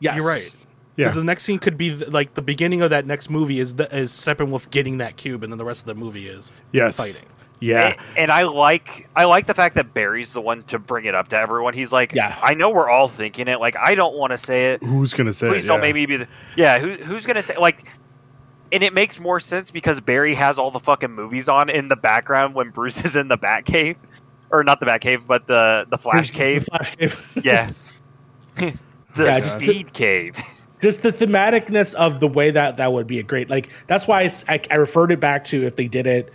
Yes, 0.00 0.16
you're 0.18 0.26
right. 0.26 0.50
Yeah. 0.96 1.04
Because 1.06 1.14
the 1.14 1.24
next 1.24 1.44
scene 1.44 1.58
could 1.58 1.78
be 1.78 1.96
th- 1.96 2.08
like 2.10 2.34
the 2.34 2.42
beginning 2.42 2.82
of 2.82 2.90
that 2.90 3.06
next 3.06 3.30
movie 3.30 3.60
is 3.60 3.74
the, 3.76 3.94
is 3.96 4.10
Steppenwolf 4.12 4.70
getting 4.70 4.98
that 4.98 5.16
cube, 5.16 5.42
and 5.44 5.52
then 5.52 5.58
the 5.58 5.64
rest 5.64 5.82
of 5.82 5.86
the 5.86 5.94
movie 5.94 6.28
is 6.28 6.50
Yes. 6.72 6.96
fighting. 6.96 7.26
Yeah. 7.60 7.88
And, 7.88 7.96
and 8.16 8.30
I 8.32 8.42
like 8.42 9.08
I 9.14 9.24
like 9.24 9.46
the 9.46 9.52
fact 9.54 9.74
that 9.76 9.92
Barry's 9.94 10.32
the 10.32 10.40
one 10.40 10.62
to 10.64 10.78
bring 10.78 11.04
it 11.04 11.14
up 11.14 11.28
to 11.28 11.36
everyone. 11.38 11.74
He's 11.74 11.92
like, 11.92 12.12
Yeah. 12.12 12.36
I 12.42 12.54
know 12.54 12.70
we're 12.70 12.88
all 12.88 13.08
thinking 13.08 13.48
it. 13.48 13.60
Like, 13.60 13.76
I 13.76 13.94
don't 13.94 14.14
want 14.16 14.30
to 14.32 14.38
say 14.38 14.72
it. 14.72 14.82
Who's 14.82 15.12
gonna 15.14 15.32
say? 15.32 15.46
Please 15.48 15.64
it? 15.64 15.68
don't 15.68 15.78
Yeah. 15.78 15.82
make 15.82 15.94
me 15.94 16.06
be 16.06 16.16
the 16.16 16.28
yeah. 16.56 16.78
Who, 16.78 16.94
who's 17.04 17.24
gonna 17.26 17.42
say 17.42 17.56
like? 17.58 17.84
And 18.72 18.82
it 18.84 18.94
makes 18.94 19.18
more 19.20 19.40
sense 19.40 19.70
because 19.70 20.00
Barry 20.00 20.34
has 20.34 20.58
all 20.58 20.70
the 20.70 20.78
fucking 20.80 21.10
movies 21.10 21.48
on 21.48 21.68
in 21.68 21.88
the 21.88 21.96
background 21.96 22.54
when 22.54 22.70
Bruce 22.70 22.98
is 23.04 23.16
in 23.16 23.28
the 23.28 23.36
Batcave, 23.36 23.96
or 24.50 24.64
not 24.64 24.80
the 24.80 24.86
Batcave, 24.86 25.26
but 25.26 25.46
the 25.46 25.86
the 25.90 25.98
Flash 25.98 26.28
The 26.30 26.32
Cave. 26.38 26.64
Flash 26.66 26.96
cave. 26.96 27.40
Yeah, 27.44 27.70
the 29.14 29.24
Yeah, 29.24 29.40
just 29.40 29.58
the- 29.60 29.66
Speed 29.66 29.92
Cave. 29.92 30.36
just 30.82 31.02
the 31.02 31.12
thematicness 31.12 31.94
of 31.94 32.20
the 32.20 32.28
way 32.28 32.50
that 32.50 32.78
that 32.78 32.92
would 32.92 33.06
be 33.06 33.18
a 33.18 33.22
great 33.22 33.50
like 33.50 33.68
that's 33.86 34.06
why 34.08 34.30
I 34.48 34.76
referred 34.76 35.12
it 35.12 35.20
back 35.20 35.44
to 35.44 35.62
if 35.66 35.76
they 35.76 35.88
did 35.88 36.06
it 36.06 36.32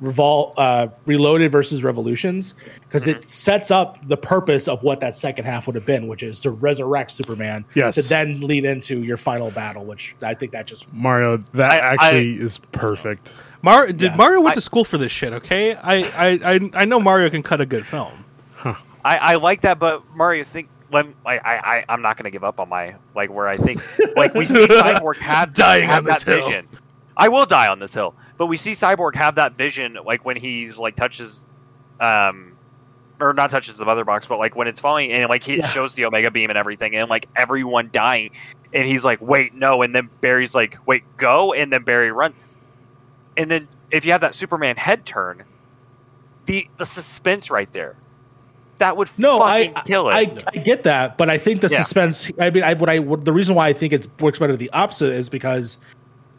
revol 0.00 0.52
uh 0.56 0.86
reloaded 1.06 1.50
versus 1.50 1.82
revolutions 1.82 2.54
because 2.82 3.08
it 3.08 3.24
sets 3.24 3.72
up 3.72 3.98
the 4.06 4.16
purpose 4.16 4.68
of 4.68 4.84
what 4.84 5.00
that 5.00 5.16
second 5.16 5.44
half 5.44 5.66
would 5.66 5.74
have 5.74 5.84
been 5.84 6.06
which 6.06 6.22
is 6.22 6.40
to 6.42 6.52
resurrect 6.52 7.10
superman 7.10 7.64
Yes. 7.74 7.96
to 7.96 8.02
then 8.02 8.40
lead 8.40 8.64
into 8.64 9.02
your 9.02 9.16
final 9.16 9.50
battle 9.50 9.84
which 9.84 10.14
i 10.22 10.34
think 10.34 10.52
that 10.52 10.68
just 10.68 10.86
Mario, 10.92 11.38
that 11.54 11.72
I- 11.72 11.94
actually 11.94 12.34
is 12.40 12.58
perfect. 12.70 13.34
Mar- 13.62 13.88
did 13.88 14.00
Yeah. 14.02 14.14
Mario 14.16 14.40
went 14.40 14.52
I- 14.52 14.54
to 14.54 14.60
school 14.60 14.84
for 14.84 14.98
this 14.98 15.10
shit? 15.10 15.32
Okay, 15.32 15.74
I, 15.74 15.94
I, 16.04 16.28
I, 16.54 16.70
I 16.74 16.84
know 16.84 17.00
Mario 17.00 17.28
can 17.28 17.42
cut 17.42 17.60
a 17.60 17.66
good 17.66 17.84
film. 17.84 18.24
I, 18.64 18.76
I 19.04 19.34
like 19.34 19.62
that, 19.62 19.80
but 19.80 20.04
Mario, 20.14 20.44
think 20.44 20.68
when 20.90 21.14
I, 21.24 21.38
I, 21.38 21.54
I 21.78 21.84
I'm 21.88 22.02
not 22.02 22.16
gonna 22.16 22.30
give 22.30 22.44
up 22.44 22.60
on 22.60 22.68
my 22.68 22.96
like 23.14 23.30
where 23.30 23.48
I 23.48 23.56
think 23.56 23.80
like 24.16 24.34
we 24.34 24.44
see 24.46 24.66
Cyborg 24.66 25.16
have 25.18 25.52
Dying 25.52 25.88
have 25.88 25.98
on 25.98 26.04
this 26.04 26.22
that 26.24 26.32
hill. 26.34 26.48
vision. 26.48 26.68
I 27.16 27.28
will 27.28 27.46
die 27.46 27.68
on 27.68 27.78
this 27.80 27.92
hill, 27.94 28.14
but 28.36 28.46
we 28.46 28.56
see 28.56 28.72
Cyborg 28.72 29.14
have 29.16 29.34
that 29.36 29.56
vision 29.56 29.96
like 30.04 30.24
when 30.24 30.36
he's 30.36 30.78
like 30.78 30.94
touches, 30.96 31.42
um, 32.00 32.56
or 33.20 33.32
not 33.32 33.50
touches 33.50 33.76
the 33.76 33.84
mother 33.84 34.04
box, 34.04 34.26
but 34.26 34.38
like 34.38 34.54
when 34.54 34.68
it's 34.68 34.80
falling 34.80 35.10
and 35.10 35.28
like 35.28 35.42
he 35.42 35.56
Yeah. 35.56 35.68
shows 35.68 35.94
the 35.94 36.04
Omega 36.04 36.30
beam 36.30 36.48
and 36.50 36.58
everything, 36.58 36.94
and 36.94 37.10
like 37.10 37.28
everyone 37.36 37.90
dying, 37.92 38.30
and 38.72 38.86
he's 38.86 39.04
like, 39.04 39.20
wait, 39.20 39.52
no, 39.54 39.82
and 39.82 39.94
then 39.94 40.10
Barry's 40.20 40.54
like, 40.54 40.76
wait, 40.86 41.02
go, 41.16 41.52
and 41.52 41.72
then 41.72 41.82
Barry 41.82 42.12
run, 42.12 42.34
and 43.36 43.50
then 43.50 43.68
if 43.90 44.04
you 44.04 44.12
have 44.12 44.20
that 44.20 44.34
Superman 44.34 44.76
head 44.76 45.04
turn, 45.04 45.44
the 46.46 46.66
the 46.78 46.84
suspense 46.84 47.50
right 47.50 47.72
there. 47.72 47.96
That 48.78 48.96
would 48.96 49.08
no 49.18 49.38
fucking 49.40 49.72
I, 49.76 49.80
kill 49.82 50.08
it. 50.08 50.12
I 50.14 50.42
i 50.54 50.58
get 50.58 50.84
that 50.84 51.18
but 51.18 51.28
i 51.30 51.36
think 51.36 51.60
the 51.60 51.68
Yeah. 51.68 51.78
suspense 51.82 52.30
i 52.40 52.48
mean 52.50 52.62
i 52.62 52.74
what 52.74 52.88
i 52.88 52.98
what, 53.00 53.24
the 53.24 53.32
reason 53.32 53.54
why 53.56 53.68
i 53.68 53.72
think 53.72 53.92
it 53.92 54.06
works 54.20 54.38
better 54.38 54.56
the 54.56 54.70
opposite 54.70 55.12
is 55.12 55.28
because 55.28 55.78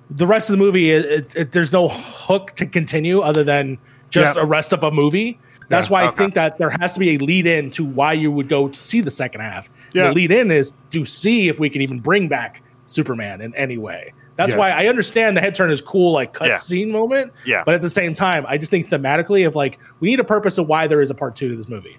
the 0.10 0.26
rest 0.26 0.50
of 0.50 0.54
the 0.58 0.64
movie 0.64 0.90
it, 0.92 1.06
it, 1.06 1.36
it, 1.36 1.52
there's 1.52 1.74
no 1.74 1.90
hook 1.90 2.54
to 2.56 2.66
continue 2.66 3.20
other 3.20 3.44
than 3.44 3.78
just 4.10 4.36
Yeah. 4.38 4.44
a 4.44 4.46
rest 4.46 4.72
of 4.74 4.84
a 4.84 4.92
movie 4.92 5.38
that's 5.68 5.88
Yeah. 5.88 5.92
why 5.94 6.06
i 6.06 6.12
think 6.12 6.34
that 6.36 6.58
there 6.58 6.70
has 6.70 6.94
to 6.94 7.00
be 7.00 7.16
a 7.16 7.18
lead 7.18 7.46
in 7.46 7.72
to 7.72 7.84
why 7.84 8.14
you 8.14 8.32
would 8.32 8.48
go 8.48 8.70
to 8.70 8.80
see 8.80 9.02
the 9.02 9.12
second 9.12 9.42
half 9.42 9.70
Yeah. 9.94 10.08
the 10.08 10.14
lead 10.14 10.32
in 10.32 10.50
is 10.50 10.74
to 10.92 11.04
see 11.06 11.50
if 11.50 11.60
we 11.60 11.70
can 11.70 11.82
even 11.82 12.00
bring 12.00 12.28
back 12.30 12.64
superman 12.86 13.42
in 13.42 13.54
any 13.56 13.78
way 13.78 14.14
that's 14.38 14.56
why 14.56 14.70
i 14.72 14.88
understand 14.88 15.36
the 15.36 15.42
head 15.42 15.54
turn 15.56 15.70
is 15.72 15.82
cool 15.82 16.14
like 16.14 16.34
cutscene 16.34 16.90
moment 16.90 17.34
Yeah. 17.46 17.64
but 17.66 17.76
at 17.76 17.82
the 17.82 17.90
same 17.90 18.14
time 18.14 18.46
i 18.48 18.58
just 18.58 18.72
think 18.72 18.88
thematically 18.90 19.46
of 19.46 19.56
like 19.58 19.78
we 20.00 20.10
need 20.10 20.22
a 20.22 20.24
purpose 20.24 20.58
of 20.58 20.68
why 20.70 20.88
there 20.88 21.02
is 21.02 21.10
a 21.10 21.14
part 21.16 21.36
two 21.36 21.50
to 21.50 21.56
this 21.58 21.68
movie 21.68 21.98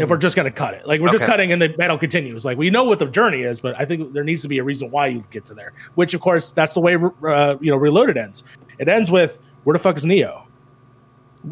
if 0.00 0.08
we're 0.08 0.16
just 0.16 0.36
going 0.36 0.44
to 0.44 0.50
cut 0.50 0.74
it. 0.74 0.86
Like 0.86 1.00
we're 1.00 1.10
just 1.10 1.24
cutting 1.26 1.52
and 1.52 1.60
the 1.60 1.68
battle 1.68 1.98
continues. 1.98 2.44
Like 2.44 2.58
we 2.58 2.70
know 2.70 2.84
what 2.84 2.98
the 2.98 3.06
journey 3.06 3.42
is, 3.42 3.60
but 3.60 3.74
I 3.80 3.84
think 3.84 4.12
there 4.12 4.24
needs 4.24 4.42
to 4.42 4.48
be 4.48 4.58
a 4.58 4.64
reason 4.64 4.90
why 4.90 5.08
you 5.08 5.22
get 5.30 5.46
to 5.46 5.54
there. 5.54 5.72
Which 5.94 6.14
of 6.14 6.20
course 6.20 6.52
that's 6.52 6.74
the 6.74 6.80
way 6.80 6.94
uh, 6.96 7.56
you 7.60 7.70
know 7.70 7.76
Reloaded 7.76 8.16
ends. 8.16 8.44
It 8.78 8.88
ends 8.88 9.10
with 9.10 9.40
where 9.64 9.72
the 9.74 9.78
fuck 9.78 9.96
is 9.96 10.04
Neo, 10.06 10.46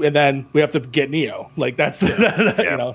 and 0.03 0.15
then 0.15 0.47
we 0.53 0.61
have 0.61 0.73
to 0.73 0.81
get 0.81 1.11
Neo. 1.11 1.51
Like 1.57 1.77
that's 1.77 2.03
you 2.03 2.09
know 2.19 2.95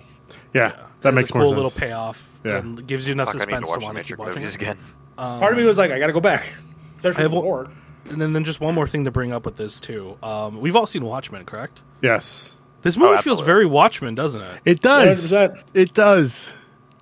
Yeah, 0.54 0.70
that 0.70 0.88
There's 1.02 1.16
makes 1.16 1.30
a 1.30 1.34
cool 1.34 1.42
more 1.46 1.56
little 1.56 1.72
payoff. 1.72 2.28
Yeah. 2.44 2.58
and 2.60 2.88
gives 2.88 3.06
you 3.08 3.12
enough 3.14 3.34
Fuck, 3.34 3.42
I 3.42 3.46
need 3.46 3.60
to 3.60 3.66
suspense 3.68 3.72
to 3.72 3.86
want 3.86 3.98
to 3.98 4.04
keep 4.04 4.18
watching. 4.18 4.44
it. 4.44 4.56
again. 4.56 4.78
part 5.18 5.52
of 5.52 5.58
me 5.58 5.66
was 5.66 5.78
like 5.78 5.92
I 5.92 6.00
got 6.00 6.08
to 6.08 6.14
go 6.14 6.22
back. 6.22 6.54
Especially 6.98 7.20
I 7.20 7.22
have 7.24 7.34
one- 7.34 7.76
And 8.10 8.22
then, 8.22 8.34
then 8.34 8.44
just 8.46 8.60
one 8.62 8.74
more 8.76 8.88
thing 8.88 9.06
to 9.06 9.12
bring 9.12 9.32
up 9.34 9.46
with 9.46 9.56
this 9.58 9.80
too. 9.82 10.18
Um, 10.24 10.60
we've 10.62 10.76
all 10.76 10.86
seen 10.88 11.04
Watchmen, 11.04 11.46
correct? 11.46 11.82
Yes, 12.02 12.56
This 12.82 12.98
movie 12.98 13.22
feels 13.22 13.42
very 13.42 13.66
Watchmen, 13.66 14.16
doesn't 14.16 14.42
it? 14.42 14.62
it 14.66 14.82
does. 14.82 15.32
Yeah, 15.34 15.48
that- 15.48 15.64
it 15.74 15.94
does, 15.94 16.54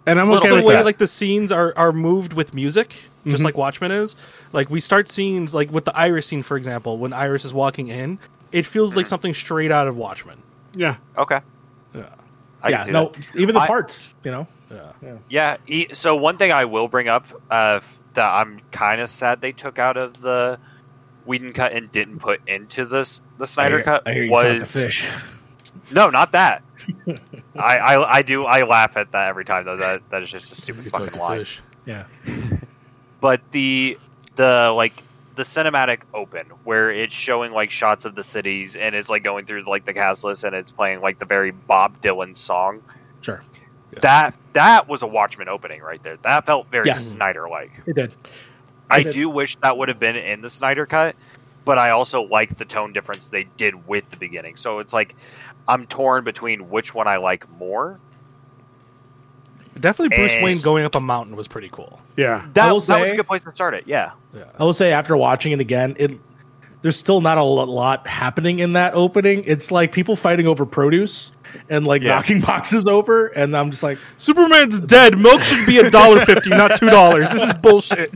and 0.05 0.19
I'm 0.19 0.31
Just 0.31 0.43
okay 0.43 0.49
the 0.49 0.55
with 0.57 0.65
way 0.65 0.73
that. 0.75 0.85
like 0.85 0.97
the 0.97 1.07
scenes 1.07 1.51
are 1.51 1.73
are 1.77 1.91
moved 1.91 2.33
with 2.33 2.53
music, 2.53 2.89
Mm-hmm. 2.89 3.31
just 3.31 3.43
like 3.43 3.57
Watchmen 3.57 3.91
is. 3.91 4.15
Like 4.53 4.69
we 4.69 4.79
start 4.79 5.09
scenes 5.09 5.53
like 5.53 5.69
with 5.71 5.83
the 5.85 5.95
Iris 5.95 6.25
scene, 6.27 6.41
for 6.43 6.55
example, 6.57 6.97
when 6.97 7.11
Iris 7.13 7.43
is 7.45 7.53
walking 7.53 7.89
in, 7.89 8.19
it 8.51 8.65
feels 8.65 8.91
Mm-hmm. 8.91 8.97
like 8.99 9.07
something 9.07 9.33
straight 9.33 9.71
out 9.71 9.87
of 9.87 9.97
Watchmen. 9.97 10.37
yeah, 10.73 10.95
Okay. 11.17 11.39
Yeah, 11.93 12.03
I 12.63 12.69
yeah, 12.69 12.77
can 12.77 12.85
see 12.85 12.91
no, 12.93 13.09
that. 13.09 13.35
even 13.35 13.53
the 13.55 13.61
I- 13.61 13.67
parts, 13.67 14.13
you 14.23 14.31
know. 14.31 14.47
yeah. 15.29 15.57
Yeah. 15.67 15.85
So 15.93 16.15
one 16.15 16.37
thing 16.37 16.51
I 16.51 16.65
will 16.65 16.87
bring 16.87 17.07
up 17.07 17.25
uh, 17.51 17.79
that 18.13 18.25
I'm 18.29 18.59
kind 18.71 18.99
of 19.01 19.09
sad 19.09 19.41
they 19.41 19.51
took 19.51 19.77
out 19.79 19.95
of 19.97 20.19
the 20.21 20.57
Whedon 21.25 21.53
cut 21.53 21.73
and 21.73 21.91
didn't 21.91 22.19
put 22.19 22.39
into 22.47 22.85
this 22.85 23.19
the 23.37 23.45
Snyder 23.47 23.83
cut 23.83 24.03
was 24.05 24.63
fish. 24.63 25.09
No, 25.91 26.09
not 26.09 26.31
that. 26.33 26.63
I, 27.57 27.77
I 27.77 28.17
I 28.17 28.21
do 28.21 28.45
I 28.45 28.61
laugh 28.61 28.95
at 28.97 29.11
that 29.11 29.27
every 29.29 29.45
time 29.45 29.65
though. 29.65 29.77
That 29.77 30.01
that 30.09 30.23
is 30.23 30.29
just 30.29 30.51
a 30.51 30.55
stupid 30.55 30.85
You 30.85 30.91
fucking 30.91 31.09
to 31.11 31.19
line. 31.19 31.39
fish. 31.39 31.61
Yeah, 31.85 32.05
But 33.19 33.41
the 33.51 33.97
the 34.35 34.71
like 34.75 35.03
the 35.35 35.43
cinematic 35.43 35.99
open 36.13 36.47
where 36.63 36.91
it's 36.91 37.13
showing 37.13 37.51
like 37.51 37.69
shots 37.71 38.05
of 38.05 38.15
the 38.15 38.23
cities 38.23 38.75
and 38.75 38.95
it's 38.95 39.09
like 39.09 39.23
going 39.23 39.45
through 39.45 39.63
like 39.63 39.85
the 39.85 39.93
cast 39.93 40.23
list 40.23 40.43
and 40.43 40.55
it's 40.55 40.71
playing 40.71 41.01
like 41.01 41.19
the 41.19 41.25
very 41.25 41.51
Bob 41.51 42.01
Dylan 42.01 42.35
song. 42.35 42.81
sure, 43.21 43.41
That 44.01 44.33
that 44.53 44.87
was 44.87 45.01
a 45.03 45.07
Watchmen 45.07 45.47
opening 45.49 45.81
right 45.81 46.01
there. 46.03 46.17
That 46.23 46.45
felt 46.45 46.67
very 46.71 46.87
Yeah. 46.87 46.93
Snyder 46.95 47.47
like. 47.49 47.71
it 47.85 47.95
did. 47.95 48.15
I 48.89 49.03
did. 49.03 49.13
do 49.13 49.29
wish 49.29 49.55
that 49.57 49.77
would 49.77 49.89
have 49.89 49.99
been 49.99 50.15
in 50.15 50.41
the 50.41 50.49
Snyder 50.49 50.85
cut, 50.85 51.15
but 51.65 51.77
I 51.77 51.89
also 51.91 52.23
like 52.23 52.57
the 52.57 52.65
tone 52.65 52.93
difference 52.93 53.27
they 53.27 53.43
did 53.57 53.87
with 53.87 54.09
the 54.09 54.17
beginning. 54.17 54.55
So 54.55 54.79
it's 54.79 54.93
like 54.93 55.15
I'm 55.67 55.85
torn 55.87 56.23
between 56.23 56.69
which 56.69 56.93
one 56.93 57.07
I 57.07 57.17
like 57.17 57.49
more. 57.59 57.99
Definitely, 59.79 60.17
Bruce 60.17 60.33
And- 60.33 60.43
Wayne 60.43 60.61
going 60.61 60.85
up 60.85 60.95
a 60.95 60.99
mountain 60.99 61.35
was 61.35 61.47
pretty 61.47 61.69
cool. 61.71 62.01
yeah, 62.15 62.45
That, 62.53 62.71
will 62.71 62.79
that 62.79 62.99
was 62.99 63.11
a 63.11 63.15
good 63.15 63.27
place 63.27 63.41
to 63.43 63.53
start 63.53 63.73
it. 63.75 63.83
Yeah. 63.85 64.11
Yeah. 64.35 64.45
I 64.59 64.63
will 64.63 64.73
say 64.73 64.91
after 64.91 65.15
watching 65.15 65.51
it 65.51 65.59
again, 65.59 65.95
it 65.99 66.19
there's 66.83 66.97
still 66.97 67.21
not 67.21 67.37
a 67.39 67.43
lot 67.43 68.07
happening 68.07 68.59
in 68.59 68.73
that 68.73 68.93
opening. 68.93 69.43
It's 69.45 69.71
like 69.71 69.91
people 69.91 70.15
fighting 70.15 70.47
over 70.47 70.65
produce 70.65 71.31
and 71.69 71.85
like 71.85 72.01
Yeah. 72.01 72.15
knocking 72.15 72.39
boxes 72.45 72.87
over, 72.87 73.27
and 73.27 73.55
I'm 73.57 73.69
just 73.71 73.83
like, 73.83 73.97
Superman's 74.17 74.79
dead. 74.79 75.17
Milk 75.19 75.41
should 75.41 75.65
be 75.67 75.77
a 75.79 75.89
dollar 75.91 76.23
fifty, 76.25 76.49
not 76.51 76.75
two 76.77 76.89
dollars. 76.89 77.31
This 77.33 77.43
is 77.43 77.53
bullshit. 77.53 78.13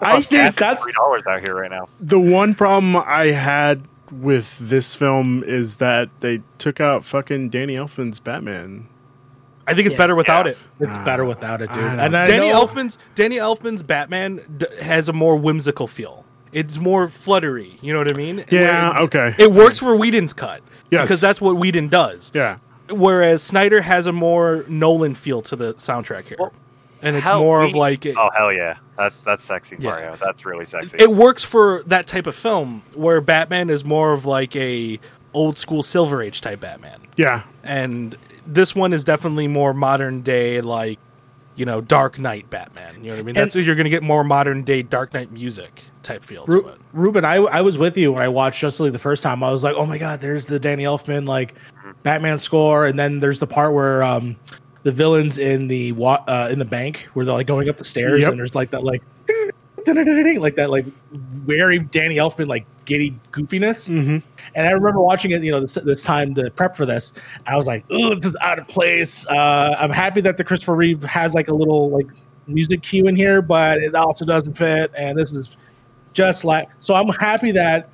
I 0.00 0.20
think 0.22 0.54
that's 0.56 0.82
three 0.84 0.92
dollars 0.92 1.22
out 1.28 1.40
here 1.40 1.54
right 1.54 1.70
now. 1.70 1.88
the 2.00 2.18
one 2.18 2.54
problem 2.54 2.96
I 2.96 3.26
had 3.26 3.82
with 4.20 4.58
this 4.58 4.94
film 4.94 5.42
is 5.44 5.76
that 5.76 6.08
they 6.20 6.42
took 6.58 6.80
out 6.80 7.04
fucking 7.04 7.50
Danny 7.50 7.76
Elfman's 7.76 8.20
Batman. 8.20 8.88
I 9.66 9.74
think 9.74 9.86
it's 9.86 9.94
Yeah. 9.94 9.98
better 9.98 10.14
without 10.14 10.46
Yeah. 10.46 10.52
it. 10.52 10.58
it's 10.80 10.98
better 10.98 11.24
without 11.24 11.62
it, 11.62 11.72
dude. 11.72 11.82
I 11.84 12.04
And 12.04 12.16
I 12.16 12.26
Danny 12.26 12.50
know- 12.50 12.66
Elfman's 12.66 12.98
Danny 13.14 13.36
Elfman's 13.36 13.82
Batman 13.82 14.40
d- 14.58 14.66
has 14.82 15.08
a 15.08 15.12
more 15.12 15.36
whimsical 15.36 15.86
feel. 15.86 16.24
It's 16.52 16.78
more 16.78 17.08
fluttery. 17.08 17.78
You 17.80 17.92
know 17.92 17.98
what 17.98 18.10
I 18.10 18.16
mean? 18.16 18.44
Yeah, 18.50 18.90
Where- 18.92 19.02
okay. 19.04 19.34
It 19.38 19.52
works 19.52 19.78
for 19.78 19.96
Whedon's 19.96 20.32
cut 20.34 20.60
Yes. 20.90 21.02
because 21.02 21.20
that's 21.20 21.40
what 21.40 21.56
Whedon 21.56 21.88
does. 21.88 22.30
Yeah, 22.34 22.56
Whereas 22.90 23.42
Snyder 23.42 23.80
has 23.80 24.06
a 24.06 24.12
more 24.12 24.64
Nolan 24.68 25.14
feel 25.14 25.40
to 25.42 25.56
the 25.56 25.72
soundtrack 25.76 26.24
here, 26.26 26.36
Well, 26.38 26.52
and 27.04 27.16
it's 27.16 27.26
Hell, 27.28 27.40
more 27.40 27.62
of 27.62 27.74
like 27.74 28.06
it, 28.06 28.16
Oh 28.16 28.30
hell 28.36 28.52
yeah, 28.52 28.76
that 28.98 29.12
that's 29.24 29.44
sexy, 29.44 29.76
Yeah. 29.78 29.90
Mario. 29.90 30.16
That's 30.16 30.44
really 30.44 30.64
sexy. 30.64 30.96
it 30.98 31.10
works 31.10 31.44
for 31.44 31.82
that 31.86 32.06
type 32.06 32.26
of 32.26 32.34
film 32.34 32.82
where 32.94 33.20
Batman 33.20 33.70
is 33.70 33.84
more 33.84 34.12
of 34.12 34.26
like 34.26 34.54
a 34.56 34.98
old 35.32 35.58
school 35.58 35.82
Silver 35.82 36.22
Age 36.22 36.40
type 36.40 36.60
Batman. 36.60 37.00
yeah, 37.16 37.42
and 37.62 38.16
this 38.46 38.74
one 38.74 38.92
is 38.92 39.04
definitely 39.04 39.48
more 39.48 39.72
modern 39.74 40.22
day 40.22 40.60
like 40.60 40.98
you 41.56 41.64
know 41.64 41.80
dark 41.80 42.18
knight 42.18 42.50
batman 42.50 42.96
you 42.96 43.04
know 43.04 43.10
what 43.12 43.20
i 43.20 43.22
mean 43.22 43.32
that's 43.34 43.54
you're 43.54 43.76
gonna 43.76 43.88
get 43.88 44.02
more 44.02 44.24
modern 44.24 44.64
day 44.64 44.82
dark 44.82 45.14
knight 45.14 45.30
music 45.30 45.84
type 46.02 46.20
feel 46.24 46.44
to 46.44 46.66
it 46.68 46.78
Ruben, 46.92 47.24
I, 47.24 47.36
I 47.36 47.60
was 47.60 47.78
with 47.78 47.96
you 47.96 48.12
when 48.12 48.22
I 48.22 48.28
watched 48.28 48.60
Justice 48.60 48.80
League 48.80 48.92
the 48.92 48.98
first 48.98 49.22
time. 49.22 49.42
I 49.44 49.50
was 49.52 49.62
like, 49.64 49.74
oh 49.76 49.86
my 49.86 49.98
god, 49.98 50.20
there's 50.20 50.46
the 50.46 50.58
Danny 50.60 50.82
Elfman 50.84 51.26
like 51.26 51.54
Batman 52.02 52.38
score, 52.38 52.84
and 52.86 52.98
then 52.98 53.20
there's 53.20 53.38
the 53.38 53.46
part 53.46 53.72
where 53.72 54.02
um 54.02 54.36
the 54.84 54.92
villains 54.92 55.38
in 55.38 55.66
the 55.66 55.92
wa- 55.92 56.22
uh, 56.28 56.48
in 56.50 56.58
the 56.58 56.64
bank 56.64 57.08
where 57.14 57.24
they're 57.26 57.34
like 57.34 57.46
going 57.46 57.68
up 57.68 57.76
the 57.76 57.84
stairs, 57.84 58.22
Yep. 58.22 58.30
and 58.30 58.38
there's 58.38 58.54
like 58.54 58.70
that 58.70 58.84
like 58.84 59.02
like 59.86 60.56
that, 60.56 60.68
like 60.70 60.86
very 61.12 61.78
Danny 61.78 62.16
Elfman, 62.16 62.46
like 62.46 62.64
giddy 62.84 63.18
goofiness. 63.32 63.88
Mm-hmm. 63.90 64.18
And 64.54 64.68
I 64.68 64.70
remember 64.70 65.00
watching 65.00 65.32
it, 65.32 65.42
you 65.42 65.50
know, 65.50 65.60
this, 65.60 65.74
this 65.74 66.02
time 66.02 66.34
to 66.36 66.50
prep 66.50 66.76
for 66.76 66.86
this. 66.86 67.12
I 67.46 67.56
was 67.56 67.66
like, 67.66 67.84
"Oh, 67.90 68.14
this 68.14 68.24
is 68.24 68.36
out 68.40 68.58
of 68.58 68.66
place." 68.68 69.26
Uh, 69.26 69.76
I'm 69.78 69.90
happy 69.90 70.20
that 70.22 70.36
the 70.36 70.44
Christopher 70.44 70.74
Reeve 70.74 71.02
has 71.02 71.34
like 71.34 71.48
a 71.48 71.54
little 71.54 71.90
like 71.90 72.06
music 72.46 72.82
cue 72.82 73.06
in 73.08 73.16
here, 73.16 73.42
but 73.42 73.82
it 73.82 73.94
also 73.94 74.24
doesn't 74.24 74.54
fit. 74.56 74.90
And 74.96 75.18
this 75.18 75.32
is 75.32 75.56
just 76.12 76.44
like 76.44 76.68
so. 76.78 76.94
I'm 76.94 77.08
happy 77.08 77.52
that 77.52 77.88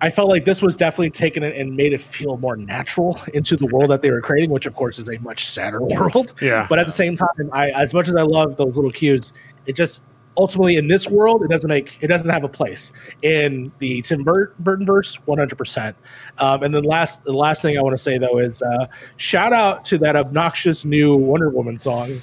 I 0.00 0.10
felt 0.10 0.28
like 0.28 0.44
this 0.44 0.60
was 0.60 0.76
definitely 0.76 1.10
taken 1.10 1.42
and 1.42 1.74
made 1.74 1.92
it 1.94 2.00
feel 2.02 2.36
more 2.36 2.54
natural 2.56 3.18
into 3.32 3.56
the 3.56 3.66
world 3.66 3.90
that 3.90 4.02
they 4.02 4.10
were 4.10 4.20
creating, 4.20 4.50
which 4.50 4.66
of 4.66 4.74
course 4.74 4.98
is 4.98 5.08
a 5.08 5.18
much 5.20 5.46
sadder 5.46 5.80
world. 5.82 6.34
Yeah. 6.40 6.66
But 6.68 6.78
at 6.78 6.86
the 6.86 6.92
same 6.92 7.16
time, 7.16 7.50
I 7.52 7.70
as 7.70 7.94
much 7.94 8.08
as 8.08 8.14
I 8.16 8.22
love 8.22 8.56
those 8.56 8.76
little 8.76 8.90
cues, 8.90 9.32
it 9.64 9.74
just 9.74 10.02
ultimately 10.38 10.76
in 10.76 10.86
this 10.86 11.08
world 11.08 11.42
it 11.42 11.48
doesn't 11.48 11.70
make 11.70 11.96
it 12.02 12.08
doesn't 12.08 12.28
have 12.30 12.44
a 12.44 12.48
place 12.48 12.92
in 13.22 13.72
the 13.78 14.02
Tim 14.02 14.22
Burton 14.22 14.84
verse 14.84 15.14
100. 15.26 15.56
percent 15.56 15.96
um, 16.36 16.62
And 16.62 16.74
then 16.74 16.84
last 16.84 17.24
the 17.24 17.32
last 17.32 17.62
thing 17.62 17.78
I 17.78 17.80
want 17.80 17.94
to 17.94 18.02
say 18.02 18.18
though 18.18 18.36
is 18.38 18.60
uh, 18.60 18.88
shout 19.16 19.54
out 19.54 19.86
to 19.86 19.98
that 19.98 20.14
obnoxious 20.14 20.84
new 20.84 21.16
Wonder 21.16 21.48
Woman 21.48 21.78
song, 21.78 22.20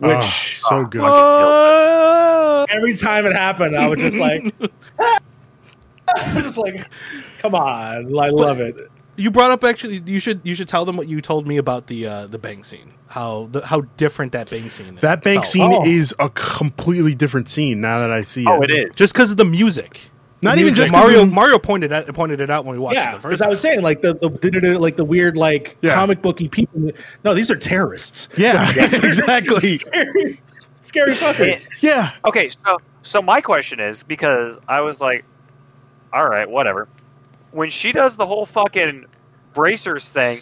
which 0.00 0.10
Oh, 0.16 0.20
so 0.20 0.84
good. 0.84 1.00
Uh, 1.02 2.66
every 2.70 2.96
time 2.96 3.24
it 3.24 3.34
happened, 3.34 3.76
I 3.76 3.86
was 3.86 4.00
just 4.00 4.18
like, 4.18 4.52
I'm 6.16 6.42
just 6.42 6.58
like, 6.58 6.88
come 7.38 7.54
on, 7.54 7.66
I 8.18 8.28
love 8.30 8.60
it. 8.60 8.76
you 9.16 9.30
brought 9.30 9.50
up 9.50 9.64
actually. 9.64 10.02
You 10.06 10.20
should 10.20 10.40
you 10.44 10.54
should 10.54 10.68
tell 10.68 10.84
them 10.84 10.96
what 10.96 11.08
you 11.08 11.20
told 11.20 11.46
me 11.46 11.56
about 11.56 11.86
the 11.88 12.06
uh, 12.06 12.26
the 12.26 12.38
bang 12.38 12.62
scene. 12.64 12.92
How 13.08 13.48
the, 13.50 13.64
how 13.66 13.80
different 13.96 14.32
that 14.32 14.50
bang 14.50 14.68
scene. 14.70 14.96
That 15.00 15.22
bank 15.22 15.38
felt. 15.44 15.46
scene 15.46 15.72
Oh. 15.72 15.84
is 15.86 16.14
a 16.18 16.28
completely 16.30 17.14
different 17.14 17.48
scene 17.48 17.80
now 17.80 18.00
that 18.00 18.10
I 18.12 18.22
see 18.22 18.46
Oh, 18.46 18.60
it. 18.62 18.70
it 18.70 18.88
is. 18.90 18.96
just 18.96 19.12
because 19.14 19.30
of 19.30 19.36
the 19.38 19.44
music. 19.46 20.10
Not 20.40 20.52
The 20.54 20.60
even 20.60 20.66
music. 20.66 20.82
just 20.84 20.92
'cause 20.92 21.02
Mario. 21.10 21.26
Mario 21.26 21.58
pointed 21.58 21.90
at 21.90 22.06
pointed 22.14 22.40
it 22.40 22.48
out 22.48 22.64
when 22.64 22.76
we 22.76 22.78
watched 22.80 22.94
Yeah, 22.96 23.08
it 23.08 23.12
the 23.12 23.16
because 23.18 23.30
first. 23.38 23.42
I 23.42 23.48
was 23.48 23.60
saying 23.60 23.82
like 23.82 24.02
the, 24.02 24.14
the 24.14 24.78
like 24.78 24.94
the 24.96 25.04
weird 25.04 25.36
like 25.36 25.76
Yeah. 25.82 25.94
comic 25.94 26.22
booky 26.22 26.48
people. 26.48 26.90
No, 27.24 27.34
these 27.34 27.50
are 27.50 27.56
terrorists. 27.56 28.28
Yeah, 28.36 28.68
exactly. 28.76 29.78
scary, 29.78 30.40
scary 30.80 31.12
fuckers. 31.14 31.66
Yeah. 31.80 32.12
Okay, 32.24 32.50
so 32.50 32.78
so 33.02 33.20
my 33.20 33.40
question 33.40 33.80
is 33.80 34.02
because 34.04 34.58
I 34.68 34.80
was 34.80 35.00
like, 35.00 35.24
all 36.12 36.28
right, 36.28 36.48
whatever. 36.48 36.88
When 37.52 37.70
she 37.70 37.92
does 37.92 38.16
the 38.16 38.26
whole 38.26 38.46
fucking 38.46 39.06
bracers 39.54 40.10
thing, 40.10 40.40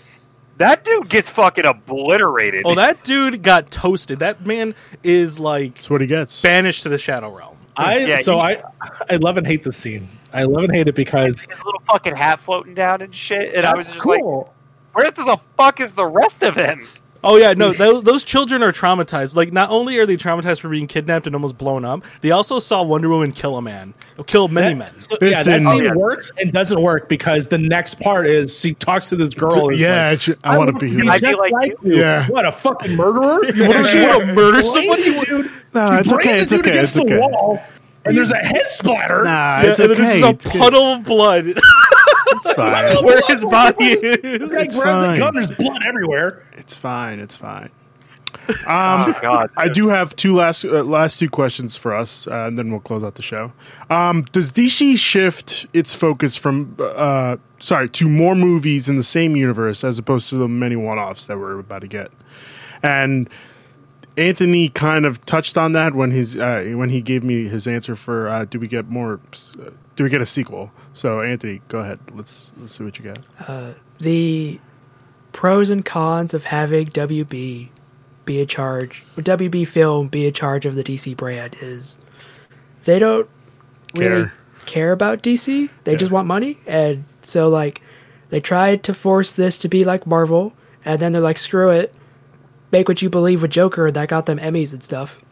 that 0.58 0.84
dude 0.84 1.08
gets 1.08 1.28
fucking 1.30 1.66
obliterated. 1.66 2.62
Oh, 2.64 2.74
that 2.74 3.04
dude 3.04 3.42
got 3.42 3.70
toasted. 3.70 4.18
That 4.20 4.44
man 4.46 4.74
is 5.02 5.38
like 5.38 5.74
That's 5.76 5.90
what 5.90 6.00
he 6.00 6.06
gets. 6.06 6.40
banished 6.42 6.82
to 6.84 6.88
the 6.88 6.98
Shadow 6.98 7.30
Realm. 7.30 7.56
I 7.76 7.98
Yeah, 7.98 8.16
so 8.18 8.36
he- 8.36 8.40
I 8.40 8.62
I 9.10 9.16
love 9.16 9.36
and 9.36 9.46
hate 9.46 9.62
this 9.62 9.76
scene. 9.76 10.08
I 10.32 10.44
love 10.44 10.64
and 10.64 10.74
hate 10.74 10.88
it 10.88 10.94
because 10.94 11.42
his 11.42 11.48
little 11.64 11.82
fucking 11.86 12.16
hat 12.16 12.40
floating 12.40 12.74
down 12.74 13.02
and 13.02 13.14
shit, 13.14 13.54
and 13.54 13.64
I 13.66 13.74
was 13.74 13.84
that's 13.84 13.96
just 13.96 14.06
like, 14.06 14.20
cool. 14.20 14.52
where 14.94 15.10
the 15.10 15.38
fuck 15.56 15.80
is 15.80 15.92
the 15.92 16.06
rest 16.06 16.42
of 16.42 16.54
him? 16.56 16.86
Oh 17.24 17.36
yeah, 17.36 17.52
no, 17.54 17.72
those, 17.72 18.02
those 18.04 18.24
children 18.24 18.62
are 18.62 18.72
traumatized. 18.72 19.34
Like, 19.36 19.52
not 19.52 19.70
only 19.70 19.98
are 19.98 20.06
they 20.06 20.16
traumatized 20.16 20.60
for 20.60 20.68
being 20.68 20.86
kidnapped 20.86 21.26
and 21.26 21.34
almost 21.34 21.58
blown 21.58 21.84
up, 21.84 22.02
they 22.20 22.30
also 22.30 22.58
saw 22.58 22.82
Wonder 22.82 23.08
Woman 23.08 23.32
kill 23.32 23.56
a 23.56 23.62
man, 23.62 23.94
kill 24.26 24.48
many 24.48 24.74
That- 24.74 24.78
men. 24.78 24.98
so- 24.98 25.16
yeah, 25.20 25.42
that 25.42 25.62
scene 25.62 25.66
Oh, 25.66 25.80
yeah. 25.80 25.92
works 25.94 26.30
and 26.38 26.52
doesn't 26.52 26.80
work 26.80 27.08
because 27.08 27.48
the 27.48 27.58
next 27.58 28.00
part 28.00 28.26
is 28.26 28.58
she 28.58 28.74
talks 28.74 29.08
to 29.08 29.16
this 29.16 29.30
girl. 29.30 29.70
and 29.70 29.78
yeah, 29.78 30.10
like, 30.10 30.28
it's- 30.28 30.38
I 30.44 30.56
want 30.58 30.68
to 30.68 30.72
wanna 30.74 30.78
be 30.86 30.94
be 30.96 31.02
who. 31.06 31.10
I'd 31.10 31.20
just 31.20 31.40
like 31.40 31.52
like, 31.52 31.70
you. 31.82 31.94
you. 31.94 32.00
Yeah. 32.00 32.26
What 32.28 32.44
a 32.46 32.52
fucking 32.52 32.94
murderer! 32.96 33.38
What, 33.66 33.86
she 33.86 34.00
wanna 34.02 34.32
murder 34.32 34.62
somebody? 34.62 35.02
dude. 35.04 35.50
No, 35.74 35.88
She 35.88 36.00
it's 36.00 36.12
okay, 36.12 36.22
brains 36.22 36.38
a 36.40 36.42
it's 36.42 36.50
dude 36.52 36.60
okay, 36.60 36.70
against 36.70 36.96
it's 36.96 37.06
the 37.08 37.14
okay. 37.14 37.18
wall, 37.18 37.60
and 38.04 38.16
there's 38.16 38.30
a 38.30 38.36
head 38.36 38.70
splatter. 38.70 39.24
Nah, 39.24 39.60
Yeah, 39.62 39.70
it's 39.70 39.80
and 39.80 39.90
then 39.90 39.96
okay. 40.00 40.20
there's 40.20 40.34
It's 40.34 40.44
just 40.44 40.54
a 40.54 40.58
good. 40.58 40.64
puddle 40.64 40.82
of 40.92 41.02
blood 41.04 41.46
It's 42.28 42.52
fine. 42.54 43.04
where 43.04 43.20
his 43.28 43.44
body 43.44 43.94
The 43.96 44.26
is. 44.26 44.48
grabs 44.50 44.76
fine. 44.76 45.12
the 45.14 45.18
gun. 45.18 45.34
There's 45.34 45.50
blood 45.50 45.82
everywhere. 45.84 46.46
It's 46.54 46.76
fine. 46.76 47.20
It's 47.20 47.36
fine. 47.36 47.70
oh 48.68 49.14
god, 49.22 49.50
I 49.56 49.68
do 49.68 49.88
have 49.88 50.14
two 50.14 50.36
last 50.36 50.64
uh, 50.64 50.82
last 50.84 51.18
two 51.18 51.28
questions 51.28 51.76
for 51.76 51.94
us, 51.96 52.28
uh, 52.28 52.44
and 52.46 52.58
then 52.58 52.70
we'll 52.70 52.80
close 52.80 53.02
out 53.02 53.14
the 53.16 53.22
show. 53.22 53.52
Um, 53.90 54.22
does 54.32 54.52
DC 54.52 54.98
shift 54.98 55.66
its 55.72 55.94
focus 55.94 56.36
from 56.36 56.76
uh, 56.78 57.36
sorry 57.58 57.88
to 57.90 58.08
more 58.08 58.34
movies 58.36 58.88
in 58.88 58.96
the 58.96 59.02
same 59.02 59.36
universe 59.36 59.82
as 59.84 59.98
opposed 59.98 60.28
to 60.30 60.36
the 60.36 60.48
many 60.48 60.76
one-offs 60.76 61.26
that 61.26 61.38
we're 61.38 61.58
about 61.58 61.80
to 61.80 61.88
get? 61.88 62.12
And 62.82 63.28
Anthony 64.16 64.68
kind 64.70 65.04
of 65.04 65.24
touched 65.26 65.58
on 65.58 65.72
that 65.72 65.94
when 65.94 66.10
he's 66.10 66.36
uh, 66.36 66.72
when 66.74 66.88
he 66.88 67.02
gave 67.02 67.22
me 67.22 67.48
his 67.48 67.66
answer 67.66 67.94
for 67.96 68.28
uh, 68.28 68.44
do 68.46 68.58
we 68.58 68.66
get 68.66 68.88
more? 68.88 69.20
Uh, 69.60 69.70
do 69.94 70.04
we 70.04 70.10
get 70.10 70.20
a 70.22 70.26
sequel? 70.26 70.70
So 70.94 71.20
Anthony, 71.20 71.60
go 71.68 71.80
ahead. 71.80 71.98
Let's 72.14 72.52
let's 72.56 72.76
see 72.76 72.84
what 72.84 72.98
you 72.98 73.04
got. 73.12 73.74
the 73.98 74.58
pros 75.32 75.68
and 75.70 75.84
cons 75.84 76.32
of 76.32 76.44
having 76.44 76.86
WB 76.88 77.68
be 78.24 78.40
a 78.40 78.46
charge, 78.46 79.04
WB 79.18 79.66
Film 79.68 80.08
be 80.08 80.26
a 80.26 80.32
charge 80.32 80.66
of 80.66 80.74
the 80.74 80.82
DC 80.82 81.16
brand 81.16 81.56
is 81.60 81.96
they 82.84 82.98
don't 82.98 83.28
really 83.94 84.22
Care. 84.24 84.32
care 84.64 84.92
about 84.92 85.22
DC. 85.22 85.68
They 85.84 85.92
Yeah. 85.92 85.98
just 85.98 86.10
want 86.10 86.26
money, 86.26 86.58
and 86.66 87.04
so 87.22 87.48
like 87.48 87.82
they 88.30 88.40
tried 88.40 88.82
to 88.84 88.94
force 88.94 89.32
this 89.32 89.58
to 89.58 89.68
be 89.68 89.84
like 89.84 90.06
Marvel, 90.06 90.52
and 90.84 90.98
then 91.00 91.12
they're 91.12 91.20
like, 91.22 91.38
screw 91.38 91.70
it, 91.70 91.94
make 92.72 92.88
what 92.88 93.02
you 93.02 93.10
believe 93.10 93.42
with 93.42 93.50
Joker, 93.50 93.86
and 93.86 93.96
that 93.96 94.08
got 94.08 94.26
them 94.26 94.38
Emmys 94.38 94.72
and 94.72 94.82
stuff. 94.82 95.22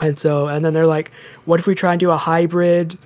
And 0.00 0.18
so, 0.18 0.48
and 0.48 0.64
then 0.64 0.74
they're 0.74 0.86
like, 0.86 1.10
what 1.44 1.60
if 1.60 1.66
we 1.66 1.74
try 1.74 1.92
and 1.92 2.00
do 2.00 2.10
a 2.10 2.16
hybrid, 2.16 2.98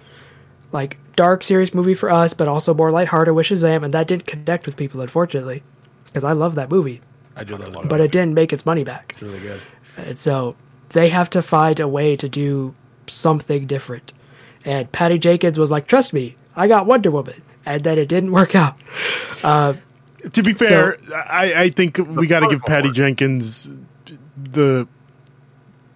like 0.73 0.99
dark 1.15 1.45
serious 1.45 1.73
movie 1.73 1.95
for 1.95 2.11
us, 2.11 2.35
but 2.35 2.49
also 2.49 2.75
more 2.75 2.91
lighthearted 2.91 3.35
with 3.35 3.47
Shazam? 3.47 3.85
And 3.85 3.95
that 3.95 4.09
didn't 4.09 4.27
connect 4.27 4.67
with 4.67 4.77
people, 4.77 5.01
unfortunately, 5.01 5.63
because 6.07 6.25
I 6.25 6.33
love 6.33 6.57
that 6.57 6.71
movie, 6.71 7.01
I 7.37 7.45
do 7.45 7.57
love 7.57 7.89
but 7.89 8.01
it 8.01 8.11
didn't 8.11 8.35
make 8.35 8.53
its 8.53 8.67
money 8.67 8.85
back. 8.85 9.13
It's 9.13 9.23
really 9.23 9.41
good. 9.41 9.61
And 9.97 10.19
so 10.19 10.57
they 10.91 11.09
have 11.11 11.31
to 11.31 11.43
find 11.43 11.79
a 11.79 11.89
way 11.89 12.17
to 12.17 12.29
do 12.29 12.75
something 13.07 13.67
different. 13.67 14.13
And 14.65 14.91
Patty 14.93 15.19
Jenkins 15.19 15.59
was 15.59 15.71
like, 15.71 15.87
trust 15.87 16.13
me, 16.13 16.37
I 16.57 16.67
got 16.69 16.87
Wonder 16.87 17.11
Woman. 17.11 17.43
And 17.65 17.85
then 17.85 17.99
it 17.99 18.09
didn't 18.09 18.33
work 18.33 18.55
out. 18.55 18.77
Uh, 19.43 19.73
To 20.33 20.43
be 20.43 20.53
fair, 20.53 20.97
I, 21.15 21.53
I 21.65 21.71
think 21.71 21.99
we 21.99 22.27
got 22.27 22.41
to 22.41 22.49
give 22.49 22.63
Patty 22.63 22.91
Jenkins 22.91 23.73
the 24.37 24.87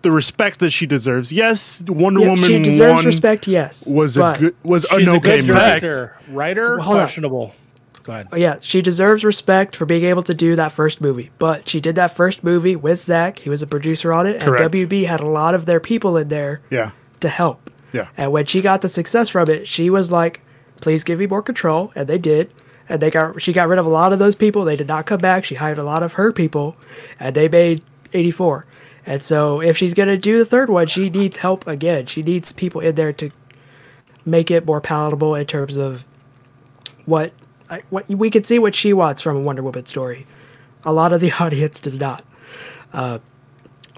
the 0.02 0.10
respect 0.10 0.60
that 0.60 0.70
she 0.70 0.86
deserves. 0.86 1.32
Yes, 1.32 1.82
Wonder 1.88 2.20
Yeah, 2.20 2.28
Woman 2.30 2.44
she 2.44 2.58
deserves 2.62 2.94
one 2.94 3.04
respect, 3.06 3.46
yes. 3.46 3.86
was 3.86 4.16
a 4.18 4.36
good 4.38 4.56
was 4.62 4.84
She's 4.90 5.02
an 5.02 5.08
a 5.08 5.16
okay 5.16 5.40
good 5.40 5.46
director. 5.46 6.16
Writer, 6.28 6.78
Hold 6.78 6.96
on. 6.96 7.02
questionable. 7.02 7.54
Go 8.02 8.12
ahead. 8.12 8.28
Oh, 8.32 8.36
yeah, 8.36 8.56
she 8.60 8.82
deserves 8.82 9.24
respect 9.24 9.74
for 9.74 9.86
being 9.86 10.04
able 10.04 10.22
to 10.24 10.34
do 10.34 10.56
that 10.56 10.72
first 10.72 11.00
movie. 11.00 11.30
But 11.38 11.66
she 11.70 11.80
did 11.80 11.94
that 11.94 12.14
first 12.14 12.44
movie 12.44 12.76
with 12.76 12.98
Zack. 13.00 13.38
He 13.38 13.48
was 13.48 13.62
a 13.62 13.66
producer 13.66 14.12
on 14.12 14.26
it, 14.26 14.34
and 14.36 14.42
Correct. 14.44 14.74
WB 14.74 15.06
had 15.06 15.20
a 15.20 15.26
lot 15.26 15.54
of 15.54 15.64
their 15.64 15.80
people 15.80 16.18
in 16.18 16.28
there 16.28 16.60
Yeah, 16.68 16.90
to 17.20 17.30
help. 17.30 17.70
yeah. 17.94 18.08
And 18.18 18.30
when 18.30 18.44
she 18.44 18.60
got 18.60 18.82
the 18.82 18.90
success 18.90 19.30
from 19.30 19.48
it, 19.48 19.66
she 19.66 19.88
was 19.88 20.10
like, 20.12 20.42
"Please 20.82 21.02
give 21.02 21.18
me 21.18 21.26
more 21.26 21.40
control," 21.40 21.92
and 21.96 22.06
they 22.06 22.18
did. 22.18 22.52
And 22.88 23.00
they 23.00 23.10
got 23.10 23.40
she 23.40 23.52
got 23.52 23.68
rid 23.68 23.78
of 23.78 23.86
a 23.86 23.90
lot 23.90 24.12
of 24.12 24.18
those 24.18 24.34
people. 24.34 24.64
They 24.64 24.76
did 24.76 24.88
not 24.88 25.06
come 25.06 25.20
back. 25.20 25.44
She 25.44 25.54
hired 25.54 25.78
a 25.78 25.84
lot 25.84 26.02
of 26.02 26.14
her 26.14 26.32
people, 26.32 26.76
and 27.18 27.34
they 27.34 27.48
made 27.48 27.82
eighty 28.12 28.30
four. 28.30 28.66
And 29.06 29.22
so, 29.22 29.60
if 29.60 29.76
she's 29.76 29.94
gonna 29.94 30.16
do 30.16 30.38
the 30.38 30.44
third 30.44 30.70
one, 30.70 30.86
she 30.86 31.10
needs 31.10 31.38
help 31.38 31.66
again. 31.66 32.06
She 32.06 32.22
needs 32.22 32.52
people 32.52 32.80
in 32.80 32.94
there 32.94 33.12
to 33.14 33.30
make 34.24 34.50
it 34.50 34.66
more 34.66 34.80
palatable 34.80 35.34
in 35.34 35.46
terms 35.46 35.76
of 35.76 36.04
what 37.06 37.32
what 37.90 38.08
we 38.08 38.30
can 38.30 38.44
see 38.44 38.58
what 38.58 38.74
she 38.74 38.92
wants 38.92 39.20
from 39.20 39.36
a 39.36 39.40
Wonder 39.40 39.62
Woman 39.62 39.86
story. 39.86 40.26
A 40.84 40.92
lot 40.92 41.12
of 41.12 41.20
the 41.20 41.32
audience 41.40 41.80
does 41.80 41.98
not. 41.98 42.24
Uh, 42.92 43.18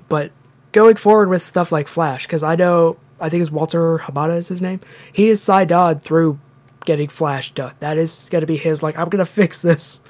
but 0.09 0.31
going 0.73 0.97
forward 0.97 1.29
with 1.29 1.43
stuff 1.43 1.73
like 1.73 1.89
Flash, 1.89 2.27
because 2.27 2.43
I 2.43 2.57
know 2.57 2.97
I 3.21 3.29
think 3.29 3.43
it's 3.43 3.51
Walter 3.51 3.99
Hamada 3.99 4.37
is 4.37 4.49
his 4.49 4.63
name. 4.63 4.81
He 5.13 5.29
is 5.29 5.43
signed 5.43 5.73
on 5.73 5.99
through 5.99 6.39
getting 6.87 7.09
Flash 7.09 7.53
done. 7.53 7.75
That 7.81 7.99
is 7.99 8.29
going 8.31 8.41
to 8.41 8.47
be 8.47 8.57
his 8.57 8.83
like 8.83 8.99
I'm 8.99 9.09
going 9.11 9.25
to 9.25 9.31
fix 9.31 9.61
this, 9.61 10.01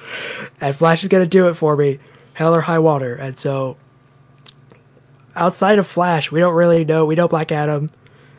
and 0.60 0.74
Flash 0.76 1.02
is 1.02 1.08
going 1.08 1.24
to 1.24 1.28
do 1.28 1.48
it 1.48 1.54
for 1.54 1.76
me, 1.76 1.98
hell 2.34 2.54
or 2.54 2.60
high 2.60 2.78
water. 2.78 3.14
And 3.16 3.36
so, 3.36 3.76
outside 5.34 5.78
of 5.78 5.86
Flash, 5.86 6.30
we 6.30 6.40
don't 6.40 6.54
really 6.54 6.84
know. 6.84 7.04
We 7.04 7.14
know 7.14 7.28
Black 7.28 7.50
Adam 7.52 7.90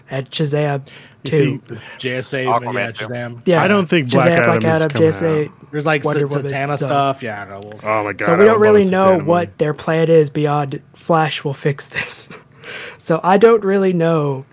and 0.10 0.30
Shazam 0.32 0.88
You 1.26 1.32
too. 1.32 1.62
see, 1.68 1.76
JSA, 2.10 2.46
Aquaman, 2.46 2.74
yeah. 2.76 2.92
Shazam. 2.92 3.42
yeah, 3.46 3.62
I 3.62 3.68
don't 3.68 3.88
think 3.90 4.10
Black 4.12 4.30
Shazam, 4.30 4.64
Adam 4.64 4.82
is 4.82 4.88
coming 4.88 5.10
JSA. 5.10 5.52
There's 5.72 5.86
like 5.86 6.06
Wonder 6.06 6.30
Sa- 6.30 6.38
Woman, 6.38 6.52
Zatanna 6.52 6.78
so- 6.78 6.86
stuff. 6.86 7.22
Yeah, 7.24 7.42
I 7.42 7.46
don't 7.46 7.62
know. 7.62 7.68
We'll 7.70 7.78
see. 7.78 7.88
oh 7.90 8.04
my 8.06 8.14
god! 8.14 8.26
So 8.26 8.32
we 8.38 8.46
don't 8.46 8.46
would 8.46 8.52
love 8.54 8.62
really 8.62 8.90
know 8.90 9.18
Zatanna 9.20 9.26
what 9.26 9.48
movie. 9.50 9.54
their 9.58 9.74
plan 9.74 10.10
is 10.10 10.30
beyond 10.30 10.82
Flash 10.94 11.44
will 11.44 11.54
fix 11.54 11.88
this. 11.88 12.30
so 13.00 13.20
I 13.24 13.38
don't 13.38 13.64
really 13.64 13.92
know 13.94 14.46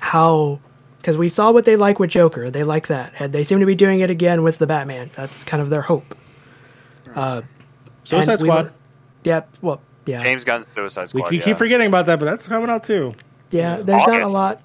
how 0.00 0.58
because 1.00 1.16
we 1.16 1.28
saw 1.28 1.50
what 1.50 1.64
they 1.64 1.76
like 1.76 1.98
with 1.98 2.10
Joker. 2.10 2.50
They 2.50 2.62
like 2.62 2.86
that, 2.88 3.12
and 3.18 3.32
they 3.32 3.42
seem 3.42 3.58
to 3.60 3.66
be 3.66 3.74
doing 3.74 4.00
it 4.00 4.10
again 4.10 4.42
with 4.42 4.58
the 4.58 4.66
Batman. 4.66 5.10
That's 5.16 5.44
kind 5.44 5.62
of 5.62 5.70
their 5.70 5.82
hope. 5.82 6.14
Uh, 7.14 7.42
Suicide 8.04 8.32
and 8.34 8.42
we 8.42 8.48
Squad. 8.48 8.64
were- 8.66 8.72
Yep. 9.24 9.48
well, 9.60 9.80
yeah. 10.06 10.22
James 10.22 10.44
Gunn's 10.44 10.66
Suicide 10.68 11.10
Squad. 11.10 11.30
we 11.30 11.38
yeah. 11.38 11.44
keep 11.44 11.58
forgetting 11.58 11.86
about 11.88 12.06
that, 12.06 12.18
but 12.18 12.24
that's 12.24 12.46
coming 12.48 12.70
out 12.70 12.84
too. 12.84 13.14
Yeah, 13.50 13.76
there's 13.76 14.06
not 14.06 14.22
a 14.22 14.28
lot, 14.28 14.62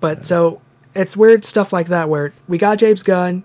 but 0.00 0.24
so 0.24 0.60
it's 0.94 1.16
weird 1.16 1.44
stuff 1.44 1.72
like 1.72 1.88
that 1.88 2.08
where 2.08 2.32
we 2.48 2.56
got 2.56 2.78
James 2.78 3.02
Gunn, 3.02 3.42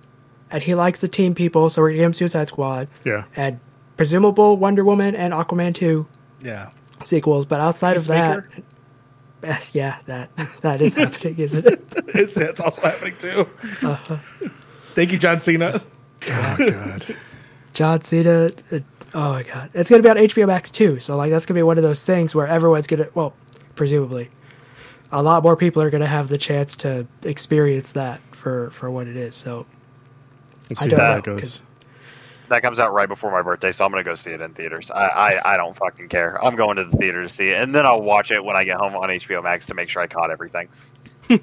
and 0.52 0.64
he 0.64 0.76
likes 0.76 1.00
the 1.00 1.08
team 1.08 1.34
people, 1.36 1.70
so 1.70 1.82
we're 1.82 1.90
gonna 1.90 1.98
give 1.98 2.06
him 2.06 2.14
Suicide 2.14 2.48
Squad 2.48 2.88
Yeah. 3.04 3.24
and 3.36 3.60
presumable 3.98 4.56
Wonder 4.58 4.84
Woman 4.84 5.16
and 5.16 5.34
Aquaman 5.34 5.74
two 5.74 6.06
Yeah. 6.42 6.70
sequels. 7.04 7.46
But 7.46 7.60
outside 7.60 7.98
of 7.98 8.08
that, 8.08 8.44
Peacemaker? 8.46 8.64
Yeah, 9.74 9.98
that 10.06 10.30
that 10.62 10.82
is 10.82 10.96
happening, 10.96 11.38
isn't 11.38 11.66
it? 11.66 11.86
it's, 12.10 12.38
it's 12.38 12.60
also 12.62 12.82
happening 12.82 13.16
too. 13.18 13.48
Uh-huh. 13.82 14.18
Thank 14.96 15.12
you, 15.12 15.18
John 15.20 15.40
Cena. 15.40 15.82
Oh 16.28 16.56
god. 16.60 17.16
John 17.74 18.02
Cena. 18.02 18.52
uh, 18.72 18.80
Oh 19.16 19.34
my 19.34 19.44
god, 19.44 19.70
it's 19.76 19.90
gonna 19.92 20.02
be 20.02 20.10
on 20.10 20.16
HBO 20.18 20.48
Max 20.48 20.72
too. 20.72 21.00
So 21.00 21.16
like 21.16 21.30
that's 21.30 21.46
gonna 21.46 21.58
be 21.58 21.64
one 21.64 21.78
of 21.78 21.84
those 21.84 22.02
things 22.04 22.34
where 22.34 22.48
everyone's 22.48 22.88
gonna, 22.88 23.08
well, 23.14 23.34
presumably, 23.76 24.30
a 25.12 25.22
lot 25.22 25.44
more 25.44 25.56
people 25.56 25.84
are 25.84 25.92
gonna 25.92 26.08
have 26.08 26.30
the 26.30 26.38
chance 26.40 26.76
to 26.78 27.06
experience 27.24 27.92
that 27.92 28.22
for 28.32 28.72
for 28.72 28.90
what 28.90 29.08
it 29.08 29.16
is. 29.16 29.36
So 29.36 29.66
We'll 30.70 30.78
I 30.80 30.88
don't 30.88 31.00
how 31.00 31.08
know 31.10 31.14
that 31.16 31.24
goes. 31.24 31.40
'cause- 31.42 31.66
That 32.50 32.62
comes 32.62 32.80
out 32.80 32.94
right 32.94 33.08
before 33.08 33.32
my 33.32 33.42
birthday, 33.42 33.72
so 33.72 33.86
I'm 33.86 33.92
gonna 33.92 34.04
go 34.04 34.16
see 34.16 34.32
it 34.32 34.42
in 34.42 34.54
theaters. 34.54 34.92
I, 34.92 35.06
I, 35.06 35.54
I 35.54 35.58
don't 35.58 35.76
fucking 35.78 36.10
care. 36.10 36.44
I'm 36.44 36.56
going 36.56 36.76
to 36.78 36.84
the 36.86 36.98
theater 36.98 37.24
to 37.24 37.30
see 37.30 37.50
it, 37.50 37.62
and 37.62 37.74
then 37.74 37.86
I'll 37.86 38.02
watch 38.02 38.32
it 38.32 38.44
when 38.44 38.56
I 38.56 38.64
get 38.64 38.78
home 38.78 38.96
on 38.96 39.10
HBO 39.10 39.42
Max 39.44 39.66
to 39.68 39.74
make 39.74 39.90
sure 39.90 40.02
I 40.02 40.08
caught 40.08 40.30
everything. 40.30 40.68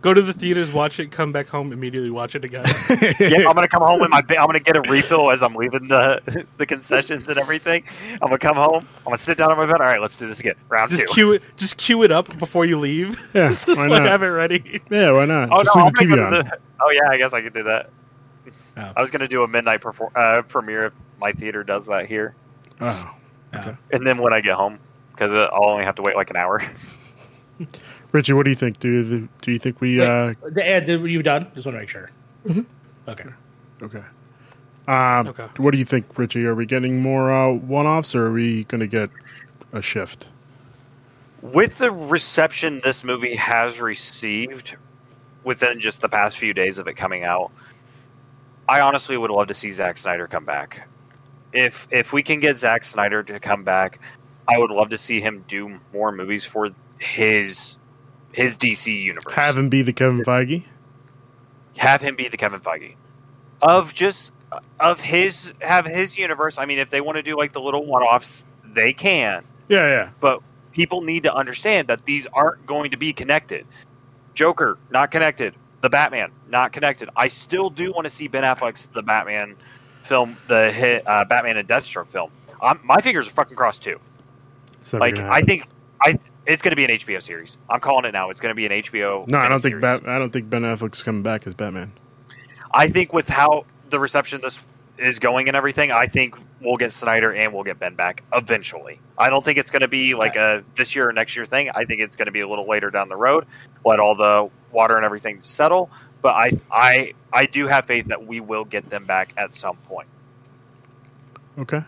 Go 0.00 0.12
to 0.14 0.22
the 0.22 0.32
theaters, 0.32 0.72
watch 0.72 0.98
it, 0.98 1.12
come 1.12 1.30
back 1.32 1.46
home, 1.48 1.70
immediately 1.70 2.10
watch 2.10 2.34
it 2.34 2.44
again. 2.44 2.64
yeah, 3.20 3.46
I'm 3.46 3.54
gonna 3.54 3.68
come 3.68 3.82
home 3.82 4.00
with 4.00 4.08
my. 4.10 4.22
ba- 4.22 4.38
I'm 4.40 4.46
gonna 4.46 4.58
get 4.58 4.74
a 4.74 4.80
refill 4.90 5.30
as 5.30 5.42
I'm 5.42 5.54
leaving 5.54 5.86
the 5.86 6.44
the 6.56 6.66
concessions 6.66 7.28
and 7.28 7.38
everything. 7.38 7.84
I'm 8.14 8.18
gonna 8.28 8.38
come 8.38 8.56
home. 8.56 8.88
I'm 8.98 9.04
gonna 9.04 9.18
sit 9.18 9.36
down 9.38 9.52
on 9.52 9.58
my 9.58 9.66
bed. 9.66 9.80
All 9.80 9.86
right, 9.86 10.00
let's 10.00 10.16
do 10.16 10.26
this 10.26 10.40
again. 10.40 10.54
Round 10.70 10.90
just 10.90 11.02
two. 11.06 11.12
cue 11.12 11.32
it. 11.32 11.42
Just 11.56 11.76
cue 11.76 12.02
it 12.02 12.10
up 12.10 12.36
before 12.38 12.64
you 12.64 12.78
leave. 12.80 13.20
Yeah, 13.34 13.54
why 13.66 13.86
like 13.86 14.02
not? 14.02 14.06
have 14.08 14.22
it 14.22 14.28
ready. 14.28 14.80
Yeah, 14.90 15.12
why 15.12 15.26
not? 15.26 15.50
Oh 15.52 15.62
Just 15.62 15.76
no! 15.76 15.84
leave 15.84 15.92
I'm 16.00 16.08
the 16.08 16.16
gonna 16.16 16.26
TV 16.26 16.32
go 16.32 16.38
on. 16.38 16.44
the- 16.46 16.58
oh 16.80 16.90
yeah, 16.90 17.08
I 17.10 17.16
guess 17.18 17.32
I 17.34 17.42
could 17.42 17.54
do 17.54 17.62
that. 17.64 17.90
Oh. 18.76 18.92
I 18.96 19.00
was 19.00 19.10
gonna 19.10 19.28
do 19.28 19.42
a 19.42 19.48
midnight 19.48 19.80
perfor- 19.80 20.14
uh, 20.16 20.42
premiere 20.42 20.86
if 20.86 20.92
my 21.20 21.32
theater 21.32 21.62
does 21.64 21.84
that 21.86 22.06
here, 22.06 22.34
Oh. 22.80 23.14
Yeah. 23.52 23.76
and 23.92 24.06
then 24.06 24.18
when 24.18 24.32
I 24.32 24.40
get 24.40 24.54
home, 24.54 24.78
because 25.12 25.32
I'll 25.34 25.64
only 25.64 25.84
have 25.84 25.94
to 25.96 26.02
wait 26.02 26.16
like 26.16 26.30
an 26.30 26.36
hour. 26.36 26.62
Richey, 28.12 28.32
what 28.32 28.44
do 28.44 28.50
you 28.50 28.54
think? 28.56 28.78
Do 28.78 28.88
you, 28.90 29.28
do 29.40 29.52
you 29.52 29.58
think 29.58 29.80
we 29.80 30.00
uh 30.00 30.34
And 30.44 30.86
did 30.86 31.02
you 31.10 31.22
done? 31.22 31.50
Just 31.54 31.66
want 31.66 31.76
to 31.76 31.80
make 31.80 31.88
sure. 31.88 32.10
Mm-hmm. 32.46 33.10
Okay. 33.10 33.28
okay. 33.82 34.02
Um, 34.88 35.28
Okay. 35.28 35.46
What 35.58 35.70
do 35.70 35.78
you 35.78 35.84
think, 35.84 36.06
Richey? 36.18 36.44
Are 36.44 36.54
we 36.54 36.66
getting 36.66 37.00
more 37.00 37.32
uh, 37.32 37.52
one-offs, 37.52 38.14
or 38.14 38.26
are 38.26 38.32
we 38.32 38.64
going 38.64 38.80
to 38.80 38.86
get 38.86 39.10
a 39.72 39.80
shift? 39.80 40.28
With 41.40 41.78
the 41.78 41.90
reception 41.92 42.80
this 42.84 43.04
movie 43.04 43.34
has 43.36 43.80
received 43.80 44.76
within 45.44 45.78
just 45.80 46.00
the 46.00 46.08
past 46.08 46.38
few 46.38 46.52
days 46.52 46.78
of 46.78 46.86
it 46.88 46.94
coming 46.94 47.24
out, 47.24 47.50
I 48.68 48.80
honestly 48.80 49.16
would 49.16 49.30
love 49.30 49.48
to 49.48 49.54
see 49.54 49.70
Zack 49.70 49.98
Snyder 49.98 50.26
come 50.26 50.44
back. 50.44 50.88
If 51.52 51.86
if 51.90 52.12
we 52.12 52.22
can 52.22 52.40
get 52.40 52.56
Zack 52.58 52.84
Snyder 52.84 53.22
to 53.24 53.38
come 53.40 53.64
back, 53.64 54.00
I 54.48 54.58
would 54.58 54.70
love 54.70 54.90
to 54.90 54.98
see 54.98 55.20
him 55.20 55.44
do 55.48 55.78
more 55.92 56.12
movies 56.12 56.44
for 56.44 56.70
his 56.98 57.78
his 58.32 58.56
DC 58.56 59.02
universe. 59.02 59.34
Have 59.34 59.58
him 59.58 59.68
be 59.68 59.82
the 59.82 59.92
Kevin 59.92 60.22
Feige. 60.22 60.64
have 61.76 62.00
him 62.00 62.16
be 62.16 62.28
the 62.28 62.36
Kevin 62.36 62.60
Feige 62.60 62.94
of 63.62 63.94
just 63.94 64.32
of 64.80 65.00
his 65.00 65.52
have 65.60 65.86
his 65.86 66.18
universe. 66.18 66.58
I 66.58 66.66
mean, 66.66 66.78
if 66.78 66.90
they 66.90 67.00
want 67.00 67.16
to 67.16 67.22
do 67.22 67.36
like 67.36 67.52
the 67.52 67.60
little 67.60 67.86
one 67.86 68.02
offs, 68.02 68.44
they 68.64 68.92
can. 68.92 69.44
Yeah, 69.68 69.88
yeah. 69.88 70.10
But 70.20 70.40
people 70.72 71.02
need 71.02 71.22
to 71.22 71.34
understand 71.34 71.88
that 71.88 72.04
these 72.04 72.26
aren't 72.32 72.66
going 72.66 72.90
to 72.90 72.96
be 72.96 73.12
connected. 73.12 73.66
Joker 74.34 74.78
not 74.90 75.10
connected. 75.10 75.54
The 75.82 75.90
Batman 75.90 76.30
not 76.48 76.72
connected. 76.72 77.10
I 77.16 77.28
still 77.28 77.68
do 77.68 77.92
want 77.92 78.04
to 78.04 78.10
see 78.10 78.28
Ben 78.28 78.44
Affleck's 78.44 78.86
the 78.86 79.02
Batman 79.02 79.56
film, 80.04 80.36
the 80.48 80.72
hit 80.72 81.06
uh, 81.06 81.24
Batman 81.24 81.56
and 81.56 81.68
Deathstroke 81.68 82.06
film. 82.06 82.30
Um, 82.60 82.80
my 82.84 83.00
fingers 83.00 83.26
are 83.28 83.32
fucking 83.32 83.56
crossed 83.56 83.82
too. 83.82 83.98
Never 84.92 84.98
Like 85.00 85.18
I 85.18 85.42
think 85.42 85.66
I 86.00 86.18
it's 86.46 86.62
going 86.62 86.70
to 86.70 86.76
be 86.76 86.84
an 86.84 86.90
HBO 86.90 87.22
series. 87.22 87.58
I'm 87.68 87.80
calling 87.80 88.04
it 88.04 88.12
now. 88.12 88.30
It's 88.30 88.40
going 88.40 88.50
to 88.50 88.54
be 88.54 88.66
an 88.66 88.72
HBO. 88.72 89.28
No, 89.28 89.38
I 89.38 89.48
don't 89.48 89.60
think. 89.60 89.80
Bat- 89.80 90.08
I 90.08 90.18
don't 90.18 90.32
think 90.32 90.48
Ben 90.50 90.62
Affleck's 90.62 91.02
coming 91.02 91.22
back 91.22 91.46
as 91.46 91.54
Batman. 91.54 91.92
I 92.72 92.88
think 92.88 93.12
with 93.12 93.28
how 93.28 93.66
the 93.90 93.98
reception 93.98 94.40
this 94.40 94.58
is 94.98 95.18
going 95.18 95.48
and 95.48 95.56
everything, 95.56 95.90
I 95.90 96.06
think 96.06 96.36
we'll 96.60 96.76
get 96.76 96.92
Snyder 96.92 97.32
and 97.34 97.52
we'll 97.52 97.64
get 97.64 97.78
Ben 97.78 97.94
back 97.94 98.22
eventually. 98.32 99.00
I 99.18 99.30
don't 99.30 99.44
think 99.44 99.58
it's 99.58 99.70
going 99.70 99.82
to 99.82 99.88
be 99.88 100.14
like 100.14 100.36
a 100.36 100.62
this 100.76 100.94
year 100.94 101.08
or 101.08 101.12
next 101.12 101.34
year 101.34 101.46
thing. 101.46 101.70
I 101.70 101.84
think 101.84 102.00
it's 102.00 102.16
going 102.16 102.26
to 102.26 102.32
be 102.32 102.40
a 102.40 102.48
little 102.48 102.68
later 102.68 102.90
down 102.90 103.08
the 103.08 103.16
road. 103.16 103.46
Let 103.84 104.00
all 104.00 104.14
the 104.14 104.50
water 104.70 104.96
and 104.96 105.04
everything 105.04 105.40
settle. 105.42 105.90
But 106.20 106.34
I, 106.34 106.52
I, 106.70 107.14
I 107.32 107.46
do 107.46 107.66
have 107.66 107.86
faith 107.86 108.06
that 108.06 108.26
we 108.26 108.40
will 108.40 108.64
get 108.64 108.88
them 108.90 109.04
back 109.06 109.32
at 109.36 109.54
some 109.54 109.76
point. 109.78 110.08
Okay, 111.58 111.82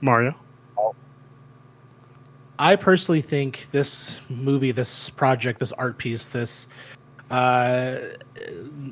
Mario. 0.00 0.34
I 2.58 2.74
personally 2.74 3.22
think 3.22 3.70
this 3.70 4.20
movie, 4.28 4.72
this 4.72 5.10
project, 5.10 5.60
this 5.60 5.70
art 5.72 5.96
piece, 5.96 6.26
this 6.26 6.66
uh, 7.30 7.96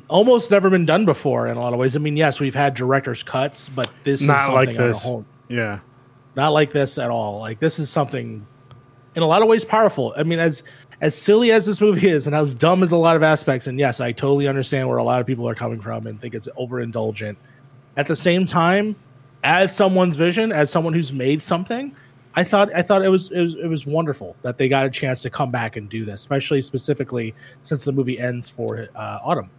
almost 0.08 0.50
never 0.50 0.70
been 0.70 0.86
done 0.86 1.04
before 1.04 1.46
in 1.46 1.56
a 1.56 1.60
lot 1.60 1.72
of 1.72 1.78
ways. 1.78 1.96
I 1.96 1.98
mean, 1.98 2.16
yes, 2.16 2.40
we've 2.40 2.54
had 2.54 2.74
director's 2.74 3.22
cuts, 3.22 3.68
but 3.68 3.90
this 4.04 4.20
is 4.22 4.26
Not 4.26 4.46
something 4.46 4.54
like 4.68 4.76
this. 4.76 5.02
whole- 5.04 5.24
Yeah, 5.48 5.80
not 6.34 6.52
like 6.52 6.70
this 6.72 6.98
at 6.98 7.10
all. 7.10 7.38
Like 7.38 7.58
this 7.60 7.78
is 7.78 7.88
something 7.90 8.46
in 9.14 9.22
a 9.22 9.26
lot 9.26 9.42
of 9.42 9.48
ways 9.48 9.64
powerful. 9.64 10.12
I 10.16 10.22
mean, 10.22 10.38
as 10.38 10.62
as 11.00 11.14
silly 11.14 11.52
as 11.52 11.66
this 11.66 11.80
movie 11.80 12.08
is, 12.08 12.26
and 12.26 12.34
as 12.34 12.54
dumb 12.54 12.82
as 12.82 12.92
a 12.92 12.96
lot 12.96 13.16
of 13.16 13.22
aspects, 13.22 13.66
and 13.66 13.78
yes, 13.78 14.00
I 14.00 14.12
totally 14.12 14.48
understand 14.48 14.88
where 14.88 14.98
a 14.98 15.04
lot 15.04 15.20
of 15.20 15.26
people 15.26 15.48
are 15.48 15.54
coming 15.54 15.80
from 15.80 16.06
and 16.06 16.20
think 16.20 16.34
it's 16.34 16.48
overindulgent. 16.58 17.36
At 17.96 18.06
the 18.06 18.16
same 18.16 18.46
time, 18.46 18.96
as 19.44 19.74
someone's 19.74 20.16
vision, 20.16 20.52
as 20.52 20.70
someone 20.70 20.92
who's 20.94 21.12
made 21.12 21.40
something, 21.42 21.94
I 22.38 22.44
thought 22.44 22.70
I 22.74 22.82
thought 22.82 23.02
it 23.02 23.08
was 23.08 23.30
it 23.30 23.40
was 23.40 23.54
it 23.54 23.66
was 23.66 23.86
wonderful 23.86 24.36
that 24.42 24.58
they 24.58 24.68
got 24.68 24.84
a 24.86 24.90
chance 24.90 25.22
to 25.22 25.30
come 25.30 25.50
back 25.50 25.76
and 25.76 25.88
do 25.88 26.04
this, 26.04 26.20
especially 26.20 26.60
specifically 26.62 27.34
since 27.62 27.84
the 27.84 27.92
movie 27.92 28.18
ends 28.18 28.48
for 28.50 28.88
uh, 28.94 29.18
Autumn, 29.24 29.50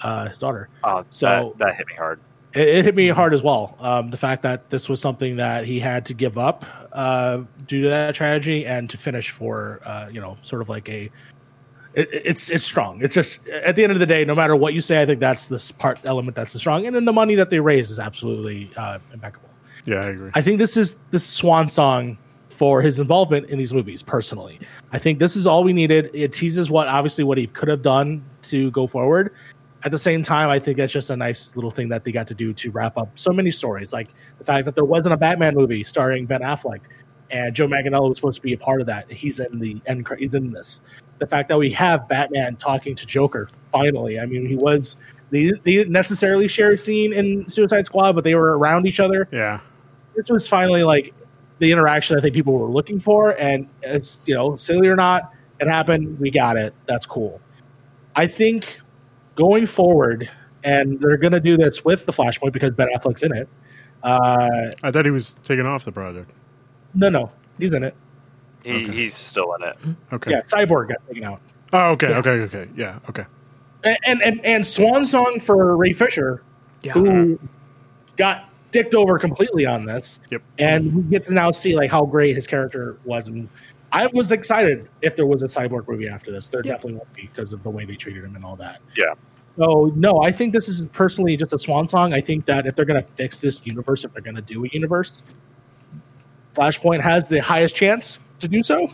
uh, 0.00 0.28
his 0.28 0.38
daughter 0.38 0.68
Uh, 0.82 1.04
So- 1.10 1.54
that, 1.58 1.66
that 1.66 1.76
hit 1.76 1.86
me 1.86 1.94
hard. 1.94 2.18
it, 2.52 2.68
it 2.68 2.84
hit 2.84 2.94
me 2.96 3.08
hard 3.08 3.34
as 3.34 3.42
well. 3.42 3.76
Um, 3.78 4.10
the 4.10 4.16
fact 4.16 4.42
that 4.42 4.68
this 4.68 4.88
was 4.88 5.00
something 5.00 5.36
that 5.36 5.64
he 5.64 5.78
had 5.78 6.06
to 6.06 6.14
give 6.14 6.36
up 6.36 6.64
uh, 6.92 7.42
due 7.66 7.82
to 7.82 7.88
that 7.90 8.14
tragedy, 8.16 8.66
and 8.66 8.90
to 8.90 8.98
finish 8.98 9.30
for 9.30 9.80
uh, 9.84 10.08
you 10.12 10.20
know 10.20 10.36
sort 10.42 10.60
of 10.60 10.68
like 10.68 10.88
a. 10.88 11.10
It, 11.94 12.08
it's 12.10 12.50
it's 12.50 12.64
strong. 12.64 13.00
It's 13.02 13.14
just 13.14 13.46
at 13.46 13.76
the 13.76 13.84
end 13.84 13.92
of 13.92 14.00
the 14.00 14.06
day, 14.06 14.24
no 14.24 14.34
matter 14.34 14.56
what 14.56 14.74
you 14.74 14.80
say, 14.80 15.00
I 15.00 15.06
think 15.06 15.20
that's 15.20 15.44
this 15.46 15.70
part 15.70 16.00
element 16.02 16.34
that's 16.36 16.52
the 16.52 16.58
strong, 16.58 16.84
and 16.86 16.96
then 16.96 17.04
the 17.04 17.12
money 17.12 17.36
that 17.36 17.50
they 17.50 17.60
raise 17.60 17.92
is 17.92 18.00
absolutely 18.00 18.72
uh, 18.76 18.98
impeccable. 19.12 19.48
yeah, 19.86 19.98
I 20.00 20.06
agree. 20.06 20.30
I 20.34 20.42
think 20.42 20.58
this 20.58 20.76
is 20.76 20.98
the 21.12 21.20
swan 21.20 21.68
song 21.68 22.18
for 22.54 22.80
his 22.80 23.00
involvement 23.00 23.46
in 23.50 23.58
these 23.58 23.74
movies. 23.74 24.02
Personally, 24.02 24.60
I 24.92 24.98
think 24.98 25.18
this 25.18 25.34
is 25.34 25.46
all 25.46 25.64
we 25.64 25.72
needed. 25.72 26.10
It 26.14 26.32
teases 26.32 26.70
what 26.70 26.86
obviously 26.86 27.24
what 27.24 27.36
he 27.36 27.48
could 27.48 27.68
have 27.68 27.82
done 27.82 28.24
to 28.42 28.70
go 28.70 28.86
forward. 28.86 29.34
At 29.82 29.90
the 29.90 29.98
same 29.98 30.22
time, 30.22 30.48
I 30.48 30.58
think 30.58 30.78
that's 30.78 30.92
just 30.92 31.10
a 31.10 31.16
nice 31.16 31.56
little 31.56 31.70
thing 31.70 31.88
that 31.88 32.04
they 32.04 32.12
got 32.12 32.26
to 32.28 32.34
do 32.34 32.54
to 32.54 32.70
wrap 32.70 32.96
up 32.96 33.18
so 33.18 33.32
many 33.32 33.50
stories. 33.50 33.92
Like 33.92 34.08
the 34.38 34.44
fact 34.44 34.64
that 34.66 34.76
there 34.76 34.84
wasn't 34.84 35.14
a 35.14 35.16
Batman 35.16 35.54
movie 35.54 35.84
starring 35.84 36.26
Ben 36.26 36.40
Affleck, 36.40 36.80
and 37.30 37.54
Joe 37.54 37.66
Manganiello 37.66 38.08
was 38.08 38.18
supposed 38.18 38.36
to 38.36 38.42
be 38.42 38.52
a 38.52 38.58
part 38.58 38.80
of 38.80 38.86
that. 38.86 39.10
He's 39.10 39.40
in 39.40 39.58
the 39.58 39.82
end. 39.86 40.06
He's 40.18 40.34
in 40.34 40.52
this. 40.52 40.80
The 41.18 41.26
fact 41.26 41.48
that 41.48 41.58
we 41.58 41.70
have 41.70 42.08
Batman 42.08 42.56
talking 42.56 42.94
to 42.94 43.04
Joker 43.04 43.48
finally. 43.48 44.20
I 44.20 44.26
mean, 44.26 44.46
he 44.46 44.56
was. 44.56 44.96
They, 45.30 45.50
they 45.50 45.72
didn't 45.72 45.92
necessarily 45.92 46.46
share 46.46 46.72
a 46.72 46.78
scene 46.78 47.12
in 47.12 47.48
Suicide 47.48 47.86
Squad, 47.86 48.12
but 48.12 48.22
they 48.22 48.36
were 48.36 48.56
around 48.56 48.86
each 48.86 49.00
other 49.00 49.26
yeah, 49.32 49.58
this 50.14 50.30
was 50.30 50.48
finally 50.48 50.84
like 50.84 51.14
the 51.58 51.70
interaction 51.72 52.16
I 52.16 52.20
think 52.20 52.34
people 52.34 52.52
were 52.54 52.68
looking 52.70 52.98
for, 52.98 53.30
and 53.40 53.68
it's 53.82 54.22
you 54.26 54.34
know 54.34 54.56
silly 54.56 54.88
or 54.88 54.96
not, 54.96 55.32
it 55.60 55.68
happened. 55.68 56.18
We 56.18 56.30
got 56.30 56.56
it. 56.56 56.74
That's 56.86 57.06
cool. 57.06 57.40
I 58.16 58.26
think 58.26 58.80
going 59.34 59.66
forward, 59.66 60.30
and 60.62 61.00
they're 61.00 61.16
going 61.16 61.32
to 61.32 61.40
do 61.40 61.56
this 61.56 61.84
with 61.84 62.06
the 62.06 62.12
Flashpoint 62.12 62.52
because 62.52 62.74
Ben 62.74 62.88
Affleck's 62.96 63.22
in 63.22 63.36
it. 63.36 63.48
Uh, 64.02 64.70
I 64.82 64.90
thought 64.90 65.04
he 65.04 65.10
was 65.10 65.34
taken 65.44 65.66
off 65.66 65.84
the 65.84 65.92
project. 65.92 66.30
no, 66.94 67.08
no, 67.08 67.32
he's 67.58 67.72
in 67.74 67.82
it. 67.82 67.94
He, 68.64 68.72
Okay. 68.72 68.92
He's 68.92 69.14
still 69.14 69.52
in 69.54 69.62
it. 69.68 69.76
Okay. 70.12 70.30
Yeah, 70.30 70.40
Cyborg 70.42 70.88
got 70.88 71.06
taken 71.06 71.24
out, 71.24 71.40
Oh, 71.72 71.90
okay, 71.92 72.10
Yeah. 72.10 72.18
okay, 72.18 72.30
okay. 72.30 72.68
Yeah, 72.76 72.98
okay. 73.08 73.24
and 73.82 73.96
and 74.06 74.22
and, 74.22 74.44
and 74.44 74.66
Swan 74.66 75.04
Song 75.04 75.38
for 75.40 75.76
Ray 75.76 75.92
Fisher, 75.92 76.42
Yeah. 76.82 76.92
who 76.92 77.38
got 78.16 78.48
dicked 78.74 78.94
over 78.96 79.20
completely 79.20 79.64
on 79.64 79.86
this. 79.86 80.18
Yep. 80.32 80.42
and 80.58 80.92
we 80.96 81.02
get 81.04 81.22
to 81.26 81.32
now 81.32 81.52
see 81.52 81.76
like 81.76 81.90
how 81.92 82.04
great 82.04 82.34
his 82.34 82.44
character 82.46 82.98
was 83.04 83.28
and 83.28 83.48
i 83.92 84.06
was 84.08 84.32
excited 84.32 84.88
if 85.00 85.14
there 85.14 85.26
was 85.26 85.44
a 85.44 85.46
cyborg 85.46 85.86
movie 85.88 86.08
after 86.08 86.32
this 86.32 86.48
there 86.48 86.60
Yeah. 86.64 86.72
definitely 86.72 86.94
won't 86.98 87.12
be 87.14 87.22
because 87.22 87.52
of 87.52 87.62
the 87.62 87.70
way 87.70 87.84
they 87.84 87.94
treated 87.94 88.24
him 88.24 88.34
and 88.34 88.44
all 88.44 88.56
that 88.56 88.80
Yeah. 88.96 89.14
so 89.56 89.92
no 89.94 90.20
i 90.24 90.32
think 90.32 90.52
this 90.52 90.68
is 90.68 90.86
personally 90.86 91.36
just 91.36 91.52
a 91.52 91.58
swan 91.58 91.86
song 91.88 92.12
i 92.12 92.20
think 92.20 92.46
that 92.46 92.66
if 92.66 92.74
they're 92.74 92.84
going 92.84 93.00
to 93.00 93.08
fix 93.14 93.40
this 93.40 93.62
universe 93.64 94.04
if 94.04 94.12
they're 94.12 94.22
going 94.22 94.34
to 94.34 94.42
do 94.42 94.64
a 94.64 94.68
universe 94.72 95.22
flashpoint 96.54 97.00
has 97.00 97.28
the 97.28 97.38
highest 97.40 97.76
chance 97.76 98.18
to 98.40 98.48
do 98.48 98.60
so 98.64 98.92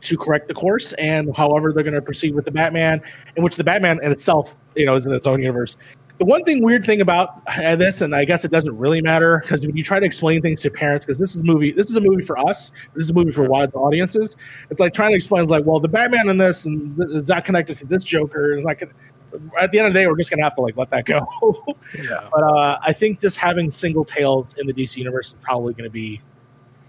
to 0.00 0.16
correct 0.16 0.48
the 0.48 0.54
course 0.54 0.92
and 0.94 1.36
however 1.36 1.72
they're 1.72 1.84
going 1.84 1.94
to 1.94 2.00
proceed 2.02 2.34
with 2.34 2.46
the 2.46 2.50
Batman, 2.50 3.02
in 3.36 3.42
which 3.44 3.56
the 3.56 3.64
Batman 3.64 4.00
in 4.02 4.10
itself, 4.10 4.56
you 4.74 4.86
know, 4.86 4.94
is 4.94 5.04
in 5.04 5.12
its 5.12 5.26
own 5.26 5.40
universe. 5.42 5.76
The 6.20 6.26
one 6.26 6.44
thing 6.44 6.62
weird 6.62 6.84
thing 6.84 7.00
about 7.00 7.42
uh, 7.46 7.76
this, 7.76 8.02
and 8.02 8.14
I 8.14 8.26
guess 8.26 8.44
it 8.44 8.50
doesn't 8.50 8.76
really 8.76 9.00
matter, 9.00 9.38
because 9.38 9.66
when 9.66 9.74
you 9.74 9.82
try 9.82 9.98
to 9.98 10.04
explain 10.04 10.42
things 10.42 10.60
to 10.60 10.70
parents, 10.70 11.06
because 11.06 11.16
this 11.16 11.34
is 11.34 11.40
a 11.40 11.44
movie, 11.44 11.72
this 11.72 11.88
is 11.88 11.96
a 11.96 12.00
movie 12.02 12.22
for 12.22 12.38
us, 12.38 12.72
this 12.94 13.04
is 13.04 13.10
a 13.10 13.14
movie 13.14 13.30
for 13.30 13.44
wide 13.44 13.74
audiences. 13.74 14.36
It's 14.68 14.80
like 14.80 14.92
trying 14.92 15.12
to 15.12 15.16
explain, 15.16 15.46
like, 15.46 15.64
well, 15.64 15.80
the 15.80 15.88
Batman 15.88 16.28
in 16.28 16.36
this 16.36 16.66
and 16.66 16.94
th- 16.94 17.08
it's 17.10 17.30
not 17.30 17.46
connected 17.46 17.76
to 17.76 17.86
this 17.86 18.04
Joker. 18.04 18.52
It's 18.52 18.66
like, 18.66 18.82
at 19.58 19.70
the 19.70 19.78
end 19.78 19.86
of 19.86 19.94
the 19.94 19.98
day, 19.98 20.06
we're 20.06 20.18
just 20.18 20.28
gonna 20.28 20.42
have 20.42 20.54
to 20.56 20.60
like 20.60 20.76
let 20.76 20.90
that 20.90 21.06
go. 21.06 21.26
Yeah. 21.98 22.28
But 22.30 22.42
uh, 22.42 22.78
I 22.82 22.92
think 22.92 23.18
just 23.18 23.38
having 23.38 23.70
single 23.70 24.04
tales 24.04 24.54
in 24.58 24.66
the 24.66 24.74
DC 24.74 24.98
universe 24.98 25.32
is 25.32 25.38
probably 25.38 25.72
going 25.72 25.84
to 25.84 25.90
be 25.90 26.20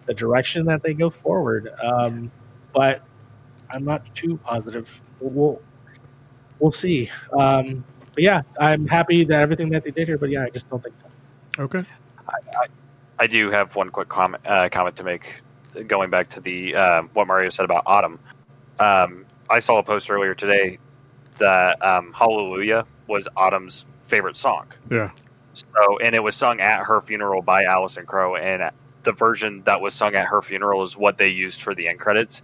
the 0.07 0.13
direction 0.13 0.65
that 0.65 0.83
they 0.83 0.93
go 0.93 1.09
forward. 1.09 1.69
Um, 1.81 2.31
but 2.73 3.03
I'm 3.69 3.85
not 3.85 4.13
too 4.13 4.37
positive. 4.37 5.01
We'll 5.21 5.61
we'll 6.59 6.71
see. 6.71 7.09
Um, 7.31 7.83
but 8.13 8.23
yeah, 8.23 8.41
I'm 8.59 8.87
happy 8.87 9.23
that 9.25 9.41
everything 9.41 9.69
that 9.69 9.83
they 9.83 9.91
did 9.91 10.07
here. 10.07 10.17
But 10.17 10.29
yeah, 10.29 10.43
I 10.43 10.49
just 10.49 10.69
don't 10.69 10.83
think 10.83 10.95
so. 10.97 11.63
Okay. 11.63 11.85
I 13.19 13.27
do 13.27 13.51
have 13.51 13.75
one 13.75 13.91
quick 13.91 14.09
comment 14.09 14.45
uh, 14.47 14.67
comment 14.69 14.95
to 14.97 15.03
make, 15.03 15.41
going 15.87 16.09
back 16.09 16.29
to 16.31 16.41
the 16.41 16.75
um, 16.75 17.09
what 17.13 17.27
Mario 17.27 17.49
said 17.49 17.65
about 17.65 17.83
Autumn. 17.85 18.19
Um, 18.79 19.25
I 19.49 19.59
saw 19.59 19.77
a 19.77 19.83
post 19.83 20.09
earlier 20.09 20.33
today 20.33 20.79
that 21.37 21.83
um, 21.85 22.13
Hallelujah 22.13 22.85
was 23.07 23.27
Autumn's 23.37 23.85
favorite 24.01 24.37
song. 24.37 24.67
Yeah. 24.89 25.09
So, 25.53 25.99
and 26.01 26.15
it 26.15 26.19
was 26.19 26.35
sung 26.35 26.61
at 26.61 26.83
her 26.83 27.01
funeral 27.01 27.41
by 27.41 27.65
Allison 27.65 28.05
Crowe, 28.05 28.35
and 28.37 28.71
the 29.03 29.11
version 29.11 29.61
that 29.65 29.81
was 29.81 29.93
sung 29.93 30.15
at 30.15 30.25
her 30.25 30.41
funeral 30.41 30.83
is 30.83 30.97
what 30.97 31.17
they 31.17 31.27
used 31.27 31.61
for 31.61 31.75
the 31.75 31.89
end 31.89 31.99
credits, 31.99 32.41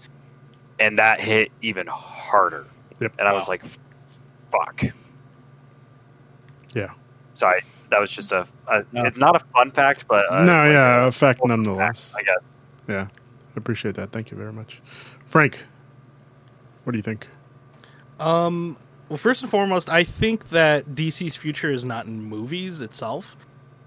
and 0.79 0.99
that 0.99 1.19
hit 1.19 1.51
even 1.61 1.87
harder. 1.87 2.67
Yep. 2.99 3.13
And 3.17 3.27
I 3.27 3.33
was 3.33 3.47
like, 3.47 3.63
"Fuck." 4.51 4.83
Yeah. 6.73 6.91
So 7.33 7.47
I, 7.47 7.61
that 7.89 7.99
was 7.99 8.11
just 8.11 8.31
a, 8.31 8.47
a 8.67 8.83
Yeah. 8.91 9.07
it's 9.07 9.17
not 9.17 9.35
a 9.35 9.45
fun 9.53 9.71
fact, 9.71 10.05
but 10.07 10.25
uh, 10.31 10.43
no, 10.43 10.53
like 10.53 10.71
yeah, 10.71 11.03
a- 11.03 11.07
a 11.07 11.11
fact 11.11 11.39
well, 11.41 11.55
nonetheless. 11.55 12.13
I 12.17 12.23
guess. 12.23 12.43
Yeah. 12.87 13.07
I 13.11 13.57
appreciate 13.57 13.95
that. 13.95 14.11
Thank 14.11 14.31
you 14.31 14.37
very 14.37 14.53
much. 14.53 14.81
Frank, 15.25 15.63
what 16.83 16.91
do 16.93 16.97
you 16.97 17.03
think? 17.03 17.27
Um, 18.19 18.77
well, 19.09 19.17
first 19.17 19.41
and 19.41 19.51
foremost, 19.51 19.89
I 19.89 20.03
think 20.03 20.49
that 20.49 20.85
DC's 20.89 21.35
future 21.35 21.71
is 21.71 21.85
not 21.85 22.05
in 22.05 22.21
movies 22.23 22.81
itself, 22.81 23.35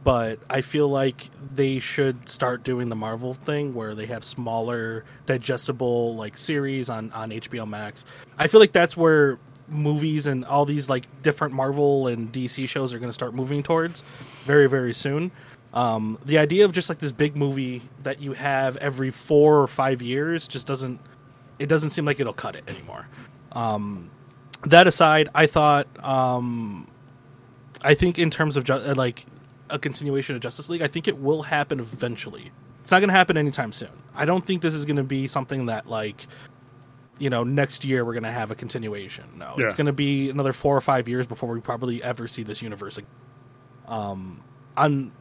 but 0.04 0.38
I 0.48 0.60
feel 0.60 0.88
like 0.88 1.28
they 1.54 1.78
should 1.78 2.28
start 2.28 2.62
doing 2.62 2.88
the 2.88 2.96
Marvel 2.96 3.34
thing 3.34 3.74
where 3.74 3.94
they 3.94 4.06
have 4.06 4.24
smaller, 4.24 5.04
digestible 5.26 6.16
like 6.16 6.36
series 6.36 6.88
on 6.88 7.12
on 7.12 7.30
HBO 7.30 7.68
Max. 7.68 8.04
I 8.38 8.46
feel 8.46 8.60
like 8.60 8.72
that's 8.72 8.96
where 8.96 9.38
movies 9.70 10.26
and 10.26 10.44
all 10.44 10.64
these 10.64 10.88
like 10.88 11.06
different 11.22 11.54
Marvel 11.54 12.06
and 12.08 12.32
DC 12.32 12.68
shows 12.68 12.92
are 12.92 12.98
going 12.98 13.08
to 13.08 13.14
start 13.14 13.34
moving 13.34 13.62
towards 13.62 14.02
very 14.44 14.68
very 14.68 14.94
soon. 14.94 15.30
Um, 15.72 16.18
the 16.24 16.38
idea 16.38 16.64
of 16.64 16.72
just 16.72 16.88
like 16.88 16.98
this 16.98 17.12
big 17.12 17.36
movie 17.36 17.82
that 18.02 18.20
you 18.20 18.32
have 18.32 18.76
every 18.78 19.10
four 19.10 19.60
or 19.60 19.68
five 19.68 20.02
years 20.02 20.48
just 20.48 20.66
doesn't 20.66 21.00
it 21.58 21.68
doesn't 21.68 21.90
seem 21.90 22.04
like 22.04 22.18
it'll 22.18 22.32
cut 22.32 22.56
it 22.56 22.64
anymore. 22.66 23.06
Um, 23.52 24.10
that 24.64 24.86
aside, 24.86 25.28
I 25.34 25.46
thought 25.46 25.86
um, 26.04 26.86
I 27.82 27.94
think 27.94 28.18
in 28.18 28.30
terms 28.30 28.56
of 28.56 28.64
ju- 28.64 28.74
uh, 28.74 28.94
like 28.96 29.26
a 29.68 29.78
continuation 29.78 30.34
of 30.34 30.42
Justice 30.42 30.68
League, 30.68 30.82
I 30.82 30.88
think 30.88 31.06
it 31.06 31.18
will 31.18 31.42
happen 31.42 31.80
eventually. 31.80 32.50
It's 32.82 32.90
not 32.90 32.98
going 33.00 33.08
to 33.08 33.14
happen 33.14 33.36
anytime 33.36 33.72
soon. 33.72 33.90
I 34.14 34.24
don't 34.24 34.44
think 34.44 34.62
this 34.62 34.74
is 34.74 34.84
going 34.84 34.96
to 34.96 35.04
be 35.04 35.26
something 35.26 35.66
that 35.66 35.86
like 35.86 36.26
you 37.20 37.30
know 37.30 37.44
next 37.44 37.84
year 37.84 38.04
we're 38.04 38.14
going 38.14 38.24
to 38.24 38.32
have 38.32 38.50
a 38.50 38.56
continuation. 38.56 39.24
No, 39.36 39.54
Yeah. 39.56 39.66
it's 39.66 39.74
going 39.74 39.86
to 39.86 39.92
be 39.92 40.28
another 40.30 40.52
four 40.52 40.76
or 40.76 40.80
five 40.80 41.06
years 41.06 41.26
before 41.28 41.50
we 41.50 41.60
probably 41.60 42.02
ever 42.02 42.26
see 42.26 42.42
this 42.42 42.60
universe. 42.62 42.98
again. 42.98 43.10
Um, 43.86 44.42
on 44.76 45.12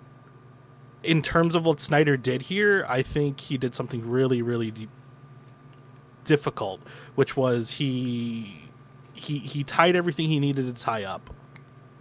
in 1.04 1.22
terms 1.22 1.56
of 1.56 1.66
what 1.66 1.80
Snyder 1.80 2.18
did 2.18 2.42
here, 2.42 2.86
I 2.90 3.04
think 3.04 3.40
he 3.40 3.58
did 3.58 3.74
something 3.76 4.10
really, 4.10 4.42
really 4.42 4.72
d- 4.72 4.88
difficult, 6.26 6.82
which 7.16 7.36
was 7.38 7.72
he 7.72 8.62
he 9.14 9.40
he 9.40 9.64
tied 9.64 9.96
everything 9.96 10.30
he 10.30 10.40
needed 10.40 10.74
to 10.76 10.82
tie 10.82 11.04
up. 11.04 11.30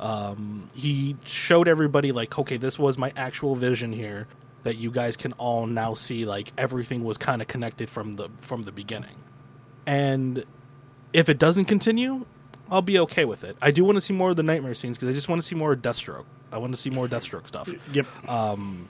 Um, 0.00 0.68
he 0.74 1.16
showed 1.24 1.66
everybody 1.66 2.12
like, 2.12 2.38
okay, 2.38 2.56
this 2.56 2.78
was 2.78 2.96
my 2.98 3.12
actual 3.16 3.56
vision 3.56 3.92
here 3.92 4.28
that 4.62 4.76
you 4.76 4.90
guys 4.90 5.16
can 5.16 5.32
all 5.34 5.66
now 5.66 5.94
see. 5.94 6.24
Like 6.24 6.52
everything 6.58 7.02
was 7.04 7.18
kind 7.18 7.42
of 7.42 7.48
connected 7.48 7.90
from 7.90 8.12
the 8.14 8.28
from 8.40 8.62
the 8.62 8.72
beginning, 8.72 9.16
and 9.89 10.44
if 11.15 11.31
it 11.31 11.39
doesn't 11.39 11.65
continue, 11.65 12.27
I'll 12.70 12.82
be 12.82 12.98
okay 13.01 13.24
with 13.24 13.43
it. 13.43 13.56
I 13.62 13.70
do 13.70 13.85
want 13.85 13.97
to 13.97 14.02
see 14.02 14.12
more 14.12 14.28
of 14.31 14.36
the 14.36 14.43
nightmare 14.43 14.74
scenes 14.74 14.98
because 14.98 15.09
I 15.09 15.15
just 15.15 15.31
want 15.31 15.40
to 15.40 15.47
see 15.47 15.55
more 15.55 15.74
Deathstroke. 15.74 16.27
I 16.52 16.59
want 16.59 16.74
to 16.74 16.81
see 16.81 16.90
more 16.90 17.09
Deathstroke 17.09 17.48
stuff 17.48 17.70
Yep. 17.93 18.28
Um, 18.28 18.86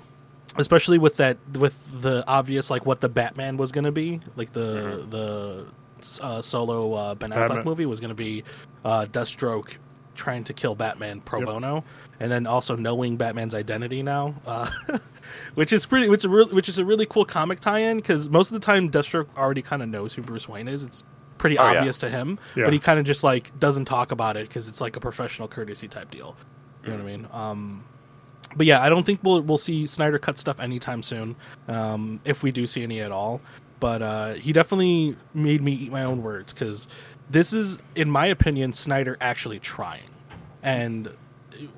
especially 0.56 0.98
with 0.98 1.16
that 1.18 1.38
with 1.56 1.78
the 2.02 2.24
obvious 2.26 2.68
like 2.68 2.84
what 2.84 2.98
the 2.98 3.08
Batman 3.08 3.56
was 3.56 3.70
going 3.70 3.84
to 3.84 3.92
be, 3.92 4.20
like 4.34 4.52
the 4.52 5.06
the 5.08 5.66
uh, 6.20 6.42
solo 6.42 6.92
uh, 6.94 7.14
Ben 7.14 7.30
Affleck 7.30 7.48
Batman. 7.48 7.64
movie 7.64 7.86
was 7.86 8.00
going 8.00 8.10
to 8.10 8.16
be 8.16 8.42
uh, 8.84 9.04
Deathstroke 9.04 9.76
trying 10.18 10.44
to 10.44 10.52
kill 10.52 10.74
Batman 10.74 11.22
pro 11.22 11.38
Yep. 11.38 11.46
bono, 11.48 11.84
and 12.20 12.30
then 12.30 12.46
also 12.46 12.76
knowing 12.76 13.16
Batman's 13.16 13.54
identity 13.54 14.02
now, 14.02 14.34
uh, 14.46 14.70
which 15.54 15.72
is 15.72 15.86
pretty, 15.86 16.08
which 16.08 16.20
is 16.20 16.24
a 16.26 16.28
real, 16.28 16.48
which 16.48 16.68
is 16.68 16.78
a 16.78 16.84
really 16.84 17.06
cool 17.06 17.24
comic 17.24 17.60
tie-in 17.60 17.96
because 17.96 18.28
most 18.28 18.48
of 18.48 18.54
the 18.54 18.60
time 18.60 18.90
Deathstroke 18.90 19.28
already 19.36 19.62
kind 19.62 19.82
of 19.82 19.88
knows 19.88 20.12
who 20.12 20.20
Bruce 20.22 20.46
Wayne 20.48 20.68
is. 20.68 20.82
It's 20.82 21.04
pretty 21.38 21.56
Oh, 21.56 21.70
yeah. 21.70 21.78
obvious 21.78 21.98
to 21.98 22.10
him, 22.10 22.38
Yeah. 22.54 22.64
but 22.64 22.72
he 22.72 22.78
kind 22.78 22.98
of 22.98 23.06
just 23.06 23.24
like 23.24 23.58
doesn't 23.58 23.84
talk 23.86 24.10
about 24.12 24.36
it 24.36 24.48
because 24.48 24.68
it's 24.68 24.80
like 24.80 24.96
a 24.96 25.00
professional 25.00 25.48
courtesy 25.48 25.88
type 25.88 26.10
deal. 26.10 26.36
You 26.84 26.90
know 26.90 26.96
what 26.96 27.02
I 27.02 27.06
mean? 27.06 27.28
Um, 27.32 27.84
but 28.56 28.66
yeah, 28.66 28.82
I 28.82 28.88
don't 28.88 29.04
think 29.04 29.20
we'll 29.22 29.40
we'll 29.42 29.58
see 29.58 29.86
Snyder 29.86 30.18
cut 30.18 30.38
stuff 30.38 30.58
anytime 30.58 31.02
soon, 31.02 31.36
um, 31.68 32.20
if 32.24 32.42
we 32.42 32.50
do 32.50 32.66
see 32.66 32.82
any 32.82 33.00
at 33.00 33.12
all. 33.12 33.40
But 33.80 34.02
uh, 34.02 34.34
he 34.34 34.52
definitely 34.52 35.16
made 35.34 35.62
me 35.62 35.72
eat 35.72 35.92
my 35.92 36.02
own 36.02 36.22
words 36.22 36.52
because 36.52 36.88
this 37.30 37.52
is, 37.52 37.78
in 37.94 38.10
my 38.10 38.26
opinion, 38.26 38.72
Snyder 38.72 39.16
actually 39.20 39.58
trying, 39.58 40.10
and 40.62 41.10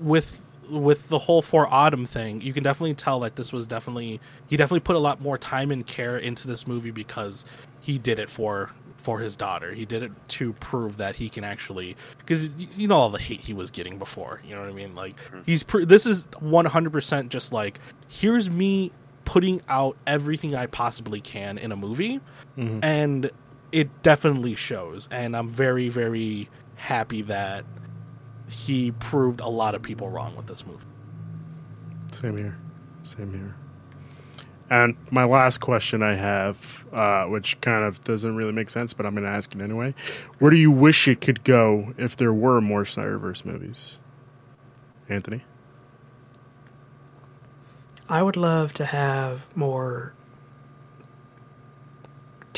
with 0.00 0.42
with 0.68 1.08
the 1.08 1.18
whole 1.18 1.42
for 1.42 1.66
autumn 1.66 2.06
thing, 2.06 2.40
you 2.40 2.52
can 2.52 2.62
definitely 2.62 2.94
tell 2.94 3.20
that 3.20 3.36
this 3.36 3.52
was 3.52 3.66
definitely 3.66 4.20
he 4.48 4.56
definitely 4.56 4.80
put 4.80 4.96
a 4.96 5.00
lot 5.00 5.20
more 5.20 5.36
time 5.36 5.70
and 5.70 5.86
care 5.86 6.18
into 6.18 6.46
this 6.46 6.66
movie 6.66 6.90
because 6.90 7.44
he 7.80 7.98
did 7.98 8.18
it 8.18 8.28
for 8.28 8.70
for 8.96 9.18
his 9.18 9.34
daughter. 9.34 9.72
He 9.72 9.84
did 9.84 10.02
it 10.02 10.12
to 10.28 10.52
prove 10.54 10.96
that 10.98 11.16
he 11.16 11.28
can 11.28 11.42
actually 11.42 11.96
because 12.18 12.50
you 12.76 12.86
know 12.86 12.96
all 12.96 13.10
the 13.10 13.18
hate 13.18 13.40
he 13.40 13.52
was 13.52 13.70
getting 13.70 13.98
before. 13.98 14.40
You 14.46 14.54
know 14.54 14.60
what 14.60 14.70
I 14.70 14.74
mean? 14.74 14.94
Like 14.94 15.16
mm-hmm. 15.16 15.40
he's 15.46 15.62
pr- 15.62 15.84
this 15.84 16.06
is 16.06 16.26
one 16.38 16.66
hundred 16.66 16.92
percent 16.92 17.30
just 17.30 17.52
like 17.52 17.80
here's 18.08 18.50
me 18.50 18.92
putting 19.24 19.62
out 19.68 19.96
everything 20.06 20.54
I 20.54 20.66
possibly 20.66 21.20
can 21.20 21.58
in 21.58 21.72
a 21.72 21.76
movie, 21.76 22.20
mm-hmm. 22.56 22.80
and 22.82 23.30
it 23.72 24.02
definitely 24.02 24.54
shows. 24.54 25.08
And 25.10 25.36
I'm 25.36 25.48
very 25.48 25.88
very 25.88 26.48
happy 26.76 27.22
that 27.22 27.64
he 28.50 28.90
proved 28.92 29.40
a 29.40 29.48
lot 29.48 29.74
of 29.74 29.82
people 29.82 30.08
wrong 30.08 30.34
with 30.36 30.46
this 30.46 30.66
movie. 30.66 30.84
Same 32.12 32.36
here. 32.36 32.58
Same 33.04 33.32
here. 33.32 33.54
And 34.68 34.96
my 35.10 35.24
last 35.24 35.58
question 35.58 36.02
I 36.02 36.14
have, 36.14 36.86
uh, 36.92 37.24
which 37.24 37.60
kind 37.60 37.84
of 37.84 38.02
doesn't 38.04 38.36
really 38.36 38.52
make 38.52 38.70
sense, 38.70 38.92
but 38.92 39.04
I'm 39.04 39.14
going 39.14 39.24
to 39.24 39.30
ask 39.30 39.52
it 39.52 39.60
anyway. 39.60 39.94
Where 40.38 40.52
do 40.52 40.56
you 40.56 40.70
wish 40.70 41.08
it 41.08 41.20
could 41.20 41.42
go 41.42 41.92
if 41.98 42.16
there 42.16 42.32
were 42.32 42.60
more 42.60 42.84
Snyderverse 42.84 43.44
movies? 43.44 43.98
Anthony? 45.08 45.42
I 48.08 48.22
would 48.22 48.36
love 48.36 48.72
to 48.74 48.84
have 48.84 49.54
more 49.56 50.14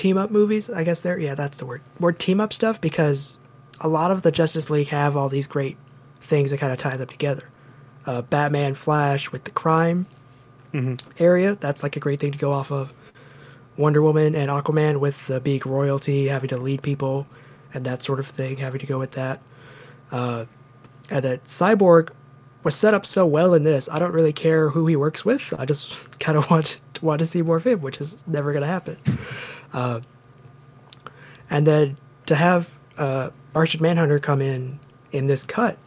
team 0.02 0.18
up 0.18 0.32
movies. 0.32 0.68
I 0.68 0.82
guess 0.82 1.00
there, 1.00 1.16
yeah, 1.16 1.36
that's 1.36 1.58
the 1.58 1.64
word. 1.66 1.80
More 2.00 2.10
team 2.10 2.40
up 2.40 2.52
stuff 2.52 2.80
because 2.80 3.38
a 3.80 3.86
lot 3.88 4.10
of 4.10 4.22
the 4.22 4.32
Justice 4.32 4.68
League 4.68 4.88
have 4.88 5.16
all 5.16 5.28
these 5.28 5.46
great 5.46 5.76
things 6.20 6.50
that 6.50 6.58
kind 6.58 6.72
of 6.72 6.78
tie 6.78 6.96
them 6.96 7.06
together. 7.06 7.44
Uh, 8.04 8.22
Batman, 8.22 8.74
Flash 8.74 9.30
with 9.30 9.44
the 9.44 9.52
crime 9.52 10.06
area. 11.20 11.54
That's 11.54 11.84
like 11.84 11.94
a 11.94 12.00
great 12.00 12.18
thing 12.18 12.32
to 12.32 12.38
go 12.38 12.52
off 12.52 12.72
of. 12.72 12.92
Wonder 13.76 14.02
Woman 14.02 14.34
and 14.34 14.50
Aquaman 14.50 14.98
with 14.98 15.24
the 15.28 15.38
big 15.38 15.66
royalty, 15.66 16.26
having 16.26 16.48
to 16.48 16.56
lead 16.56 16.82
people 16.82 17.24
and 17.72 17.86
that 17.86 18.02
sort 18.02 18.18
of 18.18 18.26
thing, 18.26 18.56
having 18.56 18.80
to 18.80 18.86
go 18.86 18.98
with 18.98 19.12
that. 19.12 19.40
Uh, 20.10 20.46
and 21.10 21.22
that 21.22 21.44
Cyborg 21.44 22.10
was 22.64 22.74
set 22.74 22.92
up 22.92 23.06
so 23.06 23.24
well 23.24 23.54
in 23.54 23.62
this. 23.62 23.88
I 23.88 24.00
don't 24.00 24.12
really 24.12 24.32
care 24.32 24.68
who 24.68 24.84
he 24.88 24.96
works 24.96 25.24
with. 25.24 25.54
I 25.58 25.64
just 25.64 26.18
kind 26.18 26.36
of 26.36 26.50
want 26.50 26.80
want 27.02 27.20
to 27.20 27.26
see 27.26 27.42
more 27.42 27.56
of 27.56 27.64
him, 27.64 27.80
which 27.80 28.00
is 28.00 28.24
never 28.26 28.52
going 28.52 28.62
to 28.62 28.68
happen. 28.68 28.96
Uh, 29.72 30.00
and 31.50 31.66
then 31.66 31.96
to 32.26 32.34
have 32.34 32.78
uh, 32.98 33.30
Martian 33.54 33.82
Manhunter 33.82 34.18
come 34.18 34.40
in 34.40 34.78
in 35.12 35.26
this 35.26 35.44
cut 35.44 35.78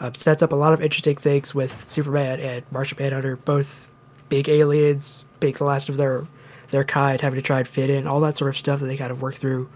uh, 0.00 0.10
sets 0.14 0.42
up 0.42 0.52
a 0.52 0.56
lot 0.56 0.72
of 0.72 0.82
interesting 0.82 1.16
things 1.16 1.54
with 1.54 1.84
Superman 1.84 2.40
and 2.40 2.64
Martian 2.70 2.98
Manhunter, 3.00 3.36
both 3.36 3.90
big 4.28 4.48
aliens, 4.48 5.24
big 5.40 5.56
the 5.56 5.64
last 5.64 5.88
of 5.88 5.96
their 5.96 6.26
their 6.68 6.84
kind, 6.84 7.20
having 7.20 7.36
to 7.36 7.42
try 7.42 7.58
and 7.58 7.68
fit 7.68 7.90
in, 7.90 8.08
all 8.08 8.20
that 8.20 8.36
sort 8.36 8.48
of 8.48 8.58
stuff 8.58 8.80
that 8.80 8.86
they 8.86 8.96
kind 8.96 9.12
of 9.12 9.22
work 9.22 9.36
through 9.36 9.68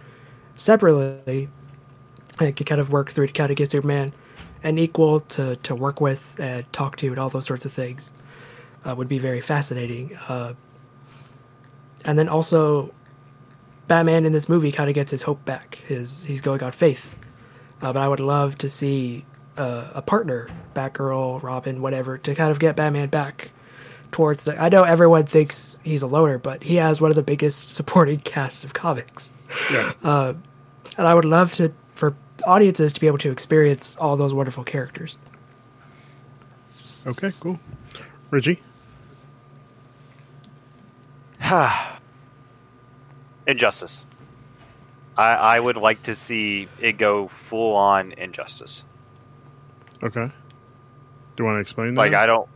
separately. 0.56 1.48
And 2.40 2.56
could 2.56 2.66
kind 2.66 2.80
of 2.80 2.90
work 2.90 3.12
through 3.12 3.26
to 3.26 3.32
kind 3.32 3.50
of 3.50 3.56
give 3.56 3.68
Superman 3.68 4.12
an 4.62 4.78
equal 4.78 5.20
to, 5.20 5.56
to 5.56 5.74
work 5.74 6.00
with 6.00 6.34
and 6.38 6.70
talk 6.72 6.96
to 6.96 7.08
and 7.08 7.18
all 7.18 7.28
those 7.28 7.44
sorts 7.44 7.66
of 7.66 7.72
things 7.72 8.10
uh, 8.84 8.94
would 8.94 9.08
be 9.08 9.18
very 9.18 9.40
fascinating. 9.40 10.16
Uh, 10.28 10.54
and 12.04 12.18
then 12.18 12.28
also, 12.28 12.92
Batman 13.90 14.24
in 14.24 14.30
this 14.30 14.48
movie 14.48 14.70
kind 14.70 14.88
of 14.88 14.94
gets 14.94 15.10
his 15.10 15.20
hope 15.20 15.44
back. 15.44 15.82
His 15.88 16.22
he's 16.22 16.40
going 16.40 16.62
on 16.62 16.70
faith. 16.70 17.12
Uh, 17.82 17.92
but 17.92 17.96
I 17.96 18.06
would 18.06 18.20
love 18.20 18.56
to 18.58 18.68
see 18.68 19.24
uh, 19.56 19.88
a 19.92 20.00
partner, 20.00 20.48
Batgirl, 20.76 21.42
Robin, 21.42 21.82
whatever, 21.82 22.16
to 22.18 22.36
kind 22.36 22.52
of 22.52 22.60
get 22.60 22.76
Batman 22.76 23.08
back 23.08 23.50
towards 24.12 24.44
the. 24.44 24.56
I 24.62 24.68
know 24.68 24.84
everyone 24.84 25.26
thinks 25.26 25.76
he's 25.82 26.02
a 26.02 26.06
loner, 26.06 26.38
but 26.38 26.62
he 26.62 26.76
has 26.76 27.00
one 27.00 27.10
of 27.10 27.16
the 27.16 27.24
biggest 27.24 27.72
supporting 27.74 28.20
casts 28.20 28.62
of 28.62 28.74
comics. 28.74 29.32
Yeah. 29.72 29.92
Uh, 30.04 30.34
and 30.96 31.08
I 31.08 31.12
would 31.12 31.24
love 31.24 31.52
to 31.54 31.72
for 31.96 32.14
audiences 32.46 32.92
to 32.92 33.00
be 33.00 33.08
able 33.08 33.18
to 33.18 33.32
experience 33.32 33.96
all 33.96 34.16
those 34.16 34.32
wonderful 34.32 34.62
characters. 34.62 35.18
Okay, 37.08 37.32
cool. 37.40 37.58
Richey? 38.30 38.62
Injustice. 43.46 44.04
I, 45.16 45.32
I 45.32 45.60
would 45.60 45.76
like 45.76 46.02
to 46.04 46.14
see 46.14 46.68
it 46.80 46.92
go 46.98 47.28
full 47.28 47.74
on 47.74 48.12
injustice. 48.12 48.84
Okay. 50.02 50.26
Do 50.26 50.32
you 51.38 51.44
want 51.44 51.56
to 51.56 51.60
explain 51.60 51.94
that? 51.94 52.00
Like 52.00 52.14
I 52.14 52.26
don't. 52.26 52.48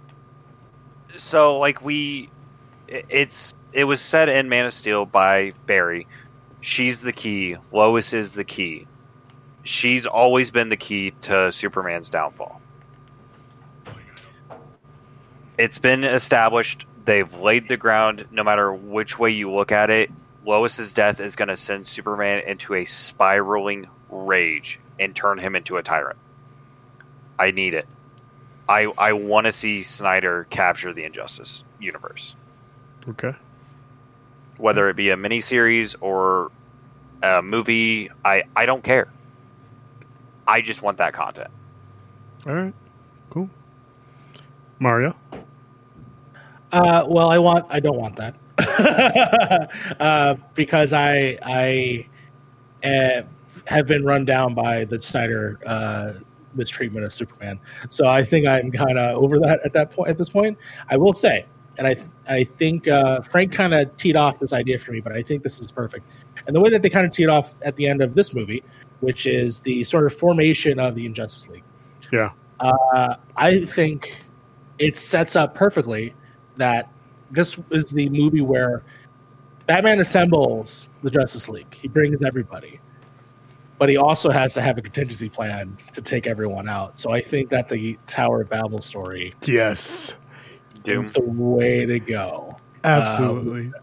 So 1.17 1.59
like 1.59 1.83
we, 1.83 2.31
it- 2.89 3.07
it's 3.09 3.55
it 3.73 3.85
was 3.85 4.01
said 4.01 4.29
in 4.29 4.49
Man 4.49 4.67
of 4.67 4.73
Steel 4.73 5.05
by 5.05 5.53
Barry. 5.67 6.07
She's 6.61 7.01
the 7.03 7.13
key. 7.13 7.57
Lois 7.73 8.13
is 8.13 8.33
the 8.33 8.45
key. 8.45 8.87
She's 9.65 10.07
always 10.07 10.51
been 10.51 10.69
the 10.69 10.77
key 10.77 11.11
to 11.23 11.51
Superman's 11.53 12.09
downfall. 12.09 12.61
It's 15.59 15.79
been 15.79 16.05
established. 16.05 16.87
They've 17.05 17.33
laid 17.39 17.69
the 17.69 17.77
ground. 17.77 18.27
No 18.31 18.43
matter 18.43 18.73
which 18.73 19.19
way 19.19 19.31
you 19.31 19.51
look 19.53 19.73
at 19.73 19.91
it, 19.91 20.11
Lois's 20.45 20.93
death 20.93 21.21
is 21.21 21.37
going 21.37 21.49
to 21.49 21.57
send 21.57 21.87
Superman 21.89 22.43
into 22.47 22.75
a 22.75 22.85
spiraling 22.85 23.87
rage 24.11 24.79
and 25.01 25.15
turn 25.15 25.39
him 25.39 25.57
into 25.57 25.77
a 25.77 25.83
tyrant. 25.83 26.19
I 27.39 27.51
need 27.51 27.75
it. 27.75 27.87
I 28.69 28.85
I 28.97 29.13
want 29.13 29.47
to 29.47 29.53
see 29.53 29.83
Snyder 29.83 30.47
capture 30.51 30.93
the 30.93 31.05
Injustice 31.05 31.65
universe, 31.81 32.35
Okay. 33.09 33.33
whether 34.57 34.89
it 34.89 34.97
be 34.97 35.11
a 35.11 35.17
miniseries 35.17 35.95
or 36.01 36.51
a 37.23 37.43
movie. 37.43 38.11
I 38.25 38.45
I 38.57 38.67
don't 38.67 38.83
care. 38.83 39.09
I 40.47 40.61
just 40.61 40.81
want 40.83 40.99
that 40.99 41.13
content. 41.13 41.51
All 42.47 42.55
right. 42.55 42.75
Cool. 43.31 43.51
Mario? 44.79 45.17
Uh, 46.73 47.05
well, 47.09 47.31
I 47.31 47.39
want. 47.39 47.67
I 47.71 47.81
don't 47.81 47.99
want 47.99 48.17
that 48.17 48.35
uh, 50.01 50.37
because 50.55 50.93
I 50.93 51.39
I 51.43 52.07
uh, 52.85 53.23
have 53.67 53.87
been 53.87 54.05
run 54.05 54.25
down 54.25 54.55
by 54.55 54.85
the 54.85 55.01
Snyder 55.01 55.59
uh, 55.67 56.13
mistreatment 56.55 57.05
of 57.05 57.13
Superman. 57.13 57.59
So 57.89 58.07
I 58.07 58.23
think 58.23 58.47
I'm 58.47 58.71
kind 58.71 58.99
of 58.99 59.23
over 59.23 59.39
that 59.41 59.61
at 59.65 59.73
that 59.73 59.91
point. 59.91 60.11
At 60.11 60.19
this 60.19 60.29
point, 60.29 60.59
I 60.89 60.97
will 60.97 61.13
say, 61.13 61.47
and 61.79 61.87
I 61.87 61.95
th- 61.95 62.09
I 62.29 62.45
think 62.45 62.87
uh, 62.89 63.21
Frank 63.23 63.53
kind 63.53 63.75
of 63.75 63.97
teed 63.97 64.17
off 64.17 64.39
this 64.39 64.53
idea 64.53 64.79
for 64.79 64.93
me, 64.93 65.01
but 65.01 65.13
I 65.13 65.23
think 65.23 65.43
this 65.43 65.61
is 65.61 65.73
perfect. 65.73 66.07
And 66.47 66.55
the 66.55 66.61
way 66.61 66.71
that 66.71 66.83
they 66.83 66.91
kind 66.91 67.07
of 67.07 67.13
teed 67.13 67.29
off 67.29 67.55
at 67.63 67.77
the 67.77 67.87
end 67.87 68.03
of 68.03 68.15
this 68.15 68.35
movie, 68.35 68.63
which 69.01 69.27
is 69.27 69.61
the 69.61 69.85
sort 69.85 70.07
of 70.07 70.15
formation 70.15 70.79
of 70.79 70.95
the 70.95 71.07
Injustice 71.07 71.49
League. 71.49 71.65
Yeah. 72.13 72.31
Uh, 72.61 73.17
I 73.37 73.65
think 73.65 74.25
it 74.79 74.97
sets 74.97 75.37
up 75.37 75.55
perfectly 75.55 76.15
that 76.57 76.89
this 77.35 77.59
is 77.71 77.85
the 77.87 78.09
movie 78.09 78.41
where 78.41 78.83
Batman 79.67 80.01
assembles 80.01 80.89
the 81.03 81.11
Justice 81.11 81.49
League. 81.49 81.75
He 81.75 81.89
brings 81.89 82.23
everybody, 82.23 82.81
but 83.79 83.89
he 83.89 83.97
also 83.97 84.31
has 84.31 84.55
to 84.55 84.63
have 84.63 84.79
a 84.79 84.83
contingency 84.83 85.29
plan 85.29 85.77
to 85.93 86.03
take 86.03 86.27
everyone 86.27 86.69
out. 86.69 86.99
So 86.99 87.11
I 87.13 87.21
think 87.21 87.51
that 87.51 87.69
the 87.69 87.99
Tower 88.07 88.43
of 88.43 88.51
Babel 88.51 88.81
story 88.81 89.31
Yes. 89.45 90.15
Doom. 90.85 91.05
is 91.05 91.13
the 91.13 91.23
way 91.23 91.87
to 91.87 91.99
go. 91.99 92.57
Absolutely. 92.85 93.67
Um, 93.69 93.75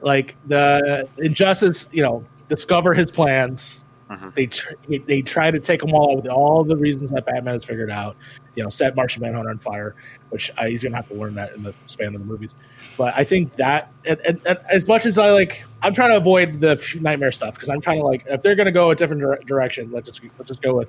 like 0.00 0.34
the 0.48 1.06
Injustice, 1.18 1.88
you 1.92 2.02
know, 2.02 2.24
discover 2.48 2.94
his 2.94 3.10
plans. 3.10 3.78
Mhm. 4.12 4.34
They 4.34 4.46
tr- 4.46 4.74
they 5.06 5.22
try 5.22 5.50
to 5.50 5.58
take 5.58 5.80
them 5.80 5.94
all 5.94 6.10
out 6.10 6.16
with 6.22 6.26
all 6.26 6.64
the 6.64 6.76
reasons 6.76 7.10
that 7.12 7.24
Batman 7.24 7.54
has 7.54 7.64
figured 7.64 7.90
out. 7.90 8.16
You 8.54 8.62
know, 8.62 8.68
set 8.68 8.94
Martian 8.94 9.22
Manhunter 9.22 9.48
on 9.50 9.58
fire, 9.58 9.94
which 10.30 10.50
I, 10.58 10.68
he's 10.68 10.82
gonna 10.84 10.96
have 10.96 11.08
to 11.08 11.14
learn 11.14 11.34
that 11.36 11.54
in 11.54 11.62
the 11.62 11.72
span 11.86 12.14
of 12.14 12.20
the 12.20 12.26
movies. 12.26 12.54
But 12.98 13.14
I 13.16 13.24
think 13.24 13.54
that, 13.54 13.90
and, 14.04 14.20
and, 14.26 14.40
and 14.46 14.58
as 14.70 14.86
much 14.86 15.06
as 15.06 15.16
I 15.16 15.30
like, 15.30 15.64
I'm 15.80 15.94
trying 15.94 16.10
to 16.10 16.16
avoid 16.18 16.60
the 16.60 16.76
nightmare 17.00 17.32
stuff 17.32 17.54
because 17.54 17.70
I'm 17.70 17.80
trying 17.80 18.00
to 18.00 18.04
like, 18.06 18.24
if 18.26 18.42
they're 18.42 18.54
gonna 18.54 18.70
go 18.72 18.90
a 18.90 18.94
different 18.94 19.22
dire- 19.22 19.40
direction, 19.46 19.90
let's 19.90 20.08
just 20.08 20.20
let's 20.38 20.48
just 20.48 20.60
go 20.62 20.74
with 20.76 20.88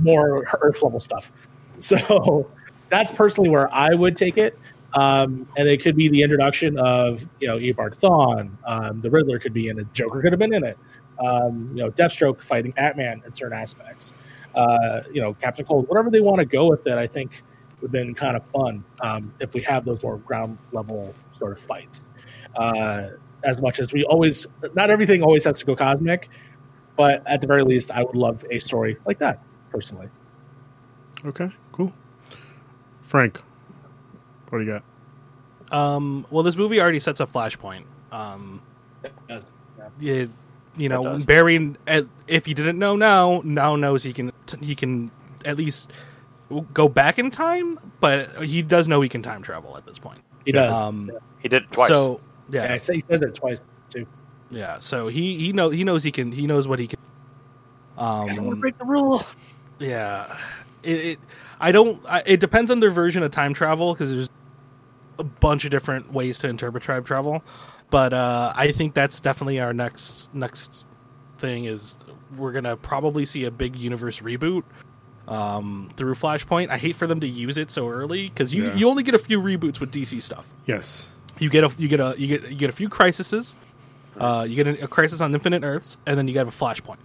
more 0.00 0.46
Earth 0.60 0.82
level 0.82 1.00
stuff. 1.00 1.32
So 1.78 2.48
that's 2.88 3.12
personally 3.12 3.50
where 3.50 3.70
I 3.74 3.92
would 3.92 4.16
take 4.16 4.38
it. 4.38 4.58
Um, 4.94 5.46
and 5.58 5.68
it 5.68 5.82
could 5.82 5.94
be 5.94 6.08
the 6.08 6.22
introduction 6.22 6.78
of 6.78 7.28
you 7.38 7.48
know 7.48 7.58
Eobard 7.58 7.98
Thawne. 8.00 8.48
Um, 8.64 9.02
the 9.02 9.10
Riddler 9.10 9.38
could 9.38 9.52
be 9.52 9.68
in 9.68 9.78
it. 9.78 9.92
Joker 9.92 10.22
could 10.22 10.32
have 10.32 10.38
been 10.38 10.54
in 10.54 10.64
it. 10.64 10.78
Um, 11.24 11.70
you 11.72 11.82
know, 11.82 11.90
Deathstroke 11.90 12.42
fighting 12.42 12.72
Batman 12.72 13.22
in 13.24 13.34
certain 13.34 13.58
aspects. 13.58 14.12
Uh, 14.54 15.02
you 15.12 15.20
know, 15.20 15.34
Captain 15.34 15.64
Cold. 15.64 15.88
Whatever 15.88 16.10
they 16.10 16.20
want 16.20 16.40
to 16.40 16.46
go 16.46 16.68
with 16.68 16.86
it, 16.86 16.98
I 16.98 17.06
think 17.06 17.42
would 17.80 17.88
have 17.88 17.92
been 17.92 18.14
kind 18.14 18.36
of 18.36 18.44
fun 18.46 18.84
um, 19.00 19.32
if 19.40 19.52
we 19.54 19.60
have 19.62 19.84
those 19.84 20.02
more 20.02 20.18
ground 20.18 20.58
level 20.72 21.14
sort 21.32 21.52
of 21.52 21.60
fights. 21.60 22.08
Uh, 22.56 23.10
as 23.44 23.60
much 23.60 23.80
as 23.80 23.92
we 23.92 24.04
always, 24.04 24.46
not 24.74 24.90
everything 24.90 25.22
always 25.22 25.44
has 25.44 25.58
to 25.58 25.66
go 25.66 25.76
cosmic, 25.76 26.28
but 26.96 27.22
at 27.26 27.40
the 27.40 27.46
very 27.46 27.62
least, 27.62 27.90
I 27.90 28.02
would 28.02 28.16
love 28.16 28.44
a 28.50 28.58
story 28.58 28.96
like 29.06 29.18
that 29.18 29.42
personally. 29.70 30.08
Okay, 31.24 31.50
cool. 31.72 31.92
Frank, 33.02 33.40
what 34.48 34.58
do 34.58 34.64
you 34.64 34.80
got? 35.70 35.76
Um, 35.76 36.26
well, 36.30 36.42
this 36.42 36.56
movie 36.56 36.80
already 36.80 37.00
sets 37.00 37.20
up 37.20 37.32
Flashpoint. 37.32 37.84
Um, 38.10 38.62
Yes. 39.28 39.44
it, 40.00 40.30
you 40.76 40.88
know, 40.88 41.18
Barry, 41.18 41.74
if 42.28 42.48
you 42.48 42.54
didn't 42.54 42.78
know 42.78 42.96
now, 42.96 43.40
now 43.44 43.76
knows 43.76 44.02
he 44.02 44.12
can 44.12 44.32
he 44.60 44.74
can 44.74 45.10
at 45.44 45.56
least 45.56 45.90
go 46.72 46.88
back 46.88 47.18
in 47.18 47.30
time, 47.30 47.78
but 48.00 48.42
he 48.42 48.62
does 48.62 48.88
know 48.88 49.00
he 49.00 49.08
can 49.08 49.22
time 49.22 49.42
travel 49.42 49.76
at 49.76 49.86
this 49.86 49.98
point. 49.98 50.20
He 50.44 50.52
does. 50.52 50.76
Um, 50.76 51.10
He 51.40 51.48
did 51.48 51.64
it 51.64 51.72
twice. 51.72 51.88
So 51.88 52.20
yeah, 52.50 52.64
yeah, 52.64 52.74
I 52.74 52.78
say 52.78 52.94
he 52.94 53.04
says 53.08 53.22
it 53.22 53.34
twice 53.34 53.62
too. 53.90 54.06
yeah. 54.50 54.78
So 54.78 55.08
he 55.08 55.38
he 55.38 55.52
know 55.52 55.70
he 55.70 55.84
knows 55.84 56.02
he 56.02 56.12
can 56.12 56.32
he 56.32 56.46
knows 56.46 56.68
what 56.68 56.78
he 56.78 56.86
can. 56.86 56.98
Um, 57.98 58.28
I 58.30 58.34
don't 58.34 58.44
want 58.44 58.56
to 58.56 58.60
break 58.60 58.78
the 58.78 58.84
rule. 58.84 59.22
yeah, 59.78 60.36
it, 60.82 60.90
it 60.90 61.18
I 61.60 61.72
don't. 61.72 62.00
I, 62.06 62.22
it 62.26 62.40
depends 62.40 62.70
on 62.70 62.80
their 62.80 62.90
version 62.90 63.22
of 63.22 63.30
time 63.30 63.54
travel 63.54 63.94
because 63.94 64.10
there's 64.10 64.30
a 65.18 65.24
bunch 65.24 65.64
of 65.64 65.70
different 65.70 66.12
ways 66.12 66.38
to 66.40 66.48
interpret 66.48 66.82
time 66.82 67.04
travel. 67.04 67.42
But 67.90 68.12
uh, 68.12 68.52
I 68.56 68.72
think 68.72 68.94
that's 68.94 69.20
definitely 69.20 69.60
our 69.60 69.72
next 69.72 70.34
next 70.34 70.84
thing 71.38 71.66
is 71.66 71.98
we're 72.36 72.52
gonna 72.52 72.76
probably 72.76 73.24
see 73.24 73.44
a 73.44 73.50
big 73.50 73.76
universe 73.76 74.20
reboot 74.20 74.64
um, 75.28 75.90
through 75.96 76.14
Flashpoint. 76.14 76.70
I 76.70 76.78
hate 76.78 76.96
for 76.96 77.06
them 77.06 77.20
to 77.20 77.28
use 77.28 77.58
it 77.58 77.70
so 77.70 77.88
early 77.88 78.28
because 78.28 78.54
you, 78.54 78.64
Yeah. 78.66 78.74
you 78.74 78.88
only 78.88 79.02
get 79.02 79.14
a 79.14 79.18
few 79.18 79.40
reboots 79.40 79.80
with 79.80 79.92
DC 79.92 80.20
stuff. 80.22 80.48
Yes. 80.66 81.08
You 81.38 81.50
get 81.50 81.64
a 81.64 81.70
you 81.78 81.88
get 81.88 82.00
a 82.00 82.14
you 82.18 82.26
get 82.26 82.48
you 82.50 82.56
get 82.56 82.70
a 82.70 82.72
few 82.72 82.88
crises. 82.88 83.54
Uh, 84.18 84.46
you 84.48 84.56
get 84.56 84.66
a, 84.66 84.84
a 84.84 84.88
crisis 84.88 85.20
on 85.20 85.34
Infinite 85.34 85.62
Earths, 85.62 85.98
and 86.06 86.16
then 86.18 86.26
you 86.26 86.32
get 86.32 86.46
a 86.48 86.50
Flashpoint, 86.50 86.96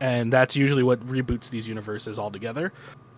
and 0.00 0.30
that's 0.30 0.54
usually 0.54 0.82
what 0.82 1.00
reboots 1.06 1.48
these 1.48 1.66
universes 1.66 2.18
altogether. 2.18 2.72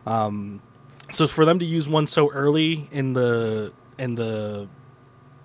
Um, 0.06 0.62
so 1.10 1.26
for 1.26 1.44
them 1.44 1.58
to 1.58 1.64
use 1.64 1.88
one 1.88 2.06
so 2.06 2.30
early 2.30 2.88
in 2.92 3.12
the 3.12 3.72
in 3.98 4.14
the 4.14 4.68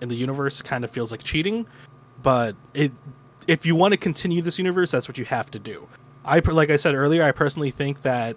in 0.00 0.08
the 0.08 0.14
universe 0.14 0.62
kind 0.62 0.84
of 0.84 0.90
feels 0.90 1.12
like 1.12 1.22
cheating, 1.22 1.66
but 2.22 2.56
it 2.74 2.92
if 3.46 3.66
you 3.66 3.74
want 3.74 3.92
to 3.92 3.98
continue 3.98 4.42
this 4.42 4.58
universe, 4.58 4.90
that's 4.90 5.08
what 5.08 5.18
you 5.18 5.24
have 5.24 5.50
to 5.50 5.58
do. 5.58 5.88
I 6.24 6.38
like 6.38 6.70
I 6.70 6.76
said 6.76 6.94
earlier, 6.94 7.22
I 7.22 7.32
personally 7.32 7.70
think 7.70 8.02
that 8.02 8.36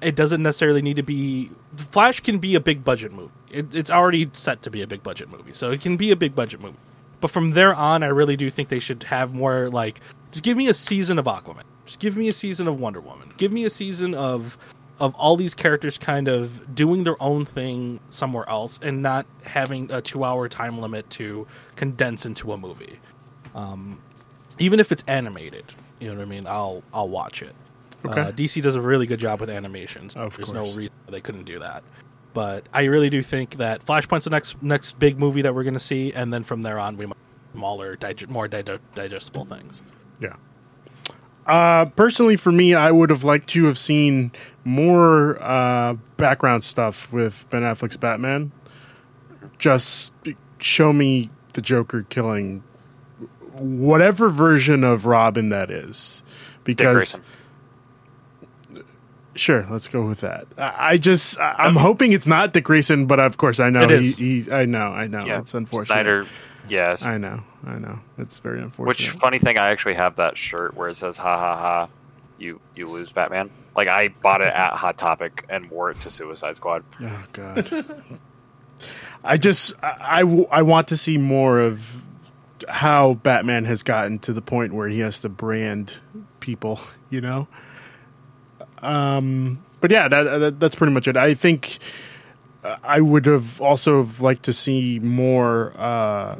it 0.00 0.14
doesn't 0.14 0.42
necessarily 0.42 0.82
need 0.82 0.96
to 0.96 1.02
be 1.02 1.50
Flash 1.76 2.20
can 2.20 2.38
be 2.38 2.54
a 2.54 2.60
big 2.60 2.84
budget 2.84 3.12
movie. 3.12 3.32
It, 3.50 3.74
it's 3.74 3.90
already 3.90 4.28
set 4.32 4.62
to 4.62 4.70
be 4.70 4.82
a 4.82 4.86
big 4.86 5.02
budget 5.02 5.30
movie, 5.30 5.52
so 5.52 5.70
it 5.70 5.80
can 5.80 5.96
be 5.96 6.10
a 6.10 6.16
big 6.16 6.34
budget 6.34 6.60
movie. 6.60 6.76
But 7.20 7.30
from 7.30 7.50
there 7.50 7.74
on, 7.74 8.02
I 8.02 8.08
really 8.08 8.36
do 8.36 8.48
think 8.50 8.68
they 8.68 8.78
should 8.78 9.02
have 9.04 9.34
more 9.34 9.68
like 9.70 10.00
just 10.30 10.44
give 10.44 10.56
me 10.56 10.68
a 10.68 10.74
season 10.74 11.18
of 11.18 11.24
Aquaman, 11.24 11.64
just 11.84 11.98
give 11.98 12.16
me 12.16 12.28
a 12.28 12.32
season 12.32 12.68
of 12.68 12.80
Wonder 12.80 13.00
Woman, 13.00 13.32
give 13.36 13.52
me 13.52 13.64
a 13.64 13.70
season 13.70 14.14
of 14.14 14.56
of 15.00 15.14
all 15.14 15.36
these 15.36 15.54
characters 15.54 15.96
kind 15.98 16.28
of 16.28 16.74
doing 16.74 17.04
their 17.04 17.20
own 17.22 17.44
thing 17.44 18.00
somewhere 18.10 18.48
else 18.48 18.80
and 18.82 19.02
not 19.02 19.26
having 19.44 19.90
a 19.90 20.00
two 20.00 20.24
hour 20.24 20.48
time 20.48 20.80
limit 20.80 21.08
to 21.10 21.46
condense 21.76 22.26
into 22.26 22.52
a 22.52 22.56
movie. 22.58 22.98
Um, 23.54 24.00
even 24.58 24.80
if 24.80 24.90
it's 24.92 25.04
animated, 25.06 25.64
you 26.00 26.08
know 26.08 26.16
what 26.16 26.22
I 26.22 26.26
mean. 26.26 26.46
I'll 26.46 26.82
I'll 26.92 27.08
watch 27.08 27.42
it. 27.42 27.54
Okay. 28.04 28.20
Uh, 28.20 28.32
DC 28.32 28.62
does 28.62 28.76
a 28.76 28.80
really 28.80 29.06
good 29.06 29.20
job 29.20 29.40
with 29.40 29.50
animations. 29.50 30.16
Of 30.16 30.36
There's 30.36 30.52
course. 30.52 30.68
no 30.68 30.72
reason 30.74 30.92
they 31.08 31.20
couldn't 31.20 31.44
do 31.44 31.58
that. 31.58 31.82
But 32.34 32.68
I 32.72 32.84
really 32.84 33.10
do 33.10 33.22
think 33.22 33.56
that 33.56 33.84
Flashpoint's 33.84 34.24
the 34.24 34.30
next 34.30 34.62
next 34.62 34.98
big 34.98 35.18
movie 35.18 35.42
that 35.42 35.54
we're 35.54 35.64
going 35.64 35.74
to 35.74 35.80
see, 35.80 36.12
and 36.12 36.32
then 36.32 36.42
from 36.44 36.62
there 36.62 36.78
on, 36.78 36.96
we 36.96 37.06
might 37.06 37.16
smaller, 37.52 37.96
dig- 37.96 38.28
more 38.28 38.46
dig- 38.46 38.80
digestible 38.94 39.44
things. 39.44 39.82
Yeah. 40.20 40.36
Uh, 41.48 41.86
personally, 41.86 42.36
for 42.36 42.52
me, 42.52 42.74
I 42.74 42.90
would 42.90 43.08
have 43.08 43.24
liked 43.24 43.48
to 43.50 43.64
have 43.64 43.78
seen 43.78 44.32
more 44.64 45.42
uh, 45.42 45.94
background 46.18 46.62
stuff 46.62 47.10
with 47.10 47.48
Ben 47.48 47.62
Affleck's 47.62 47.96
Batman. 47.96 48.52
Just 49.58 50.12
show 50.58 50.92
me 50.92 51.30
the 51.54 51.62
Joker 51.62 52.02
killing 52.02 52.62
whatever 53.54 54.28
version 54.28 54.84
of 54.84 55.06
Robin 55.06 55.48
that 55.48 55.70
is, 55.70 56.22
because 56.64 57.20
sure, 59.34 59.66
let's 59.70 59.88
go 59.88 60.06
with 60.06 60.20
that. 60.20 60.46
I, 60.56 60.98
just, 60.98 61.40
I'm 61.40 61.76
hoping 61.76 62.12
it's 62.12 62.26
not 62.26 62.52
Dick 62.52 62.64
Grayson, 62.64 63.06
but 63.06 63.20
of 63.20 63.36
course, 63.38 63.58
I 63.58 63.70
know 63.70 63.88
he, 63.88 64.12
he. 64.12 64.52
I 64.52 64.66
know, 64.66 64.88
I 64.88 65.06
know, 65.06 65.24
Yeah, 65.24 65.40
it's 65.40 65.54
unfortunate. 65.54 65.94
Snyder. 65.94 66.26
Yes. 66.68 67.04
I 67.04 67.18
know, 67.18 67.42
I 67.66 67.78
know, 67.78 67.98
it's 68.18 68.38
very 68.38 68.60
unfortunate. 68.60 68.88
Which 68.88 69.10
funny 69.10 69.38
thing, 69.38 69.58
I 69.58 69.70
actually 69.70 69.94
have 69.94 70.16
that 70.16 70.36
shirt 70.36 70.74
where 70.76 70.88
it 70.88 70.96
says 70.96 71.16
"Ha 71.16 71.38
ha 71.38 71.56
ha, 71.56 71.88
you 72.38 72.60
you 72.74 72.88
lose, 72.88 73.12
Batman." 73.12 73.50
Like 73.76 73.88
I 73.88 74.08
bought 74.08 74.40
it 74.40 74.52
at 74.52 74.72
Hot 74.72 74.98
Topic 74.98 75.44
and 75.48 75.70
wore 75.70 75.90
it 75.90 76.00
to 76.00 76.10
Suicide 76.10 76.56
Squad. 76.56 76.84
Oh 77.00 77.24
God. 77.32 78.02
I 79.24 79.36
just 79.36 79.74
i 79.82 80.20
I 80.50 80.62
want 80.62 80.88
to 80.88 80.96
see 80.96 81.18
more 81.18 81.60
of 81.60 82.04
how 82.68 83.14
Batman 83.14 83.64
has 83.64 83.82
gotten 83.82 84.18
to 84.20 84.32
the 84.32 84.42
point 84.42 84.72
where 84.72 84.88
he 84.88 85.00
has 85.00 85.20
to 85.20 85.28
brand 85.28 85.98
people, 86.40 86.80
you 87.10 87.20
know. 87.20 87.48
Um, 88.78 89.64
but 89.80 89.90
yeah, 89.90 90.08
that, 90.08 90.38
that 90.38 90.60
that's 90.60 90.76
pretty 90.76 90.92
much 90.92 91.08
it. 91.08 91.16
I 91.16 91.34
think 91.34 91.78
uh, 92.64 92.76
I 92.82 93.00
would 93.00 93.26
have 93.26 93.60
also 93.60 93.98
have 93.98 94.20
liked 94.20 94.44
to 94.44 94.52
see 94.52 94.98
more. 94.98 95.72
Uh, 95.76 96.36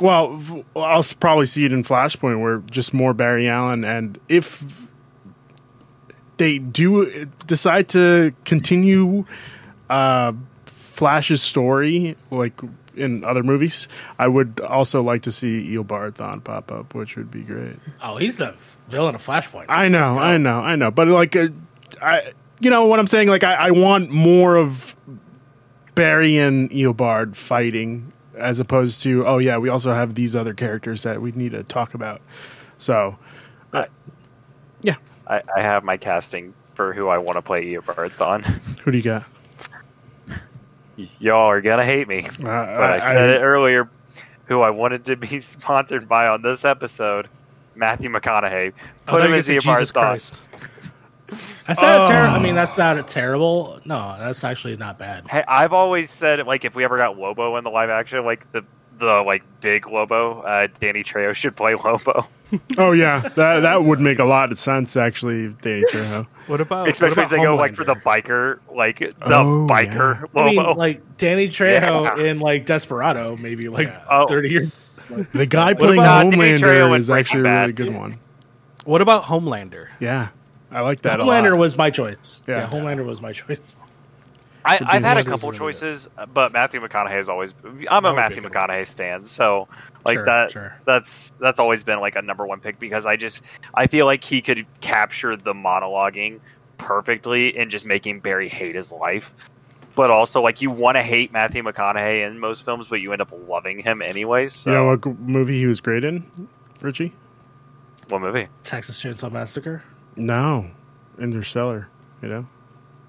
well, 0.00 0.64
I'll 0.76 1.04
probably 1.20 1.46
see 1.46 1.64
it 1.64 1.72
in 1.72 1.82
Flashpoint, 1.82 2.40
where 2.42 2.58
just 2.58 2.92
more 2.94 3.14
Barry 3.14 3.48
Allen, 3.48 3.84
and 3.84 4.18
if 4.28 4.90
they 6.36 6.58
do 6.58 7.26
decide 7.46 7.88
to 7.90 8.34
continue 8.44 9.24
uh, 9.88 10.32
Flash's 10.66 11.42
story, 11.42 12.16
like 12.30 12.60
in 12.96 13.24
other 13.24 13.42
movies, 13.42 13.88
I 14.18 14.28
would 14.28 14.60
also 14.60 15.02
like 15.02 15.22
to 15.22 15.32
see 15.32 15.76
Eobard 15.76 16.14
Thawne 16.14 16.42
pop 16.42 16.70
up, 16.70 16.94
which 16.94 17.16
would 17.16 17.30
be 17.30 17.42
great. 17.42 17.76
Oh, 18.02 18.16
he's 18.16 18.38
the 18.38 18.54
villain 18.88 19.14
of 19.14 19.24
Flashpoint. 19.24 19.66
I 19.68 19.88
know. 19.88 20.18
I 20.18 20.38
know, 20.38 20.60
I 20.60 20.76
know, 20.76 20.90
but 20.90 21.08
like, 21.08 21.36
uh, 21.36 21.48
I, 22.00 22.32
you 22.60 22.70
know 22.70 22.86
what 22.86 22.98
I'm 22.98 23.06
saying? 23.06 23.28
Like, 23.28 23.44
I, 23.44 23.54
I 23.54 23.70
want 23.72 24.10
more 24.10 24.56
of 24.56 24.96
Barry 25.94 26.38
and 26.38 26.70
Eobard 26.70 27.36
fighting, 27.36 28.12
as 28.36 28.60
opposed 28.60 29.00
to, 29.02 29.26
oh 29.26 29.38
yeah, 29.38 29.56
we 29.58 29.68
also 29.68 29.92
have 29.92 30.14
these 30.14 30.34
other 30.34 30.54
characters 30.54 31.02
that 31.02 31.20
we 31.20 31.32
need 31.32 31.52
to 31.52 31.62
talk 31.62 31.94
about. 31.94 32.20
So, 32.78 33.16
uh, 33.72 33.86
yeah, 34.82 34.96
I, 35.26 35.42
I 35.56 35.60
have 35.62 35.84
my 35.84 35.96
casting 35.96 36.54
for 36.74 36.92
who 36.92 37.08
I 37.08 37.18
want 37.18 37.36
to 37.36 37.42
play 37.42 37.64
Eobard 37.66 38.10
Thawne. 38.10 38.44
who 38.80 38.90
do 38.90 38.96
you 38.98 39.04
got? 39.04 39.24
Y'all 41.18 41.48
are 41.50 41.60
gonna 41.60 41.84
hate 41.84 42.06
me, 42.06 42.24
Uh, 42.24 42.30
but 42.38 42.90
I 42.90 42.98
said 43.00 43.30
it 43.30 43.40
earlier. 43.40 43.88
Who 44.46 44.60
I 44.60 44.70
wanted 44.70 45.06
to 45.06 45.16
be 45.16 45.40
sponsored 45.40 46.08
by 46.08 46.28
on 46.28 46.42
this 46.42 46.64
episode, 46.64 47.28
Matthew 47.74 48.10
McConaughey. 48.10 48.72
Put 49.06 49.22
him 49.24 49.30
you 49.30 49.36
as 49.38 49.46
said 49.46 49.56
Eobard 49.56 49.62
Jesus 49.62 49.92
Thawne. 49.92 50.02
Christ. 50.02 50.40
That's 51.66 51.80
not 51.80 52.00
Oh. 52.00 52.04
a 52.04 52.08
terrible. 52.08 52.34
I 52.34 52.42
mean, 52.42 52.54
that's 52.54 52.76
not 52.78 52.98
a 52.98 53.02
terrible. 53.02 53.80
No, 53.84 54.16
that's 54.18 54.44
actually 54.44 54.76
not 54.76 54.98
bad. 54.98 55.24
Hey, 55.28 55.42
I've 55.48 55.72
always 55.72 56.10
said 56.10 56.44
like 56.46 56.64
if 56.64 56.74
we 56.74 56.84
ever 56.84 56.96
got 56.96 57.18
Lobo 57.18 57.56
in 57.56 57.64
the 57.64 57.70
live 57.70 57.90
action, 57.90 58.24
like 58.24 58.50
the 58.52 58.64
the 58.98 59.22
like 59.22 59.42
big 59.60 59.86
Lobo, 59.88 60.40
uh, 60.42 60.68
Danny 60.80 61.02
Trejo 61.02 61.34
should 61.34 61.56
play 61.56 61.74
Lobo. 61.74 62.26
Oh 62.78 62.92
yeah, 62.92 63.18
that 63.20 63.60
that 63.60 63.82
would 63.82 63.98
make 64.00 64.20
a 64.20 64.24
lot 64.24 64.52
of 64.52 64.60
sense 64.60 64.96
actually, 64.96 65.48
Danny 65.62 65.82
Trejo. 65.90 66.26
What 66.46 66.60
about 66.60 66.88
Especially 66.88 67.16
what 67.16 67.24
if 67.24 67.30
they 67.30 67.36
about 67.38 67.46
go 67.46 67.56
like 67.56 67.74
for 67.74 67.84
the 67.84 67.94
biker, 67.96 68.58
like 68.72 68.98
the 69.00 69.14
Oh, 69.22 69.66
biker 69.68 70.28
I 70.36 70.44
mean, 70.44 70.56
Lobo. 70.56 70.74
like 70.74 71.16
Danny 71.16 71.48
Trejo 71.48 72.04
Yeah. 72.04 72.22
in 72.24 72.38
like 72.38 72.66
Desperado, 72.66 73.36
maybe 73.36 73.68
like 73.68 73.92
Oh. 74.08 74.26
thirty 74.28 74.52
years. 74.52 74.72
The 75.32 75.46
guy 75.46 75.74
playing 75.74 75.98
about 75.98 76.26
Homelander 76.26 76.96
is 76.98 77.10
actually 77.10 77.40
a 77.40 77.42
really 77.44 77.56
Bad? 77.68 77.76
good 77.76 77.94
one. 77.94 78.18
What 78.84 79.00
about 79.00 79.24
Homelander? 79.24 79.88
Yeah, 79.98 80.28
I 80.74 80.80
like 80.80 81.02
that. 81.02 81.20
a 81.20 81.22
Homelander 81.24 81.50
lot. 81.52 81.58
was 81.58 81.76
my 81.78 81.90
choice. 81.90 82.42
Yeah. 82.46 82.60
Yeah, 82.60 82.68
Homelander 82.68 83.04
was 83.06 83.20
my 83.20 83.32
choice. 83.32 83.76
I, 84.66 84.78
I've 84.82 85.02
had 85.02 85.18
a 85.18 85.24
couple 85.24 85.52
choices, 85.52 86.08
but 86.32 86.52
Matthew 86.54 86.80
McConaughey 86.80 87.10
has 87.10 87.28
always. 87.28 87.52
I'm 87.90 88.06
a 88.06 88.14
Matthew 88.14 88.44
a 88.44 88.48
McConaughey 88.50 88.86
stan, 88.86 89.22
so 89.24 89.68
like 90.06 90.16
Sure, 90.16 90.24
that. 90.24 90.50
sure. 90.52 90.74
That's 90.86 91.32
that's 91.38 91.60
always 91.60 91.84
been 91.84 92.00
like 92.00 92.16
a 92.16 92.22
number 92.22 92.46
one 92.46 92.60
pick 92.60 92.78
because 92.78 93.04
I 93.04 93.16
just 93.16 93.40
I 93.74 93.86
feel 93.86 94.06
like 94.06 94.24
he 94.24 94.40
could 94.40 94.66
capture 94.80 95.36
the 95.36 95.52
monologuing 95.52 96.40
perfectly 96.78 97.54
in 97.56 97.68
just 97.70 97.84
making 97.84 98.20
Barry 98.20 98.48
hate 98.48 98.74
his 98.74 98.90
life. 98.90 99.32
But 99.96 100.10
also, 100.10 100.40
like 100.40 100.62
you 100.62 100.70
want 100.70 100.96
to 100.96 101.02
hate 101.02 101.30
Matthew 101.30 101.62
McConaughey 101.62 102.26
in 102.26 102.38
most 102.38 102.64
films, 102.64 102.86
but 102.88 103.02
you 103.02 103.12
end 103.12 103.20
up 103.22 103.32
loving 103.46 103.78
him 103.80 104.00
anyways. 104.00 104.54
So. 104.54 104.70
You 104.70 104.76
know 104.76 104.86
what 104.86 105.18
movie 105.20 105.58
he 105.58 105.66
was 105.66 105.80
great 105.82 106.04
in, 106.04 106.48
Richey? 106.80 107.12
what 108.08 108.20
movie? 108.22 108.48
Texas 108.64 109.00
Chainsaw 109.02 109.30
Massacre. 109.30 109.82
No, 110.16 110.66
Interstellar. 111.18 111.88
You 112.22 112.28
know. 112.28 112.46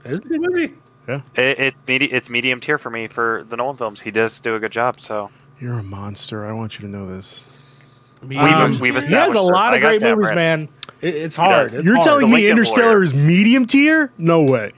It's 0.04 0.24
a 0.26 0.28
good 0.28 0.42
movie. 0.42 0.74
It, 1.08 1.22
it's 1.36 1.78
medi- 1.88 2.12
it's 2.12 2.30
medium 2.30 2.60
tier 2.60 2.78
for 2.78 2.90
me 2.90 3.08
for 3.08 3.46
the 3.50 3.58
Nolan 3.58 3.78
films. 3.78 4.02
He 4.02 4.12
does 4.12 4.40
do 4.40 4.56
a 4.56 4.60
good 4.60 4.72
job. 4.72 5.00
So 5.00 5.30
You're 5.60 5.80
a 5.80 5.84
monster. 5.84 6.46
I 6.46 6.52
want 6.52 6.80
you 6.80 6.86
to 6.86 6.92
know 6.92 7.08
this. 7.08 7.46
Me- 8.22 8.38
We've- 8.38 8.40
Um, 8.40 8.80
we've 8.80 8.96
He 9.08 9.14
has 9.14 9.36
a 9.36 9.42
lot 9.42 9.74
I 9.74 9.78
of 9.78 9.84
great 9.84 10.02
movies, 10.02 10.32
Brent. 10.32 10.36
man. 10.36 10.70
It, 11.02 11.16
it's 11.16 11.36
hard. 11.36 11.74
It's 11.74 11.84
You're 11.84 11.96
hard. 11.96 12.04
telling 12.06 12.32
me 12.32 12.50
Interstellar 12.50 12.88
Lawyer. 12.94 13.04
is 13.04 13.14
medium 13.14 13.66
tier? 13.68 14.12
No 14.18 14.44
way. 14.44 14.72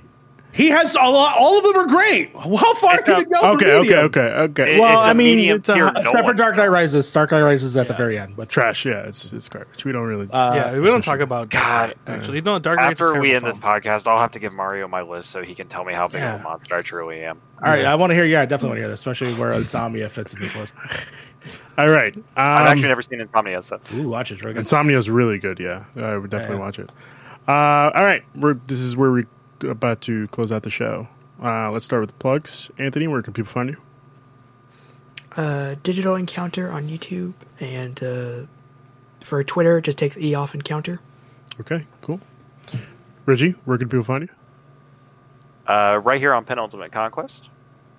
He 0.57 0.69
has 0.69 0.95
a 0.95 0.99
lot. 0.99 1.35
All 1.37 1.57
of 1.57 1.63
them 1.63 1.75
are 1.77 1.85
great. 1.87 2.35
How 2.35 2.73
far 2.75 2.95
It's 2.95 3.03
can 3.05 3.15
a- 3.15 3.19
it 3.19 3.29
go? 3.31 3.39
for 3.39 3.47
Okay, 3.55 3.73
okay, 3.73 3.97
okay, 3.99 4.21
okay. 4.21 4.71
It- 4.75 4.79
well, 4.79 4.99
I 4.99 5.13
mean, 5.13 5.37
medium 5.37 5.57
it's 5.57 5.69
a 5.69 5.73
tier 5.75 5.83
hot- 5.85 5.93
no 5.93 5.99
Except 6.01 6.25
for. 6.27 6.33
Dark 6.33 6.57
Knight 6.57 6.67
Rises. 6.71 7.11
Dark 7.13 7.31
Knight 7.31 7.41
Rises 7.43 7.77
at 7.77 7.87
the 7.87 7.93
very 7.93 8.17
end, 8.17 8.35
but 8.35 8.49
trash. 8.49 8.85
Yeah, 8.85 9.07
it's 9.07 9.31
it's 9.31 9.47
garbage. 9.49 9.85
We 9.85 9.91
don't 9.91 10.03
really. 10.05 10.27
Uh, 10.31 10.55
yeah, 10.55 10.79
we 10.79 10.85
don't 10.87 11.03
talk 11.03 11.19
about 11.19 11.49
Dark 11.49 11.63
God. 11.63 11.87
Knight, 12.07 12.17
actually. 12.17 12.41
No, 12.41 12.59
Dark 12.59 12.79
Knight's 12.79 12.99
a 12.99 13.03
after 13.05 13.19
we 13.19 13.29
terrible 13.29 13.47
end 13.47 13.55
this 13.55 13.63
podcast, 13.63 14.07
I'll 14.07 14.19
have 14.19 14.31
to 14.31 14.39
give 14.39 14.51
Mario 14.51 14.87
my 14.87 15.01
list 15.01 15.29
so 15.29 15.41
he 15.43 15.55
can 15.55 15.67
tell 15.67 15.85
me 15.85 15.93
how 15.93 16.07
big 16.07 16.21
of 16.21 16.39
a 16.41 16.43
monster 16.43 16.75
I 16.75 16.81
truly 16.81 17.23
am. 17.23 17.39
all 17.63 17.71
right, 17.71 17.85
I 17.85 17.95
want 17.95 18.11
to 18.11 18.15
hear. 18.15 18.25
Yeah, 18.25 18.41
I 18.41 18.45
definitely 18.45 18.69
want 18.69 18.77
to 18.77 18.81
hear 18.81 18.89
this, 18.89 18.99
especially 18.99 19.33
where 19.35 19.51
Insomnia 19.51 20.09
fits 20.09 20.33
in 20.33 20.41
this 20.41 20.55
list. 20.55 20.73
All 21.77 21.87
right. 21.89 22.13
Um, 22.15 22.23
I've 22.35 22.67
actually 22.67 22.87
never 22.89 23.01
seen 23.03 23.21
Insomnia, 23.21 23.61
so 23.61 23.79
Ooh, 23.93 24.09
watch 24.09 24.31
it, 24.31 24.39
Dragon. 24.39 24.57
Insomnia 24.59 24.97
is 24.97 25.09
really 25.09 25.37
good. 25.37 25.59
Yeah, 25.59 25.85
I 26.01 26.17
would 26.17 26.29
definitely 26.29 26.57
Yeah. 26.57 26.61
watch 26.61 26.79
it. 26.79 26.91
Uh, 27.47 27.89
all 27.95 28.03
right, 28.03 28.23
we're, 28.35 28.55
this 28.55 28.81
is 28.81 28.97
where 28.97 29.09
we're 29.11 29.27
about 29.63 30.01
to 30.01 30.27
close 30.29 30.51
out 30.51 30.63
the 30.63 30.69
show. 30.69 31.07
Uh, 31.41 31.71
let's 31.71 31.85
start 31.85 32.01
with 32.01 32.09
the 32.09 32.15
plugs. 32.15 32.71
Anthony, 32.77 33.07
where 33.07 33.21
can 33.21 33.33
people 33.33 33.51
find 33.51 33.69
you? 33.69 33.77
Uh, 35.35 35.75
Digital 35.83 36.15
Encounter 36.15 36.71
on 36.71 36.83
YouTube, 36.87 37.33
and 37.59 38.01
uh, 38.03 38.47
for 39.23 39.43
Twitter, 39.43 39.79
just 39.81 39.97
take 39.97 40.13
the 40.15 40.27
E 40.27 40.35
off 40.35 40.55
Encounter. 40.55 40.99
Okay, 41.59 41.85
cool. 42.01 42.19
Richey, 43.25 43.51
where 43.65 43.77
can 43.77 43.89
people 43.89 44.03
find 44.03 44.23
you? 44.23 44.29
uh, 45.67 45.99
right 46.03 46.19
here 46.19 46.33
on 46.33 46.45
Penultimate 46.45 46.91
Conquest, 46.91 47.49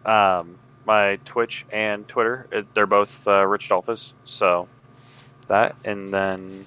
um, 0.06 0.56
my 0.86 1.16
Twitch 1.26 1.66
and 1.70 2.09
Twitter, 2.09 2.47
it, 2.51 2.72
they're 2.74 2.86
both 2.86 3.26
uh, 3.28 3.47
Rich 3.47 3.68
Dolphus. 3.68 4.14
So 4.24 4.66
that, 5.48 5.76
and 5.85 6.09
then 6.09 6.64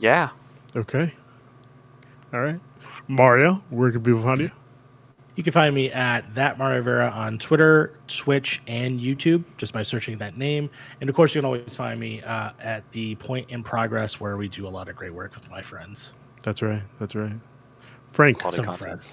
yeah, 0.00 0.30
Okay. 0.76 1.14
All 2.32 2.40
right. 2.40 2.58
Mario, 3.08 3.62
where 3.70 3.90
can 3.92 4.02
people 4.02 4.22
find 4.22 4.40
you? 4.40 4.50
You 5.36 5.42
can 5.42 5.52
find 5.52 5.74
me 5.74 5.90
at 5.90 6.34
that 6.36 6.58
Mario 6.58 6.76
Rivera 6.78 7.08
on 7.08 7.38
Twitter, 7.38 7.98
Twitch, 8.06 8.62
and 8.68 9.00
YouTube 9.00 9.42
just 9.56 9.72
by 9.72 9.82
searching 9.82 10.18
that 10.18 10.36
name. 10.38 10.70
And 11.00 11.10
of 11.10 11.16
course, 11.16 11.34
you 11.34 11.40
can 11.40 11.46
always 11.46 11.74
find 11.74 11.98
me 11.98 12.22
uh, 12.22 12.52
at 12.60 12.88
the 12.92 13.16
Point 13.16 13.50
in 13.50 13.64
Progress 13.64 14.20
where 14.20 14.36
we 14.36 14.46
do 14.48 14.66
a 14.66 14.70
lot 14.70 14.88
of 14.88 14.94
great 14.94 15.12
work 15.12 15.34
with 15.34 15.50
my 15.50 15.60
friends. 15.60 16.12
That's 16.44 16.62
right. 16.62 16.82
That's 17.00 17.16
right. 17.16 17.32
Frank, 18.12 18.40
Some 18.42 18.52
content. 18.52 18.76
friends. 18.78 19.10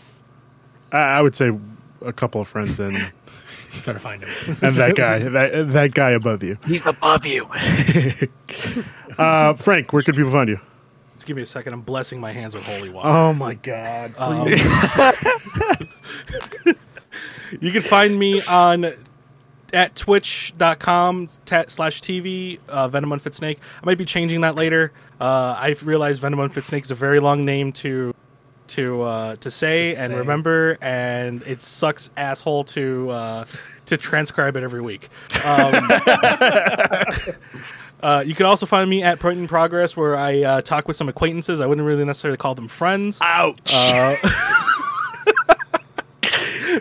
I, 0.92 1.00
I 1.00 1.22
would 1.22 1.36
say 1.36 1.52
a 2.06 2.14
couple 2.14 2.40
of 2.42 2.48
friends 2.48 2.80
and 2.80 2.98
gotta 3.86 4.00
find 4.00 4.24
him. 4.24 4.58
and 4.62 4.76
that 4.76 4.96
guy, 4.96 5.20
that 5.20 5.72
that 5.72 5.94
guy 5.96 6.12
above 6.12 6.44
you. 6.44 6.58
he's 6.66 6.86
above 6.86 7.26
you. 7.26 7.48
Uh, 9.18 9.54
Frank, 9.54 9.92
where 9.92 10.02
can 10.02 10.16
people 10.16 10.32
find 10.32 10.48
you? 10.50 10.60
Just 11.22 11.28
give 11.28 11.36
me 11.38 11.44
a 11.44 11.46
second. 11.46 11.74
I'm 11.74 11.82
blessing 11.82 12.20
my 12.20 12.32
hands 12.34 12.56
with 12.56 12.64
holy 12.64 12.90
water. 12.90 13.08
Oh 13.08 13.32
my 13.32 13.54
god! 13.54 14.16
Um, 14.18 14.48
you 17.62 17.72
can 17.72 17.82
find 17.84 18.18
me 18.18 18.42
on 18.42 18.92
at 19.72 19.94
twitch.com 19.96 21.28
ta- 21.46 21.66
slash 21.68 22.02
TV, 22.02 22.58
uh, 22.68 22.88
Venom 22.88 23.12
Unfit 23.12 23.36
Snake. 23.36 23.60
I 23.84 23.86
might 23.86 24.00
be 24.00 24.06
changing 24.06 24.42
that 24.42 24.56
later. 24.56 24.94
Uh, 25.20 25.56
I've 25.60 25.86
realized 25.86 26.22
Venom 26.22 26.40
Unfit 26.40 26.64
Snake 26.64 26.86
is 26.86 26.92
a 26.92 26.96
very 26.96 27.20
long 27.20 27.46
name 27.46 27.72
to 27.74 28.16
to 28.70 29.04
uh, 29.04 29.36
to 29.36 29.52
say 29.52 29.94
To 29.94 30.02
and 30.02 30.14
say. 30.14 30.18
remember, 30.18 30.80
and 30.82 31.44
it 31.44 31.62
sucks 31.62 32.10
asshole 32.18 32.64
to 32.64 33.12
uh, 33.12 33.46
to 33.86 33.96
transcribe 33.96 34.56
it 34.56 34.64
every 34.64 34.82
week. 34.82 35.10
Um, 35.46 35.88
uh, 38.02 38.24
you 38.26 38.36
can 38.36 38.46
also 38.46 38.66
find 38.66 38.90
me 38.90 39.04
at 39.04 39.20
Point 39.20 39.40
in 39.40 39.48
Progress, 39.48 39.96
where 39.96 40.16
I 40.16 40.42
uh, 40.42 40.62
talk 40.62 40.88
with 40.88 40.98
some 40.98 41.10
acquaintances. 41.10 41.62
I 41.62 41.66
wouldn't 41.66 41.86
really 41.86 42.06
necessarily 42.06 42.38
call 42.38 42.56
them 42.56 42.68
friends. 42.68 43.20
Ouch! 43.22 43.92
Uh, 43.94 44.16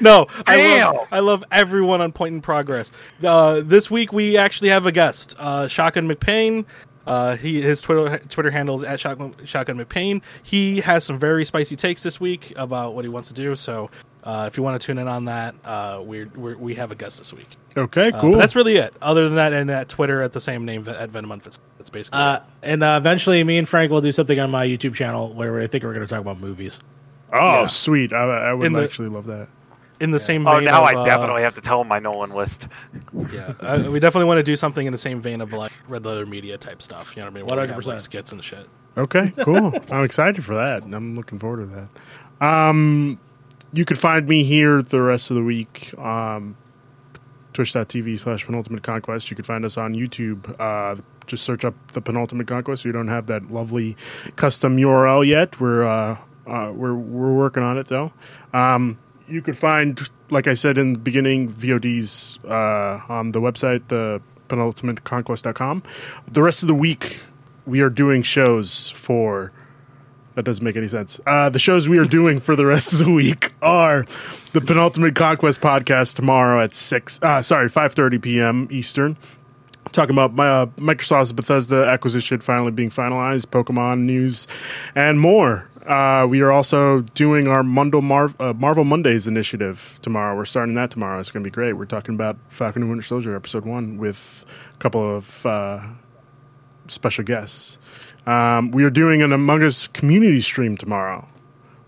no, 0.00 0.26
I 0.46 0.82
love, 0.82 1.08
I 1.12 1.20
love 1.20 1.44
everyone 1.50 2.00
on 2.00 2.12
Point 2.12 2.36
in 2.36 2.40
Progress. 2.40 2.92
Uh, 3.22 3.60
this 3.64 3.90
week 3.90 4.12
we 4.12 4.36
actually 4.36 4.70
have 4.70 4.86
a 4.86 4.92
guest, 4.92 5.36
uh, 5.38 5.68
Shotgun 5.68 6.08
McPain. 6.08 6.64
Uh, 7.06 7.36
he 7.36 7.60
his 7.60 7.80
Twitter 7.80 8.18
Twitter 8.28 8.50
handle 8.50 8.76
is 8.76 8.84
at 8.84 9.00
Shotgun, 9.00 9.34
Shotgun 9.44 9.78
McPain. 9.78 10.22
He 10.42 10.80
has 10.80 11.04
some 11.04 11.18
very 11.18 11.44
spicy 11.44 11.74
takes 11.74 12.02
this 12.02 12.20
week 12.20 12.52
about 12.56 12.94
what 12.94 13.04
he 13.04 13.08
wants 13.08 13.28
to 13.28 13.34
do. 13.34 13.56
So 13.56 13.90
uh, 14.24 14.44
if 14.46 14.56
you 14.56 14.62
want 14.62 14.80
to 14.80 14.84
tune 14.86 14.98
in 14.98 15.08
on 15.08 15.24
that, 15.26 15.54
uh, 15.64 16.00
we're, 16.04 16.28
we're 16.34 16.56
we 16.56 16.74
have 16.74 16.90
a 16.90 16.94
guest 16.94 17.18
this 17.18 17.32
week. 17.32 17.48
okay, 17.76 18.10
Uh, 18.10 18.20
cool. 18.20 18.32
but 18.32 18.38
that's 18.38 18.54
really 18.56 18.76
it. 18.76 18.92
Other 19.00 19.24
than 19.24 19.36
that, 19.36 19.52
and 19.52 19.70
at 19.70 19.88
Twitter 19.88 20.22
at 20.22 20.32
the 20.32 20.40
same 20.40 20.64
name 20.64 20.86
at 20.88 21.10
Venom 21.10 21.32
Unfit. 21.32 21.58
That's 21.78 21.90
basically 21.90 22.20
Uh, 22.20 22.36
it. 22.36 22.42
and 22.62 22.82
uh, 22.82 22.98
eventually, 23.00 23.42
me 23.44 23.58
and 23.58 23.68
Frank 23.68 23.90
will 23.90 24.00
do 24.00 24.12
something 24.12 24.38
on 24.38 24.50
my 24.50 24.66
YouTube 24.66 24.94
channel 24.94 25.32
where 25.34 25.60
I 25.60 25.66
think 25.66 25.84
we're 25.84 25.94
going 25.94 26.06
to 26.06 26.12
talk 26.12 26.20
about 26.20 26.38
movies. 26.40 26.78
oh, 27.32 27.62
yeah. 27.62 27.66
sweet! 27.68 28.12
I, 28.12 28.50
I 28.50 28.52
would 28.52 28.72
the- 28.72 28.82
actually 28.82 29.08
love 29.08 29.26
that. 29.26 29.48
in 30.00 30.10
the 30.10 30.18
same. 30.18 30.46
Oh, 30.46 30.58
now 30.58 30.80
of, 30.82 30.88
I 30.88 30.94
uh, 30.94 31.04
definitely 31.04 31.42
have 31.42 31.54
to 31.56 31.60
tell 31.60 31.80
him 31.80 31.88
my 31.88 31.98
Nolan 31.98 32.30
list. 32.34 32.66
Yeah, 33.32 33.52
uh, 33.60 33.88
we 33.90 34.00
definitely 34.00 34.26
want 34.26 34.38
to 34.38 34.42
do 34.42 34.56
something 34.56 34.86
in 34.86 34.92
the 34.92 34.98
same 34.98 35.20
vein 35.20 35.40
of 35.40 35.52
like 35.52 35.72
Red 35.88 36.04
Letter 36.04 36.26
Media 36.26 36.56
type 36.58 36.80
stuff. 36.82 37.14
You 37.16 37.20
know 37.22 37.26
what 37.26 37.32
I 37.32 37.34
mean? 37.34 37.46
Where 37.46 37.60
we 37.60 37.68
have, 37.68 37.76
100%. 37.82 37.86
like, 37.86 38.00
skits 38.00 38.32
and 38.32 38.42
shit. 38.42 38.66
Okay, 38.96 39.32
cool. 39.44 39.72
I'm 39.92 40.02
excited 40.04 40.44
for 40.44 40.54
that. 40.54 40.82
I'm 40.82 41.14
looking 41.16 41.38
forward 41.38 41.68
to 41.68 41.88
that. 42.40 42.46
Um, 42.46 43.18
you 43.72 43.84
can 43.84 43.96
find 43.96 44.26
me 44.26 44.44
here 44.44 44.82
the 44.82 45.00
rest 45.00 45.30
of 45.30 45.36
the 45.36 45.44
week. 45.44 45.96
Um, 45.98 46.56
Twitch.tv 47.52 48.18
slash 48.18 48.44
penultimate 48.46 48.82
conquest. 48.82 49.30
You 49.30 49.36
can 49.36 49.44
find 49.44 49.64
us 49.64 49.76
on 49.76 49.94
YouTube. 49.94 50.58
Uh, 50.60 51.00
just 51.26 51.44
search 51.44 51.64
up 51.64 51.74
the 51.92 52.00
penultimate 52.00 52.46
conquest. 52.46 52.84
We 52.84 52.92
don't 52.92 53.08
have 53.08 53.26
that 53.26 53.50
lovely 53.50 53.96
custom 54.36 54.76
URL 54.76 55.26
yet. 55.26 55.60
We're 55.60 55.84
uh, 55.84 56.16
uh, 56.46 56.72
we're 56.72 56.94
we're 56.94 57.34
working 57.34 57.62
on 57.62 57.78
it 57.78 57.88
though. 57.88 58.12
Um, 58.52 58.98
you 59.28 59.42
could 59.42 59.56
find, 59.56 60.00
like 60.30 60.48
I 60.48 60.54
said 60.54 60.76
in 60.76 60.94
the 60.94 60.98
beginning, 60.98 61.52
VODs 61.52 62.38
uh, 62.44 63.12
on 63.12 63.32
the 63.32 63.40
website, 63.40 63.86
the 63.88 64.20
penultimateconquest.com. 64.48 65.82
The 66.26 66.42
rest 66.42 66.62
of 66.62 66.68
the 66.68 66.74
week, 66.74 67.20
we 67.64 67.80
are 67.80 67.90
doing 67.90 68.22
shows 68.22 68.90
for. 68.90 69.52
That 70.40 70.46
doesn't 70.46 70.64
make 70.64 70.76
any 70.76 70.88
sense. 70.88 71.20
Uh, 71.26 71.50
the 71.50 71.58
shows 71.58 71.86
we 71.86 71.98
are 71.98 72.06
doing 72.06 72.40
for 72.40 72.56
the 72.56 72.64
rest 72.64 72.94
of 72.94 72.98
the 73.00 73.10
week 73.10 73.52
are 73.60 74.06
the 74.54 74.62
Penultimate 74.62 75.14
Conquest 75.14 75.60
podcast 75.60 76.16
tomorrow 76.16 76.64
at 76.64 76.74
six. 76.74 77.20
Uh, 77.20 77.42
sorry, 77.42 77.68
five 77.68 77.92
thirty 77.92 78.18
p.m. 78.18 78.66
Eastern. 78.70 79.18
Talking 79.92 80.14
about 80.14 80.32
my, 80.32 80.48
uh, 80.48 80.66
Microsoft's 80.78 81.32
Bethesda 81.32 81.84
acquisition 81.84 82.40
finally 82.40 82.70
being 82.70 82.88
finalized, 82.88 83.48
Pokemon 83.48 84.04
news, 84.04 84.48
and 84.94 85.20
more. 85.20 85.68
Uh, 85.86 86.26
we 86.26 86.40
are 86.40 86.50
also 86.50 87.00
doing 87.12 87.46
our 87.46 87.62
Mundo 87.62 87.98
uh, 87.98 88.54
Marvel 88.54 88.84
Mondays 88.84 89.28
initiative 89.28 89.98
tomorrow. 90.00 90.34
We're 90.34 90.46
starting 90.46 90.74
that 90.76 90.90
tomorrow. 90.90 91.20
It's 91.20 91.30
going 91.30 91.44
to 91.44 91.46
be 91.46 91.52
great. 91.52 91.74
We're 91.74 91.84
talking 91.84 92.14
about 92.14 92.38
Falcon 92.48 92.80
and 92.80 92.90
Winter 92.90 93.04
Soldier 93.04 93.36
episode 93.36 93.66
one 93.66 93.98
with 93.98 94.46
a 94.72 94.76
couple 94.78 95.16
of 95.16 95.44
uh, 95.44 95.86
special 96.86 97.24
guests. 97.24 97.76
Um, 98.26 98.70
we 98.70 98.84
are 98.84 98.90
doing 98.90 99.22
an 99.22 99.32
Among 99.32 99.62
Us 99.62 99.86
community 99.86 100.40
stream 100.42 100.76
tomorrow, 100.76 101.26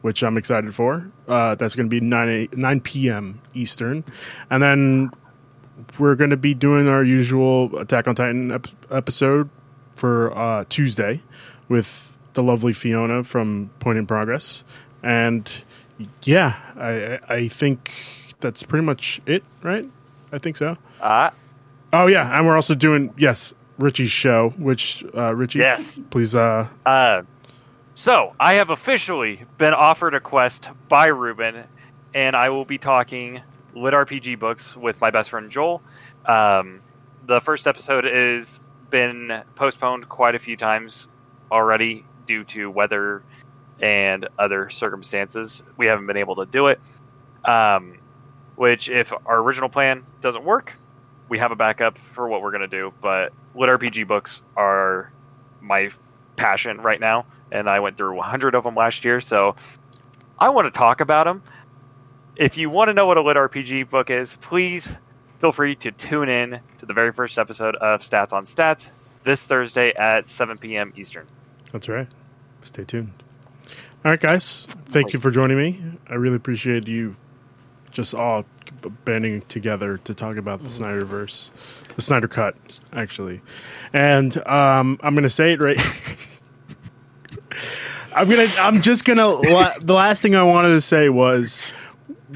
which 0.00 0.22
I'm 0.22 0.36
excited 0.36 0.74
for. 0.74 1.10
Uh, 1.28 1.54
that's 1.54 1.74
going 1.74 1.86
to 1.86 1.90
be 1.90 2.00
9, 2.00 2.28
8, 2.28 2.56
9 2.56 2.80
p.m. 2.80 3.40
Eastern. 3.54 4.04
And 4.50 4.62
then 4.62 5.10
we're 5.98 6.14
going 6.14 6.30
to 6.30 6.36
be 6.36 6.54
doing 6.54 6.88
our 6.88 7.02
usual 7.04 7.78
Attack 7.78 8.08
on 8.08 8.14
Titan 8.14 8.50
ep- 8.52 8.68
episode 8.90 9.50
for 9.96 10.36
uh, 10.36 10.64
Tuesday 10.68 11.22
with 11.68 12.16
the 12.32 12.42
lovely 12.42 12.72
Fiona 12.72 13.22
from 13.24 13.70
Point 13.78 13.98
in 13.98 14.06
Progress. 14.06 14.64
And 15.02 15.50
yeah, 16.22 16.56
I, 16.76 16.90
I 17.28 17.34
I 17.36 17.48
think 17.48 17.92
that's 18.40 18.62
pretty 18.62 18.84
much 18.84 19.20
it, 19.26 19.44
right? 19.62 19.88
I 20.32 20.38
think 20.38 20.56
so. 20.56 20.76
Uh, 21.00 21.30
Oh, 21.94 22.06
yeah. 22.06 22.34
And 22.36 22.46
we're 22.46 22.56
also 22.56 22.74
doing, 22.74 23.12
yes, 23.18 23.52
Richey's 23.82 24.10
show, 24.12 24.50
which, 24.56 25.04
uh, 25.16 25.34
Richey, 25.34 25.58
Yes. 25.58 26.00
please, 26.10 26.34
uh, 26.36 26.68
Uh, 26.86 27.22
so 27.94 28.32
I 28.40 28.54
have 28.54 28.70
officially 28.70 29.44
been 29.58 29.74
offered 29.74 30.14
a 30.14 30.20
quest 30.20 30.68
by 30.88 31.06
Ruben, 31.08 31.64
and 32.14 32.36
I 32.36 32.48
will 32.48 32.64
be 32.64 32.78
talking 32.78 33.42
lit 33.74 33.92
RPG 33.94 34.36
books 34.38 34.76
with 34.76 35.00
my 35.00 35.10
best 35.10 35.30
friend 35.30 35.50
Joel. 35.50 35.82
Um, 36.26 36.80
the 37.26 37.40
first 37.40 37.66
episode 37.66 38.04
has 38.04 38.60
been 38.90 39.42
postponed 39.56 40.08
quite 40.08 40.34
a 40.34 40.38
few 40.38 40.56
times 40.56 41.08
already 41.50 42.04
due 42.26 42.44
to 42.44 42.70
weather 42.70 43.22
and 43.80 44.28
other 44.38 44.70
circumstances. 44.70 45.62
We 45.76 45.86
haven't 45.86 46.06
been 46.06 46.16
able 46.16 46.36
to 46.36 46.46
do 46.46 46.68
it. 46.68 46.80
Um, 47.44 47.98
which, 48.54 48.88
if 48.88 49.12
our 49.26 49.38
original 49.38 49.68
plan 49.68 50.04
doesn't 50.20 50.44
work, 50.44 50.74
we 51.28 51.38
have 51.38 51.50
a 51.50 51.56
backup 51.56 51.98
for 51.98 52.28
what 52.28 52.42
we're 52.42 52.50
going 52.50 52.60
to 52.60 52.68
do. 52.68 52.92
But 53.00 53.32
lit 53.54 53.68
RPG 53.68 54.06
books 54.06 54.42
are 54.56 55.10
my 55.60 55.90
passion 56.36 56.80
right 56.80 57.00
now, 57.00 57.26
and 57.50 57.68
I 57.68 57.80
went 57.80 57.96
through 57.96 58.16
100 58.16 58.54
of 58.54 58.64
them 58.64 58.74
last 58.74 59.04
year, 59.04 59.20
so 59.20 59.56
I 60.38 60.48
want 60.50 60.72
to 60.72 60.76
talk 60.76 61.00
about 61.00 61.24
them. 61.24 61.42
If 62.36 62.56
you 62.56 62.70
want 62.70 62.88
to 62.88 62.94
know 62.94 63.06
what 63.06 63.16
a 63.16 63.22
lit 63.22 63.36
RPG 63.36 63.90
book 63.90 64.10
is, 64.10 64.36
please 64.40 64.94
feel 65.40 65.52
free 65.52 65.74
to 65.76 65.90
tune 65.92 66.28
in 66.28 66.60
to 66.78 66.86
the 66.86 66.94
very 66.94 67.12
first 67.12 67.38
episode 67.38 67.76
of 67.76 68.00
Stats 68.00 68.32
on 68.32 68.44
Stats 68.44 68.90
this 69.24 69.44
Thursday 69.44 69.92
at 69.92 70.28
7 70.28 70.58
p.m. 70.58 70.92
Eastern. 70.96 71.26
That's 71.72 71.88
right. 71.88 72.08
Stay 72.64 72.84
tuned. 72.84 73.12
All 74.04 74.10
right, 74.10 74.20
guys. 74.20 74.66
Thank 74.86 75.12
you 75.12 75.18
for 75.18 75.30
joining 75.30 75.58
me. 75.58 75.82
I 76.08 76.14
really 76.14 76.36
appreciate 76.36 76.88
you 76.88 77.16
just 77.92 78.14
all 78.14 78.44
b- 78.82 78.90
banding 79.04 79.42
together 79.42 79.98
to 79.98 80.14
talk 80.14 80.36
about 80.36 80.62
the 80.62 80.68
Snyderverse, 80.68 81.50
the 81.94 82.02
Snyder 82.02 82.26
Cut, 82.28 82.54
actually. 82.92 83.40
And 83.92 84.36
um, 84.46 84.98
I'm 85.02 85.14
going 85.14 85.22
to 85.24 85.30
say 85.30 85.52
it 85.52 85.62
right. 85.62 85.78
I'm 88.14 88.28
gonna. 88.28 88.46
I'm 88.58 88.82
just 88.82 89.04
gonna. 89.04 89.26
la- 89.26 89.78
the 89.80 89.94
last 89.94 90.20
thing 90.22 90.34
I 90.34 90.42
wanted 90.42 90.68
to 90.70 90.80
say 90.82 91.08
was, 91.08 91.64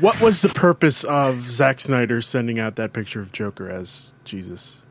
what 0.01 0.21
was 0.21 0.41
the 0.41 0.49
purpose 0.49 1.05
of 1.05 1.41
Zack 1.43 1.81
Snyder 1.81 2.23
sending 2.23 2.59
out 2.59 2.77
that 2.77 2.93
picture 2.95 3.21
of 3.21 3.31
Joker 3.33 3.69
as 3.71 4.15
Jesus? 4.25 4.83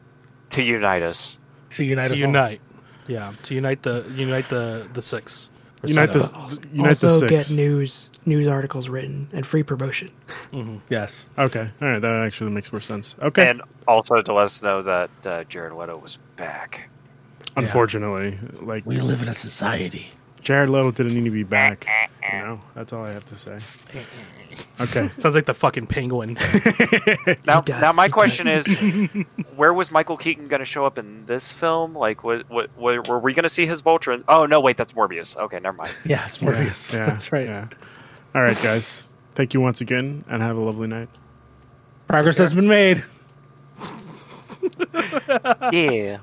To 0.51 0.61
unite 0.61 1.01
us. 1.01 1.37
To 1.71 1.83
unite 1.83 2.07
to 2.09 2.13
us 2.13 2.19
all. 2.21 2.27
unite. 2.27 2.61
Yeah, 3.07 3.33
to 3.43 3.55
unite 3.55 3.81
the 3.81 4.05
unite 4.15 4.49
the 4.49 4.87
the 4.93 5.01
six. 5.01 5.49
Unite 5.83 6.13
seven. 6.13 6.21
the- 6.21 6.35
Also, 6.37 6.61
Unite 6.73 6.97
the 6.97 7.07
also 7.07 7.27
Six. 7.27 7.49
get 7.49 7.55
news 7.55 8.09
news 8.25 8.47
articles 8.47 8.89
written 8.89 9.29
and 9.33 9.45
free 9.45 9.63
promotion. 9.63 10.11
Yes. 10.89 11.25
Okay, 11.37 11.69
all 11.81 11.87
right, 11.87 11.99
that 11.99 12.25
actually 12.25 12.51
makes 12.51 12.71
more 12.71 12.79
sense. 12.81 13.15
Okay, 13.21 13.49
And 13.49 13.61
also 13.87 14.21
to 14.21 14.33
let 14.33 14.45
us 14.45 14.61
know 14.61 14.81
that 14.81 15.09
uh, 15.25 15.43
Jared 15.45 15.73
Leto 15.73 15.97
was 15.97 16.17
back. 16.35 16.89
unfortunately, 17.55 18.37
like 18.61 18.85
We 18.85 18.99
live 18.99 19.21
in 19.21 19.27
a 19.29 19.33
society. 19.33 20.09
Jared 20.41 20.69
Leto 20.69 20.91
didn't 20.91 21.15
need 21.15 21.23
to 21.23 21.31
be 21.31 21.41
back. 21.43 21.87
You 22.31 22.37
know, 22.39 22.61
that's 22.75 22.93
all 22.93 23.03
I 23.03 23.11
have 23.11 23.25
to 23.25 23.35
say. 23.35 23.57
Okay. 24.79 25.09
Sounds 25.17 25.33
like 25.33 25.45
the 25.47 25.53
fucking 25.55 25.87
penguin. 25.87 26.37
Now, 27.45 27.61
does, 27.61 27.81
now 27.81 27.91
my 27.91 28.05
he 28.05 28.11
question 28.11 28.47
is, 28.47 28.65
where 29.55 29.73
was 29.73 29.91
Michael 29.91 30.15
Keaton 30.17 30.47
going 30.47 30.59
to 30.59 30.65
show 30.65 30.85
up 30.85 30.97
in 30.97 31.25
this 31.25 31.51
film? 31.51 31.93
Like, 31.95 32.23
what, 32.23 32.49
what, 32.49 32.69
what 32.77 33.07
were 33.07 33.19
we 33.19 33.33
going 33.33 33.43
to 33.43 33.49
see 33.49 33.65
his 33.65 33.81
Vulture? 33.81 34.23
Oh 34.29 34.45
no, 34.45 34.59
wait, 34.61 34.77
that's 34.77 34.93
Morbius. 34.93 35.35
Okay, 35.35 35.59
never 35.59 35.75
mind. 35.75 35.95
Yes, 36.05 36.37
Morbius. 36.37 36.93
Yeah, 36.93 37.05
That's 37.07 37.31
right. 37.33 37.47
Yeah. 37.47 37.67
All 38.35 38.41
right, 38.41 38.61
guys. 38.61 39.07
Thank 39.33 39.53
you 39.53 39.61
once 39.61 39.79
again, 39.79 40.25
and 40.27 40.41
have 40.41 40.57
a 40.57 40.59
lovely 40.59 40.87
night. 40.87 41.07
Progress 42.09 42.37
has 42.37 42.53
been 42.53 42.67
made. 42.67 43.03
Yeah. 45.71 46.19